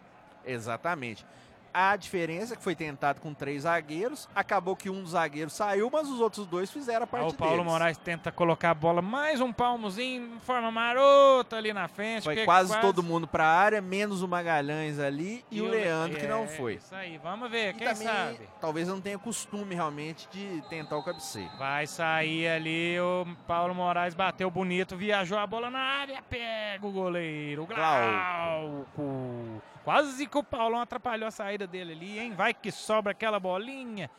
Exatamente. 0.46 1.26
A 1.74 1.96
diferença 1.96 2.54
é 2.54 2.58
que 2.58 2.64
foi 2.64 2.76
tentado 2.76 3.22
com 3.22 3.34
três 3.34 3.64
zagueiros, 3.64 4.28
acabou 4.36 4.76
que 4.76 4.90
um 4.90 5.02
dos 5.02 5.12
zagueiros 5.12 5.54
saiu, 5.54 5.90
mas 5.92 6.10
os 6.10 6.20
outros 6.20 6.46
dois 6.46 6.70
fizeram 6.70 7.04
a 7.04 7.08
parte 7.08 7.26
Aí 7.26 7.32
o 7.32 7.34
Paulo 7.34 7.58
deles. 7.58 7.72
Moraes 7.72 7.98
tenta 7.98 8.32
colocar 8.32 8.72
a 8.72 8.74
bola 8.74 9.02
mais 9.02 9.40
um 9.40 9.54
palmozinho, 9.54 10.40
forma 10.42 10.72
marota 10.72 11.56
ali 11.56 11.72
na 11.74 11.88
frente. 11.88 12.24
Foi 12.24 12.34
porque 12.36 12.46
quase, 12.46 12.80
todo 12.82 13.02
mundo 13.02 13.28
para 13.28 13.46
a 13.46 13.50
área, 13.50 13.82
menos 13.82 14.22
o 14.22 14.28
Magalhães 14.28 15.00
ali 15.00 15.46
e, 15.50 15.62
o 15.62 15.68
Leandro 15.68 16.20
que 16.20 16.28
não 16.28 16.44
é, 16.44 16.48
foi. 16.48 16.74
Isso 16.76 16.94
aí, 16.94 17.18
vamos 17.18 17.50
ver, 17.50 17.70
E 17.70 17.74
quem 17.74 17.88
também, 17.88 18.08
sabe. 18.08 18.50
talvez 18.60 18.88
não 18.88 19.00
tenha 19.00 19.18
costume 19.18 19.74
realmente 19.74 20.28
de 20.30 20.62
tentar 20.70 20.98
o 20.98 21.04
cabeceio. 21.04 21.50
Vai 21.58 21.88
sair 21.88 22.48
ali, 22.48 23.00
o 23.00 23.26
Paulo 23.48 23.74
Moraes 23.74 24.14
bateu 24.14 24.52
bonito, 24.52 24.98
viajou 24.98 25.38
a 25.38 25.48
bola 25.48 25.70
na 25.70 25.80
área, 25.80 26.22
pega 26.22 26.86
o 26.86 26.92
goleiro, 26.92 27.64
o 27.64 27.66
Glauco. 27.66 29.62
Quase 29.84 30.28
que 30.28 30.38
o 30.38 30.44
Paulão 30.44 30.82
atrapalhou 30.82 31.28
a 31.28 31.32
saída 31.32 31.66
dele 31.66 31.94
ali, 31.94 32.20
hein? 32.20 32.34
Vai 32.34 32.54
que 32.54 32.72
sobra 32.72 33.12
aquela 33.12 33.40
bolinha. 33.40 34.10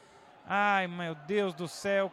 Ai, 0.47 0.89
meu 0.89 1.15
Deus 1.15 1.55
do 1.55 1.69
céu. 1.69 2.11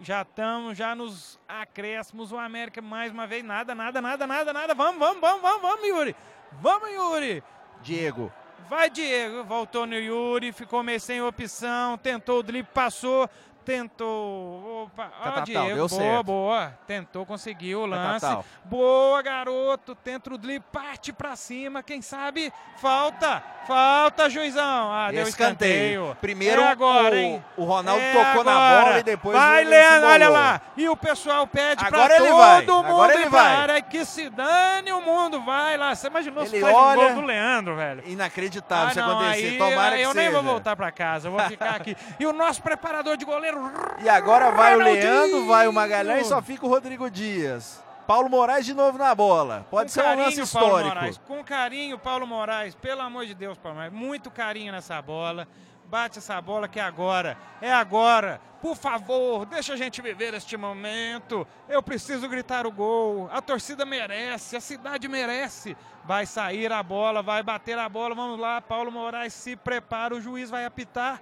Já 0.00 0.22
estamos 0.22 0.76
já 0.76 0.94
nos 0.94 1.38
acréscimos. 1.48 2.32
O 2.32 2.38
América 2.38 2.82
mais 2.82 3.12
uma 3.12 3.26
vez. 3.26 3.44
Nada, 3.44 3.74
nada, 3.74 4.00
nada, 4.00 4.26
nada, 4.26 4.52
nada. 4.52 4.74
Vamos, 4.74 4.98
vamos, 4.98 5.20
vamos, 5.20 5.42
vamos, 5.42 5.62
vamos, 5.62 5.86
Yuri. 5.86 6.16
Vamos, 6.52 6.90
Yuri. 6.90 7.42
Diego, 7.82 8.32
Vai, 8.68 8.88
Diego. 8.88 9.44
Voltou 9.44 9.86
no 9.86 9.94
Yuri, 9.94 10.50
ficou 10.52 10.82
meio 10.82 10.98
sem 10.98 11.20
opção. 11.22 11.98
Tentou 11.98 12.40
o 12.40 12.42
drible, 12.42 12.70
passou. 12.72 13.28
Tentou. 13.64 14.84
Opa, 14.84 15.10
ó, 15.20 15.24
Catatal, 15.24 15.44
Diego. 15.44 15.66
deu 15.74 15.88
boa, 15.88 15.88
certo. 15.88 16.24
boa. 16.24 16.78
Tentou, 16.86 17.26
conseguiu 17.26 17.80
o 17.80 17.86
lance. 17.86 18.26
Boa, 18.64 19.22
garoto. 19.22 19.94
Tenta 19.94 20.32
o 20.34 20.38
drible, 20.38 20.64
parte 20.72 21.12
pra 21.12 21.34
cima. 21.36 21.82
Quem 21.82 22.02
sabe? 22.02 22.52
Falta. 22.76 23.42
Falta, 23.66 24.28
juizão. 24.28 24.92
Ah, 24.92 25.10
deu 25.10 25.22
escanteio. 25.26 26.14
Primeiro 26.20 26.60
é 26.60 26.68
agora, 26.68 27.14
o, 27.14 27.18
hein? 27.18 27.44
o 27.56 27.64
Ronaldo 27.64 28.02
É 28.02 28.12
tocou 28.12 28.44
na 28.44 28.52
agora. 28.52 28.84
bola 28.84 28.98
e 28.98 29.02
depois 29.02 29.36
Vai, 29.36 29.64
o 29.64 29.68
Leandro, 29.68 30.08
olha 30.10 30.28
lá. 30.28 30.60
E 30.76 30.86
o 30.88 30.96
pessoal 30.96 31.46
pede 31.46 31.82
Agora 31.82 32.06
pra 32.14 32.16
todo 32.18 32.36
vai, 32.36 32.60
mundo 32.60 32.72
agora 32.86 33.14
ele 33.14 33.28
vai. 33.30 33.56
área. 33.56 33.80
Que 33.82 34.04
se 34.04 34.28
dane 34.28 34.92
o 34.92 35.00
mundo. 35.00 35.40
Vai 35.40 35.78
lá. 35.78 35.94
Você 35.94 36.08
imaginou 36.08 36.44
se 36.46 36.60
faz 36.60 36.74
um 36.74 36.78
olha- 36.78 36.96
gol 37.06 37.14
do 37.22 37.26
Leandro, 37.26 37.74
velho? 37.76 38.02
Inacreditável 38.06 38.88
Ah, 38.88 38.90
se 38.92 39.00
não, 39.00 39.18
acontecer. 39.20 39.46
aí, 39.46 39.58
Tomara 39.58 39.96
que 39.96 40.02
eu 40.02 40.12
seja. 40.12 40.20
nem 40.22 40.30
vou 40.30 40.42
voltar 40.42 40.76
pra 40.76 40.92
casa, 40.92 41.28
eu 41.28 41.32
vou 41.32 41.40
ficar 41.44 41.76
aqui. 41.76 41.96
E 42.20 42.26
o 42.26 42.32
nosso 42.32 42.62
preparador 42.62 43.16
de 43.16 43.24
goleiro. 43.24 43.53
E 44.02 44.08
agora 44.08 44.50
vai 44.50 44.76
o. 44.76 44.78
Leandro, 44.78 45.46
vai 45.46 45.68
o 45.68 45.72
Magalhães 45.72 46.26
e 46.26 46.28
só 46.28 46.42
fica 46.42 46.66
o 46.66 46.68
Rodrigo 46.68 47.10
Dias. 47.10 47.82
Paulo 48.06 48.28
Moraes 48.28 48.66
de 48.66 48.74
novo 48.74 48.98
na 48.98 49.14
bola. 49.14 49.66
Pode 49.70 49.90
com 49.90 49.94
ser 49.94 50.00
um 50.02 50.16
lance 50.16 50.22
carinho, 50.22 50.42
histórico. 50.44 50.94
Moraes, 50.94 51.18
com 51.26 51.44
carinho, 51.44 51.98
Paulo 51.98 52.26
Moraes. 52.26 52.74
Pelo 52.74 53.00
amor 53.00 53.26
de 53.26 53.34
Deus, 53.34 53.56
Paulo 53.56 53.76
Moraes. 53.76 53.92
Muito 53.92 54.30
carinho 54.30 54.72
nessa 54.72 55.00
bola. 55.00 55.48
Bate 55.86 56.18
essa 56.18 56.40
bola 56.40 56.66
que 56.68 56.80
é 56.80 56.82
agora. 56.82 57.36
É 57.60 57.72
agora. 57.72 58.40
Por 58.60 58.76
favor, 58.76 59.44
deixa 59.44 59.74
a 59.74 59.76
gente 59.76 60.00
viver 60.00 60.32
este 60.34 60.56
momento. 60.56 61.46
Eu 61.68 61.82
preciso 61.82 62.28
gritar 62.28 62.66
o 62.66 62.72
gol. 62.72 63.28
A 63.30 63.40
torcida 63.42 63.84
merece, 63.84 64.56
a 64.56 64.60
cidade 64.60 65.06
merece. 65.06 65.76
Vai 66.04 66.26
sair 66.26 66.72
a 66.72 66.82
bola, 66.82 67.22
vai 67.22 67.42
bater 67.42 67.78
a 67.78 67.88
bola. 67.88 68.14
Vamos 68.14 68.38
lá, 68.38 68.60
Paulo 68.60 68.90
Moraes 68.90 69.34
se 69.34 69.56
prepara. 69.56 70.14
O 70.14 70.20
juiz 70.20 70.50
vai 70.50 70.64
apitar. 70.64 71.20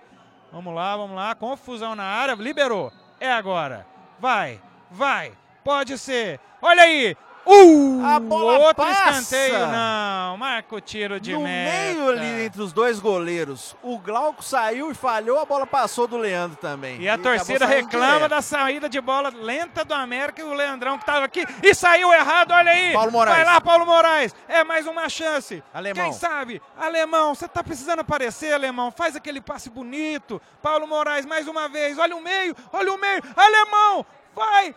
Vamos 0.53 0.75
lá, 0.75 0.97
vamos 0.97 1.17
lá. 1.17 1.35
Confusão 1.35 1.97
na 1.97 2.05
área. 2.05 2.35
Liberou. 2.35 2.93
É 3.19 3.33
agora. 3.33 3.87
Vai, 4.21 4.61
vai. 4.91 5.33
Pode 5.65 5.97
ser. 5.97 6.39
Olha 6.61 6.83
aí. 6.83 7.17
Uh! 7.45 8.03
A 8.05 8.21
bola 8.21 8.59
Outro 8.59 8.85
passa. 8.85 9.11
escanteio. 9.21 9.67
Não, 9.67 10.37
marca 10.37 10.77
o 10.77 10.81
tiro 10.81 11.19
de 11.19 11.33
no 11.33 11.43
meta. 11.43 11.73
meio 11.73 12.09
ali 12.11 12.45
entre 12.45 12.63
os 12.63 12.73
dois 12.73 13.01
goleiros, 13.01 13.77
o 13.83 13.99
Glauco 13.99 14.43
saiu 14.45 14.91
e 14.91 14.95
falhou, 14.95 15.41
a 15.41 15.45
bola 15.45 15.67
passou 15.67 16.07
do 16.07 16.17
Leandro 16.17 16.57
também. 16.57 17.01
E 17.01 17.09
a 17.09 17.15
acabou 17.15 17.33
torcida 17.33 17.67
reclama 17.67 18.13
direto. 18.15 18.31
da 18.31 18.43
saída 18.43 18.89
de 18.89 19.01
bola 19.01 19.31
lenta 19.35 19.85
do 19.85 19.93
América 19.93 20.41
e 20.41 20.45
o 20.45 20.53
Leandrão 20.55 20.97
que 20.97 21.03
estava 21.03 21.25
aqui 21.25 21.45
e 21.63 21.75
saiu 21.75 22.13
errado, 22.13 22.53
olha 22.53 22.71
aí. 22.71 22.93
Paulo 22.93 23.11
Moraes. 23.13 23.37
Vai 23.37 23.45
lá, 23.45 23.61
Paulo 23.61 23.87
Moraes. 23.87 24.35
É 24.49 24.63
mais 24.63 24.87
uma 24.87 25.09
chance. 25.09 25.63
Alemão. 25.75 26.05
Quem 26.05 26.13
sabe? 26.13 26.63
Alemão, 26.79 27.35
você 27.35 27.49
tá 27.49 27.63
precisando 27.63 28.01
aparecer, 28.01 28.53
Alemão. 28.53 28.91
Faz 28.93 29.17
aquele 29.17 29.41
passe 29.41 29.69
bonito. 29.69 30.41
Paulo 30.63 30.87
Moraes, 30.87 31.27
mais 31.27 31.49
uma 31.49 31.69
vez. 31.69 31.99
Olha 31.99 32.17
o 32.17 32.23
meio, 32.23 32.55
olha 32.73 32.93
o 32.93 32.99
meio. 32.99 33.23
Alemão, 33.37 34.07
vai. 34.35 34.75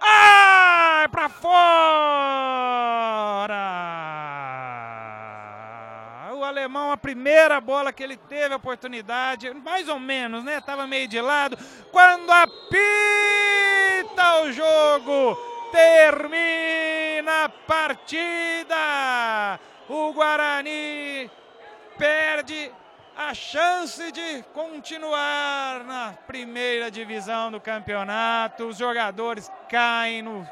Ai, 0.00 1.08
pra 1.08 1.28
fora! 1.28 1.60
O 6.32 6.42
alemão, 6.42 6.90
a 6.90 6.96
primeira 6.96 7.60
bola 7.60 7.92
que 7.92 8.02
ele 8.02 8.16
teve 8.16 8.54
a 8.54 8.56
oportunidade, 8.56 9.52
mais 9.52 9.88
ou 9.88 10.00
menos, 10.00 10.42
né? 10.42 10.60
Tava 10.60 10.86
meio 10.86 11.06
de 11.06 11.20
lado. 11.20 11.58
Quando 11.92 12.30
apita 12.30 12.80
o 14.42 14.52
jogo, 14.52 15.36
termina 15.70 17.44
a 17.44 17.48
partida. 17.48 18.76
O 19.88 20.12
Guarani 20.12 21.30
perde 21.98 22.72
a 23.16 23.34
chance 23.34 24.10
de 24.12 24.42
continuar 24.54 25.84
na 25.84 26.14
primeira 26.26 26.90
divisão 26.90 27.50
do 27.50 27.60
campeonato. 27.60 28.64
Os 28.66 28.76
jogadores 28.78 29.50
caem 29.68 30.22
no, 30.22 30.46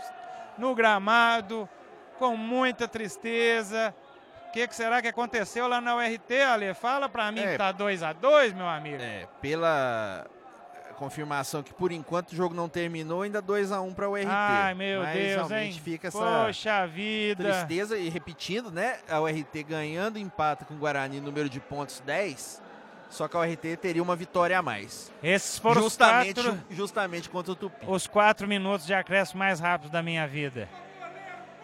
no 0.56 0.74
gramado 0.74 1.68
com 2.18 2.36
muita 2.36 2.86
tristeza. 2.86 3.94
O 4.48 4.50
que, 4.52 4.66
que 4.66 4.74
será 4.74 5.00
que 5.02 5.08
aconteceu 5.08 5.68
lá 5.68 5.80
na 5.80 5.94
URT, 5.96 6.30
Ale? 6.46 6.74
Fala 6.74 7.08
pra 7.08 7.30
mim 7.30 7.40
É. 7.40 7.52
que 7.52 7.58
tá 7.58 7.70
2 7.72 8.02
a 8.02 8.12
2 8.12 8.52
meu 8.54 8.66
amigo. 8.68 9.02
É, 9.02 9.26
pela 9.40 10.26
confirmação 10.98 11.62
que 11.62 11.72
por 11.72 11.92
enquanto 11.92 12.32
o 12.32 12.36
jogo 12.36 12.54
não 12.54 12.68
terminou, 12.68 13.22
ainda 13.22 13.40
2 13.40 13.70
a 13.72 13.80
1 13.80 13.94
para 13.94 14.08
o 14.08 14.16
RT. 14.16 14.26
Ai, 14.28 14.74
meu 14.74 15.02
Mas 15.02 15.14
Deus, 15.14 15.34
realmente 15.34 15.74
hein? 15.76 15.80
fica 15.82 16.08
essa 16.08 16.18
Poxa 16.18 16.86
vida. 16.86 17.44
tristeza 17.44 17.96
e 17.96 18.08
repetindo, 18.08 18.70
né? 18.70 18.98
A 19.08 19.20
URT 19.20 19.62
ganhando 19.66 20.18
empata 20.18 20.64
com 20.64 20.74
o 20.74 20.76
Guarani, 20.78 21.20
número 21.20 21.48
de 21.48 21.60
pontos 21.60 22.02
10. 22.04 22.62
Só 23.08 23.26
que 23.26 23.36
a 23.36 23.40
URT 23.40 23.76
teria 23.80 24.02
uma 24.02 24.14
vitória 24.14 24.58
a 24.58 24.60
mais. 24.60 25.10
Esses 25.22 25.58
foram 25.58 25.80
justamente, 25.80 26.40
os, 26.40 26.46
quatro, 26.46 26.64
justamente 26.70 27.30
contra 27.30 27.52
o 27.52 27.56
Tupi. 27.56 27.86
os 27.86 28.06
quatro 28.06 28.46
minutos 28.46 28.84
de 28.84 28.92
acréscimo 28.92 29.38
mais 29.38 29.60
rápidos 29.60 29.90
da 29.90 30.02
minha 30.02 30.26
vida. 30.26 30.68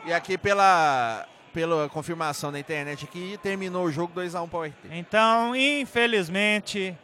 E 0.06 0.12
aqui 0.12 0.38
pela, 0.38 1.26
pela 1.52 1.88
confirmação 1.88 2.50
da 2.50 2.58
internet 2.58 3.04
aqui, 3.04 3.38
terminou 3.42 3.84
o 3.84 3.90
jogo 3.92 4.12
2 4.14 4.34
a 4.34 4.42
1 4.42 4.48
para 4.48 4.58
o 4.58 4.64
RT. 4.64 4.88
Então, 4.90 5.54
infelizmente, 5.54 6.96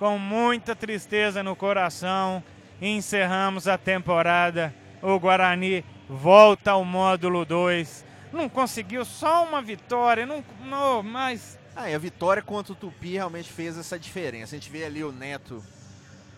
com 0.00 0.16
muita 0.18 0.74
tristeza 0.74 1.42
no 1.42 1.54
coração, 1.54 2.42
encerramos 2.80 3.68
a 3.68 3.76
temporada. 3.76 4.74
O 5.02 5.18
Guarani 5.20 5.84
volta 6.08 6.70
ao 6.70 6.86
módulo 6.86 7.44
2. 7.44 8.02
Não 8.32 8.48
conseguiu 8.48 9.04
só 9.04 9.44
uma 9.44 9.60
vitória, 9.60 10.24
não, 10.24 10.42
não 10.64 11.02
mas 11.02 11.58
Ah, 11.76 11.90
e 11.90 11.94
a 11.94 11.98
vitória 11.98 12.42
contra 12.42 12.72
o 12.72 12.76
Tupi 12.76 13.12
realmente 13.12 13.52
fez 13.52 13.76
essa 13.76 13.98
diferença. 13.98 14.56
A 14.56 14.58
gente 14.58 14.70
vê 14.70 14.84
ali 14.84 15.04
o 15.04 15.12
Neto 15.12 15.62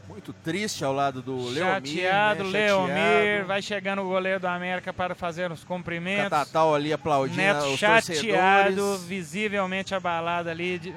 muito 0.08 0.32
triste 0.32 0.84
ao 0.84 0.92
lado 0.92 1.22
do 1.22 1.36
Leomir. 1.36 1.92
chateado, 1.92 2.44
né? 2.44 2.50
Leomir, 2.66 2.94
Chateado. 2.96 3.46
vai 3.46 3.62
chegando 3.62 4.02
o 4.02 4.08
goleiro 4.08 4.40
do 4.40 4.46
América 4.48 4.92
para 4.92 5.14
fazer 5.14 5.52
os 5.52 5.62
cumprimentos. 5.62 6.30
Catatal 6.30 6.74
ali 6.74 6.92
aplaudindo 6.92 7.36
Neto 7.40 7.66
os 7.66 7.78
chateado, 7.78 8.74
torcedores. 8.74 9.04
visivelmente 9.04 9.94
abalado 9.94 10.50
ali, 10.50 10.92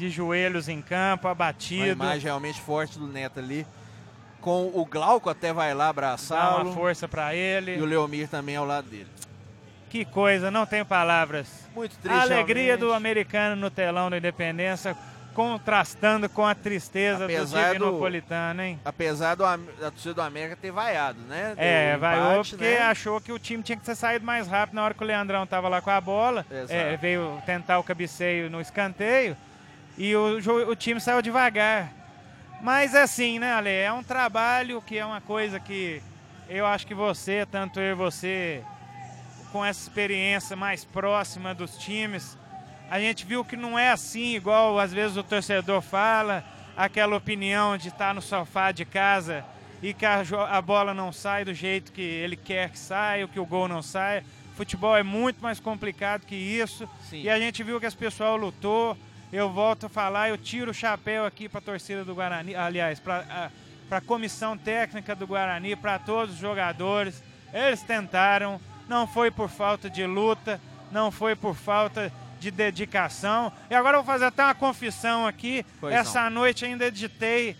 de, 0.00 0.10
joelhos 0.10 0.68
em 0.68 0.80
campo, 0.80 1.26
Uma 1.26 1.32
abatido. 1.32 1.86
imagem 1.86 2.24
realmente 2.24 2.60
forte 2.60 2.98
do 2.98 3.06
Neto 3.06 3.38
ali. 3.38 3.66
Com 4.40 4.70
o 4.74 4.84
Glauco 4.86 5.28
até 5.28 5.52
vai 5.52 5.74
lá 5.74 5.92
Dá 5.92 6.62
uma 6.62 6.72
força 6.72 7.06
para 7.06 7.34
ele. 7.34 7.76
E 7.76 7.82
o 7.82 7.84
Leomir 7.84 8.28
também 8.28 8.56
ao 8.56 8.64
lado 8.64 8.88
dele. 8.88 9.08
Que 9.90 10.04
coisa, 10.04 10.50
não 10.50 10.64
tenho 10.64 10.86
palavras. 10.86 11.68
Muito 11.74 11.98
triste. 11.98 12.16
A 12.16 12.22
alegria 12.22 12.76
do 12.76 12.86
realmente. 12.86 12.96
americano 12.96 13.56
no 13.56 13.70
telão 13.70 14.08
da 14.08 14.16
Independência, 14.16 14.96
contrastando 15.34 16.28
com 16.28 16.46
a 16.46 16.54
tristeza 16.54 17.24
Apesar 17.24 17.74
do 17.74 17.78
do- 17.78 17.84
Divinopolitano, 17.84 18.62
hein? 18.62 18.80
Apesar 18.84 19.34
do, 19.34 19.42
da 19.42 19.90
torcida 19.90 20.14
do 20.14 20.22
América 20.22 20.56
ter 20.56 20.70
vaiado, 20.70 21.18
né? 21.22 21.54
É, 21.56 21.96
vaiou 21.96 22.44
porque 22.44 22.64
né? 22.64 22.78
achou 22.78 23.20
que 23.20 23.32
o 23.32 23.38
time 23.38 23.62
tinha 23.62 23.76
que 23.76 23.84
ter 23.84 23.94
saído 23.94 24.24
mais 24.24 24.46
rápido 24.46 24.76
na 24.76 24.84
hora 24.84 24.94
que 24.94 25.02
o 25.02 25.06
Leandrão 25.06 25.46
tava 25.46 25.68
lá 25.68 25.80
com 25.80 25.90
a 25.90 26.00
bola. 26.00 26.46
É, 26.68 26.96
veio 26.96 27.42
tentar 27.44 27.78
o 27.78 27.82
cabeceio 27.82 28.48
no 28.48 28.60
escanteio 28.60 29.36
e 30.00 30.16
o, 30.16 30.38
o 30.70 30.74
time 30.74 30.98
saiu 30.98 31.20
devagar. 31.20 31.92
Mas 32.62 32.94
assim, 32.94 33.38
né, 33.38 33.52
Ale? 33.52 33.68
É 33.68 33.92
um 33.92 34.02
trabalho 34.02 34.80
que 34.80 34.96
é 34.96 35.04
uma 35.04 35.20
coisa 35.20 35.60
que 35.60 36.02
eu 36.48 36.64
acho 36.64 36.86
que 36.86 36.94
você, 36.94 37.44
tanto 37.44 37.78
eu 37.78 37.92
e 37.92 37.94
você, 37.94 38.64
com 39.52 39.62
essa 39.62 39.82
experiência 39.82 40.56
mais 40.56 40.86
próxima 40.86 41.54
dos 41.54 41.76
times, 41.76 42.38
a 42.90 42.98
gente 42.98 43.26
viu 43.26 43.44
que 43.44 43.56
não 43.56 43.78
é 43.78 43.90
assim, 43.90 44.34
igual 44.34 44.78
às 44.78 44.90
vezes 44.90 45.18
o 45.18 45.22
torcedor 45.22 45.82
fala, 45.82 46.42
aquela 46.74 47.14
opinião 47.14 47.76
de 47.76 47.88
estar 47.88 48.14
no 48.14 48.22
sofá 48.22 48.72
de 48.72 48.86
casa 48.86 49.44
e 49.82 49.92
que 49.92 50.06
a, 50.06 50.22
a 50.48 50.62
bola 50.62 50.94
não 50.94 51.12
sai 51.12 51.44
do 51.44 51.52
jeito 51.52 51.92
que 51.92 52.00
ele 52.00 52.36
quer 52.36 52.70
que 52.70 52.78
saia, 52.78 53.28
que 53.28 53.38
o 53.38 53.44
gol 53.44 53.68
não 53.68 53.82
saia. 53.82 54.24
Futebol 54.56 54.96
é 54.96 55.02
muito 55.02 55.42
mais 55.42 55.60
complicado 55.60 56.24
que 56.24 56.34
isso. 56.34 56.88
Sim. 57.10 57.20
E 57.20 57.28
a 57.28 57.38
gente 57.38 57.62
viu 57.62 57.78
que 57.78 57.84
esse 57.84 57.96
pessoal 57.96 58.38
lutou. 58.38 58.96
Eu 59.32 59.48
volto 59.48 59.86
a 59.86 59.88
falar, 59.88 60.28
eu 60.28 60.36
tiro 60.36 60.72
o 60.72 60.74
chapéu 60.74 61.24
aqui 61.24 61.48
para 61.48 61.58
a 61.58 61.62
torcida 61.62 62.04
do 62.04 62.14
Guarani, 62.14 62.54
aliás, 62.54 62.98
para 62.98 63.50
a 63.88 64.00
comissão 64.00 64.58
técnica 64.58 65.14
do 65.14 65.26
Guarani, 65.26 65.76
para 65.76 66.00
todos 66.00 66.34
os 66.34 66.40
jogadores. 66.40 67.22
Eles 67.52 67.80
tentaram, 67.82 68.60
não 68.88 69.06
foi 69.06 69.30
por 69.30 69.48
falta 69.48 69.88
de 69.88 70.04
luta, 70.04 70.60
não 70.90 71.12
foi 71.12 71.36
por 71.36 71.54
falta 71.54 72.12
de 72.40 72.50
dedicação. 72.50 73.52
E 73.70 73.74
agora 73.74 73.98
eu 73.98 74.02
vou 74.02 74.12
fazer 74.12 74.24
até 74.24 74.42
uma 74.42 74.54
confissão 74.54 75.24
aqui. 75.24 75.64
Pois 75.78 75.94
Essa 75.94 76.24
não. 76.24 76.40
noite 76.40 76.64
ainda 76.64 76.86
editei 76.86 77.56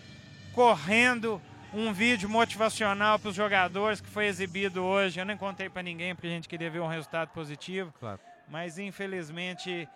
correndo 0.53 1.41
um 1.73 1.93
vídeo 1.93 2.29
motivacional 2.29 3.16
para 3.16 3.29
os 3.29 3.37
jogadores 3.37 4.01
que 4.01 4.09
foi 4.09 4.27
exibido 4.27 4.83
hoje. 4.83 5.21
Eu 5.21 5.25
nem 5.25 5.37
contei 5.37 5.68
para 5.68 5.83
ninguém 5.83 6.16
porque 6.16 6.27
a 6.27 6.31
gente 6.31 6.49
queria 6.49 6.68
ver 6.68 6.81
um 6.81 6.89
resultado 6.89 7.29
positivo. 7.29 7.95
Claro. 8.01 8.18
Mas 8.49 8.77
infelizmente 8.77 9.89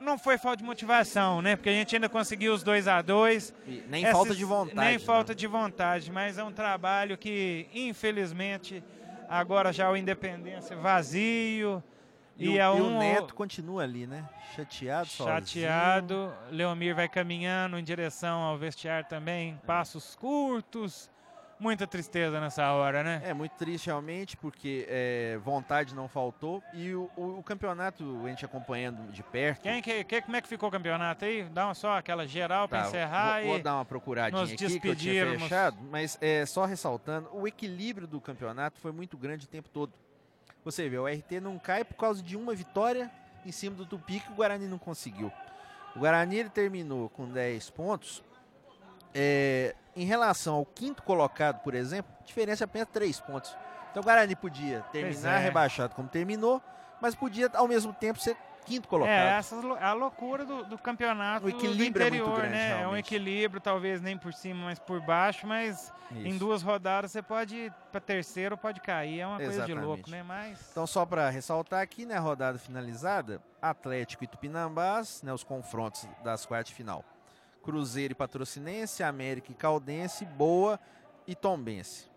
não 0.00 0.18
foi 0.18 0.38
falta 0.38 0.56
de 0.56 0.64
motivação, 0.64 1.42
né? 1.42 1.54
Porque 1.54 1.68
a 1.68 1.72
gente 1.72 1.94
ainda 1.94 2.08
conseguiu 2.08 2.54
os 2.54 2.62
2 2.62 2.88
a 2.88 3.02
2 3.02 3.54
Nem 3.88 4.04
Essas, 4.04 4.16
falta 4.16 4.34
de 4.34 4.44
vontade. 4.44 4.76
Nem 4.76 4.92
né? 4.92 4.98
falta 4.98 5.34
de 5.34 5.46
vontade, 5.46 6.10
mas 6.10 6.38
é 6.38 6.42
um 6.42 6.52
trabalho 6.52 7.18
que, 7.18 7.68
infelizmente, 7.74 8.82
agora 9.28 9.72
já 9.72 9.90
o 9.90 9.96
Independência 9.96 10.76
vazio. 10.76 11.82
E, 12.38 12.56
e, 12.56 12.60
o, 12.60 12.72
um, 12.72 12.78
e 12.78 12.80
o 12.80 12.98
Neto 12.98 13.34
continua 13.34 13.82
ali, 13.82 14.06
né? 14.06 14.26
Chateado, 14.56 15.08
Chateado. 15.08 16.14
Sozinho. 16.14 16.56
Leomir 16.56 16.94
vai 16.94 17.06
caminhando 17.06 17.78
em 17.78 17.84
direção 17.84 18.40
ao 18.40 18.56
vestiário 18.56 19.06
também. 19.08 19.60
Passos 19.66 20.16
curtos. 20.16 21.10
Muita 21.60 21.86
tristeza 21.86 22.40
nessa 22.40 22.72
hora, 22.72 23.04
né? 23.04 23.20
É 23.22 23.34
muito 23.34 23.52
triste 23.52 23.88
realmente, 23.88 24.34
porque 24.34 24.86
é, 24.88 25.38
vontade 25.44 25.94
não 25.94 26.08
faltou. 26.08 26.62
E 26.72 26.94
o, 26.94 27.10
o, 27.14 27.38
o, 27.40 27.42
campeonato, 27.42 28.22
a 28.24 28.28
gente 28.30 28.46
acompanhando 28.46 29.12
de 29.12 29.22
perto. 29.22 29.60
Quem, 29.60 29.82
que, 29.82 30.02
que, 30.04 30.22
como 30.22 30.36
é 30.36 30.40
que 30.40 30.48
ficou 30.48 30.70
o 30.70 30.72
campeonato 30.72 31.26
aí? 31.26 31.44
Dá 31.44 31.66
uma 31.66 31.74
só 31.74 31.98
aquela 31.98 32.26
geral 32.26 32.66
para 32.66 32.84
tá, 32.84 32.88
encerrar 32.88 33.34
vou, 33.34 33.42
e. 33.42 33.48
Vou 33.48 33.62
dar 33.62 33.74
uma 33.74 33.84
procuradinha 33.84 34.42
aqui 34.42 34.80
que 34.80 34.88
eu 34.88 34.96
tinha 34.96 35.38
fechado, 35.38 35.76
mas 35.90 36.16
é, 36.22 36.46
só 36.46 36.64
ressaltando, 36.64 37.28
o 37.30 37.46
equilíbrio 37.46 38.06
do 38.06 38.22
campeonato 38.22 38.80
foi 38.80 38.90
muito 38.90 39.18
grande 39.18 39.44
o 39.44 39.48
tempo 39.48 39.68
todo. 39.68 39.92
Você 40.64 40.88
vê, 40.88 40.98
o 40.98 41.06
RT 41.06 41.40
não 41.42 41.58
cai 41.58 41.84
por 41.84 41.96
causa 41.96 42.22
de 42.22 42.38
uma 42.38 42.54
vitória 42.54 43.10
em 43.44 43.52
cima 43.52 43.76
do 43.76 43.84
Tupi 43.84 44.20
que 44.20 44.32
o 44.32 44.34
Guarani 44.34 44.66
não 44.66 44.78
conseguiu. 44.78 45.30
O 45.94 45.98
Guarani 45.98 46.38
ele 46.38 46.48
terminou 46.48 47.10
com 47.10 47.28
10 47.28 47.68
pontos. 47.70 48.22
É, 49.14 49.74
em 50.00 50.04
relação 50.04 50.54
ao 50.54 50.64
quinto 50.64 51.02
colocado, 51.02 51.60
por 51.60 51.74
exemplo, 51.74 52.10
diferença 52.24 52.64
é 52.64 52.66
apenas 52.66 52.88
3 52.88 53.20
pontos. 53.20 53.54
Então 53.90 54.02
o 54.02 54.04
Guarani 54.04 54.34
podia 54.34 54.80
terminar 54.92 55.40
é. 55.40 55.44
rebaixado 55.44 55.94
como 55.94 56.08
terminou, 56.08 56.62
mas 57.00 57.14
podia 57.14 57.50
ao 57.54 57.68
mesmo 57.68 57.92
tempo 57.92 58.18
ser 58.18 58.36
quinto 58.64 58.88
colocado. 58.88 59.12
É, 59.12 59.38
essa 59.38 59.56
é 59.56 59.84
a 59.84 59.92
loucura 59.92 60.44
do, 60.44 60.64
do 60.64 60.78
campeonato 60.78 61.46
o 61.46 61.48
equilíbrio 61.48 61.88
interior, 61.88 62.26
é 62.26 62.28
muito 62.28 62.40
grande, 62.40 62.54
né? 62.54 62.68
Realmente. 62.68 62.84
É 62.84 62.88
um 62.88 62.96
equilíbrio, 62.96 63.60
talvez 63.60 64.00
nem 64.00 64.16
por 64.16 64.32
cima, 64.32 64.64
mas 64.64 64.78
por 64.78 65.00
baixo, 65.00 65.46
mas 65.46 65.92
Isso. 66.10 66.26
em 66.26 66.38
duas 66.38 66.62
rodadas 66.62 67.10
você 67.10 67.20
pode 67.20 67.56
ir 67.56 67.72
para 67.90 68.00
terceiro, 68.00 68.56
pode 68.56 68.80
cair, 68.80 69.20
é 69.20 69.26
uma 69.26 69.42
Exatamente. 69.42 69.66
coisa 69.66 69.80
de 69.80 69.86
louco, 69.86 70.10
né? 70.10 70.22
Mas 70.22 70.70
Então 70.70 70.86
só 70.86 71.04
para 71.04 71.28
ressaltar 71.30 71.82
aqui, 71.82 72.06
né, 72.06 72.16
rodada 72.16 72.58
finalizada, 72.58 73.42
Atlético 73.60 74.24
e 74.24 74.26
Tupinambás, 74.26 75.22
né, 75.22 75.32
os 75.32 75.44
confrontos 75.44 76.06
das 76.22 76.46
quartas 76.46 76.68
de 76.68 76.74
final. 76.74 77.04
Cruzeiro 77.62 78.12
e 78.12 78.14
Patrocinense, 78.14 79.02
América 79.02 79.52
e 79.52 79.54
Caldense, 79.54 80.24
Boa 80.24 80.78
e 81.26 81.34
Tombense. 81.34 82.10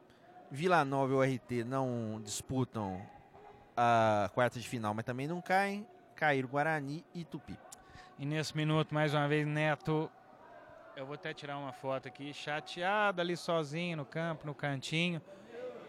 Vila 0.49 0.85
Nova 0.85 1.13
e 1.13 1.15
o 1.15 1.21
RT 1.21 1.63
não 1.65 2.21
disputam 2.23 3.01
a 3.75 4.29
quarta 4.33 4.59
de 4.59 4.67
final, 4.67 4.93
mas 4.93 5.03
também 5.03 5.27
não 5.27 5.41
caem 5.41 5.87
cair 6.15 6.45
Guarani 6.45 7.03
e 7.13 7.25
Tupi. 7.25 7.57
E 8.19 8.25
nesse 8.25 8.55
minuto, 8.55 8.93
mais 8.93 9.13
uma 9.13 9.27
vez, 9.27 9.47
Neto, 9.47 10.09
eu 10.95 11.05
vou 11.05 11.15
até 11.15 11.33
tirar 11.33 11.57
uma 11.57 11.73
foto 11.73 12.07
aqui, 12.07 12.33
chateado 12.33 13.19
ali 13.19 13.35
sozinho 13.35 13.97
no 13.97 14.05
campo, 14.05 14.45
no 14.45 14.53
cantinho. 14.53 15.21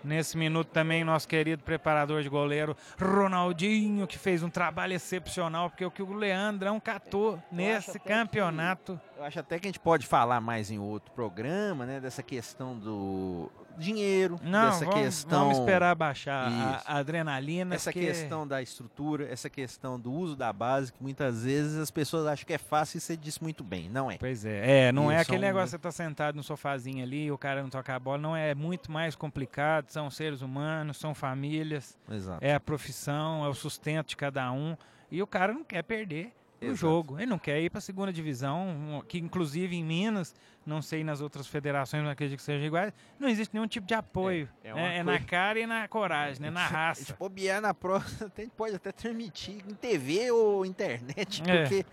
Nesse 0.05 0.37
minuto 0.37 0.69
também, 0.69 1.03
nosso 1.03 1.27
querido 1.27 1.63
preparador 1.63 2.23
de 2.23 2.29
goleiro, 2.29 2.77
Ronaldinho, 3.01 4.07
que 4.07 4.19
fez 4.19 4.43
um 4.43 4.51
trabalho 4.51 4.93
excepcional, 4.93 5.71
porque 5.71 5.85
o 5.85 5.91
que 5.91 6.03
o 6.03 6.13
Leandrão 6.13 6.79
catou 6.79 7.43
nesse 7.51 7.99
campeonato. 7.99 9.01
Que, 9.15 9.21
eu 9.21 9.25
acho 9.25 9.41
até 9.41 9.59
que 9.59 9.67
a 9.67 9.69
gente 9.69 9.81
pode 9.81 10.07
falar 10.07 10.41
mais 10.41 10.71
em 10.71 10.79
outro 10.79 11.11
programa, 11.13 11.87
né? 11.87 12.01
Dessa 12.01 12.23
questão 12.23 12.79
do 12.79 13.51
dinheiro, 13.79 14.39
Não, 14.43 14.71
dessa 14.71 14.85
vamos, 14.85 15.01
questão. 15.01 15.41
Vamos 15.45 15.59
esperar 15.59 15.95
baixar 15.95 16.49
a, 16.49 16.83
a, 16.87 16.99
adrenalina. 16.99 17.75
Essa 17.75 17.93
questão 17.93 18.47
da 18.47 18.63
estrutura, 18.63 19.27
essa 19.31 19.51
questão 19.51 19.99
do 19.99 20.13
uso 20.13 20.37
da 20.37 20.53
base, 20.53 20.93
que 20.93 21.03
muitas 21.03 21.45
vezes 21.45 21.79
as 21.79 21.91
pessoas 21.91 22.27
acham 22.27 22.47
que 22.47 22.53
é 22.53 22.59
fácil 22.59 22.99
e 22.99 23.01
você 23.01 23.17
disse 23.17 23.43
muito 23.43 23.63
bem. 23.63 23.89
Não 23.89 24.11
é. 24.11 24.19
Pois 24.19 24.45
é. 24.45 24.89
É, 24.89 24.93
não 24.93 25.11
é 25.11 25.19
aquele 25.19 25.39
negócio 25.39 25.67
que 25.67 25.71
você 25.73 25.79
tá 25.79 25.93
sentado 25.93 26.37
no 26.37 26.43
sofazinho 26.43 27.03
ali, 27.03 27.31
o 27.31 27.39
cara 27.39 27.63
não 27.63 27.71
toca 27.71 27.95
a 27.95 27.99
bola. 27.99 28.19
Não 28.19 28.37
é, 28.37 28.51
é 28.51 28.55
muito 28.55 28.91
mais 28.91 29.15
complicado. 29.15 29.89
São 29.89 30.11
seres 30.11 30.43
humanos, 30.43 30.97
são 30.97 31.15
famílias. 31.15 31.97
Exato. 32.11 32.45
É 32.45 32.55
a 32.55 32.61
profissão, 32.61 33.45
é 33.45 33.49
o 33.49 33.55
sustento 33.55 34.09
de 34.09 34.17
cada 34.17 34.51
um. 34.53 34.77
E 35.11 35.23
o 35.23 35.27
cara 35.27 35.53
não 35.53 35.65
quer 35.65 35.83
perder 35.83 36.33
o 36.71 36.77
jogo. 36.77 37.19
Ele 37.19 37.27
não 37.27 37.39
quer 37.39 37.61
ir 37.61 37.71
para 37.71 37.79
a 37.79 37.83
segunda 37.83 38.13
divisão, 38.13 39.03
que 39.09 39.19
inclusive 39.19 39.77
em 39.77 39.85
Minas, 39.85 40.35
não 40.67 40.81
sei 40.81 41.05
nas 41.05 41.21
outras 41.21 41.47
federações, 41.47 42.03
não 42.03 42.11
acredito 42.11 42.39
que 42.39 42.45
seja 42.45 42.65
igual, 42.65 42.93
não 43.19 43.29
existe 43.29 43.53
nenhum 43.55 43.67
tipo 43.67 43.87
de 43.87 43.95
apoio. 43.95 44.49
É, 44.63 44.71
é, 44.71 44.75
né? 44.75 44.99
é 44.99 45.03
na 45.03 45.19
cara 45.21 45.59
e 45.61 45.67
na 45.67 45.87
coragem, 45.89 46.43
né? 46.43 46.51
na 46.51 46.67
raça. 46.67 47.05
Se 47.05 47.13
bobear 47.15 47.61
na 47.61 47.75
prova, 47.75 48.05
pode 48.57 48.77
até 48.77 48.93
transmitir 48.93 49.63
em 49.69 49.75
TV 49.75 50.31
ou 50.31 50.65
internet, 50.65 51.43
é. 51.47 51.63
porque 51.63 51.87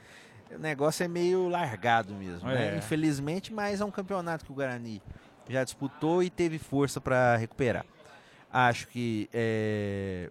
o 0.55 0.59
negócio 0.59 1.03
é 1.03 1.07
meio 1.07 1.47
largado 1.47 2.13
mesmo. 2.13 2.47
Né? 2.47 2.75
É. 2.75 2.77
Infelizmente, 2.77 3.53
mas 3.53 3.81
é 3.81 3.85
um 3.85 3.91
campeonato 3.91 4.45
que 4.45 4.51
o 4.51 4.55
Guarani 4.55 5.01
já 5.49 5.63
disputou 5.63 6.23
e 6.23 6.29
teve 6.29 6.57
força 6.57 7.01
para 7.01 7.35
recuperar. 7.35 7.85
Acho 8.51 8.87
que 8.87 9.29
é, 9.33 10.29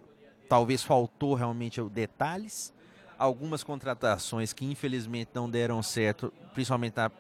talvez 0.49 0.83
faltou 0.83 1.35
realmente 1.35 1.81
detalhes 1.85 2.73
algumas 3.21 3.63
contratações 3.63 4.55
que 4.55 4.65
infelizmente 4.65 5.31
não 5.35 5.49
deram 5.49 5.83
certo, 5.83 6.33
principalmente 6.55 6.95
na 6.97 7.11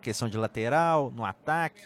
questão 0.00 0.28
de 0.28 0.38
lateral, 0.38 1.10
no 1.10 1.24
ataque, 1.24 1.82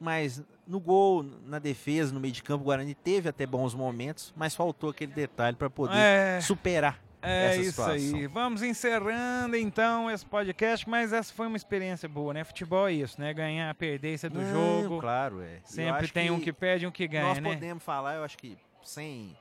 mas 0.00 0.40
no 0.64 0.78
gol, 0.78 1.24
na 1.44 1.58
defesa, 1.58 2.14
no 2.14 2.20
meio 2.20 2.32
de 2.32 2.44
campo, 2.44 2.62
o 2.62 2.66
Guarani 2.66 2.94
teve 2.94 3.28
até 3.28 3.44
bons 3.44 3.74
momentos, 3.74 4.32
mas 4.36 4.54
faltou 4.54 4.90
aquele 4.90 5.12
detalhe 5.12 5.56
para 5.56 5.68
poder 5.68 5.96
é, 5.96 6.40
superar. 6.40 7.02
É 7.20 7.46
essa 7.46 7.60
isso 7.60 7.70
situação. 7.70 8.18
aí. 8.18 8.26
Vamos 8.28 8.62
encerrando 8.62 9.56
então 9.56 10.08
esse 10.08 10.24
podcast, 10.24 10.88
mas 10.88 11.12
essa 11.12 11.34
foi 11.34 11.48
uma 11.48 11.56
experiência 11.56 12.08
boa, 12.08 12.34
né? 12.34 12.44
Futebol 12.44 12.88
é 12.88 12.92
isso, 12.92 13.20
né? 13.20 13.34
Ganhar, 13.34 13.74
perder, 13.74 14.14
isso 14.14 14.26
é 14.26 14.28
do 14.28 14.40
não, 14.40 14.82
jogo. 14.82 15.00
Claro, 15.00 15.42
é. 15.42 15.58
Sempre 15.64 16.06
tem 16.06 16.30
um 16.30 16.38
que 16.38 16.52
perde 16.52 16.84
e 16.84 16.88
um 16.88 16.92
que 16.92 17.08
ganha, 17.08 17.24
nós 17.24 17.38
né? 17.38 17.40
Nós 17.40 17.54
podemos 17.54 17.82
falar, 17.82 18.14
eu 18.14 18.22
acho 18.22 18.38
que 18.38 18.56
sem 18.84 19.36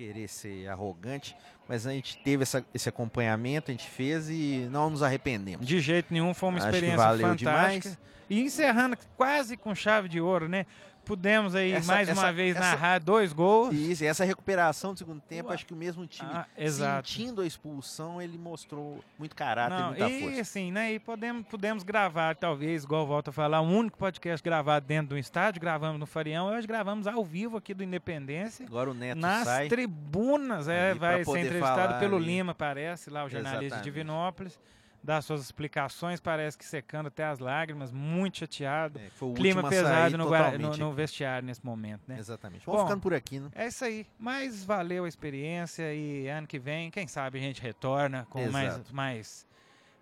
querer 0.00 0.28
ser 0.28 0.66
arrogante, 0.66 1.36
mas 1.68 1.86
a 1.86 1.92
gente 1.92 2.16
teve 2.24 2.42
essa, 2.42 2.64
esse 2.72 2.88
acompanhamento, 2.88 3.70
a 3.70 3.74
gente 3.74 3.86
fez 3.86 4.30
e 4.30 4.66
não 4.70 4.88
nos 4.88 5.02
arrependemos. 5.02 5.66
De 5.66 5.78
jeito 5.78 6.10
nenhum, 6.10 6.32
foi 6.32 6.48
uma 6.48 6.58
Acho 6.58 6.68
experiência 6.68 6.96
fantástica. 6.96 7.36
Demais. 7.36 7.98
E 8.30 8.40
encerrando 8.40 8.96
quase 9.14 9.58
com 9.58 9.74
chave 9.74 10.08
de 10.08 10.18
ouro, 10.18 10.48
né? 10.48 10.64
Pudemos 11.10 11.54
aí 11.54 11.72
essa, 11.72 11.92
mais 11.92 12.08
essa, 12.08 12.20
uma 12.20 12.32
vez 12.32 12.56
essa, 12.56 12.60
narrar 12.60 13.00
dois 13.00 13.32
gols. 13.32 13.74
Isso, 13.74 14.04
e 14.04 14.06
essa 14.06 14.24
recuperação 14.24 14.92
do 14.92 14.98
segundo 14.98 15.20
tempo, 15.20 15.48
Ué. 15.48 15.54
acho 15.54 15.66
que 15.66 15.72
o 15.72 15.76
mesmo 15.76 16.06
time, 16.06 16.30
ah, 16.32 16.46
sentindo 17.02 17.42
a 17.42 17.46
expulsão, 17.46 18.22
ele 18.22 18.38
mostrou 18.38 19.02
muito 19.18 19.34
caráter 19.34 19.78
Não, 19.78 19.86
e 19.94 19.98
muita 19.98 20.08
e, 20.08 20.20
força. 20.20 20.40
Assim, 20.40 20.70
né, 20.70 20.92
e 20.92 20.98
podemos, 20.98 21.46
podemos 21.46 21.82
gravar, 21.82 22.36
talvez, 22.36 22.84
igual 22.84 23.06
volta 23.06 23.30
a 23.30 23.32
falar, 23.32 23.60
o 23.60 23.64
um 23.64 23.76
único 23.76 23.98
podcast 23.98 24.42
gravado 24.42 24.86
dentro 24.86 25.08
do 25.08 25.18
estádio, 25.18 25.60
gravamos 25.60 25.98
no 25.98 26.06
Farião, 26.06 26.46
hoje 26.46 26.66
gravamos 26.66 27.06
ao 27.06 27.24
vivo 27.24 27.56
aqui 27.56 27.74
do 27.74 27.82
Independência. 27.82 28.66
Agora 28.66 28.90
o 28.90 28.94
Neto 28.94 29.18
nas 29.18 29.44
sai. 29.44 29.68
tribunas, 29.68 30.68
é, 30.68 30.94
vai 30.94 31.24
ser 31.24 31.38
entrevistado 31.38 31.98
pelo. 31.98 32.20
Lima, 32.20 32.54
parece, 32.54 33.08
lá 33.08 33.24
o 33.24 33.28
jornalista 33.30 33.64
Exatamente. 33.64 33.84
de 33.84 33.90
Divinópolis 33.90 34.58
dar 35.02 35.22
suas 35.22 35.40
explicações, 35.40 36.20
parece 36.20 36.56
que 36.56 36.64
secando 36.64 37.06
até 37.06 37.24
as 37.24 37.38
lágrimas, 37.38 37.90
muito 37.90 38.38
chateado. 38.38 38.98
É, 38.98 39.10
Clima 39.34 39.68
pesado 39.68 40.18
no, 40.18 40.28
no, 40.58 40.76
no, 40.76 40.92
vestiário 40.92 41.46
nesse 41.46 41.64
momento, 41.64 42.02
né? 42.06 42.18
Exatamente. 42.18 42.64
Vamos 42.66 42.82
Bom, 42.82 42.86
ficando 42.86 43.02
por 43.02 43.14
aqui, 43.14 43.40
né? 43.40 43.50
É 43.54 43.66
isso 43.66 43.84
aí. 43.84 44.06
Mas 44.18 44.64
valeu 44.64 45.04
a 45.04 45.08
experiência 45.08 45.92
e 45.94 46.28
ano 46.28 46.46
que 46.46 46.58
vem, 46.58 46.90
quem 46.90 47.06
sabe 47.06 47.38
a 47.38 47.40
gente 47.40 47.62
retorna 47.62 48.26
com 48.30 48.46
mais, 48.50 48.90
mais 48.90 49.50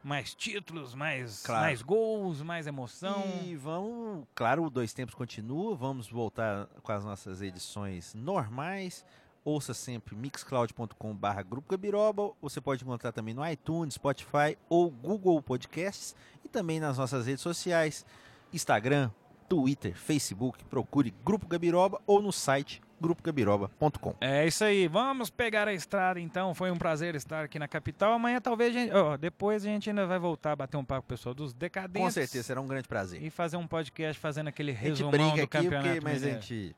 mais 0.03 0.35
títulos, 0.35 0.95
mais, 0.95 1.43
claro. 1.43 1.63
mais 1.63 1.83
gols, 1.83 2.41
mais 2.41 2.67
emoção. 2.67 3.25
E 3.45 3.57
vamos, 3.57 4.27
claro, 4.35 4.65
o 4.65 4.71
Dois 4.71 4.93
Tempos 4.93 5.15
continua, 5.15 5.75
vamos 5.75 6.09
voltar 6.09 6.67
com 6.83 6.93
as 6.93 7.05
nossas 7.05 7.43
edições 7.43 8.15
normais. 8.15 9.05
Ouça 9.45 9.73
sempre 9.75 10.15
mixcloud.com.br 10.15 11.43
Grupo 11.49 11.71
Gabiroba. 11.71 12.33
Você 12.41 12.61
pode 12.61 12.85
encontrar 12.85 13.13
também 13.13 13.35
no 13.35 13.47
iTunes, 13.49 13.95
Spotify 13.95 14.57
ou 14.69 14.91
Google 14.91 15.41
Podcasts 15.43 16.15
e 16.45 16.49
também 16.49 16.81
nas 16.81 16.99
nossas 16.99 17.27
redes 17.27 17.43
sociais, 17.43 18.05
Instagram, 18.53 19.11
Twitter, 19.49 19.95
Facebook. 19.97 20.65
Procure 20.65 21.15
Grupo 21.25 21.47
Gabiroba 21.47 22.01
ou 22.07 22.21
no 22.21 22.33
site 22.33 22.83
grupogabiroba.com. 23.01 24.15
É 24.21 24.47
isso 24.47 24.65
aí. 24.65 24.89
Vamos 24.89 25.31
pegar 25.31 25.69
a 25.69 25.73
estrada 25.73 26.21
então. 26.21 26.55
Foi 26.55 26.71
um 26.71 26.77
prazer 26.77 27.15
estar 27.15 27.45
aqui 27.45 27.59
na 27.59 27.69
capital. 27.69 28.13
Amanhã 28.13 28.41
talvez 28.41 28.75
a 28.75 28.79
gente, 28.79 28.95
oh, 28.95 29.17
depois 29.17 29.65
a 29.65 29.69
gente 29.69 29.89
ainda 29.89 30.07
vai 30.07 30.19
voltar 30.19 30.53
a 30.53 30.57
bater 30.57 30.77
um 30.77 30.85
papo 30.85 31.03
com 31.03 31.07
o 31.07 31.17
pessoal 31.17 31.35
dos 31.35 31.55
decadentes. 31.55 32.03
Com 32.03 32.11
certeza, 32.11 32.45
será 32.45 32.61
um 32.61 32.67
grande 32.67 32.89
prazer. 32.89 33.23
E 33.23 33.31
fazer 33.31 33.57
um 33.57 33.67
podcast 33.67 34.21
fazendo 34.21 34.49
aquele 34.49 34.73
resumão 34.73 35.13
do 35.13 35.43
aqui 35.43 35.47
campeonato. 35.47 35.89
Porque, 35.89 36.01
mas 36.01 36.23
a 36.23 36.31
gente 36.31 36.77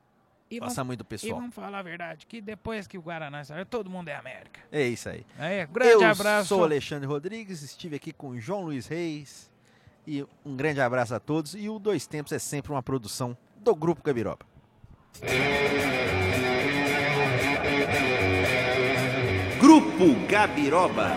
e 0.51 0.59
Passa 0.59 0.77
vamos, 0.77 0.89
muito 0.89 1.05
pessoal. 1.05 1.31
E 1.31 1.41
vamos 1.41 1.55
falar 1.55 1.79
a 1.79 1.83
verdade, 1.83 2.27
que 2.27 2.41
depois 2.41 2.87
que 2.87 2.99
o 2.99 3.01
Guaraná 3.01 3.45
saiu, 3.45 3.65
todo 3.65 3.89
mundo 3.89 4.09
é 4.09 4.17
América. 4.17 4.61
É 4.73 4.83
isso 4.83 5.09
aí. 5.09 5.25
É, 5.39 5.65
grande 5.67 5.93
Eu 5.93 6.05
abraço. 6.05 6.55
Eu 6.55 6.57
sou 6.57 6.65
Alexandre 6.65 7.07
Rodrigues, 7.07 7.63
estive 7.63 7.95
aqui 7.97 8.13
com 8.13 8.39
João 8.41 8.63
Luiz 8.63 8.89
Reis. 8.89 9.49
E 10.07 10.27
um 10.45 10.57
grande 10.57 10.81
abraço 10.81 11.15
a 11.15 11.21
todos. 11.21 11.55
E 11.55 11.69
o 11.69 11.79
Dois 11.79 12.07
Tempos 12.07 12.33
é 12.33 12.39
sempre 12.39 12.73
uma 12.73 12.83
produção 12.83 13.37
do 13.59 13.75
Grupo 13.77 14.03
Gabiroba. 14.03 14.45
Grupo 19.61 20.27
Gabiroba. 20.29 21.17